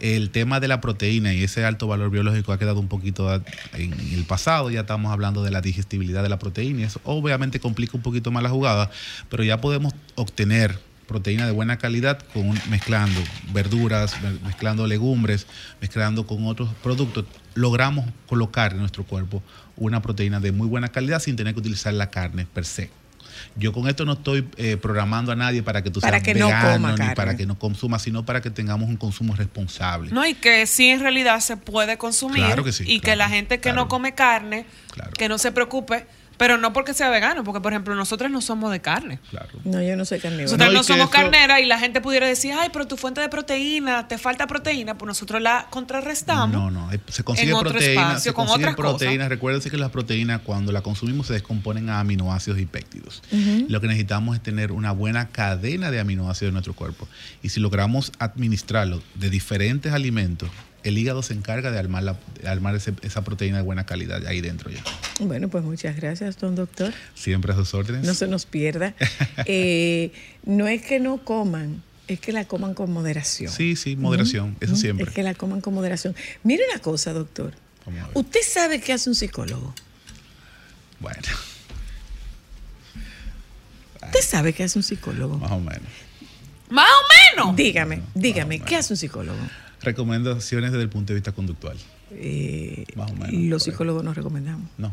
el 0.00 0.28
tema 0.28 0.60
de 0.60 0.68
la 0.68 0.82
proteína 0.82 1.32
y 1.32 1.42
ese 1.42 1.64
alto 1.64 1.86
valor 1.86 2.10
biológico 2.10 2.52
ha 2.52 2.58
quedado 2.58 2.80
un 2.80 2.88
poquito 2.88 3.32
en 3.72 3.94
el 4.12 4.24
pasado, 4.26 4.68
ya 4.70 4.80
estamos 4.80 5.10
hablando 5.10 5.42
de 5.42 5.50
la 5.50 5.62
digestibilidad 5.62 6.22
de 6.22 6.28
la 6.28 6.38
proteína 6.38 6.80
y 6.80 6.82
eso 6.84 7.00
obviamente 7.04 7.60
complica 7.60 7.96
un 7.96 8.02
poquito 8.02 8.30
más 8.30 8.42
la 8.42 8.50
jugada, 8.50 8.90
pero 9.30 9.42
ya 9.42 9.58
podemos 9.62 9.94
obtener 10.16 10.78
proteína 11.06 11.46
de 11.46 11.52
buena 11.52 11.78
calidad 11.78 12.18
con 12.32 12.48
un- 12.48 12.60
mezclando 12.68 13.20
verduras, 13.52 14.20
me- 14.22 14.38
mezclando 14.46 14.86
legumbres, 14.86 15.46
mezclando 15.80 16.26
con 16.26 16.46
otros 16.46 16.70
productos, 16.82 17.24
logramos 17.54 18.06
colocar 18.26 18.72
en 18.72 18.78
nuestro 18.78 19.04
cuerpo 19.04 19.42
una 19.76 20.00
proteína 20.02 20.40
de 20.40 20.52
muy 20.52 20.66
buena 20.68 20.88
calidad 20.88 21.20
sin 21.20 21.36
tener 21.36 21.54
que 21.54 21.60
utilizar 21.60 21.92
la 21.94 22.10
carne 22.10 22.46
per 22.52 22.64
se. 22.64 22.90
Yo 23.56 23.72
con 23.72 23.88
esto 23.88 24.04
no 24.04 24.12
estoy 24.14 24.48
eh, 24.56 24.76
programando 24.76 25.32
a 25.32 25.36
nadie 25.36 25.62
para 25.62 25.82
que 25.82 25.90
tú 25.90 26.00
Para 26.00 26.18
seas 26.18 26.22
que 26.22 26.34
no 26.34 26.46
vegano 26.46 26.72
coma 26.72 26.90
ni 26.92 26.96
carne. 26.98 27.14
para 27.14 27.36
que 27.36 27.46
no 27.46 27.58
consuma, 27.58 27.98
sino 27.98 28.24
para 28.24 28.40
que 28.40 28.50
tengamos 28.50 28.88
un 28.88 28.96
consumo 28.96 29.34
responsable. 29.34 30.10
No, 30.12 30.24
y 30.24 30.34
que 30.34 30.66
sí 30.66 30.88
en 30.88 31.00
realidad 31.00 31.40
se 31.40 31.56
puede 31.56 31.98
consumir. 31.98 32.44
Claro 32.44 32.62
que 32.64 32.72
sí, 32.72 32.84
Y 32.86 33.00
que 33.00 33.16
la 33.16 33.28
gente 33.28 33.56
que 33.58 33.62
claro. 33.70 33.82
no 33.82 33.88
come 33.88 34.14
carne, 34.14 34.66
Claro. 34.92 35.10
que 35.12 35.28
no 35.28 35.38
se 35.38 35.50
preocupe, 35.52 36.06
pero 36.36 36.58
no 36.58 36.72
porque 36.72 36.94
sea 36.94 37.10
vegano, 37.10 37.44
porque 37.44 37.60
por 37.60 37.72
ejemplo 37.72 37.94
nosotros 37.94 38.30
no 38.30 38.40
somos 38.40 38.70
de 38.72 38.80
carne. 38.80 39.18
Claro. 39.30 39.48
No, 39.64 39.82
yo 39.82 39.96
no 39.96 40.04
soy 40.04 40.20
carnívoro. 40.20 40.44
Nosotros 40.56 40.72
No, 40.72 40.82
somos 40.82 41.02
eso- 41.04 41.10
carneras 41.10 41.60
y 41.60 41.64
la 41.66 41.78
gente 41.78 42.00
pudiera 42.00 42.26
decir, 42.26 42.52
ay, 42.58 42.68
pero 42.72 42.86
tu 42.86 42.96
fuente 42.96 43.20
de 43.20 43.28
proteína, 43.28 44.08
te 44.08 44.18
falta 44.18 44.46
proteína, 44.46 44.96
pues 44.98 45.06
nosotros 45.06 45.40
la 45.42 45.66
contrarrestamos. 45.70 46.50
No, 46.50 46.70
no, 46.70 46.90
se 47.08 47.22
consigue 47.24 47.50
en 47.50 47.54
otro 47.56 47.70
proteína, 47.70 48.02
espacio, 48.02 48.30
se 48.30 48.34
con 48.34 48.46
consigue 48.46 48.64
otras 48.70 48.76
cosas. 48.76 48.98
proteína. 48.98 49.28
Recuérdense 49.28 49.70
que 49.70 49.76
las 49.78 49.90
proteínas 49.90 50.40
cuando 50.42 50.72
la 50.72 50.82
consumimos 50.82 51.26
se 51.26 51.34
descomponen 51.34 51.88
a 51.90 52.00
aminoácidos 52.00 52.58
y 52.60 52.66
péptidos. 52.66 53.22
Lo 53.68 53.80
que 53.80 53.86
necesitamos 53.86 54.36
es 54.36 54.42
tener 54.42 54.72
una 54.72 54.92
buena 54.92 55.28
cadena 55.28 55.90
de 55.90 56.00
aminoácidos 56.00 56.48
en 56.48 56.54
nuestro 56.54 56.74
cuerpo. 56.74 57.08
Y 57.42 57.48
si 57.50 57.60
logramos 57.60 58.12
administrarlo 58.18 59.02
de 59.14 59.30
diferentes 59.30 59.92
alimentos, 59.92 60.50
el 60.84 60.96
hígado 60.98 61.22
se 61.22 61.32
encarga 61.34 61.70
de 61.70 61.78
armar, 61.78 62.02
la- 62.04 62.16
de 62.40 62.48
armar 62.48 62.74
ese- 62.76 62.94
esa 63.02 63.24
proteína 63.24 63.56
de 63.56 63.62
buena 63.62 63.84
calidad 63.86 64.24
ahí 64.26 64.40
dentro 64.40 64.70
ya. 64.70 64.82
Bueno, 65.20 65.48
pues 65.48 65.64
muchas 65.64 65.96
gracias, 65.96 66.38
don 66.38 66.54
doctor. 66.54 66.92
Siempre 67.14 67.52
a 67.52 67.56
sus 67.56 67.74
órdenes. 67.74 68.04
No 68.06 68.14
se 68.14 68.26
nos 68.28 68.46
pierda. 68.46 68.94
Eh, 69.46 70.12
no 70.44 70.68
es 70.68 70.82
que 70.82 71.00
no 71.00 71.24
coman, 71.24 71.82
es 72.08 72.20
que 72.20 72.32
la 72.32 72.44
coman 72.46 72.74
con 72.74 72.90
moderación. 72.92 73.50
Sí, 73.52 73.76
sí, 73.76 73.96
moderación, 73.96 74.56
eso 74.60 74.76
siempre. 74.76 75.06
Es 75.08 75.12
que 75.14 75.22
la 75.22 75.34
coman 75.34 75.60
con 75.60 75.74
moderación. 75.74 76.14
Mire 76.42 76.62
una 76.70 76.80
cosa, 76.80 77.12
doctor. 77.12 77.52
¿Usted 78.14 78.40
sabe 78.48 78.80
qué 78.80 78.92
hace 78.92 79.08
un 79.10 79.14
psicólogo? 79.16 79.74
Bueno, 81.00 81.20
¿Usted 84.02 84.20
sabe 84.20 84.52
qué 84.52 84.64
hace 84.64 84.78
un 84.78 84.82
psicólogo? 84.82 85.38
más 85.38 85.50
o 85.50 85.60
menos. 85.60 85.82
Más 86.70 86.88
o 86.88 87.36
menos. 87.42 87.56
Dígame, 87.56 88.00
dígame. 88.14 88.60
¿qué 88.60 88.76
hace 88.76 88.92
un 88.92 88.96
psicólogo? 88.96 89.38
Recomendaciones 89.84 90.72
desde 90.72 90.82
el 90.84 90.88
punto 90.90 91.12
de 91.12 91.14
vista 91.14 91.32
conductual. 91.32 91.76
Eh, 92.12 92.84
Más 92.96 93.10
o 93.10 93.14
menos, 93.14 93.32
los 93.32 93.62
psicólogos 93.62 94.02
no 94.04 94.14
recomendamos. 94.14 94.68
No. 94.78 94.92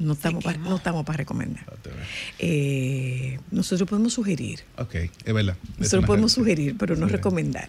No 0.00 0.12
estamos 0.12 0.44
para 0.44 0.56
no 0.58 0.76
estamos 0.76 1.04
para 1.04 1.16
recomendar. 1.16 1.64
veo. 1.82 1.92
Eh, 2.38 3.40
nosotros 3.50 3.88
podemos 3.88 4.12
sugerir. 4.12 4.60
Ok, 4.76 4.94
es 4.94 5.34
verdad. 5.34 5.56
Es 5.74 5.78
Nosotros 5.80 6.06
podemos 6.06 6.36
realidad. 6.36 6.54
sugerir, 6.54 6.76
pero 6.78 6.94
no 6.94 7.08
recomendar. 7.08 7.68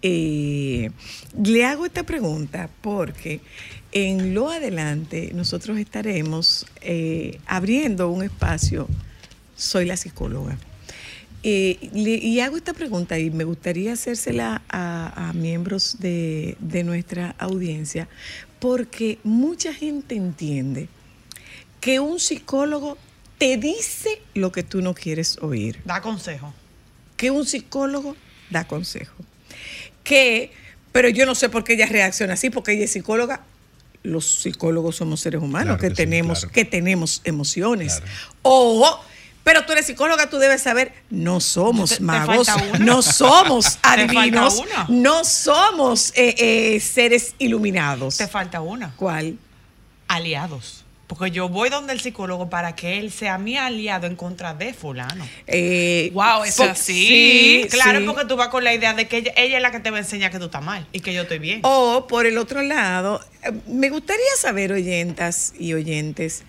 Eh, 0.00 0.90
le 1.44 1.64
hago 1.66 1.84
esta 1.84 2.04
pregunta 2.04 2.70
porque 2.80 3.42
en 3.92 4.32
lo 4.32 4.48
adelante 4.50 5.32
nosotros 5.34 5.76
estaremos 5.78 6.64
eh, 6.80 7.38
abriendo 7.46 8.08
un 8.08 8.22
espacio. 8.24 8.88
Soy 9.54 9.84
la 9.84 9.98
psicóloga. 9.98 10.56
Eh, 11.44 11.90
le- 11.92 12.16
y 12.16 12.40
hago 12.40 12.56
esta 12.56 12.74
pregunta 12.74 13.18
y 13.18 13.30
me 13.30 13.44
gustaría 13.44 13.92
hacérsela 13.92 14.62
a, 14.68 15.28
a 15.28 15.32
miembros 15.34 15.98
de, 16.00 16.56
de 16.58 16.82
nuestra 16.82 17.36
audiencia 17.38 18.08
porque 18.58 19.18
mucha 19.22 19.72
gente 19.72 20.16
entiende 20.16 20.88
que 21.80 22.00
un 22.00 22.18
psicólogo 22.18 22.98
te 23.38 23.56
dice 23.56 24.20
lo 24.34 24.50
que 24.50 24.64
tú 24.64 24.82
no 24.82 24.94
quieres 24.94 25.38
oír 25.40 25.78
Da 25.84 26.00
consejo. 26.02 26.52
que 27.16 27.30
un 27.30 27.46
psicólogo 27.46 28.16
da 28.50 28.66
consejo. 28.66 29.14
Que, 30.02 30.50
pero 30.90 31.08
yo 31.08 31.24
no 31.24 31.34
sé 31.36 31.48
por 31.48 31.62
qué 31.62 31.74
ella 31.74 31.86
reacciona 31.86 32.32
así, 32.34 32.50
porque 32.50 32.72
ella 32.72 32.84
es 32.86 32.92
psicóloga. 32.92 33.42
Los 34.02 34.26
psicólogos 34.42 34.96
somos 34.96 35.20
seres 35.20 35.40
humanos 35.40 35.76
Claro 35.76 35.80
que, 35.80 35.88
que 35.88 35.94
sí, 35.94 35.96
tenemos, 35.96 36.40
claro. 36.40 36.52
que 36.52 36.64
tenemos 36.64 37.20
emociones. 37.24 37.96
Claro. 38.00 38.12
O, 38.42 39.00
pero 39.44 39.64
tú 39.64 39.72
eres 39.72 39.86
psicóloga, 39.86 40.28
tú 40.28 40.38
debes 40.38 40.62
saber, 40.62 40.92
no 41.10 41.40
somos 41.40 41.90
Te- 41.90 41.96
te 41.96 42.02
magos, 42.02 42.48
uno. 42.48 42.78
no 42.84 43.02
somos 43.02 43.78
adivinos, 43.82 44.62
no 44.88 45.24
somos 45.24 46.12
eh, 46.16 46.34
eh, 46.76 46.80
seres 46.80 47.34
iluminados. 47.38 48.16
Te 48.18 48.28
falta 48.28 48.60
una. 48.60 48.92
¿Cuál? 48.96 49.38
Aliados. 50.06 50.84
Porque 51.06 51.30
yo 51.30 51.48
voy 51.48 51.70
donde 51.70 51.94
el 51.94 52.00
psicólogo 52.00 52.50
para 52.50 52.74
que 52.76 52.98
él 52.98 53.10
sea 53.10 53.38
mi 53.38 53.56
aliado 53.56 54.06
en 54.06 54.14
contra 54.14 54.52
de 54.52 54.74
fulano. 54.74 55.26
Eh, 55.46 56.10
Wow, 56.12 56.44
eso 56.44 56.64
po- 56.64 56.70
así. 56.70 57.66
Claro, 57.70 58.00
sí. 58.00 58.04
porque 58.04 58.26
tú 58.26 58.36
vas 58.36 58.48
con 58.48 58.62
la 58.62 58.74
idea 58.74 58.92
de 58.92 59.08
que 59.08 59.16
ella, 59.16 59.32
ella 59.34 59.56
es 59.56 59.62
la 59.62 59.70
que 59.70 59.80
te 59.80 59.90
va 59.90 59.96
a 59.96 60.00
enseñar 60.00 60.30
que 60.30 60.38
tú 60.38 60.44
estás 60.46 60.62
mal 60.62 60.86
y 60.92 61.00
que 61.00 61.14
yo 61.14 61.22
estoy 61.22 61.38
bien. 61.38 61.60
O 61.62 62.06
por 62.06 62.26
el 62.26 62.36
otro 62.36 62.60
lado, 62.60 63.22
eh, 63.42 63.52
me 63.68 63.88
gustaría 63.88 64.22
saber, 64.38 64.70
oyentas 64.72 65.54
y 65.58 65.72
oyentes, 65.72 66.42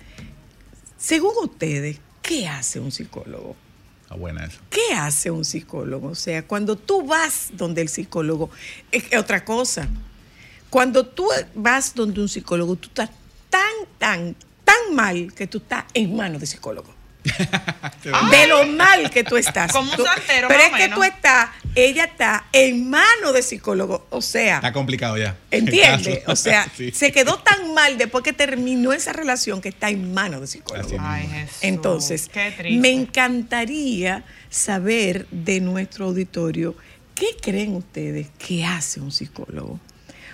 según 0.98 1.32
ustedes, 1.42 2.00
¿qué 2.30 2.48
hace 2.48 2.80
un 2.80 2.92
psicólogo? 2.92 3.56
Está 4.04 4.14
buena 4.14 4.46
eso. 4.46 4.60
¿Qué 4.70 4.94
hace 4.94 5.32
un 5.32 5.44
psicólogo? 5.44 6.10
O 6.10 6.16
sea, 6.16 6.46
cuando 6.46 6.76
tú 6.76 7.04
vas 7.04 7.50
donde 7.54 7.82
el 7.82 7.90
psicólogo, 7.90 8.52
es 8.92 9.16
otra 9.18 9.44
cosa. 9.44 9.88
Cuando 10.70 11.08
tú 11.08 11.28
vas 11.56 11.96
donde 11.96 12.22
un 12.22 12.30
psicólogo, 12.30 12.76
tú 12.76 12.88
estás 12.90 13.10
tan, 13.50 13.72
tan, 13.98 14.36
tan 14.64 14.94
mal 14.94 15.34
que 15.34 15.48
tú 15.48 15.58
estás 15.58 15.86
en 15.96 16.16
manos 16.16 16.40
de 16.40 16.46
psicólogo. 16.46 16.94
De 18.32 18.48
lo 18.48 18.66
mal 18.66 19.10
que 19.10 19.24
tú 19.24 19.36
estás. 19.38 19.72
Como 19.72 19.92
un 19.92 19.98
santero, 20.06 20.48
Pero 20.48 20.60
más 20.60 20.68
es 20.68 20.72
que 20.78 20.84
menos. 20.84 20.98
tú 21.00 21.04
estás, 21.04 21.50
ella 21.76 22.06
está 22.06 22.46
en 22.54 22.90
manos 22.90 23.34
de 23.34 23.42
psicólogo. 23.42 24.08
O 24.10 24.22
sea, 24.22 24.56
Está 24.58 24.72
complicado 24.74 25.18
ya. 25.18 25.38
¿entiendes? 25.52 26.22
O 26.28 26.36
sea, 26.36 26.68
Sí. 26.78 26.92
se 26.92 27.12
quedó 27.12 27.38
tan 27.40 27.74
mal 27.74 27.98
después 27.98 28.24
que 28.24 28.34
terminó 28.34 28.94
esa 28.94 29.12
relación 29.14 29.60
que 29.62 29.70
está 29.70 29.90
en 29.90 30.14
manos 30.14 30.42
de 30.42 30.48
psicólogo. 30.48 30.96
Ay. 31.00 31.28
Jesús. 31.28 31.58
Entonces, 31.62 32.30
Qué 32.32 32.54
triste. 32.58 32.80
me 32.80 32.92
encantaría 32.92 34.24
saber 34.50 35.28
de 35.30 35.60
nuestro 35.62 36.06
auditorio 36.06 36.76
qué 37.16 37.28
creen 37.42 37.76
ustedes 37.76 38.28
que 38.38 38.66
hace 38.66 39.02
un 39.02 39.12
psicólogo. 39.12 39.80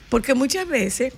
Porque 0.10 0.36
muchas 0.36 0.68
veces 0.68 1.14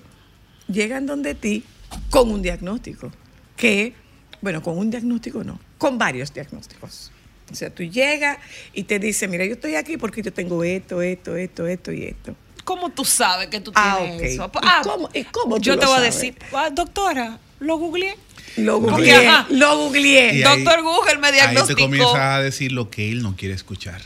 llegan 0.66 1.04
donde 1.06 1.34
ti 1.34 1.64
con 2.10 2.30
un 2.30 2.40
diagnóstico, 2.42 3.12
que, 3.56 3.92
bueno, 4.40 4.62
con 4.62 4.78
un 4.78 4.90
diagnóstico 4.90 5.42
no, 5.44 5.58
con 5.78 5.98
varios 5.98 6.32
diagnósticos. 6.32 7.10
O 7.50 7.54
sea, 7.54 7.70
tú 7.70 7.82
llegas 7.82 8.38
y 8.74 8.82
te 8.82 8.98
dice, 8.98 9.26
mira, 9.26 9.44
yo 9.46 9.54
estoy 9.54 9.74
aquí 9.74 9.96
porque 9.96 10.20
yo 10.22 10.32
tengo 10.32 10.62
esto, 10.64 11.00
esto, 11.00 11.34
esto, 11.36 11.66
esto 11.66 11.92
y 11.92 12.04
esto. 12.04 12.34
¿Cómo 12.64 12.90
tú 12.90 13.04
sabes 13.06 13.46
que 13.48 13.60
tú 13.60 13.72
Ah, 13.74 13.96
tienes 13.98 14.16
ok. 14.16 14.22
eso? 14.22 14.50
¿Y 14.54 14.58
Ah, 14.66 14.80
cómo- 14.84 15.08
y 15.14 15.24
cómo 15.24 15.56
tú 15.56 15.62
yo 15.62 15.74
lo 15.74 15.80
te 15.80 15.86
voy 15.86 15.96
a 15.98 16.00
decir, 16.02 16.34
ah, 16.52 16.68
doctora, 16.70 17.38
lo 17.60 17.78
googleé. 17.78 18.16
Lo 18.58 18.78
googleé, 18.80 19.28
lo 19.50 19.76
googleé. 19.78 20.34
Y 20.34 20.42
ahí- 20.42 20.62
Doctor 20.62 20.82
Google 20.82 21.18
me 21.18 21.28
Ahí 21.28 21.32
te 21.32 21.38
diagnosticó. 21.38 21.80
comienza 21.80 22.34
a 22.36 22.42
decir 22.42 22.72
lo 22.72 22.90
que 22.90 23.10
él 23.10 23.22
no 23.22 23.34
quiere 23.36 23.54
escuchar. 23.54 24.00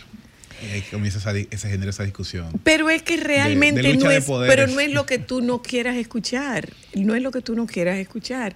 Y 0.69 0.71
ahí 0.75 0.83
comienza 0.83 1.19
esa, 1.19 1.33
di- 1.33 1.49
se 1.51 1.69
genera 1.71 1.91
esa 1.91 2.05
discusión. 2.05 2.49
Pero 2.63 2.89
es 2.91 3.03
que 3.03 3.17
realmente 3.17 3.83
de 3.83 3.97
no 3.97 4.11
es, 4.11 4.27
pero 4.47 4.67
no 4.69 4.79
es 4.81 4.93
lo 4.93 5.07
que 5.07 5.19
tú 5.19 5.41
no 5.41 5.61
quieras 5.63 5.97
escuchar, 5.97 6.69
no 6.95 7.15
es 7.15 7.23
lo 7.23 7.31
que 7.33 7.41
tú 7.41 7.55
no 7.57 7.67
quieras 7.67 7.97
escuchar. 7.99 8.55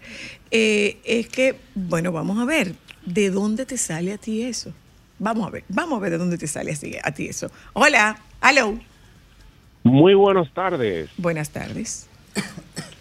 Eh, 0.50 0.98
es 1.04 1.28
que, 1.28 1.56
bueno, 1.74 2.12
vamos 2.12 2.38
a 2.38 2.44
ver, 2.44 2.74
¿de 3.04 3.30
dónde 3.30 3.66
te 3.66 3.76
sale 3.76 4.12
a 4.12 4.18
ti 4.18 4.42
eso? 4.42 4.72
Vamos 5.18 5.48
a 5.48 5.50
ver, 5.50 5.64
vamos 5.68 5.96
a 5.98 6.00
ver 6.00 6.12
de 6.12 6.18
dónde 6.18 6.38
te 6.38 6.46
sale 6.46 6.72
así- 6.72 6.96
a 7.02 7.10
ti 7.12 7.26
eso. 7.26 7.50
Hola, 7.72 8.18
hello, 8.42 8.78
Muy 9.82 10.14
buenas 10.14 10.52
tardes 10.52 11.10
buenas 11.16 11.50
tardes. 11.50 12.06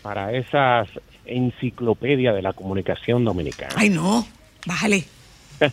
para 0.02 0.32
esas 0.34 0.88
enciclopedia 1.26 2.32
de 2.34 2.41
la 2.41 2.53
comunicación 2.53 3.26
dominicana. 3.26 3.73
Ay, 3.76 3.90
no, 3.90 4.26
bájale. 4.65 5.06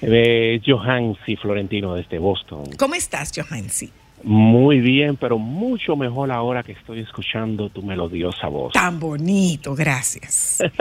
De 0.00 0.60
Johansi 0.66 1.36
Florentino 1.36 1.94
desde 1.94 2.18
Boston. 2.18 2.64
¿Cómo 2.78 2.94
estás, 2.94 3.32
Johansi? 3.34 3.90
Muy 4.22 4.80
bien, 4.80 5.16
pero 5.16 5.38
mucho 5.38 5.96
mejor 5.96 6.30
ahora 6.30 6.62
que 6.62 6.72
estoy 6.72 7.00
escuchando 7.00 7.70
tu 7.70 7.82
melodiosa 7.82 8.48
voz. 8.48 8.72
Tan 8.74 8.98
bonito, 9.00 9.74
gracias. 9.74 10.62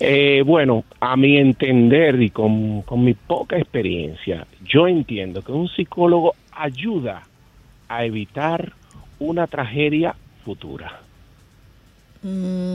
Eh, 0.00 0.42
bueno, 0.44 0.84
a 1.00 1.16
mi 1.16 1.36
entender 1.36 2.20
y 2.20 2.30
con, 2.30 2.82
con 2.82 3.04
mi 3.04 3.14
poca 3.14 3.56
experiencia, 3.58 4.46
yo 4.64 4.88
entiendo 4.88 5.42
que 5.42 5.52
un 5.52 5.68
psicólogo 5.68 6.34
ayuda 6.50 7.22
a 7.88 8.04
evitar 8.04 8.72
una 9.20 9.46
tragedia 9.46 10.16
futura. 10.44 11.00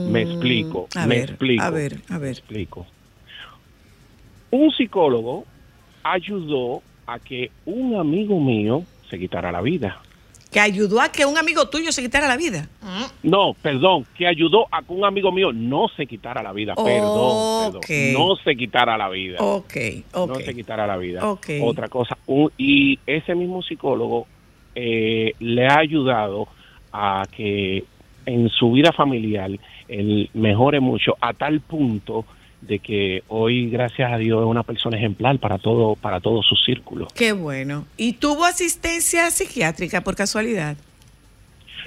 Me 0.06 0.22
explico, 0.22 0.88
Mm, 0.94 0.98
A 0.98 1.06
me 1.06 1.14
ver, 1.16 1.30
explico. 1.30 1.62
a 1.62 1.70
ver, 1.70 1.96
a 2.08 2.12
Me 2.14 2.18
ver. 2.20 2.30
explico. 2.30 2.86
Un 4.50 4.70
psicólogo 4.70 5.44
ayudó 6.02 6.82
a 7.06 7.18
que 7.18 7.50
un 7.66 7.96
amigo 7.96 8.40
mío 8.40 8.82
se 9.10 9.18
quitara 9.18 9.50
la 9.52 9.60
vida. 9.60 10.00
Que 10.50 10.60
ayudó 10.60 11.02
a 11.02 11.10
que 11.12 11.26
un 11.26 11.36
amigo 11.36 11.68
tuyo 11.68 11.92
se 11.92 12.00
quitara 12.02 12.26
la 12.26 12.36
vida. 12.38 12.68
No, 13.22 13.52
perdón, 13.60 14.06
que 14.16 14.26
ayudó 14.26 14.66
a 14.70 14.80
que 14.82 14.92
un 14.94 15.04
amigo 15.04 15.30
mío 15.30 15.52
no 15.52 15.88
se 15.94 16.06
quitara 16.06 16.42
la 16.42 16.52
vida. 16.54 16.74
Perdón, 16.74 17.72
perdón. 17.80 18.12
No 18.14 18.36
se 18.36 18.56
quitara 18.56 18.96
la 18.96 19.10
vida. 19.10 19.36
Ok, 19.40 19.74
ok. 20.14 20.28
No 20.28 20.34
se 20.36 20.54
quitara 20.54 20.86
la 20.86 20.96
vida. 20.96 21.28
Ok. 21.30 21.46
Otra 21.62 21.88
cosa. 21.88 22.16
un- 22.26 22.50
y 22.56 22.98
ese 23.06 23.34
mismo 23.34 23.62
psicólogo 23.62 24.26
eh, 24.74 25.32
le 25.40 25.66
ha 25.66 25.78
ayudado 25.80 26.48
a 26.92 27.24
que 27.36 27.84
en 28.24 28.48
su 28.48 28.72
vida 28.72 28.92
familiar 28.92 29.50
él 29.88 30.30
mejore 30.34 30.80
mucho 30.80 31.16
a 31.20 31.34
tal 31.34 31.60
punto 31.60 32.24
de 32.60 32.78
que 32.80 33.22
hoy, 33.28 33.70
gracias 33.70 34.12
a 34.12 34.18
Dios, 34.18 34.40
es 34.42 34.46
una 34.46 34.62
persona 34.64 34.96
ejemplar 34.96 35.38
para 35.38 35.58
todo, 35.58 35.94
para 35.96 36.20
todo 36.20 36.42
su 36.42 36.56
círculo. 36.56 37.06
Qué 37.14 37.32
bueno. 37.32 37.86
¿Y 37.96 38.14
tuvo 38.14 38.44
asistencia 38.44 39.30
psiquiátrica 39.30 40.00
por 40.02 40.16
casualidad? 40.16 40.76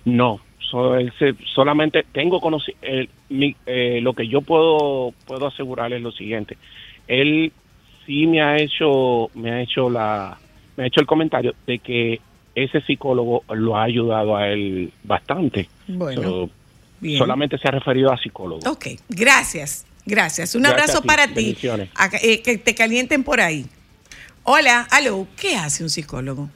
No, 0.05 0.39
so- 0.59 0.95
él 0.95 1.11
se- 1.19 1.35
solamente 1.53 2.05
tengo 2.11 2.39
el- 2.81 3.09
mi- 3.29 3.55
eh, 3.65 3.99
lo 4.01 4.13
que 4.13 4.27
yo 4.27 4.41
puedo 4.41 5.13
puedo 5.27 5.47
asegurar 5.47 5.91
es 5.93 6.01
lo 6.01 6.11
siguiente. 6.11 6.57
Él 7.07 7.51
sí 8.05 8.25
me 8.27 8.41
ha 8.41 8.57
hecho 8.57 9.29
me 9.35 9.51
ha 9.51 9.61
hecho 9.61 9.89
la 9.89 10.37
me 10.77 10.83
ha 10.83 10.87
hecho 10.87 11.01
el 11.01 11.05
comentario 11.07 11.53
de 11.67 11.79
que 11.79 12.19
ese 12.55 12.81
psicólogo 12.81 13.43
lo 13.53 13.75
ha 13.77 13.83
ayudado 13.83 14.35
a 14.35 14.47
él 14.47 14.91
bastante. 15.03 15.69
Bueno, 15.87 16.21
So, 16.21 16.49
bien. 16.99 17.17
solamente 17.17 17.57
se 17.57 17.67
ha 17.67 17.71
referido 17.71 18.11
a 18.11 18.17
psicólogo. 18.17 18.69
Ok, 18.69 18.87
gracias, 19.09 19.85
gracias. 20.05 20.55
Un 20.55 20.63
Gracias 20.63 20.89
abrazo 20.95 21.03
para 21.03 21.27
ti. 21.27 21.57
eh, 22.21 22.41
que 22.41 22.57
te 22.57 22.75
calienten 22.75 23.23
por 23.23 23.39
ahí. 23.41 23.65
Hola, 24.43 24.87
aló, 24.91 25.27
¿qué 25.39 25.55
hace 25.55 25.83
un 25.83 25.89
psicólogo? 25.89 26.49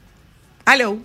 Aló, 0.66 0.98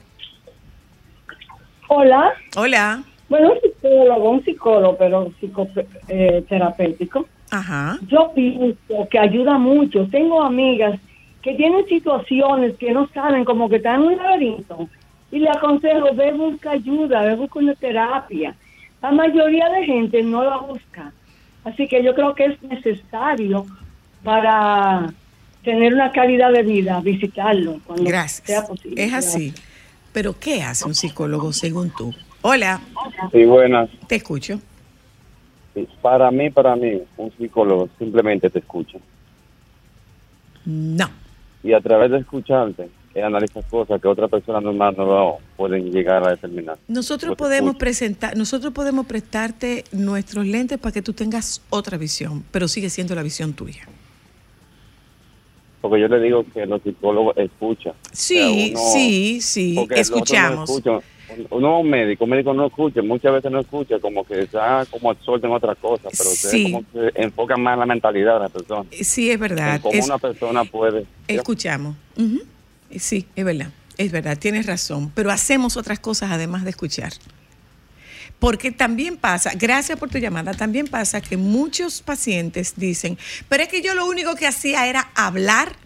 Hola, 1.89 2.33
hola. 2.57 3.03
bueno, 3.29 3.53
un 3.53 3.59
psicólogo, 3.61 4.31
un 4.31 4.45
psicólogo, 4.45 4.97
pero 4.97 5.33
psicoterapéutico. 5.41 7.27
Ajá. 7.51 7.99
Yo 8.07 8.31
pienso 8.35 9.09
que 9.11 9.19
ayuda 9.19 9.59
mucho. 9.59 10.07
Tengo 10.11 10.41
amigas 10.43 10.99
que 11.43 11.55
tienen 11.55 11.85
situaciones 11.87 12.77
que 12.77 12.93
no 12.93 13.09
saben, 13.13 13.45
como 13.45 13.69
que 13.69 13.77
están 13.77 13.97
en 14.03 14.07
un 14.09 14.17
laberinto. 14.19 14.89
Y 15.33 15.41
le 15.41 15.51
aconsejo, 15.51 16.15
ve, 16.15 16.33
busca 16.33 16.71
ayuda, 16.73 17.23
ve, 17.23 17.35
busca 17.35 17.59
una 17.59 17.75
terapia. 17.75 18.55
La 19.03 19.11
mayoría 19.11 19.69
de 19.71 19.85
gente 19.85 20.23
no 20.23 20.45
la 20.45 20.59
busca. 20.59 21.13
Así 21.65 21.87
que 21.89 22.03
yo 22.03 22.15
creo 22.15 22.35
que 22.35 22.47
es 22.47 22.63
necesario 22.63 23.67
para 24.25 25.13
tener 25.63 25.93
una 25.95 26.11
calidad 26.13 26.53
de 26.53 26.63
vida, 26.63 27.01
visitarlo 27.01 27.81
cuando 27.87 28.05
sea 28.05 28.13
Gracias. 28.13 28.69
posible. 28.69 29.05
Es 29.05 29.13
así. 29.13 29.55
Pero 30.13 30.39
¿qué 30.39 30.63
hace 30.63 30.87
un 30.87 30.95
psicólogo 30.95 31.53
según 31.53 31.91
tú? 31.97 32.15
Hola, 32.43 32.81
Sí, 33.33 33.45
buenas. 33.45 33.91
te 34.07 34.17
escucho. 34.17 34.59
Sí, 35.75 35.87
Para 36.03 36.31
mí, 36.31 36.51
para 36.51 36.75
mí, 36.77 37.01
un 37.17 37.31
psicólogo 37.37 37.89
simplemente 37.99 38.49
te 38.51 38.59
escucha. 38.59 38.99
No. 40.65 41.09
Y 41.63 41.73
a 41.75 41.81
través 41.81 42.11
de 42.11 42.19
escucharte, 42.19 42.89
él 43.15 43.25
analiza 43.25 43.61
cosas 43.63 44.01
que 44.01 44.07
otra 44.09 44.29
persona 44.29 44.61
normal 44.61 44.95
no 44.97 45.05
lo 45.05 45.39
pueden 45.57 45.91
llegar 45.91 46.25
a 46.27 46.31
determinar. 46.31 46.79
Nosotros 46.89 47.37
podemos 47.37 47.75
presentar, 47.77 48.37
nosotros 48.37 48.73
podemos 48.73 49.07
prestarte 49.07 49.85
nuestros 49.93 50.47
lentes 50.47 50.79
para 50.79 50.93
que 50.93 51.03
tú 51.03 51.13
tengas 51.13 51.61
otra 51.71 51.99
visión, 51.99 52.45
pero 52.53 52.69
sigue 52.69 52.89
siendo 52.91 53.15
la 53.15 53.23
visión 53.23 53.53
tuya. 53.53 53.87
Porque 55.81 56.01
yo 56.01 56.09
le 56.09 56.21
digo 56.21 56.45
que 56.53 56.67
los 56.67 56.83
psicólogos 56.83 57.37
escuchan. 57.39 57.95
Sí, 58.13 58.75
O 58.75 58.79
sea, 58.79 58.83
uno- 58.83 58.93
sí, 58.93 59.41
sí, 59.41 59.75
no 59.89 59.95
escuchamos. 59.97 60.83
Uno 61.51 61.79
un 61.81 61.89
médico, 61.89 62.25
un 62.25 62.31
médico 62.31 62.53
no 62.53 62.67
escucha, 62.67 63.03
muchas 63.03 63.33
veces 63.33 63.53
no 63.53 63.61
escucha, 63.61 63.99
como 64.01 64.25
que 64.25 64.41
está 64.43 64.85
como 64.91 65.11
absorto 65.11 65.47
en 65.47 65.53
otra 65.53 65.77
cosa, 65.77 66.09
pero 66.11 66.29
ustedes 66.31 66.51
Sí. 66.51 66.65
como 66.73 66.85
que 66.93 67.13
enfocan 67.23 67.63
más 67.63 67.75
en 67.75 67.81
la 67.81 67.87
mentalidad 67.87 68.35
de 68.35 68.41
la 68.41 68.49
persona. 68.49 68.85
Sí, 68.91 69.31
es 69.31 69.39
verdad. 69.39 69.77
En 69.77 69.81
cómo 69.83 69.95
es- 69.95 70.07
una 70.07 70.19
persona 70.19 70.65
puede... 70.65 71.07
escuchamos. 71.29 71.95
Sí, 72.99 73.27
es 73.37 73.45
verdad. 73.45 73.71
Es 73.97 74.13
verdad, 74.13 74.39
tienes 74.39 74.67
razón. 74.67 75.13
Pero 75.15 75.31
hacemos 75.31 75.77
otras 75.77 76.01
cosas 76.01 76.31
además 76.31 76.65
de 76.65 76.71
escuchar. 76.71 77.13
Porque 78.39 78.73
también 78.73 79.19
pasa, 79.19 79.53
gracias 79.55 79.99
por 79.99 80.09
tu 80.09 80.17
llamada, 80.17 80.55
también 80.55 80.87
pasa 80.87 81.21
que 81.21 81.37
muchos 81.37 82.01
pacientes 82.01 82.73
dicen, 82.77 83.19
pero 83.51 83.63
es 83.63 83.69
que 83.69 83.83
yo 83.83 83.95
lo 83.95 84.07
único 84.07 84.35
que 84.35 84.47
hacía 84.47 84.87
era 84.87 85.11
hablar. 85.15 85.77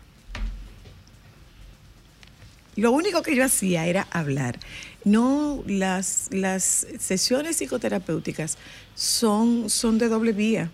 Lo 2.76 2.92
único 2.92 3.22
que 3.22 3.34
yo 3.34 3.44
hacía 3.44 3.86
era 3.86 4.06
hablar. 4.12 4.60
No, 5.04 5.64
las, 5.66 6.28
las 6.30 6.86
sesiones 7.00 7.56
psicoterapéuticas 7.56 8.56
son, 8.94 9.68
son 9.68 9.98
de 9.98 10.08
doble 10.08 10.32
vía. 10.32 10.70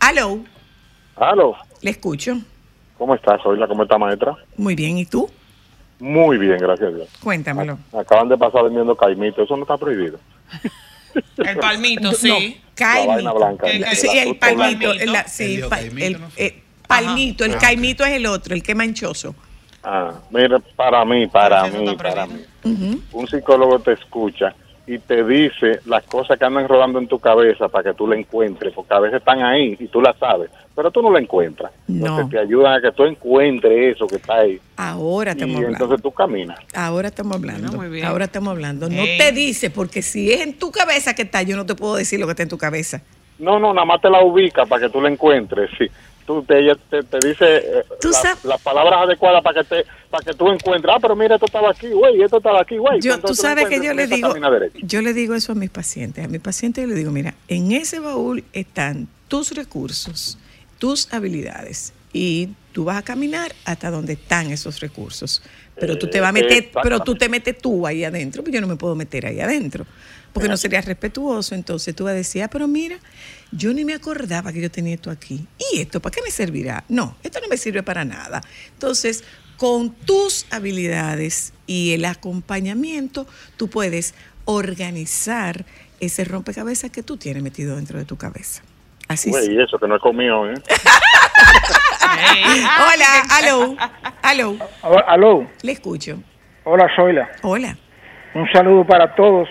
Aló, 0.00 0.44
Aló, 1.14 1.56
le 1.80 1.92
escucho. 1.92 2.42
¿Cómo 3.02 3.16
estás? 3.16 3.42
Soy 3.42 3.58
la 3.58 3.66
¿cómo 3.66 3.82
está 3.82 3.98
maestra? 3.98 4.36
Muy 4.56 4.76
bien, 4.76 4.96
¿y 4.96 5.04
tú? 5.06 5.28
Muy 5.98 6.38
bien, 6.38 6.56
gracias 6.58 6.88
a 6.88 6.94
Dios. 6.94 7.08
Cuéntamelo. 7.20 7.76
Acaban 7.98 8.28
de 8.28 8.38
pasar 8.38 8.62
vendiendo 8.62 8.94
caimito, 8.96 9.42
eso 9.42 9.56
no 9.56 9.62
está 9.62 9.76
prohibido. 9.76 10.20
El 11.38 11.58
palmito, 11.58 12.12
sí. 12.12 12.60
La 12.78 13.04
vaina 13.06 13.32
blanca. 13.32 13.66
El 13.66 13.84
Sí, 13.96 14.06
caimito. 14.06 14.30
el 14.30 14.36
palmito. 14.38 14.88
palmito. 14.88 15.12
la- 15.12 15.26
sí, 15.28 15.54
El 15.56 15.62
pa- 15.68 15.76
caimito, 15.78 16.06
el- 16.06 16.20
¿no? 16.20 16.28
eh, 16.36 16.62
palmito, 16.86 17.44
el 17.44 17.54
Ah. 17.54 17.58
caimito 17.60 18.04
es 18.04 18.12
el 18.12 18.26
otro, 18.26 18.54
el 18.54 18.62
que 18.62 18.74
manchoso. 18.76 19.34
Ah, 19.82 20.12
mira, 20.30 20.60
para 20.76 21.04
mí, 21.04 21.26
para 21.26 21.64
mí, 21.66 21.96
para 21.96 22.26
mí. 22.26 22.40
Un 23.12 23.26
psicólogo 23.26 23.80
te 23.80 23.94
escucha 23.94 24.54
y 24.86 24.98
te 24.98 25.24
dice 25.24 25.80
las 25.86 26.02
cosas 26.04 26.38
que 26.38 26.44
andan 26.44 26.66
rodando 26.66 26.98
en 26.98 27.06
tu 27.06 27.18
cabeza 27.18 27.68
para 27.68 27.90
que 27.90 27.96
tú 27.96 28.06
la 28.08 28.16
encuentres, 28.16 28.72
porque 28.74 28.92
a 28.94 28.98
veces 28.98 29.18
están 29.18 29.42
ahí 29.42 29.76
y 29.78 29.86
tú 29.86 30.00
la 30.00 30.12
sabes, 30.14 30.50
pero 30.74 30.90
tú 30.90 31.02
no 31.02 31.10
la 31.12 31.20
encuentras. 31.20 31.70
No. 31.86 32.06
Entonces 32.06 32.30
te 32.30 32.38
ayudan 32.40 32.74
a 32.74 32.80
que 32.80 32.90
tú 32.90 33.04
encuentres 33.04 33.96
eso 33.96 34.06
que 34.06 34.16
está 34.16 34.38
ahí 34.38 34.60
Ahora 34.76 35.30
y 35.30 35.34
estamos 35.34 35.56
hablando. 35.56 35.76
entonces 35.76 36.02
tú 36.02 36.10
caminas. 36.10 36.58
Ahora 36.74 37.08
estamos 37.08 37.36
hablando. 37.36 37.70
No, 37.70 37.78
muy 37.78 37.88
bien. 37.88 38.04
Ahora 38.06 38.24
estamos 38.24 38.50
hablando. 38.50 38.88
No 38.88 39.04
te 39.04 39.30
dice, 39.32 39.70
porque 39.70 40.02
si 40.02 40.32
es 40.32 40.40
en 40.40 40.58
tu 40.58 40.72
cabeza 40.72 41.14
que 41.14 41.22
está, 41.22 41.42
yo 41.42 41.56
no 41.56 41.64
te 41.64 41.74
puedo 41.76 41.94
decir 41.94 42.18
lo 42.18 42.26
que 42.26 42.32
está 42.32 42.42
en 42.42 42.48
tu 42.48 42.58
cabeza. 42.58 43.02
No, 43.38 43.58
no, 43.58 43.72
nada 43.72 43.84
más 43.84 44.00
te 44.00 44.10
la 44.10 44.22
ubica 44.24 44.66
para 44.66 44.82
que 44.86 44.88
tú 44.92 45.00
la 45.00 45.08
encuentres, 45.08 45.70
sí. 45.78 45.86
Tú 46.26 46.42
te, 46.44 46.54
te, 46.88 47.02
te 47.02 47.26
dice 47.26 47.44
eh, 47.56 47.84
la- 47.88 48.38
las 48.50 48.60
palabras 48.60 49.00
adecuadas 49.02 49.42
para 49.42 49.62
que 49.62 49.68
te 49.68 49.84
para 50.10 50.24
que 50.24 50.34
tú 50.34 50.48
encuentres. 50.50 50.94
Ah, 50.94 50.98
pero 51.00 51.16
mira, 51.16 51.34
esto 51.34 51.46
estaba 51.46 51.70
aquí, 51.70 51.88
güey, 51.88 52.22
esto 52.22 52.36
estaba 52.36 52.60
aquí, 52.60 52.76
güey. 52.76 53.00
Yo, 53.00 53.18
tú 53.18 53.34
sabes 53.34 53.66
que 53.68 53.80
yo 53.84 53.94
le 53.94 54.06
digo, 54.06 54.32
yo 54.82 55.00
le 55.02 55.12
digo 55.14 55.34
eso 55.34 55.52
a 55.52 55.54
mis 55.54 55.70
pacientes. 55.70 56.24
A 56.24 56.28
mis 56.28 56.40
pacientes 56.40 56.82
yo 56.82 56.88
le 56.88 56.94
digo, 56.94 57.10
mira, 57.10 57.34
en 57.48 57.72
ese 57.72 57.98
baúl 57.98 58.44
están 58.52 59.08
tus 59.28 59.52
recursos, 59.52 60.38
tus 60.78 61.12
habilidades 61.12 61.92
y 62.12 62.50
tú 62.72 62.84
vas 62.84 62.98
a 62.98 63.02
caminar 63.02 63.52
hasta 63.64 63.90
donde 63.90 64.12
están 64.14 64.50
esos 64.50 64.80
recursos. 64.80 65.42
Pero 65.80 65.96
tú 65.98 66.08
te 66.08 66.20
vas 66.20 66.28
a 66.34 66.38
Eh, 66.38 66.42
meter, 66.42 66.52
exactamente. 66.58 66.80
pero 66.82 67.00
tú 67.00 67.14
te 67.14 67.28
metes 67.30 67.56
tú 67.58 67.86
ahí 67.86 68.04
adentro, 68.04 68.42
pues 68.42 68.54
yo 68.54 68.60
no 68.60 68.66
me 68.66 68.76
puedo 68.76 68.94
meter 68.94 69.26
ahí 69.26 69.40
adentro, 69.40 69.86
porque 70.32 70.48
no 70.48 70.56
sería 70.56 70.80
respetuoso. 70.80 71.54
Entonces 71.54 71.94
tú 71.94 72.04
vas 72.04 72.12
a 72.12 72.16
decir, 72.16 72.42
ah, 72.42 72.48
pero 72.48 72.66
mira, 72.68 72.96
yo 73.50 73.72
ni 73.72 73.84
me 73.84 73.94
acordaba 73.94 74.52
que 74.52 74.60
yo 74.60 74.70
tenía 74.70 74.94
esto 74.94 75.10
aquí. 75.10 75.46
¿Y 75.72 75.80
esto 75.80 76.00
para 76.00 76.14
qué 76.14 76.22
me 76.22 76.30
servirá? 76.30 76.84
No, 76.88 77.16
esto 77.22 77.40
no 77.40 77.48
me 77.48 77.56
sirve 77.56 77.82
para 77.82 78.04
nada. 78.04 78.40
Entonces, 78.72 79.24
con 79.56 79.90
tus 79.90 80.46
habilidades 80.50 81.52
y 81.66 81.92
el 81.92 82.04
acompañamiento, 82.04 83.26
tú 83.56 83.68
puedes 83.68 84.14
organizar 84.44 85.64
ese 86.00 86.24
rompecabezas 86.24 86.90
que 86.90 87.02
tú 87.02 87.16
tienes 87.16 87.42
metido 87.42 87.76
dentro 87.76 87.98
de 87.98 88.04
tu 88.04 88.16
cabeza. 88.16 88.62
Así 89.08 89.30
es. 89.30 89.36
Güey, 89.36 89.54
y 89.56 89.62
eso 89.62 89.78
que 89.78 89.86
no 89.86 89.96
es 89.96 90.02
conmigo, 90.02 90.46
¿eh? 90.48 90.54
Hola, 92.12 93.06
aló, 93.30 93.76
aló, 94.22 94.56
Aló, 95.06 95.46
le 95.62 95.72
escucho. 95.72 96.18
hola 96.64 96.86
Zoila. 96.94 97.28
Hola, 97.42 97.76
Un 98.34 98.50
saludo 98.52 98.84
para 98.86 99.14
todos. 99.14 99.48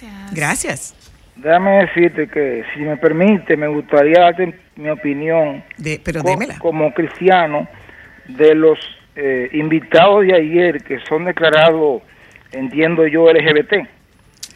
Gracias. 0.00 0.34
gracias. 0.34 0.94
Déjame 1.36 1.86
decirte 1.86 2.28
que, 2.28 2.64
si 2.74 2.80
me 2.80 2.96
permite, 2.96 3.56
me 3.56 3.66
gustaría 3.66 4.20
darte 4.20 4.54
mi 4.76 4.88
opinión 4.90 5.62
De, 5.76 6.00
pero 6.02 6.22
co- 6.22 6.28
démela. 6.30 6.58
como 6.58 6.92
cristiano 6.92 7.66
de 8.28 8.54
los 8.54 8.78
eh, 9.16 9.48
invitados 9.52 10.26
de 10.26 10.34
ayer 10.34 10.82
que 10.84 10.98
son 11.08 11.24
declarados, 11.24 12.02
entiendo 12.52 13.06
yo, 13.06 13.30
LGBT. 13.30 13.86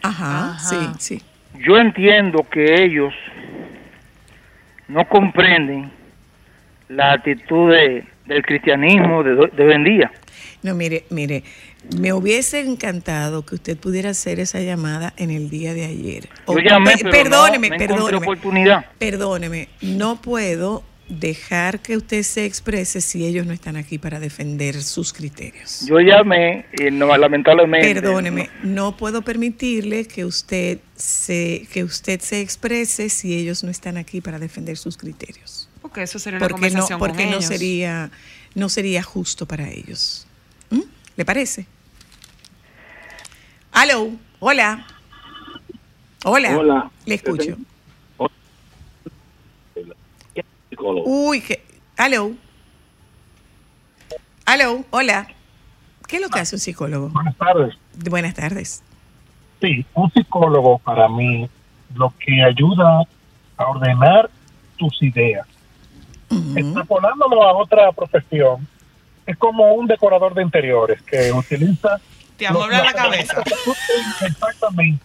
Ajá, 0.02 0.50
Ajá. 0.50 0.58
sí, 0.58 0.76
sí. 0.98 1.22
Yo 1.66 1.78
entiendo 1.78 2.46
que 2.50 2.82
ellos 2.84 3.12
no 4.88 5.06
comprenden 5.08 5.90
la 6.88 7.12
actitud 7.14 7.70
de- 7.72 8.04
del 8.26 8.42
cristianismo 8.44 9.22
de 9.22 9.32
hoy 9.32 9.72
en 9.72 9.84
día. 9.84 10.10
No, 10.62 10.74
mire, 10.74 11.04
mire, 11.10 11.42
me 11.98 12.12
hubiese 12.12 12.60
encantado 12.60 13.44
que 13.46 13.54
usted 13.56 13.76
pudiera 13.76 14.10
hacer 14.10 14.40
esa 14.40 14.60
llamada 14.60 15.14
en 15.16 15.30
el 15.30 15.48
día 15.50 15.74
de 15.74 15.84
ayer. 15.84 16.28
O- 16.46 16.54
Yo 16.58 16.60
llamé, 16.60 16.92
pe- 16.92 16.98
pero 17.04 17.10
perdóneme, 17.10 17.68
no, 17.70 17.74
no 17.76 17.78
perdóneme. 17.86 18.16
oportunidad. 18.18 18.86
Perdóneme, 18.98 19.68
no 19.82 20.20
puedo 20.20 20.82
dejar 21.08 21.78
que 21.82 21.96
usted 21.96 22.24
se 22.24 22.46
exprese 22.46 23.00
si 23.00 23.24
ellos 23.24 23.46
no 23.46 23.52
están 23.52 23.76
aquí 23.76 23.96
para 23.96 24.18
defender 24.18 24.82
sus 24.82 25.12
criterios. 25.12 25.86
Yo 25.86 26.00
llamé 26.00 26.66
y 26.76 26.90
no, 26.90 27.16
lamentablemente... 27.16 27.94
Perdóneme, 27.94 28.50
no 28.64 28.96
puedo 28.96 29.22
permitirle 29.22 30.06
que 30.06 30.24
usted 30.24 30.80
se 30.96 31.68
que 31.72 31.84
usted 31.84 32.20
se 32.20 32.40
exprese 32.40 33.08
si 33.08 33.34
ellos 33.36 33.62
no 33.62 33.70
están 33.70 33.96
aquí 33.98 34.20
para 34.20 34.40
defender 34.40 34.76
sus 34.76 34.96
criterios. 34.96 35.68
Porque 35.80 36.02
eso 36.02 36.18
sería 36.18 36.38
una 36.38 36.48
Porque 36.48 36.54
no 36.54 36.66
conversación 36.70 36.98
con 36.98 37.08
porque 37.10 37.24
no 37.26 37.30
ellos. 37.36 37.44
sería 37.44 38.10
no 38.56 38.68
sería 38.68 39.02
justo 39.04 39.46
para 39.46 39.70
ellos. 39.70 40.26
¿Mm? 40.70 40.80
¿Le 41.16 41.24
parece? 41.24 41.66
Aló, 43.76 44.10
hola. 44.38 44.86
Hola. 46.24 46.56
Hola. 46.56 46.90
Le 47.04 47.16
escucho. 47.16 47.58
Uy, 51.04 51.42
que 51.42 51.62
aló. 51.98 52.32
Aló, 54.46 54.82
hola. 54.88 55.28
¿Qué 56.08 56.16
es 56.16 56.22
lo 56.22 56.30
que 56.30 56.40
hace 56.40 56.56
un 56.56 56.60
psicólogo? 56.60 57.10
Buenas 57.10 57.36
tardes. 57.36 57.74
Buenas 58.08 58.34
tardes. 58.34 58.82
Sí, 59.60 59.84
un 59.92 60.10
psicólogo 60.10 60.78
para 60.78 61.06
mí 61.10 61.46
lo 61.94 62.14
que 62.18 62.42
ayuda 62.42 63.02
a 63.58 63.66
ordenar 63.66 64.30
tus 64.78 65.02
ideas. 65.02 65.46
Extrapolándolo 66.30 67.42
a 67.42 67.52
otra 67.52 67.92
profesión, 67.92 68.66
es 69.26 69.36
como 69.36 69.74
un 69.74 69.86
decorador 69.86 70.32
de 70.32 70.44
interiores 70.44 71.02
que 71.02 71.30
utiliza... 71.30 72.00
Te 72.36 72.46
amuebla 72.46 72.78
los- 72.78 72.86
la 72.86 72.92
cabeza. 72.92 73.42
Exactamente. 74.26 75.04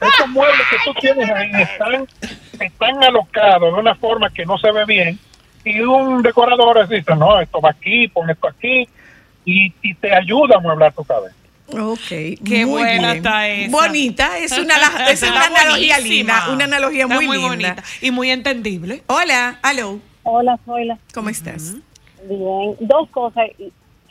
Esos 0.00 0.28
muebles 0.28 0.60
que 0.70 0.76
tú 0.84 0.94
tienes 1.00 1.28
ahí 1.30 1.50
están, 1.62 2.06
están 2.60 3.04
alocados 3.04 3.74
de 3.74 3.80
una 3.80 3.94
forma 3.94 4.30
que 4.30 4.44
no 4.44 4.58
se 4.58 4.70
ve 4.72 4.84
bien 4.84 5.18
y 5.64 5.80
un 5.80 6.22
decorador 6.22 6.86
dice, 6.88 7.14
no, 7.16 7.40
esto 7.40 7.60
va 7.60 7.70
aquí, 7.70 8.08
pon 8.08 8.28
esto 8.30 8.48
aquí 8.48 8.86
y, 9.44 9.72
y 9.82 9.94
te 9.94 10.14
ayuda 10.14 10.56
a 10.56 10.60
mueblar 10.60 10.92
tu 10.92 11.04
cabeza. 11.04 11.34
Ok, 11.68 11.98
Qué 12.44 12.64
muy 12.64 12.82
buena 12.82 13.12
bien. 13.12 13.16
está 13.16 13.48
esa. 13.48 13.70
Bonita, 13.70 14.38
es 14.38 14.52
una, 14.56 14.74
es 15.10 15.22
una 15.22 15.46
analogía 15.46 15.98
linda, 15.98 16.50
una 16.50 16.64
analogía 16.64 17.02
Está 17.04 17.14
muy, 17.16 17.26
muy 17.26 17.38
linda. 17.38 17.48
bonita 17.48 17.82
y 18.00 18.10
muy 18.10 18.30
entendible. 18.30 19.02
Hola, 19.08 19.58
aló, 19.62 19.98
Hola, 20.22 20.58
Zoila. 20.64 20.98
¿cómo 21.14 21.28
estás? 21.30 21.74
Bien. 22.28 22.76
Dos 22.80 23.08
cosas. 23.10 23.46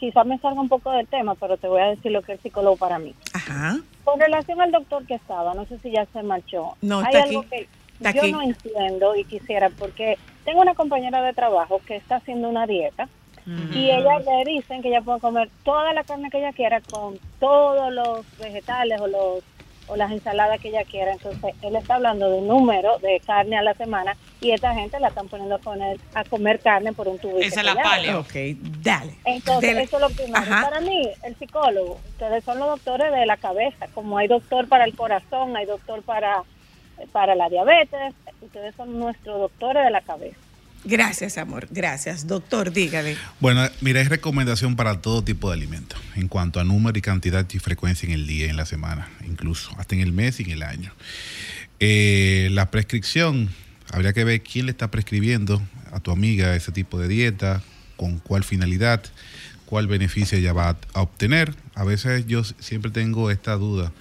Quizás 0.06 0.24
me 0.28 0.38
salga 0.38 0.62
un 0.62 0.70
poco 0.70 0.92
del 0.92 1.08
tema, 1.08 1.34
pero 1.34 1.58
te 1.58 1.68
voy 1.68 1.82
a 1.82 1.88
decir 1.88 2.12
lo 2.12 2.22
que 2.22 2.34
es 2.34 2.40
psicólogo 2.42 2.78
para 2.78 3.00
mí. 3.00 3.16
Ajá. 3.34 3.78
Con 4.04 4.20
relación 4.20 4.62
al 4.62 4.72
doctor 4.72 5.04
que 5.08 5.16
estaba, 5.16 5.56
no 5.56 5.66
sé 5.66 5.80
si 5.80 5.90
ya 5.90 6.06
se 6.14 6.22
marchó. 6.22 6.76
No, 6.84 7.00
Hay 7.00 7.16
algo 7.16 7.40
aquí. 7.40 7.50
que 7.50 7.68
yo 8.14 8.22
aquí. 8.22 8.32
no 8.32 8.44
entiendo 8.44 9.16
y 9.16 9.24
quisiera, 9.24 9.72
porque 9.72 10.20
tengo 10.44 10.62
una 10.62 10.76
compañera 10.76 11.24
de 11.24 11.34
trabajo 11.34 11.82
que 11.88 11.96
está 11.96 12.18
haciendo 12.18 12.50
una 12.50 12.68
dieta 12.68 13.10
y 13.74 13.90
ella 13.90 14.20
le 14.20 14.44
dicen 14.46 14.84
que 14.84 14.90
ella 14.90 15.02
puede 15.02 15.20
comer 15.22 15.50
toda 15.64 15.92
la 15.94 16.04
carne 16.04 16.30
que 16.30 16.38
ella 16.38 16.54
quiera 16.54 16.82
con 16.82 17.18
todos 17.40 17.92
los 17.92 18.38
vegetales 18.38 19.02
o 19.02 19.08
los 19.08 19.44
o 19.88 19.96
las 19.96 20.12
ensaladas 20.12 20.60
que 20.60 20.70
ella 20.70 20.84
quiera. 20.84 21.14
Entonces, 21.14 21.54
él 21.62 21.76
está 21.76 21.96
hablando 21.96 22.30
de 22.30 22.38
un 22.40 22.48
número 22.48 22.98
de 23.00 23.22
carne 23.26 23.58
a 23.58 23.62
la 23.62 23.74
semana 23.74 24.16
y 24.42 24.52
esta 24.52 24.74
gente 24.74 25.00
la 25.00 25.10
están 25.10 25.28
poniendo 25.28 25.56
a, 25.56 25.60
poner, 25.60 25.98
a 26.14 26.24
comer 26.24 26.60
carne 26.60 26.94
por 26.94 27.08
un 27.08 27.20
tubo. 27.20 27.38
Esa 27.40 27.62
es 27.62 27.66
la 27.66 27.76
paleo. 27.76 28.20
Ok, 28.22 28.34
dale. 28.82 29.16
Entonces, 29.26 29.70
Dele. 29.70 29.84
eso 29.84 29.98
es 29.98 30.02
lo 30.02 30.10
primero. 30.10 30.38
Ajá. 30.38 30.70
Para 30.70 30.82
mí, 30.82 31.10
el 31.24 31.36
psicólogo, 31.36 32.00
ustedes 32.10 32.44
son 32.44 32.60
los 32.60 32.68
doctores 32.68 33.12
de 33.12 33.26
la 33.26 33.38
cabeza. 33.38 33.88
Como 33.94 34.18
hay 34.18 34.28
doctor 34.28 34.68
para 34.68 34.86
el 34.86 34.96
corazón, 34.96 35.56
hay 35.56 35.66
doctor 35.66 36.02
para, 36.04 36.44
para 37.12 37.36
la 37.36 37.50
diabetes, 37.50 38.14
ustedes 38.42 38.76
son 38.76 39.00
nuestros 39.00 39.40
doctores 39.40 39.84
de 39.84 39.92
la 39.92 40.02
cabeza. 40.02 40.38
Gracias, 40.86 41.40
amor, 41.40 41.68
gracias. 41.72 42.28
Doctor, 42.28 42.72
dígale. 42.72 43.18
Bueno, 43.40 43.68
mira, 43.82 44.02
es 44.02 44.10
recomendación 44.10 44.76
para 44.76 45.02
todo 45.02 45.24
tipo 45.24 45.50
de 45.50 45.56
alimentos, 45.56 46.00
en 46.16 46.28
cuanto 46.28 46.60
a 46.60 46.64
número 46.64 46.98
y 46.98 47.02
cantidad 47.02 47.46
y 47.52 47.58
frecuencia 47.58 48.06
en 48.06 48.14
el 48.14 48.28
día, 48.28 48.50
en 48.50 48.56
la 48.56 48.68
semana, 48.68 49.10
incluso, 49.28 49.72
hasta 49.80 49.96
en 49.96 50.02
el 50.02 50.12
mes 50.12 50.40
y 50.40 50.44
en 50.44 50.52
el 50.52 50.64
año. 50.64 50.94
Eh, 51.80 52.50
la 52.52 52.70
prescripción, 52.70 53.50
habría 53.92 54.14
que 54.14 54.24
ver 54.24 54.42
quién 54.42 54.68
le 54.68 54.72
está 54.72 54.92
prescribiendo 54.92 55.62
a 55.92 56.00
tu 56.00 56.12
amiga 56.12 56.56
ese 56.56 56.72
tipo 56.72 57.00
de 57.00 57.08
dieta, 57.08 57.64
con 57.98 58.20
cuál 58.20 58.44
finalidad, 58.44 59.04
cuál 59.66 59.88
beneficio 59.88 60.38
ella 60.38 60.54
va 60.54 60.78
a, 60.94 61.02
obtener. 61.02 61.56
A 61.74 61.84
veces 61.84 62.28
yo 62.28 62.44
siempre 62.44 62.92
tengo 62.92 63.32
esta 63.32 63.56
duda, 63.56 63.92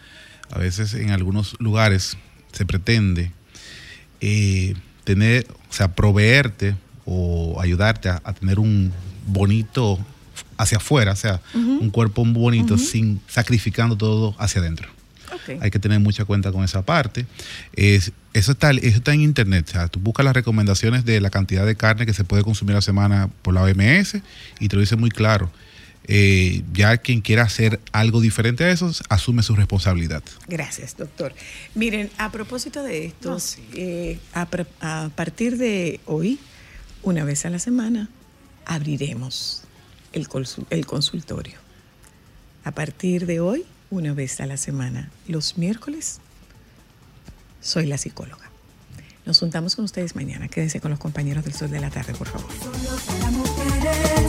a 0.51 0.59
veces 0.59 0.93
en 0.95 1.11
algunos 1.11 1.57
lugares 1.61 2.19
se 2.53 2.67
pretende 2.67 3.33
eh, 4.21 4.75
tener, 5.05 5.47
o 5.71 5.73
sea, 5.73 5.95
proveerte 5.95 6.75
o 7.05 7.61
ayudarte 7.61 8.09
a, 8.09 8.21
a 8.25 8.33
tener 8.33 8.59
un 8.59 8.93
bonito 9.27 9.99
hacia 10.57 10.79
afuera, 10.79 11.13
o 11.13 11.17
sea, 11.17 11.41
un 11.55 11.91
cuerpo 11.91 12.25
bonito 12.25 12.79
sin 12.79 13.21
sacrificando 13.29 13.97
todo 13.97 14.35
hacia 14.39 14.61
adentro. 14.61 14.89
Hay 15.61 15.71
que 15.71 15.79
tener 15.79 16.01
mucha 16.01 16.25
cuenta 16.25 16.53
con 16.53 16.65
esa 16.65 16.83
parte. 16.83 17.27
Es, 17.75 18.13
eso, 18.33 18.53
está, 18.53 18.71
eso 18.71 18.99
está 18.99 19.13
en 19.13 19.21
internet. 19.21 19.67
O 19.69 19.73
sea, 19.73 19.89
tú 19.89 20.01
buscas 20.01 20.25
las 20.25 20.35
recomendaciones 20.35 21.05
de 21.05 21.21
la 21.21 21.29
cantidad 21.29 21.67
de 21.67 21.75
carne 21.75 22.07
que 22.07 22.15
se 22.15 22.25
puede 22.25 22.43
consumir 22.43 22.73
a 22.73 22.77
la 22.77 22.83
semana 22.83 23.29
por 23.43 23.53
la 23.53 23.63
OMS 23.63 24.17
y 24.61 24.69
te 24.69 24.77
lo 24.77 24.81
dice 24.81 24.97
muy 24.97 25.11
claro. 25.11 25.51
Eh, 26.07 26.63
ya 26.75 26.99
quien 26.99 27.23
quiera 27.23 27.45
hacer 27.45 27.81
algo 27.93 28.21
diferente 28.21 28.65
a 28.65 28.71
eso, 28.71 28.93
asume 29.09 29.43
su 29.43 29.57
responsabilidad. 29.57 30.23
Gracias, 30.47 30.97
doctor. 30.97 31.35
Miren, 31.75 32.11
a 32.19 32.31
propósito 32.31 32.83
de 32.83 33.07
esto, 33.07 33.39
eh, 33.73 34.19
a, 34.35 34.47
a 34.81 35.09
partir 35.17 35.57
de 35.57 36.01
hoy, 36.05 36.39
una 37.03 37.25
vez 37.25 37.47
a 37.47 37.51
la 37.51 37.59
semana, 37.59 38.11
abriremos 38.67 39.63
el, 40.13 40.29
el 40.71 40.87
consultorio. 40.87 41.59
A 42.65 42.73
partir 42.73 43.27
de 43.27 43.41
hoy, 43.41 43.65
una 43.91 44.13
vez 44.13 44.41
a 44.41 44.47
la 44.47 44.57
semana, 44.57 45.11
los 45.27 45.57
miércoles, 45.57 46.21
soy 47.61 47.87
la 47.87 47.97
psicóloga. 47.97 48.51
Nos 49.25 49.39
juntamos 49.39 49.75
con 49.75 49.87
ustedes 49.87 50.17
mañana. 50.17 50.49
Quédense 50.49 50.81
con 50.81 50.91
los 50.91 51.01
compañeros 51.01 51.45
del 51.45 51.55
Sol 51.55 51.71
de 51.71 51.81
la 51.81 51.89
Tarde, 51.89 52.13
por 52.13 52.29
favor. 52.29 52.51
Para 53.07 53.31
mujeres. 53.31 54.24